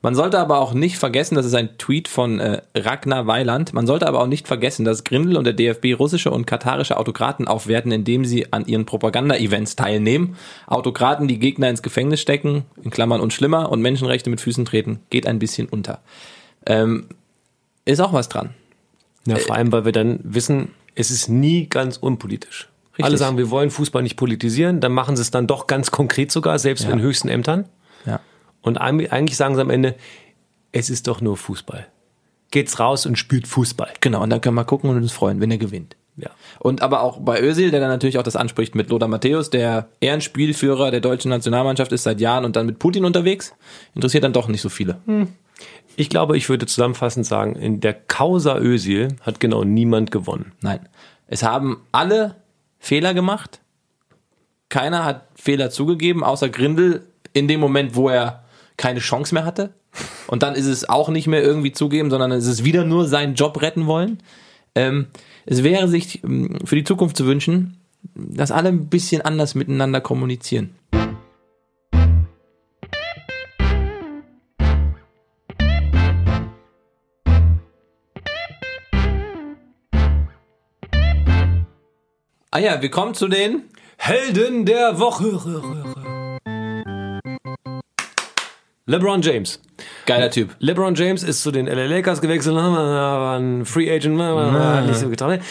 Man 0.02 0.16
sollte 0.16 0.38
aber 0.38 0.60
auch 0.60 0.74
nicht 0.74 0.98
vergessen, 0.98 1.36
das 1.36 1.46
ist 1.46 1.54
ein 1.54 1.78
Tweet 1.78 2.10
von 2.10 2.38
äh, 2.41 2.62
Ragnar 2.76 3.26
Weiland, 3.26 3.72
man 3.72 3.88
sollte 3.88 4.06
aber 4.06 4.22
auch 4.22 4.28
nicht 4.28 4.48
vergessen, 4.48 4.84
dass 4.84 5.06
Grindel 5.06 5.38
und 5.38 5.46
der 5.46 5.54
DFB 5.54 5.98
russische 5.98 6.30
und 6.30 6.46
katarische 6.46 6.98
Autokraten 6.98 7.48
aufwerten, 7.48 7.94
indem 7.94 8.26
sie 8.26 8.52
an 8.52 8.66
ihren 8.66 8.86
Propaganda-Events 8.86 9.78
teilnehmen. 9.78 10.36
Autokraten, 10.68 11.30
die 11.30 11.39
Gegner 11.39 11.70
ins 11.70 11.82
Gefängnis 11.82 12.20
stecken, 12.20 12.66
in 12.84 12.91
Klammern 12.91 13.22
und 13.22 13.32
schlimmer, 13.32 13.72
und 13.72 13.82
Menschenrechte 13.82 14.30
mit 14.30 14.41
Füßen 14.41 14.66
treten, 14.66 15.00
geht 15.10 15.26
ein 15.26 15.39
bisschen 15.39 15.70
unter. 15.70 16.02
Ähm, 16.66 17.08
ist 17.86 18.02
auch 18.02 18.12
was 18.12 18.28
dran. 18.28 18.50
ja, 19.26 19.38
vor 19.38 19.56
allem, 19.56 19.72
weil 19.72 19.86
wir 19.86 19.94
dann 19.94 20.20
wissen, 20.24 20.72
es 20.96 21.12
ist 21.12 21.30
nie 21.30 21.68
ganz 21.68 21.96
unpolitisch. 21.96 22.68
Richtig. 22.94 23.06
Alle 23.06 23.18
sagen, 23.18 23.38
wir 23.38 23.50
wollen 23.50 23.72
Fußball 23.72 24.04
nicht 24.04 24.16
politisieren, 24.18 24.80
dann 24.80 24.91
machen 24.91 25.16
sie 25.16 25.22
es 25.24 25.32
dann 25.32 25.48
doch 25.48 25.68
ganz 25.68 25.89
konkret 25.91 26.32
sogar, 26.32 26.60
selbst 26.60 26.86
in 26.88 27.02
höchsten 27.02 27.28
Ämtern. 27.28 27.68
Ja. 28.06 28.20
Und 28.62 28.80
eig- 28.80 29.10
eigentlich 29.10 29.36
sagen 29.36 29.56
sie 29.56 29.62
am 29.62 29.70
Ende, 29.72 29.96
es 30.72 30.89
ist 30.89 31.08
doch 31.08 31.20
nur 31.20 31.36
Fußball. 31.36 31.88
Geht's 32.52 32.80
raus 32.80 33.08
und 33.08 33.18
spielt 33.18 33.48
Fußball. 33.48 33.89
Genau, 34.00 34.22
und 34.22 34.30
dann 34.30 34.41
können 34.41 34.56
wir 34.56 34.64
gucken 34.66 34.89
und 34.91 34.98
uns 34.98 35.12
freuen, 35.12 35.41
wenn 35.41 35.50
er 35.50 35.58
gewinnt. 35.58 35.96
Ja. 36.18 36.30
Und 36.60 36.84
aber 36.84 37.02
auch 37.02 37.18
bei 37.20 37.41
Özil, 37.41 37.72
der 37.72 37.80
dann 37.80 37.89
natürlich 37.89 38.20
auch 38.20 38.24
das 38.24 38.36
anspricht 38.36 38.76
mit 38.76 38.91
Lothar 38.91 39.08
Matthäus, 39.08 39.50
der 39.50 39.88
Ehrenspielführer 40.00 40.91
der 40.91 41.02
deutschen 41.02 41.30
Nationalmannschaft 41.30 41.91
ist 41.91 42.04
seit 42.04 42.22
Jahren 42.22 42.46
und 42.46 42.56
dann 42.56 42.68
mit 42.68 42.78
Putin 42.78 43.06
unterwegs, 43.06 43.56
interessiert 43.96 44.24
dann 44.24 44.34
doch 44.34 44.48
nicht 44.48 44.62
so 44.62 44.70
viele. 44.70 44.98
Ich 45.96 46.10
glaube, 46.10 46.38
ich 46.38 46.48
würde 46.50 46.68
zusammenfassend 46.68 47.26
sagen, 47.26 47.56
in 47.56 47.80
der 47.82 47.94
Causa 47.94 48.58
Özil 48.60 49.16
hat 49.22 49.39
genau 49.39 49.64
niemand 49.64 50.12
gewonnen. 50.12 50.52
Nein. 50.62 50.88
Es 51.26 51.41
haben 51.41 51.82
alle 51.91 52.36
Fehler 52.84 53.14
gemacht. 53.14 53.62
Keiner 54.68 55.06
hat 55.06 55.30
Fehler 55.36 55.70
zugegeben, 55.70 56.22
außer 56.22 56.50
Grindel 56.50 57.08
in 57.32 57.48
dem 57.48 57.62
Moment, 57.62 57.96
wo 57.96 58.10
er 58.10 58.44
keine 58.76 59.00
Chance 59.00 59.34
mehr 59.34 59.46
hatte. 59.46 59.74
Und 60.28 60.44
dann 60.44 60.54
ist 60.54 60.66
es 60.66 60.90
auch 60.90 61.08
nicht 61.08 61.28
mehr 61.28 61.42
irgendwie 61.42 61.72
zugeben, 61.72 62.10
sondern 62.10 62.34
es 62.34 62.46
ist 62.46 62.66
wieder 62.66 62.84
nur 62.84 63.08
seinen 63.08 63.36
Job 63.36 63.62
retten 63.62 63.86
wollen. 63.86 64.22
Ähm, 64.76 65.08
es 65.46 65.64
wäre 65.64 65.88
sich 65.88 66.26
ähm, 66.26 66.58
für 66.66 66.76
die 66.76 66.84
Zukunft 66.84 67.16
zu 67.16 67.26
wünschen, 67.26 67.78
dass 68.16 68.52
alle 68.52 68.68
ein 68.68 68.88
bisschen 68.88 69.22
anders 69.22 69.56
miteinander 69.56 70.02
kommunizieren. 70.02 70.76
Ah 82.56 82.60
ja, 82.60 82.80
wir 82.84 82.91
kommen 82.91 83.16
zu 83.16 83.28
den 83.28 83.64
Helden 83.97 84.64
der 84.64 84.99
Woche. 84.99 85.39
LeBron 88.86 89.24
James. 89.24 89.60
geiler 90.06 90.30
Typ. 90.30 90.56
LeBron 90.60 90.93
James 90.93 91.24
ist 91.24 91.41
zu 91.41 91.49
den 91.49 91.66
LA 91.66 91.88
Lakers 91.88 92.22
gewechselt, 92.22 92.56
war 92.56 93.39
ein 93.39 93.66
Free 93.66 93.91
Agent, 93.91 94.22
hat 94.22 94.86
nicht 94.86 94.99
so 94.99 95.10
getan. 95.10 95.41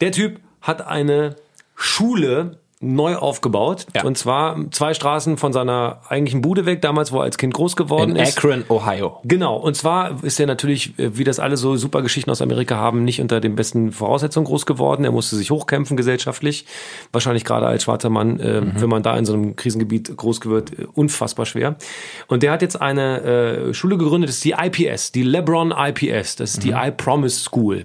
Der 0.00 0.12
Typ 0.12 0.38
hat 0.60 0.86
eine 0.86 1.34
Schule 1.74 2.60
neu 2.82 3.16
aufgebaut. 3.16 3.86
Ja. 3.94 4.04
Und 4.04 4.18
zwar 4.18 4.56
zwei 4.70 4.92
Straßen 4.92 5.36
von 5.36 5.52
seiner 5.52 6.00
eigentlichen 6.08 6.42
Bude 6.42 6.66
weg, 6.66 6.82
damals, 6.82 7.12
wo 7.12 7.18
er 7.18 7.22
als 7.22 7.38
Kind 7.38 7.54
groß 7.54 7.76
geworden 7.76 8.10
In 8.10 8.16
ist. 8.16 8.36
Akron, 8.36 8.64
Ohio. 8.68 9.20
Genau, 9.24 9.56
und 9.56 9.76
zwar 9.76 10.22
ist 10.22 10.38
er 10.40 10.46
natürlich, 10.46 10.98
äh, 10.98 11.16
wie 11.16 11.24
das 11.24 11.38
alle 11.38 11.56
so 11.56 11.76
super 11.76 12.02
Geschichten 12.02 12.30
aus 12.30 12.42
Amerika 12.42 12.76
haben, 12.76 13.04
nicht 13.04 13.20
unter 13.20 13.40
den 13.40 13.54
besten 13.54 13.92
Voraussetzungen 13.92 14.46
groß 14.46 14.66
geworden. 14.66 15.04
Er 15.04 15.12
musste 15.12 15.36
sich 15.36 15.50
hochkämpfen 15.50 15.96
gesellschaftlich. 15.96 16.66
Wahrscheinlich 17.12 17.44
gerade 17.44 17.66
als 17.66 17.84
schwarzer 17.84 18.10
Mann, 18.10 18.40
äh, 18.40 18.62
wenn 18.80 18.88
man 18.88 19.02
da 19.02 19.16
in 19.16 19.24
so 19.24 19.32
einem 19.34 19.56
Krisengebiet 19.56 20.16
groß 20.16 20.44
wird, 20.46 20.78
äh, 20.78 20.86
unfassbar 20.92 21.46
schwer. 21.46 21.76
Und 22.26 22.42
der 22.42 22.50
hat 22.50 22.62
jetzt 22.62 22.80
eine 22.80 23.20
äh, 23.22 23.74
Schule 23.74 23.96
gegründet, 23.96 24.28
das 24.28 24.36
ist 24.36 24.44
die 24.44 24.54
IPS, 24.58 25.12
die 25.12 25.22
LeBron 25.22 25.72
IPS. 25.76 26.36
Das 26.36 26.54
ist 26.54 26.64
die 26.64 26.70
I 26.70 26.90
Promise 26.90 27.40
School. 27.40 27.84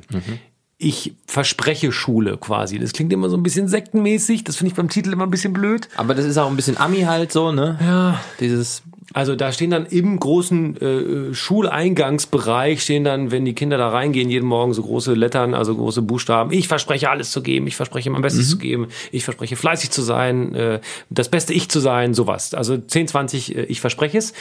Ich 0.80 1.16
verspreche 1.26 1.92
Schule 1.92 2.38
quasi. 2.38 2.78
Das 2.78 2.94
klingt 2.94 3.12
immer 3.12 3.30
so 3.30 3.38
ein 3.38 3.44
bisschen 3.44 3.68
sektenmäßig. 3.68 4.44
Das 4.44 4.58
finde 4.58 4.70
ich 4.72 4.76
beim 4.76 4.90
Titel 4.90 5.12
immer 5.12 5.24
ein 5.26 5.32
bisschen 5.32 5.54
blöd. 5.54 5.90
Aber 5.96 6.14
das 6.14 6.26
ist 6.26 6.38
auch 6.38 6.50
ein 6.50 6.56
bisschen 6.56 6.78
Ami 6.78 7.02
halt 7.02 7.32
so, 7.32 7.52
ne? 7.52 7.80
Ja. 7.82 8.22
Dieses 8.40 8.84
Also 9.14 9.36
da 9.36 9.52
stehen 9.52 9.72
dann 9.72 9.86
im 9.86 10.20
großen 10.20 10.78
äh, 10.82 11.34
Schuleingangsbereich 11.34 12.82
stehen 12.84 13.06
dann, 13.06 13.32
wenn 13.32 13.46
die 13.46 13.54
Kinder 13.54 13.78
da 13.78 13.90
reingehen, 13.90 14.30
jeden 14.30 14.46
Morgen 14.46 14.74
so 14.74 14.84
große 14.84 15.14
Lettern, 15.14 15.54
also 15.54 15.76
große 15.76 16.02
Buchstaben. 16.02 16.52
Ich 16.52 16.68
verspreche 16.68 17.10
alles 17.10 17.32
zu 17.32 17.42
geben, 17.42 17.68
ich 17.68 17.78
verspreche 17.78 18.10
mein 18.10 18.22
Bestes 18.22 18.50
zu 18.50 18.58
geben, 18.58 18.88
ich 19.12 19.24
verspreche 19.24 19.56
fleißig 19.56 19.92
zu 19.92 20.02
sein, 20.02 20.54
äh, 20.56 20.82
das 21.10 21.30
beste 21.30 21.54
Ich 21.54 21.70
zu 21.70 21.80
sein, 21.80 22.14
sowas. 22.14 22.54
Also 22.54 22.78
10, 22.78 23.08
20, 23.08 23.56
äh, 23.56 23.62
ich 23.64 23.80
verspreche 23.80 24.18
es. 24.18 24.34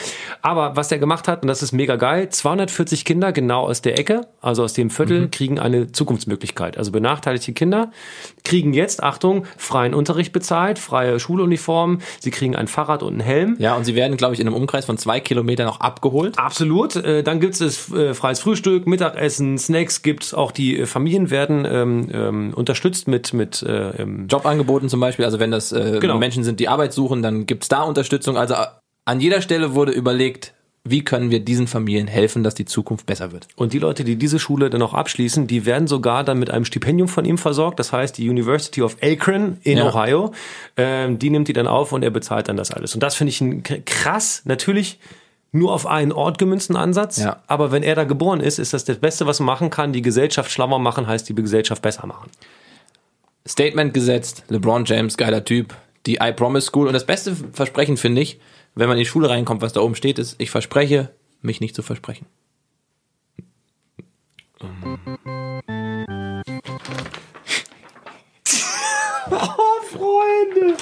Aber 0.43 0.75
was 0.75 0.89
der 0.89 0.99
gemacht 0.99 1.29
hat, 1.29 1.43
und 1.43 1.49
das 1.49 1.62
ist 1.62 1.73
mega 1.73 1.97
geil, 1.97 2.29
240 2.29 3.05
Kinder 3.05 3.33
genau 3.33 3.62
aus 3.67 3.83
der 3.83 3.99
Ecke, 3.99 4.23
also 4.41 4.64
aus 4.64 4.73
dem 4.73 4.91
Viertel, 4.91 5.29
kriegen 5.31 5.61
eine 5.61 5.93
Zukunftsmöglichkeit. 5.93 6.77
Also 6.77 6.91
benachteiligte 6.91 7.53
Kinder 7.53 7.93
kriegen 8.47 8.72
jetzt, 8.72 9.03
Achtung, 9.03 9.44
freien 9.59 9.92
Unterricht 9.92 10.32
bezahlt, 10.32 10.78
freie 10.78 11.20
Schuluniform, 11.20 11.99
sie 12.20 12.30
kriegen 12.30 12.57
ein 12.57 12.68
Fahrrad 12.68 13.03
und 13.03 13.12
einen 13.14 13.20
Helm. 13.20 13.57
Ja, 13.59 13.74
und 13.74 13.84
sie 13.84 13.94
werden, 13.94 14.16
glaube 14.16 14.32
ich, 14.32 14.40
in 14.40 14.47
einem 14.47 14.57
Umkreis 14.57 14.86
von 14.86 14.97
zwei 14.97 15.20
Kilometern 15.20 15.68
auch 15.68 15.80
abgeholt. 15.80 16.38
Absolut. 16.38 16.97
Äh, 16.97 17.22
Dann 17.22 17.40
gibt 17.40 17.61
es 17.61 17.92
äh, 17.92 18.14
freies 18.14 18.40
Frühstück, 18.40 18.86
Mittagessen, 18.86 19.59
Snacks 19.59 20.01
gibt's. 20.03 20.32
Auch 20.32 20.53
die 20.53 20.78
äh, 20.78 20.86
Familien 20.86 21.30
werden 21.30 21.66
ähm, 21.68 22.09
ähm, 22.12 22.55
unterstützt 22.55 23.09
mit 23.09 23.34
mit 23.34 23.62
äh, 23.62 23.90
ähm, 24.03 24.28
Jobangeboten 24.28 24.88
zum 24.88 25.01
Beispiel, 25.01 25.24
also 25.24 25.40
wenn 25.40 25.51
das 25.51 25.72
äh, 25.72 25.99
Genau. 26.01 26.16
Menschen 26.18 26.44
sind, 26.44 26.61
die 26.61 26.68
Arbeit 26.68 26.92
suchen, 26.92 27.22
dann 27.22 27.47
gibt's 27.47 27.68
da 27.68 27.82
Unterstützung. 27.82 28.36
Also 28.36 28.55
äh, 28.55 28.66
an 29.05 29.20
jeder 29.20 29.42
Stelle 29.42 29.74
wurde 29.74 29.92
überlegt, 29.92 30.55
wie 30.91 31.03
können 31.03 31.30
wir 31.30 31.41
diesen 31.41 31.66
Familien 31.66 32.07
helfen, 32.07 32.43
dass 32.43 32.55
die 32.55 32.64
Zukunft 32.64 33.07
besser 33.07 33.32
wird. 33.32 33.49
und 33.57 33.72
die 33.72 33.78
Leute, 33.78 34.05
die 34.05 34.16
diese 34.16 34.39
Schule 34.39 34.70
dann 34.70 34.82
auch 34.82 34.95
abschließen, 34.95 35.47
die 35.47 35.66
werden 35.66 35.87
sogar 35.89 36.24
dann 36.24 36.39
mit 36.39 36.51
einem 36.51 36.64
Stipendium 36.64 37.09
von 37.09 37.24
ihm 37.24 37.39
versorgt. 37.39 37.78
Das 37.78 37.93
heißt, 37.93 38.16
die 38.18 38.28
University 38.28 38.82
of 38.82 38.97
Akron 39.03 39.59
in 39.62 39.78
Ja. 39.78 39.89
Ohio, 39.89 40.32
ähm, 40.76 41.18
die 41.18 41.30
nimmt 41.30 41.49
die 41.49 41.53
dann 41.53 41.66
auf 41.66 41.93
und 41.93 42.03
er 42.03 42.11
bezahlt 42.11 42.49
dann 42.49 42.57
das 42.57 42.70
alles. 42.70 42.95
Und 42.95 43.03
das 43.03 43.14
finde 43.14 43.30
ich 43.30 43.41
ein 43.41 43.62
krass, 43.62 44.43
natürlich 44.45 44.99
nur 45.53 45.72
auf 45.72 45.87
einen 45.87 46.12
Ort 46.12 46.39
gemünzten 46.39 46.76
Ansatz. 46.76 47.18
Ja. 47.18 47.43
Aber 47.47 47.72
wenn 47.72 47.82
er 47.82 47.95
da 47.95 48.05
geboren 48.05 48.41
ist, 48.41 48.59
ist 48.59 48.72
das 48.74 48.84
das 48.84 48.99
Beste, 48.99 49.26
was 49.26 49.41
man 49.41 49.47
machen 49.47 49.70
kann. 49.70 49.93
Die 49.93 50.03
Gesellschaft 50.03 50.51
schlauer 50.51 50.78
machen, 50.78 51.07
heißt 51.07 51.28
die 51.28 51.34
Gesellschaft 51.34 51.82
besser 51.82 52.07
machen. 52.07 52.30
Statement 53.47 53.95
gesetzt, 53.95 54.45
LeBron 54.49 54.84
James, 54.84 55.16
geiler 55.16 55.45
Typ, 55.45 55.74
die 56.05 56.16
I 56.16 56.32
Promise 56.32 56.66
School. 56.66 56.89
Und 56.89 56.93
das 56.93 57.07
beste 57.07 57.34
Versprechen 57.53 57.97
finde 57.97 58.22
ich, 58.22 58.39
wenn 58.77 58.89
man 58.89 58.97
in 58.97 59.03
die 59.03 59.09
Schule 59.09 59.29
reinkommt, 59.29 59.62
was 59.62 59.72
da 59.72 59.81
oben 59.81 59.95
steht, 59.97 60.18
ist, 60.20 60.37
ich 60.39 60.51
verspreche, 60.51 61.11
mich 61.43 61.61
nicht 61.61 61.74
zu 61.74 61.83
versprechen. 61.83 62.27
Freunde. 69.91 70.77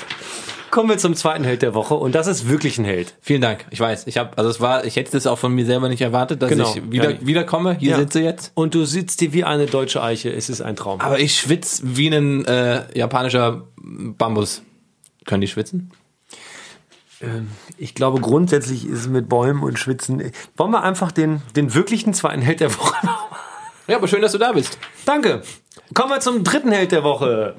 Kommen 0.71 0.89
wir 0.89 0.99
zum 0.99 1.15
zweiten 1.15 1.45
Held 1.45 1.63
der 1.63 1.75
Woche 1.75 1.95
und 1.95 2.15
das 2.17 2.27
ist 2.27 2.49
wirklich 2.49 2.79
ein 2.79 2.85
Held. 2.85 3.15
Vielen 3.21 3.41
Dank. 3.41 3.65
Ich 3.71 3.79
weiß, 3.79 4.07
ich 4.09 4.19
habe, 4.19 4.37
also 4.37 4.51
es 4.51 4.61
war, 4.61 4.85
ich 4.85 4.97
hätte 4.97 5.13
das 5.13 5.27
auch 5.27 5.39
von 5.39 5.55
mir 5.55 5.65
selber 5.67 5.89
nicht 5.89 6.01
erwartet, 6.03 6.43
dass 6.43 6.49
Genau. 6.51 6.75
ich 6.75 6.91
wieder, 6.91 7.13
Ja. 7.13 7.19
wiederkomme. 7.27 7.77
Hier 7.79 7.91
Ja. 7.93 7.97
sitze 7.99 8.21
jetzt. 8.21 8.51
Und 8.55 8.75
du 8.75 8.85
sitzt 8.85 9.21
dir 9.21 9.33
wie 9.33 9.45
eine 9.45 9.67
deutsche 9.67 10.03
Eiche. 10.03 10.33
Es 10.33 10.49
ist 10.51 10.61
ein 10.63 10.75
Traum. 10.75 11.01
Aber 11.01 11.21
ich 11.21 11.37
schwitze 11.39 11.83
wie 11.85 12.09
ein 12.09 12.45
äh, 12.47 12.83
japanischer 12.99 13.69
Bambus. 13.77 14.63
Können 15.25 15.43
die 15.43 15.49
schwitzen? 15.49 15.93
Ich 17.79 17.95
glaube, 17.95 18.21
grundsätzlich 18.21 18.87
ist 18.87 19.01
es 19.01 19.09
mit 19.09 19.29
Bäumen 19.29 19.63
und 19.63 19.79
Schwitzen. 19.79 20.33
Wollen 20.57 20.71
wir 20.71 20.83
einfach 20.83 21.13
den, 21.13 21.43
den 21.57 21.75
wirklichen 21.75 22.15
zweiten 22.15 22.43
Held 22.43 22.61
der 22.61 22.75
Woche 22.77 22.95
machen? 23.07 23.37
Ja, 23.87 23.97
aber 23.97 24.09
schön, 24.09 24.23
dass 24.23 24.33
du 24.33 24.39
da 24.39 24.53
bist. 24.53 24.79
Danke. 25.05 25.43
Kommen 25.93 26.11
wir 26.11 26.21
zum 26.21 26.45
dritten 26.45 26.73
Held 26.73 26.93
der 26.93 27.05
Woche. 27.05 27.55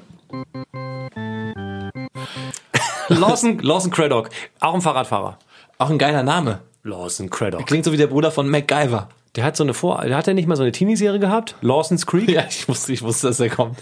Lawson, 3.08 3.58
Lawson 3.60 3.90
Craddock, 3.90 4.30
auch 4.60 4.74
ein 4.74 4.80
Fahrradfahrer. 4.80 5.38
Auch 5.78 5.90
ein 5.90 5.98
geiler 5.98 6.22
Name. 6.22 6.60
Lawson 6.82 7.30
Craddock. 7.30 7.66
Klingt 7.66 7.84
so 7.84 7.92
wie 7.92 7.96
der 7.96 8.08
Bruder 8.08 8.30
von 8.30 8.48
MacGyver. 8.48 9.08
Der 9.36 9.44
hat 9.44 9.56
so 9.56 9.64
eine 9.64 9.74
Vor, 9.74 10.02
der 10.02 10.16
hat 10.16 10.26
ja 10.26 10.32
nicht 10.32 10.48
mal 10.48 10.56
so 10.56 10.62
eine 10.62 10.72
Teenie-Serie 10.72 11.20
gehabt? 11.20 11.56
Lawson's 11.60 12.06
Creek? 12.06 12.28
Ja, 12.36 12.44
ich 12.48 12.68
wusste, 12.68 12.92
ich 12.92 13.02
wusste, 13.02 13.28
dass 13.28 13.38
er 13.38 13.50
kommt. 13.50 13.78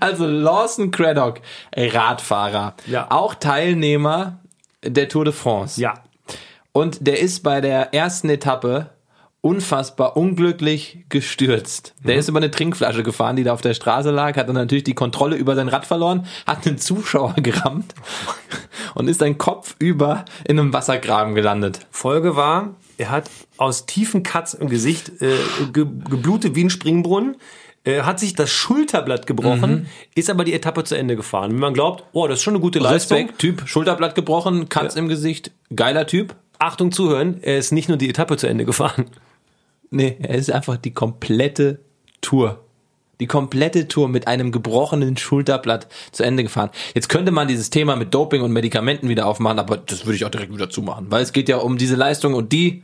also 0.00 0.26
Lawson 0.26 0.90
Craddock, 0.90 1.40
Radfahrer. 1.74 2.74
Ja. 2.86 3.10
Auch 3.10 3.34
Teilnehmer 3.34 4.40
der 4.84 5.08
Tour 5.08 5.24
de 5.24 5.32
France. 5.32 5.80
Ja. 5.80 5.94
Und 6.72 7.06
der 7.06 7.18
ist 7.20 7.42
bei 7.42 7.60
der 7.62 7.94
ersten 7.94 8.28
Etappe 8.28 8.90
unfassbar 9.40 10.16
unglücklich 10.16 11.04
gestürzt. 11.08 11.94
Der 12.04 12.16
ist 12.16 12.28
über 12.28 12.38
eine 12.38 12.50
Trinkflasche 12.50 13.02
gefahren, 13.02 13.36
die 13.36 13.44
da 13.44 13.52
auf 13.52 13.60
der 13.60 13.74
Straße 13.74 14.10
lag, 14.10 14.36
hat 14.36 14.48
dann 14.48 14.56
natürlich 14.56 14.84
die 14.84 14.94
Kontrolle 14.94 15.36
über 15.36 15.54
sein 15.54 15.68
Rad 15.68 15.86
verloren, 15.86 16.26
hat 16.46 16.66
einen 16.66 16.78
Zuschauer 16.78 17.34
gerammt 17.36 17.94
und 18.94 19.08
ist 19.08 19.22
dann 19.22 19.38
kopfüber 19.38 20.24
in 20.46 20.58
einem 20.58 20.72
Wassergraben 20.72 21.34
gelandet. 21.34 21.86
Folge 21.90 22.34
war, 22.34 22.74
er 22.98 23.10
hat 23.10 23.30
aus 23.58 23.86
tiefen 23.86 24.22
Cuts 24.22 24.54
im 24.54 24.68
Gesicht 24.68 25.20
äh, 25.20 25.36
ge 25.72 25.86
geblutet 26.08 26.54
wie 26.54 26.64
ein 26.64 26.70
Springbrunnen, 26.70 27.36
äh, 27.84 28.02
hat 28.02 28.18
sich 28.18 28.34
das 28.34 28.50
Schulterblatt 28.50 29.26
gebrochen, 29.26 29.86
ist 30.14 30.28
aber 30.28 30.44
die 30.44 30.52
Etappe 30.52 30.84
zu 30.84 30.96
Ende 30.96 31.16
gefahren. 31.16 31.52
Wenn 31.52 31.60
man 31.60 31.74
glaubt, 31.74 32.04
oh, 32.12 32.26
das 32.26 32.38
ist 32.38 32.42
schon 32.42 32.54
eine 32.54 32.60
gute 32.60 32.80
Leistung. 32.80 33.18
Respekt, 33.18 33.38
Typ, 33.38 33.62
Schulterblatt 33.66 34.14
gebrochen, 34.14 34.68
Cuts 34.68 34.96
im 34.96 35.08
Gesicht, 35.08 35.52
geiler 35.74 36.06
Typ. 36.06 36.34
Achtung 36.58 36.90
zuhören, 36.90 37.38
er 37.42 37.58
ist 37.58 37.70
nicht 37.72 37.88
nur 37.88 37.98
die 37.98 38.08
Etappe 38.08 38.36
zu 38.36 38.46
Ende 38.46 38.64
gefahren. 38.64 39.06
Nee, 39.90 40.16
er 40.20 40.34
ist 40.34 40.50
einfach 40.50 40.76
die 40.76 40.92
komplette 40.92 41.78
Tour. 42.20 42.64
Die 43.20 43.26
komplette 43.26 43.88
Tour 43.88 44.08
mit 44.08 44.26
einem 44.26 44.52
gebrochenen 44.52 45.16
Schulterblatt 45.16 45.86
zu 46.12 46.22
Ende 46.22 46.42
gefahren. 46.42 46.70
Jetzt 46.94 47.08
könnte 47.08 47.30
man 47.30 47.48
dieses 47.48 47.70
Thema 47.70 47.94
mit 47.94 48.12
Doping 48.12 48.42
und 48.42 48.52
Medikamenten 48.52 49.08
wieder 49.08 49.26
aufmachen, 49.26 49.58
aber 49.58 49.76
das 49.76 50.04
würde 50.04 50.16
ich 50.16 50.24
auch 50.24 50.30
direkt 50.30 50.52
wieder 50.52 50.68
zumachen, 50.68 51.06
weil 51.10 51.22
es 51.22 51.32
geht 51.32 51.48
ja 51.48 51.58
um 51.58 51.78
diese 51.78 51.94
Leistung 51.94 52.34
und 52.34 52.52
die 52.52 52.82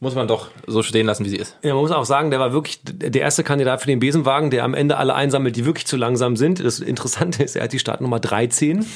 muss 0.00 0.14
man 0.14 0.28
doch 0.28 0.48
so 0.66 0.82
stehen 0.82 1.06
lassen, 1.06 1.24
wie 1.24 1.30
sie 1.30 1.36
ist. 1.36 1.56
Ja, 1.62 1.74
man 1.74 1.82
muss 1.82 1.90
auch 1.90 2.04
sagen, 2.04 2.30
der 2.30 2.38
war 2.38 2.52
wirklich 2.52 2.80
der 2.84 3.20
erste 3.20 3.42
Kandidat 3.42 3.80
für 3.80 3.88
den 3.88 3.98
Besenwagen, 3.98 4.50
der 4.50 4.64
am 4.64 4.74
Ende 4.74 4.96
alle 4.96 5.14
einsammelt, 5.14 5.56
die 5.56 5.64
wirklich 5.64 5.86
zu 5.86 5.96
langsam 5.96 6.36
sind. 6.36 6.64
Das 6.64 6.80
Interessante 6.80 7.42
ist, 7.42 7.56
er 7.56 7.64
hat 7.64 7.72
die 7.72 7.78
Startnummer 7.78 8.20
13. 8.20 8.86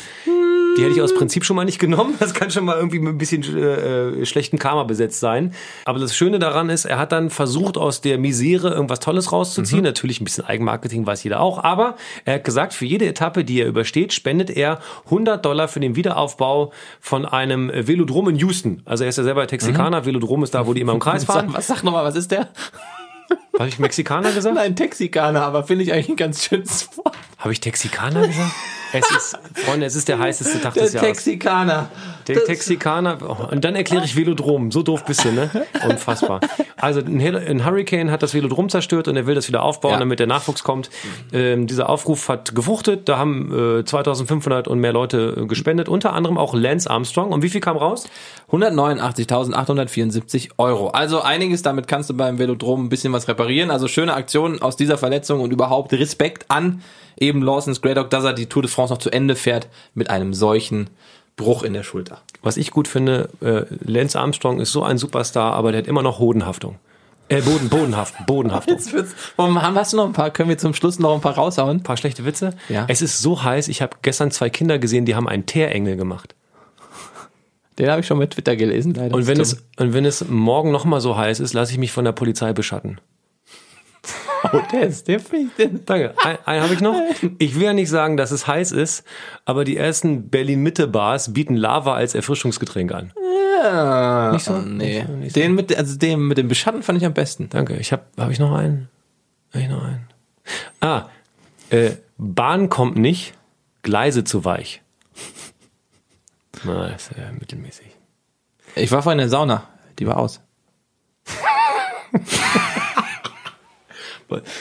Die 0.77 0.83
hätte 0.83 0.95
ich 0.95 1.03
aus 1.03 1.15
Prinzip 1.15 1.45
schon 1.45 1.57
mal 1.57 1.65
nicht 1.65 1.79
genommen. 1.79 2.15
Das 2.19 2.33
kann 2.33 2.51
schon 2.51 2.65
mal 2.65 2.77
irgendwie 2.77 2.99
mit 2.99 3.15
ein 3.15 3.19
bisschen 3.19 3.43
äh, 3.57 4.25
schlechten 4.25 4.59
Karma 4.59 4.85
besetzt 4.85 5.21
sein. 5.21 5.55
Aber 5.85 5.99
das 5.99 6.17
Schöne 6.17 6.39
daran 6.39 6.71
ist, 6.71 6.85
er 6.87 6.99
hat 6.99 7.13
dann 7.13 7.31
versucht, 7.31 7.77
aus 7.77 8.01
der 8.01 8.19
Misere 8.19 8.71
irgendwas 8.71 9.01
Tolles 9.01 9.33
rauszuziehen. 9.33 9.83
Natürlich 9.83 10.21
ein 10.21 10.25
bisschen 10.25 10.45
Eigenmarketing 10.45 11.07
weiß 11.07 11.23
jeder 11.25 11.41
auch. 11.41 11.63
Aber 11.63 11.97
er 12.25 12.35
hat 12.35 12.45
gesagt, 12.45 12.73
für 12.73 12.87
jede 12.87 13.07
Etappe, 13.07 13.45
die 13.45 13.61
er 13.61 13.67
übersteht, 13.67 14.13
spendet 14.13 14.51
er 14.51 14.81
100 15.07 15.45
Dollar 15.45 15.69
für 15.69 15.81
den 15.81 15.95
Wiederaufbau 15.95 16.73
von 17.01 17.27
einem 17.27 17.71
Velodrom 17.75 18.31
in 18.31 18.37
Houston. 18.37 18.83
Also 18.85 19.05
er 19.05 19.11
ist 19.11 19.19
ja 19.19 19.25
selber 19.25 19.47
Texikaner. 19.47 20.07
Velodrom 20.07 20.43
ist 20.43 20.55
da, 20.55 20.67
wo 20.67 20.73
die 20.75 20.81
immer 20.81 20.93
im 20.93 21.01
Kreis 21.01 21.25
fahren. 21.27 21.49
Was 21.53 21.67
sag 21.67 21.83
nochmal, 21.83 22.05
was 22.05 22.17
ist 22.17 22.31
der? 22.31 22.49
Habe 23.59 23.69
ich 23.69 23.79
Mexikaner 23.79 24.33
gesagt? 24.33 24.55
Nein, 24.57 24.75
Texikaner, 24.75 25.43
aber 25.43 25.65
finde 25.65 25.85
ich 25.85 25.93
eigentlich 25.93 26.09
ein 26.09 26.17
ganz 26.17 26.45
schönes 26.45 26.89
Wort. 26.97 27.17
Habe 27.39 27.53
ich 27.53 27.61
Texikaner 27.61 28.27
gesagt? 28.27 28.53
Es 28.93 29.11
ist, 29.11 29.39
Freunde, 29.55 29.87
es 29.87 29.97
ist 29.97 30.09
der 30.09 30.19
heißeste 30.19 30.61
Tag 30.61 30.75
Der 30.75 30.85
des 30.85 30.93
Jahres. 30.93 31.09
Texikaner. 31.09 31.89
Der 32.29 32.45
Texikaner. 32.45 33.19
Oh, 33.27 33.51
und 33.53 33.65
dann 33.65 33.75
erkläre 33.75 34.05
ich 34.05 34.17
Velodrom. 34.17 34.71
So 34.71 34.83
doof 34.83 35.05
bist 35.05 35.25
du, 35.25 35.33
ne? 35.33 35.51
Unfassbar. 35.89 36.41
Also 36.77 37.01
ein, 37.01 37.65
Hurricane 37.65 38.11
hat 38.11 38.23
das 38.23 38.35
Velodrom 38.35 38.69
zerstört 38.69 39.09
und 39.09 39.17
er 39.17 39.27
will 39.27 39.35
das 39.35 39.49
wieder 39.49 39.63
aufbauen, 39.63 39.93
Ja. 39.93 39.99
damit 39.99 40.19
der 40.21 40.27
Nachwuchs 40.27 40.63
kommt. 40.63 40.91
Ähm, 41.33 41.67
dieser 41.67 41.89
Aufruf 41.89 42.29
hat 42.29 42.55
gefruchtet. 42.55 43.09
Da 43.09 43.19
haben 43.19 43.81
äh, 43.81 43.85
2500 43.85 44.69
und 44.69 44.79
mehr 44.79 44.93
Leute 44.93 45.37
äh, 45.39 45.47
gespendet. 45.47 45.89
Unter 45.89 46.13
anderem 46.13 46.39
auch 46.39 46.55
Lance 46.55 46.89
Armstrong. 46.91 47.31
Und 47.33 47.43
wie 47.43 47.49
viel 47.49 47.61
kam 47.61 47.77
raus? 47.77 48.07
189.874 48.51 50.51
Euro. 50.59 50.89
Also 50.89 51.21
einiges, 51.23 51.63
damit 51.63 51.89
kannst 51.89 52.11
du 52.11 52.15
beim 52.15 52.39
Velodrom 52.39 52.87
ein 52.87 52.89
bisschen 52.89 53.13
was 53.13 53.29
reparieren. 53.29 53.71
Also 53.71 53.89
schöne 53.89 54.15
Aktionen 54.15 54.61
aus 54.63 54.77
dieser 54.77 54.99
Verletzung 54.99 55.41
und 55.41 55.53
überhaupt 55.53 55.93
Respekt 55.93 56.45
an 56.49 56.83
eben 57.19 57.43
Lawson 57.43 57.75
Greydock, 57.75 58.11
dass 58.11 58.25
er 58.25 58.33
die 58.33 58.47
Tour 58.47 58.63
de 58.63 58.71
France 58.71 58.93
noch 58.93 58.99
zu 58.99 59.11
Ende 59.11 59.37
fährt 59.37 59.69
mit 59.95 60.11
einem 60.11 60.35
solchen 60.35 60.91
Bruch 61.37 61.63
in 61.63 61.73
der 61.73 61.83
Schulter. 61.83 62.21
Was 62.43 62.57
ich 62.57 62.71
gut 62.71 62.89
finde, 62.89 63.31
äh, 63.41 63.65
Lance 63.85 64.19
Armstrong 64.19 64.61
ist 64.61 64.73
so 64.73 64.83
ein 64.83 64.99
Superstar, 64.99 65.55
aber 65.55 65.73
der 65.73 65.83
hat 65.83 65.87
immer 65.87 66.03
noch 66.03 66.19
Hodenhaftung. 66.19 66.77
Äh, 67.29 67.41
Boden, 67.41 67.69
Bodenhaft, 67.71 68.27
Bodenhaftung. 68.27 68.75
Jetzt 68.75 68.93
wird's, 68.93 69.15
Warum 69.37 69.63
haben 69.63 69.75
hast 69.77 69.93
du 69.93 69.97
noch 69.97 70.05
ein 70.05 70.13
paar? 70.13 70.31
Können 70.31 70.51
wir 70.51 70.59
zum 70.59 70.75
Schluss 70.75 70.99
noch 70.99 71.15
ein 71.15 71.21
paar 71.21 71.35
raushauen? 71.35 71.79
Ein 71.79 71.83
paar 71.83 71.97
schlechte 71.97 72.27
Witze. 72.27 72.51
Ja. 72.69 72.85
Es 72.89 73.01
ist 73.01 73.23
so 73.23 73.43
heiß. 73.43 73.69
Ich 73.69 73.81
habe 73.81 73.97
gestern 74.03 74.31
zwei 74.31 74.51
Kinder 74.51 74.79
gesehen, 74.79 75.07
die 75.07 75.15
haben 75.15 75.29
einen 75.29 75.47
Teerengel 75.47 75.97
gemacht. 75.97 76.35
Den 77.79 77.91
habe 77.91 78.01
ich 78.01 78.07
schon 78.07 78.19
mit 78.19 78.33
Twitter 78.33 78.55
gelesen, 78.55 78.93
leider. 78.93 79.15
Und 79.15 79.27
wenn 79.27 79.41
es 79.41 79.65
und 79.79 79.95
wenn 79.95 80.05
es 80.05 80.29
morgen 80.29 80.71
noch 80.73 80.85
mal 80.85 81.01
so 81.01 81.17
heiß 81.17 81.41
ist, 81.41 81.55
lasse 81.55 81.73
ich 81.73 81.79
mich 81.79 81.91
von 81.91 82.05
der 82.05 82.13
Polizei 82.13 82.53
beschatten. 82.53 83.01
Oh, 84.53 84.61
der 84.73 84.83
ist, 84.89 85.07
der 85.09 85.21
finde 85.21 85.47
ich, 85.49 85.55
den, 85.57 85.85
Danke. 85.85 86.15
Ein, 86.23 86.39
einen 86.45 86.63
habe 86.63 86.75
ich 86.75 86.81
noch. 86.81 87.01
Ich 87.39 87.55
will 87.55 87.63
ja 87.63 87.73
nicht 87.73 87.89
sagen, 87.89 88.17
dass 88.17 88.31
es 88.31 88.47
heiß 88.47 88.73
ist, 88.73 89.05
aber 89.45 89.65
die 89.65 89.77
ersten 89.77 90.29
Berlin-Mitte-Bars 90.29 91.33
bieten 91.33 91.57
Lava 91.57 91.95
als 91.95 92.15
Erfrischungsgetränk 92.15 92.93
an. 92.93 93.13
Ah, 93.63 94.31
Nicht 94.33 94.45
so? 94.45 94.55
oh, 94.55 94.59
nee. 94.61 95.05
Nicht 95.05 95.35
so. 95.35 95.41
Den 95.41 95.55
mit, 95.55 95.77
also 95.77 95.97
den 95.97 96.21
mit 96.27 96.37
dem 96.39 96.49
Beschatten 96.49 96.83
fand 96.83 96.99
ich 96.99 97.07
am 97.07 97.15
besten. 97.15 97.49
Danke. 97.49 97.77
Ich 97.77 97.93
habe 97.93 98.03
habe 98.19 98.33
ich 98.33 98.41
noch 98.41 98.53
einen? 98.55 98.89
Habe 99.53 99.63
ich 99.65 99.71
noch 99.71 99.85
einen? 99.85 100.09
Ah, 100.81 101.07
äh, 101.71 101.93
Bahn 102.19 102.69
kommt 102.69 102.97
nicht, 102.97 103.35
Gleise 103.83 104.25
zu 104.25 104.45
weich. 104.45 104.83
Na, 106.65 106.89
ist 106.89 107.11
ja 107.17 107.31
mittelmäßig. 107.39 107.87
Ich 108.75 108.91
war 108.91 109.03
vorhin 109.03 109.19
in 109.21 109.25
der 109.25 109.31
Sauna. 109.31 109.69
Die 109.99 110.07
war 110.07 110.17
aus. 110.17 110.41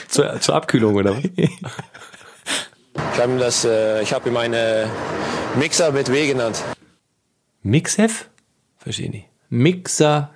Zur, 0.08 0.40
zur 0.40 0.54
Abkühlung, 0.54 0.94
oder 0.94 1.16
was? 1.16 1.24
Ich 1.36 1.50
habe 3.20 3.32
ihm 3.32 3.38
das, 3.38 3.64
äh, 3.64 4.02
ich 4.02 4.12
habe 4.12 4.28
ihm 4.28 4.36
eine 4.36 4.88
Mixer 5.58 5.92
mit 5.92 6.10
W 6.10 6.26
genannt. 6.26 6.62
Mixef? 7.62 8.28
Verstehe 8.78 9.10
nicht. 9.10 9.28
Mixer 9.48 10.30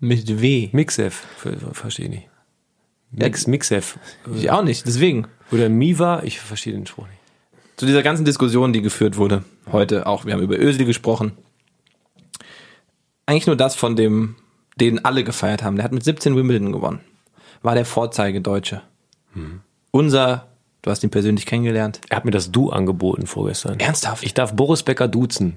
mit 0.00 0.40
W. 0.40 0.68
Mixef? 0.72 1.22
Ver- 1.36 1.74
Verstehe 1.74 2.08
nicht. 2.08 2.28
Mix, 3.10 3.46
Mixef. 3.46 3.98
Ich 4.34 4.50
auch 4.50 4.62
nicht, 4.62 4.86
deswegen. 4.86 5.26
Oder 5.52 5.68
Miva? 5.68 6.22
Ich 6.24 6.40
verstehe 6.40 6.72
den 6.72 6.86
Spruch 6.86 7.06
nicht. 7.06 7.18
Zu 7.76 7.86
dieser 7.86 8.02
ganzen 8.02 8.24
Diskussion, 8.24 8.72
die 8.72 8.82
geführt 8.82 9.16
wurde, 9.16 9.44
heute 9.70 10.06
auch, 10.06 10.24
wir 10.24 10.32
haben 10.34 10.42
über 10.42 10.58
Özil 10.58 10.84
gesprochen. 10.86 11.32
Eigentlich 13.26 13.46
nur 13.46 13.56
das 13.56 13.74
von 13.76 13.96
dem, 13.96 14.36
den 14.76 15.04
alle 15.04 15.24
gefeiert 15.24 15.62
haben. 15.62 15.76
Der 15.76 15.84
hat 15.84 15.92
mit 15.92 16.04
17 16.04 16.36
Wimbledon 16.36 16.72
gewonnen. 16.72 17.00
War 17.66 17.74
der 17.74 17.84
Vorzeigedeutsche. 17.84 18.82
Unser, 19.90 20.46
du 20.82 20.90
hast 20.92 21.02
ihn 21.02 21.10
persönlich 21.10 21.46
kennengelernt. 21.46 22.00
Er 22.08 22.18
hat 22.18 22.24
mir 22.24 22.30
das 22.30 22.52
Du 22.52 22.70
angeboten 22.70 23.26
vorgestern. 23.26 23.80
Ernsthaft? 23.80 24.22
Ich 24.22 24.34
darf 24.34 24.54
Boris 24.54 24.84
Becker 24.84 25.08
duzen. 25.08 25.56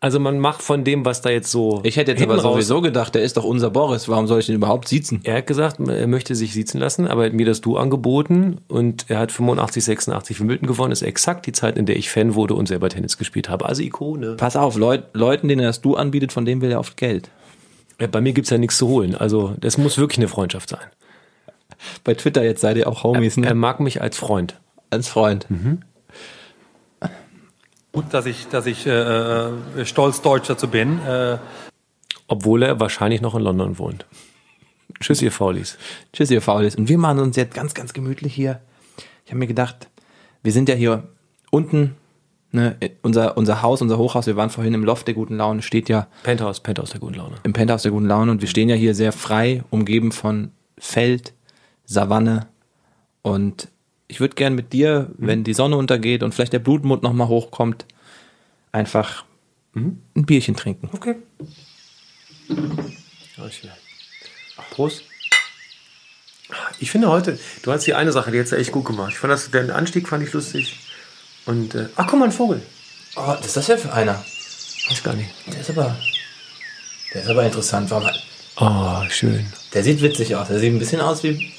Also 0.00 0.20
man 0.20 0.38
macht 0.38 0.60
von 0.60 0.84
dem, 0.84 1.06
was 1.06 1.22
da 1.22 1.30
jetzt 1.30 1.50
so. 1.50 1.80
Ich 1.82 1.96
hätte 1.96 2.10
jetzt 2.10 2.22
aber 2.22 2.38
sowieso 2.40 2.82
gedacht, 2.82 3.14
der 3.14 3.22
ist 3.22 3.38
doch 3.38 3.44
unser 3.44 3.70
Boris. 3.70 4.06
Warum 4.10 4.26
soll 4.26 4.40
ich 4.40 4.46
den 4.46 4.56
überhaupt 4.56 4.86
siezen? 4.86 5.22
Er 5.24 5.38
hat 5.38 5.46
gesagt, 5.46 5.80
er 5.80 6.06
möchte 6.08 6.34
sich 6.34 6.52
siezen 6.52 6.78
lassen, 6.78 7.08
aber 7.08 7.22
er 7.22 7.30
hat 7.30 7.36
mir 7.36 7.46
das 7.46 7.62
Du 7.62 7.78
angeboten 7.78 8.58
und 8.68 9.06
er 9.08 9.18
hat 9.18 9.32
85, 9.32 9.82
86 9.82 10.40
Wimbledon 10.40 10.66
gewonnen. 10.66 10.90
Das 10.90 11.00
ist 11.00 11.08
exakt 11.08 11.46
die 11.46 11.52
Zeit, 11.52 11.78
in 11.78 11.86
der 11.86 11.96
ich 11.96 12.10
Fan 12.10 12.34
wurde 12.34 12.52
und 12.52 12.68
selber 12.68 12.90
Tennis 12.90 13.16
gespielt 13.16 13.48
habe. 13.48 13.64
Also 13.64 13.80
Ikone. 13.80 14.34
Pass 14.36 14.56
auf, 14.56 14.76
Leut, 14.76 15.04
Leuten, 15.14 15.48
denen 15.48 15.62
er 15.62 15.68
das 15.68 15.80
Du 15.80 15.94
anbietet, 15.94 16.32
von 16.32 16.44
dem 16.44 16.60
will 16.60 16.70
er 16.70 16.80
oft 16.80 16.98
Geld. 16.98 17.30
Bei 18.08 18.20
mir 18.20 18.32
gibt's 18.32 18.50
ja 18.50 18.58
nichts 18.58 18.78
zu 18.78 18.88
holen. 18.88 19.14
Also 19.14 19.54
das 19.60 19.78
muss 19.78 19.98
wirklich 19.98 20.18
eine 20.18 20.28
Freundschaft 20.28 20.68
sein. 20.68 20.86
Bei 22.04 22.14
Twitter 22.14 22.44
jetzt 22.44 22.60
seid 22.60 22.76
ihr 22.76 22.88
auch 22.88 23.02
Homies, 23.04 23.36
Er 23.36 23.42
ne? 23.42 23.54
mag 23.54 23.80
mich 23.80 24.00
als 24.00 24.16
Freund. 24.16 24.60
Als 24.90 25.08
Freund. 25.08 25.46
gut, 27.92 28.04
dass 28.10 28.26
ich, 28.26 28.48
dass 28.48 28.66
ich 28.66 28.86
äh, 28.86 28.90
äh, 28.90 29.84
stolz 29.84 30.22
Deutsch 30.22 30.48
dazu 30.48 30.68
bin. 30.68 31.00
Äh, 31.06 31.38
Obwohl 32.28 32.62
er 32.62 32.80
wahrscheinlich 32.80 33.20
noch 33.20 33.34
in 33.34 33.42
London 33.42 33.78
wohnt. 33.78 34.06
Tschüss, 35.00 35.22
ihr 35.22 35.32
Faulis. 35.32 35.78
Tschüss, 36.12 36.30
ihr 36.30 36.42
Faulis. 36.42 36.76
Und 36.76 36.88
wir 36.88 36.98
machen 36.98 37.18
uns 37.18 37.36
jetzt 37.36 37.54
ganz, 37.54 37.74
ganz 37.74 37.92
gemütlich 37.92 38.34
hier. 38.34 38.60
Ich 39.24 39.30
habe 39.30 39.38
mir 39.38 39.46
gedacht, 39.46 39.88
wir 40.42 40.52
sind 40.52 40.68
ja 40.68 40.74
hier 40.74 41.08
unten, 41.50 41.96
ne, 42.52 42.76
unser, 43.02 43.36
unser 43.36 43.62
Haus, 43.62 43.82
unser 43.82 43.98
Hochhaus, 43.98 44.26
wir 44.26 44.36
waren 44.36 44.50
vorhin 44.50 44.74
im 44.74 44.84
Loft 44.84 45.06
der 45.06 45.14
guten 45.14 45.36
Laune, 45.36 45.62
steht 45.62 45.88
ja 45.88 46.06
Penthouse, 46.22 46.60
Penthouse 46.60 46.90
der 46.90 47.00
guten 47.00 47.14
Laune. 47.14 47.36
im 47.42 47.52
Penthouse 47.52 47.82
der 47.82 47.90
guten 47.90 48.06
Laune 48.06 48.30
und 48.30 48.40
wir 48.40 48.48
stehen 48.48 48.68
ja 48.68 48.76
hier 48.76 48.94
sehr 48.94 49.12
frei, 49.12 49.64
umgeben 49.70 50.12
von 50.12 50.52
Feld, 50.78 51.34
Savanne 51.84 52.46
und 53.22 53.68
ich 54.08 54.20
würde 54.20 54.34
gern 54.34 54.54
mit 54.54 54.72
dir, 54.72 55.10
wenn 55.16 55.42
die 55.42 55.54
Sonne 55.54 55.76
untergeht 55.76 56.22
und 56.22 56.34
vielleicht 56.34 56.52
der 56.52 56.58
Blutmond 56.58 57.02
nochmal 57.02 57.28
hochkommt, 57.28 57.86
einfach 58.70 59.24
ein 59.74 60.02
Bierchen 60.14 60.54
trinken. 60.54 60.90
Okay. 60.92 61.16
Prost. 64.70 65.02
Ich 66.78 66.90
finde 66.90 67.08
heute, 67.10 67.38
du 67.62 67.72
hast 67.72 67.86
die 67.86 67.94
eine 67.94 68.12
Sache, 68.12 68.30
die 68.30 68.36
jetzt 68.36 68.52
echt 68.52 68.72
gut 68.72 68.84
gemacht. 68.84 69.12
Ich 69.12 69.18
fand 69.18 69.32
das, 69.32 69.50
den 69.50 69.70
Anstieg 69.70 70.08
fand 70.08 70.22
ich 70.22 70.32
lustig. 70.32 70.78
Und, 71.46 71.74
äh, 71.74 71.88
ach, 71.96 72.06
guck 72.06 72.18
mal, 72.18 72.26
ein 72.26 72.32
Vogel. 72.32 72.62
Oh, 73.16 73.26
was 73.26 73.46
ist 73.46 73.56
das 73.56 73.66
denn 73.66 73.78
für 73.78 73.92
einer? 73.92 74.24
Weiß 74.88 75.02
gar 75.02 75.14
nicht. 75.14 75.30
Der 75.46 75.60
ist 75.60 75.70
aber, 75.70 75.96
der 77.12 77.22
ist 77.22 77.28
aber 77.28 77.44
interessant. 77.44 77.90
Warum 77.90 78.06
hat, 78.06 78.22
Oh, 78.56 79.02
schön. 79.08 79.46
Der 79.72 79.82
sieht 79.82 80.02
witzig 80.02 80.36
aus. 80.36 80.48
Der 80.48 80.58
sieht 80.58 80.72
ein 80.72 80.78
bisschen 80.78 81.00
aus 81.00 81.22
wie, 81.22 81.52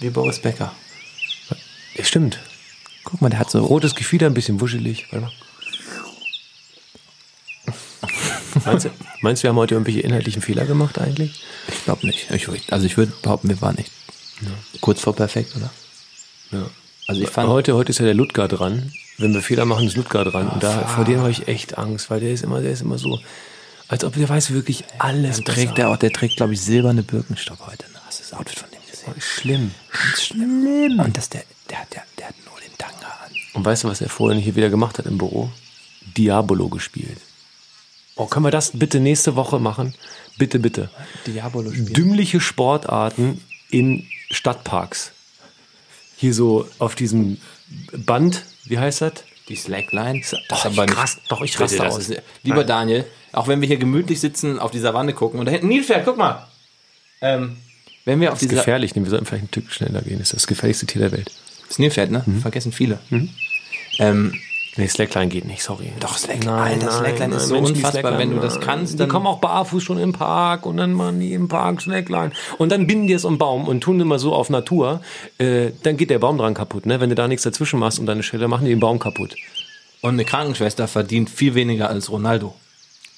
wie 0.00 0.10
Boris 0.10 0.38
Becker. 0.38 0.72
Ja, 1.94 2.04
stimmt. 2.04 2.38
Guck 3.04 3.20
mal, 3.20 3.28
der 3.28 3.38
hat 3.38 3.50
so. 3.50 3.64
Rotes 3.64 3.94
Gefieder, 3.94 4.26
ein 4.26 4.34
bisschen 4.34 4.60
wuschelig. 4.60 5.06
Warte 5.10 5.26
mal. 5.26 5.32
Meinst 8.64 8.84
du, 8.86 8.90
meinst 9.22 9.42
du, 9.42 9.44
wir 9.44 9.50
haben 9.50 9.56
heute 9.56 9.74
irgendwelche 9.74 10.00
inhaltlichen 10.00 10.42
Fehler 10.42 10.66
gemacht 10.66 10.98
eigentlich? 10.98 11.42
Ich 11.68 11.84
glaube 11.84 12.06
nicht. 12.06 12.30
Ich, 12.30 12.48
also 12.70 12.86
ich 12.86 12.96
würde 12.96 13.12
behaupten, 13.22 13.48
wir 13.48 13.60
waren 13.62 13.76
nicht 13.76 13.90
kurz 14.80 15.00
vor 15.00 15.14
perfekt, 15.16 15.56
oder? 15.56 15.70
Ja. 16.50 16.68
Also 17.06 17.22
ich 17.22 17.30
fand. 17.30 17.48
Heute, 17.48 17.74
heute 17.74 17.90
ist 17.90 17.98
ja 17.98 18.04
der 18.04 18.14
Ludger 18.14 18.48
dran. 18.48 18.92
Wenn 19.22 19.34
wir 19.34 19.42
Fehler 19.42 19.64
machen, 19.64 19.86
ist 19.86 19.96
Ludger 19.96 20.24
dran. 20.24 20.48
und 20.48 20.62
da, 20.62 20.86
vor 20.86 21.04
dem 21.04 21.20
habe 21.20 21.30
ich 21.30 21.48
echt 21.48 21.78
Angst, 21.78 22.10
weil 22.10 22.20
der 22.20 22.32
ist 22.32 22.42
immer, 22.44 22.60
der 22.60 22.72
ist 22.72 22.82
immer 22.82 22.98
so, 22.98 23.20
als 23.88 24.04
ob 24.04 24.14
der 24.14 24.28
weiß 24.28 24.50
wirklich 24.52 24.84
alles 24.98 25.36
Dann 25.36 25.54
trägt 25.54 25.78
der 25.78 25.88
auch, 25.90 25.96
der 25.96 26.10
trägt, 26.12 26.36
glaube 26.36 26.52
ich, 26.54 26.60
silberne 26.60 27.02
Birkenstock 27.02 27.66
heute. 27.66 27.84
Ne? 27.92 27.98
Hast 28.06 28.18
du 28.20 28.22
das 28.24 28.32
Outfit 28.34 28.58
von 28.58 28.68
dem 28.70 28.80
gesehen? 28.90 29.14
Schlimm. 29.20 29.70
Ganz 29.92 30.22
schlimm. 30.22 31.00
Und 31.00 31.16
das, 31.16 31.28
der, 31.28 31.44
der, 31.70 31.80
hat- 31.80 31.92
der, 31.94 32.02
der 32.18 32.28
hat 32.28 32.34
nur 32.46 32.58
den 32.60 32.76
Tanga 32.78 33.06
an. 33.06 33.32
Und 33.54 33.64
weißt 33.64 33.84
du, 33.84 33.88
was 33.88 34.00
er 34.00 34.08
vorhin 34.08 34.40
hier 34.40 34.56
wieder 34.56 34.70
gemacht 34.70 34.98
hat 34.98 35.06
im 35.06 35.18
Büro? 35.18 35.50
Diabolo 36.16 36.68
gespielt. 36.68 37.18
Oh, 38.16 38.26
können 38.26 38.44
wir 38.44 38.50
das 38.50 38.72
bitte 38.74 39.00
nächste 39.00 39.36
Woche 39.36 39.58
machen? 39.58 39.94
Bitte, 40.38 40.58
bitte. 40.58 40.90
Diabolo 41.26 41.70
spielt. 41.70 41.96
Dümmliche 41.96 42.40
Sportarten 42.40 43.40
in 43.70 44.06
Stadtparks. 44.30 45.12
Hier 46.16 46.34
so 46.34 46.68
auf 46.78 46.94
diesem 46.94 47.38
Band, 47.96 48.44
wie 48.64 48.78
heißt 48.78 49.02
das? 49.02 49.12
Die 49.48 49.56
Slackline. 49.56 50.20
Das 50.48 50.62
Doch, 50.62 50.64
ich 50.70 50.96
rast- 50.96 51.20
doch, 51.28 51.42
ich 51.42 51.58
raste 51.58 51.84
aus. 51.86 52.08
Ist, 52.08 52.22
lieber 52.42 52.64
Daniel, 52.64 53.04
auch 53.32 53.48
wenn 53.48 53.60
wir 53.60 53.66
hier 53.68 53.76
gemütlich 53.76 54.20
sitzen, 54.20 54.58
auf 54.58 54.70
die 54.70 54.78
Savanne 54.78 55.12
gucken 55.14 55.40
und 55.40 55.46
da 55.46 55.52
hinten 55.52 55.68
Nilpferd, 55.68 56.04
guck 56.04 56.16
mal. 56.16 56.46
Ähm, 57.20 57.56
wenn 58.04 58.20
wir 58.20 58.32
auf 58.32 58.38
Das 58.38 58.44
ist 58.44 58.50
gefährlich, 58.50 58.94
wir 58.94 59.04
sollten 59.06 59.26
vielleicht 59.26 59.44
ein 59.44 59.48
Stück 59.48 59.70
schneller 59.72 60.00
gehen. 60.02 60.18
Das 60.18 60.28
ist 60.28 60.34
das 60.34 60.46
gefährlichste 60.46 60.86
Tier 60.86 61.02
der 61.02 61.12
Welt. 61.12 61.30
Das 61.68 61.78
Nilpferd, 61.78 62.10
ne? 62.10 62.24
Vergessen 62.40 62.72
viele. 62.72 62.98
Ähm, 63.98 64.34
Nee, 64.76 64.88
Slackline 64.88 65.28
geht 65.28 65.44
nicht, 65.44 65.62
sorry. 65.62 65.92
Doch, 66.00 66.16
Slackline, 66.16 66.52
Alter, 66.54 66.90
Slackline 66.90 67.34
ist 67.34 67.48
so 67.48 67.54
Menschen, 67.54 67.74
die 67.74 67.80
unfassbar, 67.84 68.16
wenn 68.18 68.30
du 68.30 68.40
das 68.40 68.54
nein. 68.54 68.64
kannst, 68.64 68.94
Die 68.94 68.96
dann- 68.98 69.08
kommen 69.10 69.26
auch 69.26 69.38
barfuß 69.38 69.82
schon 69.82 69.98
im 69.98 70.12
Park 70.14 70.64
und 70.64 70.78
dann 70.78 70.94
machen 70.94 71.20
die 71.20 71.34
im 71.34 71.48
Park 71.48 71.82
Slackline. 71.82 72.30
Und 72.56 72.72
dann 72.72 72.86
binden 72.86 73.06
die 73.06 73.12
es 73.12 73.26
um 73.26 73.34
den 73.34 73.38
Baum 73.38 73.68
und 73.68 73.82
tun 73.82 74.00
immer 74.00 74.18
so 74.18 74.32
auf 74.34 74.48
Natur. 74.48 75.02
Äh, 75.36 75.72
dann 75.82 75.98
geht 75.98 76.08
der 76.08 76.18
Baum 76.20 76.38
dran 76.38 76.54
kaputt, 76.54 76.86
ne? 76.86 77.00
Wenn 77.00 77.10
du 77.10 77.14
da 77.14 77.28
nichts 77.28 77.42
dazwischen 77.44 77.78
machst 77.80 77.98
und 77.98 78.06
deine 78.06 78.22
Stelle, 78.22 78.48
machen 78.48 78.64
die 78.64 78.70
den 78.70 78.80
Baum 78.80 78.98
kaputt. 78.98 79.36
und 80.00 80.14
eine 80.14 80.24
Krankenschwester 80.24 80.88
verdient 80.88 81.28
viel 81.30 81.54
weniger 81.54 81.88
als 81.88 82.10
Ronaldo. 82.10 82.54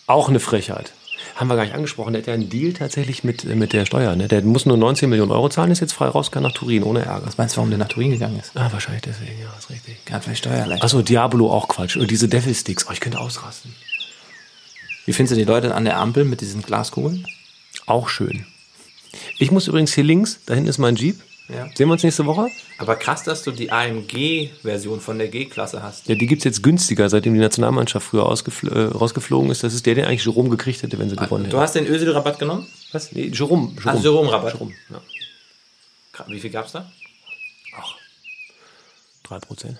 Auch 0.06 0.28
eine 0.28 0.40
Frechheit. 0.40 0.92
Haben 1.34 1.48
wir 1.48 1.56
gar 1.56 1.64
nicht 1.64 1.74
angesprochen. 1.74 2.12
Der 2.12 2.22
hat 2.22 2.26
ja 2.26 2.34
einen 2.34 2.48
Deal 2.48 2.72
tatsächlich 2.72 3.24
mit, 3.24 3.44
mit 3.44 3.72
der 3.72 3.86
Steuer. 3.86 4.14
Ne? 4.16 4.28
Der 4.28 4.42
muss 4.42 4.66
nur 4.66 4.76
19 4.76 5.08
Millionen 5.08 5.32
Euro 5.32 5.48
zahlen, 5.48 5.70
ist 5.70 5.80
jetzt 5.80 5.92
frei 5.92 6.08
raus, 6.08 6.30
kann 6.30 6.42
nach 6.42 6.52
Turin, 6.52 6.82
ohne 6.82 7.04
Ärger. 7.04 7.26
Was 7.26 7.38
meinst 7.38 7.54
du, 7.54 7.58
warum 7.58 7.70
der 7.70 7.78
nach 7.78 7.88
Turin 7.88 8.10
gegangen 8.10 8.38
ist? 8.38 8.52
Ah, 8.56 8.70
wahrscheinlich 8.70 9.02
deswegen, 9.02 9.40
ja, 9.40 9.48
ist 9.58 9.70
richtig. 9.70 9.96
Er 10.06 10.16
hat 10.16 10.24
vielleicht 10.24 10.44
Steuerleicht. 10.44 10.82
Achso, 10.82 11.02
Diabolo 11.02 11.50
auch 11.50 11.68
Quatsch. 11.68 11.96
Und 11.96 12.10
diese 12.10 12.28
Devil 12.28 12.54
Sticks. 12.54 12.86
Oh, 12.88 12.92
ich 12.92 13.00
könnte 13.00 13.18
ausrasten. 13.18 13.74
Wie 15.06 15.12
findest 15.12 15.32
du 15.32 15.36
die 15.36 15.44
Leute 15.44 15.74
an 15.74 15.84
der 15.84 15.98
Ampel 15.98 16.24
mit 16.24 16.40
diesen 16.40 16.62
Glaskugeln? 16.62 17.26
Auch 17.86 18.08
schön. 18.08 18.46
Ich 19.38 19.50
muss 19.50 19.68
übrigens 19.68 19.92
hier 19.92 20.04
links, 20.04 20.40
da 20.46 20.54
hinten 20.54 20.68
ist 20.68 20.78
mein 20.78 20.96
Jeep. 20.96 21.20
Ja. 21.48 21.66
Sehen 21.74 21.88
wir 21.88 21.92
uns 21.92 22.02
nächste 22.02 22.24
Woche? 22.24 22.48
Aber 22.78 22.96
krass, 22.96 23.22
dass 23.22 23.42
du 23.42 23.50
die 23.50 23.70
AMG-Version 23.70 25.00
von 25.00 25.18
der 25.18 25.28
G-Klasse 25.28 25.82
hast. 25.82 26.08
Ja, 26.08 26.14
die 26.14 26.26
gibt's 26.26 26.44
jetzt 26.44 26.62
günstiger, 26.62 27.08
seitdem 27.10 27.34
die 27.34 27.40
Nationalmannschaft 27.40 28.06
früher 28.06 28.22
äh, 28.22 28.84
rausgeflogen 28.96 29.50
ist. 29.50 29.62
Das 29.62 29.74
ist 29.74 29.84
der, 29.84 29.94
den 29.94 30.06
eigentlich 30.06 30.24
Jerome 30.24 30.48
gekriegt 30.48 30.82
hätte, 30.82 30.98
wenn 30.98 31.10
sie 31.10 31.16
gewonnen 31.16 31.44
Du 31.44 31.48
hätten. 31.50 31.60
hast 31.60 31.74
den 31.74 31.86
Özil-Rabatt 31.86 32.38
genommen? 32.38 32.66
Was? 32.92 33.12
Nee, 33.12 33.30
Jerome. 33.32 33.72
Jerome. 33.76 33.98
Ah, 33.98 34.02
Jerome-Rabatt. 34.02 34.52
Jerome, 34.54 34.72
ja. 34.88 35.00
Wie 36.28 36.40
viel 36.40 36.50
gab's 36.50 36.72
da? 36.72 36.90
Drei 39.22 39.38
Prozent. 39.38 39.78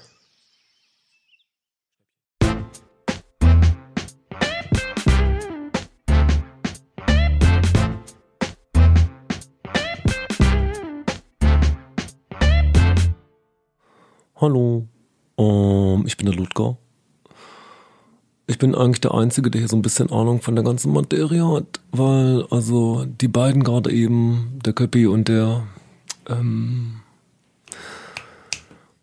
Hallo, 14.45 14.87
ähm, 15.39 16.05
ich 16.07 16.19
bin 16.19 16.27
der 16.27 16.35
Ludger. 16.35 16.77
Ich 18.47 18.59
bin 18.59 18.75
eigentlich 18.75 19.01
der 19.01 19.15
Einzige, 19.15 19.51
der 19.51 19.63
hier 19.63 19.69
so 19.69 19.77
ein 19.77 19.81
bisschen 19.81 20.13
Ahnung 20.13 20.43
von 20.43 20.55
der 20.55 20.63
ganzen 20.63 20.93
Materie 20.93 21.49
hat, 21.51 21.81
weil 21.93 22.45
also 22.51 23.07
die 23.07 23.29
beiden 23.29 23.65
gerade 23.65 23.91
eben, 23.91 24.59
der 24.63 24.75
Köppi 24.75 25.07
und 25.07 25.29
der 25.29 25.63
ähm, 26.29 27.01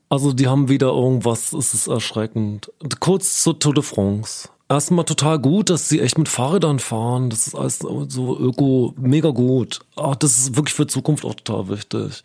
also 0.10 0.32
die 0.32 0.48
haben 0.48 0.70
wieder 0.70 0.90
irgendwas, 0.90 1.54
es 1.54 1.74
ist 1.74 1.88
erschreckend. 1.88 2.72
Kurz 3.00 3.42
zur 3.42 3.58
Tour 3.58 3.74
de 3.74 3.82
France. 3.82 4.48
Erstmal 4.70 5.06
total 5.06 5.40
gut, 5.40 5.72
dass 5.72 5.90
sie 5.90 6.02
echt 6.02 6.20
mit 6.20 6.30
Fahrrädern 6.30 6.78
fahren. 6.78 7.32
Das 7.32 7.48
ist 7.48 7.56
alles 7.56 7.80
so 7.80 8.38
öko, 8.38 8.94
mega 8.96 9.32
gut. 9.32 9.80
Ach, 9.96 10.16
das 10.16 10.38
ist 10.38 10.56
wirklich 10.56 10.76
für 10.76 10.86
Zukunft 10.86 11.26
auch 11.26 11.34
total 11.34 11.68
wichtig. 11.70 12.22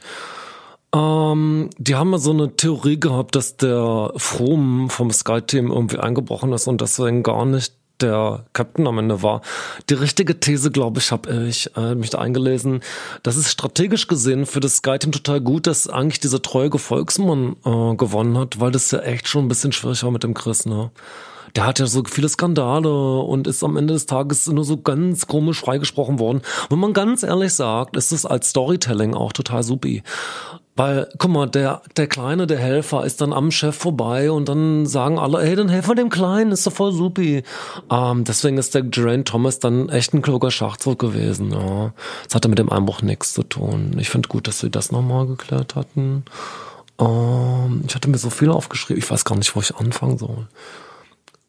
Ähm, 0.94 1.70
die 1.78 1.94
haben 1.94 2.12
ja 2.12 2.18
so 2.18 2.30
eine 2.30 2.56
Theorie 2.56 2.98
gehabt, 2.98 3.34
dass 3.34 3.56
der 3.56 4.12
Fromm 4.16 4.88
vom 4.90 5.10
Sky-Team 5.10 5.70
irgendwie 5.70 5.98
eingebrochen 5.98 6.52
ist 6.52 6.68
und 6.68 6.80
deswegen 6.80 7.22
gar 7.22 7.44
nicht 7.44 7.74
der 8.00 8.44
Captain 8.52 8.86
am 8.86 8.98
Ende 8.98 9.22
war. 9.22 9.42
Die 9.88 9.94
richtige 9.94 10.38
These, 10.38 10.70
glaube 10.70 11.00
ich, 11.00 11.12
habe 11.12 11.46
ich 11.46 11.74
äh, 11.76 11.94
mich 11.94 12.10
da 12.10 12.18
eingelesen. 12.18 12.80
Das 13.22 13.36
ist 13.36 13.50
strategisch 13.50 14.06
gesehen 14.06 14.46
für 14.46 14.60
das 14.60 14.76
Sky-Team 14.76 15.12
total 15.12 15.40
gut, 15.40 15.66
dass 15.66 15.88
eigentlich 15.88 16.20
dieser 16.20 16.42
treue 16.42 16.70
Gefolgsmann 16.70 17.56
äh, 17.64 17.94
gewonnen 17.96 18.38
hat, 18.38 18.60
weil 18.60 18.70
das 18.70 18.90
ja 18.90 19.00
echt 19.00 19.28
schon 19.28 19.46
ein 19.46 19.48
bisschen 19.48 19.72
schwierig 19.72 20.02
war 20.02 20.10
mit 20.10 20.24
dem 20.24 20.34
Chris, 20.34 20.66
ne? 20.66 20.90
Der 21.54 21.64
hat 21.64 21.78
ja 21.78 21.86
so 21.86 22.02
viele 22.04 22.28
Skandale 22.28 23.20
und 23.20 23.46
ist 23.46 23.64
am 23.64 23.78
Ende 23.78 23.94
des 23.94 24.04
Tages 24.04 24.46
nur 24.46 24.64
so 24.64 24.76
ganz 24.76 25.26
komisch 25.26 25.60
freigesprochen 25.60 26.18
worden. 26.18 26.42
Wenn 26.68 26.78
man 26.78 26.92
ganz 26.92 27.22
ehrlich 27.22 27.54
sagt, 27.54 27.96
ist 27.96 28.12
das 28.12 28.26
als 28.26 28.50
Storytelling 28.50 29.14
auch 29.14 29.32
total 29.32 29.62
supi. 29.62 30.02
Weil, 30.76 31.08
guck 31.16 31.30
mal, 31.30 31.46
der, 31.46 31.80
der 31.96 32.06
Kleine, 32.06 32.46
der 32.46 32.58
Helfer, 32.58 33.04
ist 33.04 33.22
dann 33.22 33.32
am 33.32 33.50
Chef 33.50 33.74
vorbei 33.74 34.30
und 34.30 34.48
dann 34.48 34.84
sagen 34.84 35.18
alle, 35.18 35.42
hey, 35.42 35.56
dann 35.56 35.70
helfen 35.70 35.88
wir 35.88 35.94
dem 35.94 36.10
Kleinen, 36.10 36.52
ist 36.52 36.66
doch 36.66 36.72
voll 36.72 36.92
supi. 36.92 37.42
Ähm, 37.90 38.24
deswegen 38.24 38.58
ist 38.58 38.74
der 38.74 38.82
Geraint 38.82 39.26
Thomas 39.26 39.58
dann 39.58 39.88
echt 39.88 40.12
ein 40.12 40.20
kluger 40.20 40.50
Schachzug 40.50 40.98
gewesen, 40.98 41.50
ja. 41.50 41.92
Das 42.24 42.34
hatte 42.34 42.48
mit 42.48 42.58
dem 42.58 42.70
Einbruch 42.70 43.00
nichts 43.00 43.32
zu 43.32 43.42
tun. 43.42 43.96
Ich 43.98 44.10
finde 44.10 44.28
gut, 44.28 44.46
dass 44.46 44.60
sie 44.60 44.70
das 44.70 44.92
nochmal 44.92 45.26
geklärt 45.26 45.76
hatten. 45.76 46.24
Ähm, 47.00 47.84
ich 47.88 47.94
hatte 47.94 48.10
mir 48.10 48.18
so 48.18 48.28
viel 48.28 48.50
aufgeschrieben, 48.50 49.02
ich 49.02 49.10
weiß 49.10 49.24
gar 49.24 49.36
nicht, 49.36 49.56
wo 49.56 49.60
ich 49.60 49.76
anfangen 49.76 50.18
soll. 50.18 50.46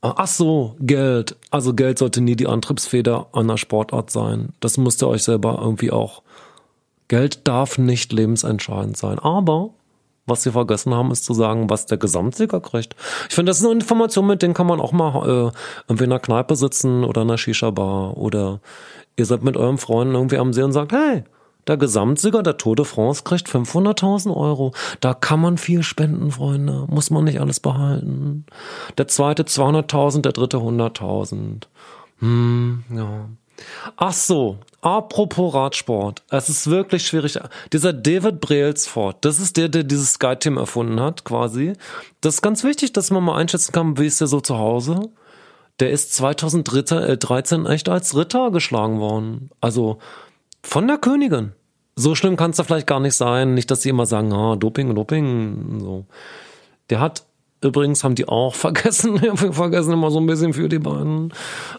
Äh, 0.01 0.11
Ach 0.15 0.27
so, 0.27 0.75
Geld. 0.79 1.35
Also 1.51 1.73
Geld 1.73 1.99
sollte 1.99 2.21
nie 2.21 2.37
die 2.37 2.47
Antriebsfeder 2.47 3.27
einer 3.33 3.57
Sportart 3.57 4.09
sein. 4.09 4.49
Das 4.61 4.77
müsst 4.77 5.03
ihr 5.03 5.07
euch 5.09 5.23
selber 5.23 5.59
irgendwie 5.61 5.91
auch 5.91 6.21
Geld 7.07 7.47
darf 7.47 7.77
nicht 7.77 8.11
lebensentscheidend 8.11 8.97
sein. 8.97 9.19
Aber 9.19 9.71
was 10.27 10.43
sie 10.43 10.51
vergessen 10.51 10.93
haben, 10.93 11.11
ist 11.11 11.23
zu 11.23 11.33
sagen, 11.33 11.69
was 11.69 11.85
der 11.85 11.97
Gesamtsieger 11.97 12.59
kriegt. 12.59 12.95
Ich 13.29 13.35
finde, 13.35 13.49
das 13.49 13.59
ist 13.59 13.65
eine 13.65 13.73
Information, 13.73 14.27
mit 14.27 14.41
denen 14.41 14.53
kann 14.53 14.67
man 14.67 14.81
auch 14.81 14.91
mal 14.91 15.23
äh, 15.23 15.51
irgendwie 15.87 16.03
in 16.03 16.11
einer 16.11 16.19
Kneipe 16.19 16.55
sitzen 16.57 17.05
oder 17.05 17.21
in 17.21 17.29
einer 17.29 17.37
Shisha-Bar 17.37 18.17
oder 18.17 18.59
ihr 19.15 19.25
seid 19.25 19.43
mit 19.43 19.55
eurem 19.55 19.77
Freunden 19.77 20.15
irgendwie 20.15 20.37
am 20.37 20.51
See 20.51 20.63
und 20.63 20.73
sagt, 20.73 20.91
hey, 20.91 21.23
der 21.67 21.77
Gesamtsieger 21.77 22.43
der 22.43 22.57
Tour 22.57 22.75
de 22.75 22.85
France 22.85 23.23
kriegt 23.23 23.47
500.000 23.47 24.35
Euro. 24.35 24.73
Da 25.01 25.13
kann 25.13 25.41
man 25.41 25.57
viel 25.57 25.83
spenden, 25.83 26.31
Freunde. 26.31 26.85
Muss 26.89 27.09
man 27.09 27.25
nicht 27.25 27.41
alles 27.41 27.59
behalten. 27.59 28.45
Der 28.97 29.07
zweite 29.07 29.43
200.000, 29.43 30.21
der 30.21 30.31
dritte 30.31 30.57
100.000. 30.57 31.63
Hm, 32.19 32.83
ja. 32.89 33.27
Ach 33.95 34.13
so, 34.13 34.57
apropos 34.81 35.53
Radsport. 35.53 36.23
Es 36.29 36.49
ist 36.49 36.69
wirklich 36.69 37.07
schwierig. 37.07 37.39
Dieser 37.73 37.93
David 37.93 38.39
Brailsford, 38.39 39.17
das 39.21 39.39
ist 39.39 39.57
der, 39.57 39.69
der 39.69 39.83
dieses 39.83 40.13
Sky-Team 40.13 40.57
erfunden 40.57 40.99
hat, 40.99 41.23
quasi. 41.23 41.73
Das 42.21 42.35
ist 42.35 42.41
ganz 42.41 42.63
wichtig, 42.63 42.93
dass 42.93 43.11
man 43.11 43.23
mal 43.23 43.37
einschätzen 43.37 43.71
kann, 43.71 43.97
wie 43.97 44.05
ist 44.05 44.21
der 44.21 44.27
so 44.27 44.41
zu 44.41 44.57
Hause. 44.57 45.09
Der 45.79 45.91
ist 45.91 46.13
2013 46.15 47.65
echt 47.65 47.89
als 47.89 48.15
Ritter 48.15 48.51
geschlagen 48.51 48.99
worden. 48.99 49.51
Also 49.61 49.99
von 50.63 50.87
der 50.87 50.97
Königin. 50.97 51.53
So 51.95 52.13
schlimm 52.13 52.35
kann 52.35 52.51
es 52.51 52.57
da 52.57 52.63
vielleicht 52.63 52.87
gar 52.87 52.99
nicht 52.99 53.15
sein. 53.15 53.53
Nicht, 53.53 53.71
dass 53.71 53.81
sie 53.81 53.89
immer 53.89 54.05
sagen, 54.05 54.31
ah, 54.33 54.55
Doping, 54.55 54.93
Doping, 54.93 55.79
so. 55.79 56.05
Der 56.89 56.99
hat 56.99 57.26
Übrigens 57.61 58.03
haben 58.03 58.15
die 58.15 58.27
auch 58.27 58.55
vergessen, 58.55 59.17
vergessen 59.17 59.93
immer 59.93 60.11
so 60.11 60.19
ein 60.19 60.27
bisschen 60.27 60.53
für 60.53 60.69
die 60.69 60.79
beiden. 60.79 61.33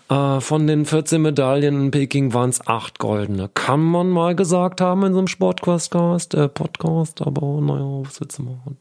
Äh, 0.08 0.40
von 0.40 0.66
den 0.66 0.84
14 0.84 1.22
Medaillen 1.22 1.80
in 1.80 1.90
Peking 1.90 2.34
waren 2.34 2.50
es 2.50 2.66
acht 2.66 2.98
goldene. 2.98 3.48
Kann 3.54 3.82
man 3.82 4.10
mal 4.10 4.34
gesagt 4.34 4.80
haben 4.80 5.04
in 5.04 5.12
so 5.12 5.18
einem 5.18 5.28
Sportcast, 5.28 5.94
äh, 6.34 6.48
Podcast, 6.48 7.22
aber 7.22 7.60
naja, 7.60 8.04
was 8.04 8.20
willst 8.20 8.38
du 8.38 8.42
machen? 8.42 8.78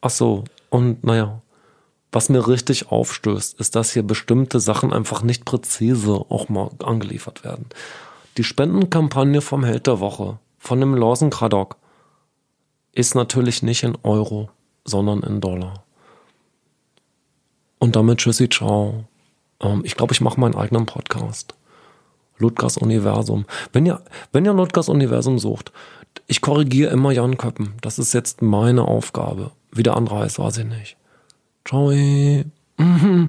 Ach 0.00 0.10
so, 0.10 0.44
und 0.70 1.04
naja, 1.04 1.42
was 2.12 2.28
mir 2.28 2.48
richtig 2.48 2.90
aufstößt, 2.90 3.60
ist, 3.60 3.76
dass 3.76 3.92
hier 3.92 4.02
bestimmte 4.02 4.58
Sachen 4.58 4.92
einfach 4.92 5.22
nicht 5.22 5.44
präzise 5.44 6.24
auch 6.28 6.48
mal 6.48 6.70
angeliefert 6.82 7.44
werden. 7.44 7.66
Die 8.36 8.44
Spendenkampagne 8.44 9.40
vom 9.40 9.64
Held 9.64 9.86
der 9.86 10.00
Woche, 10.00 10.38
von 10.58 10.80
dem 10.80 10.94
Lawson 10.94 11.30
Craddock, 11.30 11.76
ist 12.92 13.14
natürlich 13.14 13.62
nicht 13.62 13.82
in 13.82 13.96
Euro, 14.02 14.48
sondern 14.84 15.22
in 15.22 15.40
Dollar. 15.40 15.84
Und 17.80 17.96
damit 17.96 18.18
tschüssi, 18.18 18.48
ciao. 18.48 19.04
Ähm, 19.60 19.82
ich 19.84 19.96
glaube, 19.96 20.12
ich 20.12 20.20
mache 20.20 20.38
meinen 20.38 20.54
eigenen 20.54 20.86
Podcast. 20.86 21.54
Ludgers 22.38 22.76
Universum. 22.76 23.46
Wenn 23.72 23.86
ihr, 23.86 24.00
wenn 24.32 24.44
ihr 24.44 24.54
Ludgers 24.54 24.88
Universum 24.88 25.38
sucht, 25.38 25.72
ich 26.26 26.40
korrigiere 26.40 26.92
immer 26.92 27.10
Jan 27.10 27.36
Köppen. 27.36 27.74
Das 27.80 27.98
ist 27.98 28.12
jetzt 28.12 28.42
meine 28.42 28.86
Aufgabe. 28.86 29.50
Wie 29.72 29.82
der 29.82 29.96
andere 29.96 30.20
heißt, 30.20 30.38
weiß 30.38 30.58
ich 30.58 30.66
nicht. 30.66 30.96
Ciao. 31.64 31.90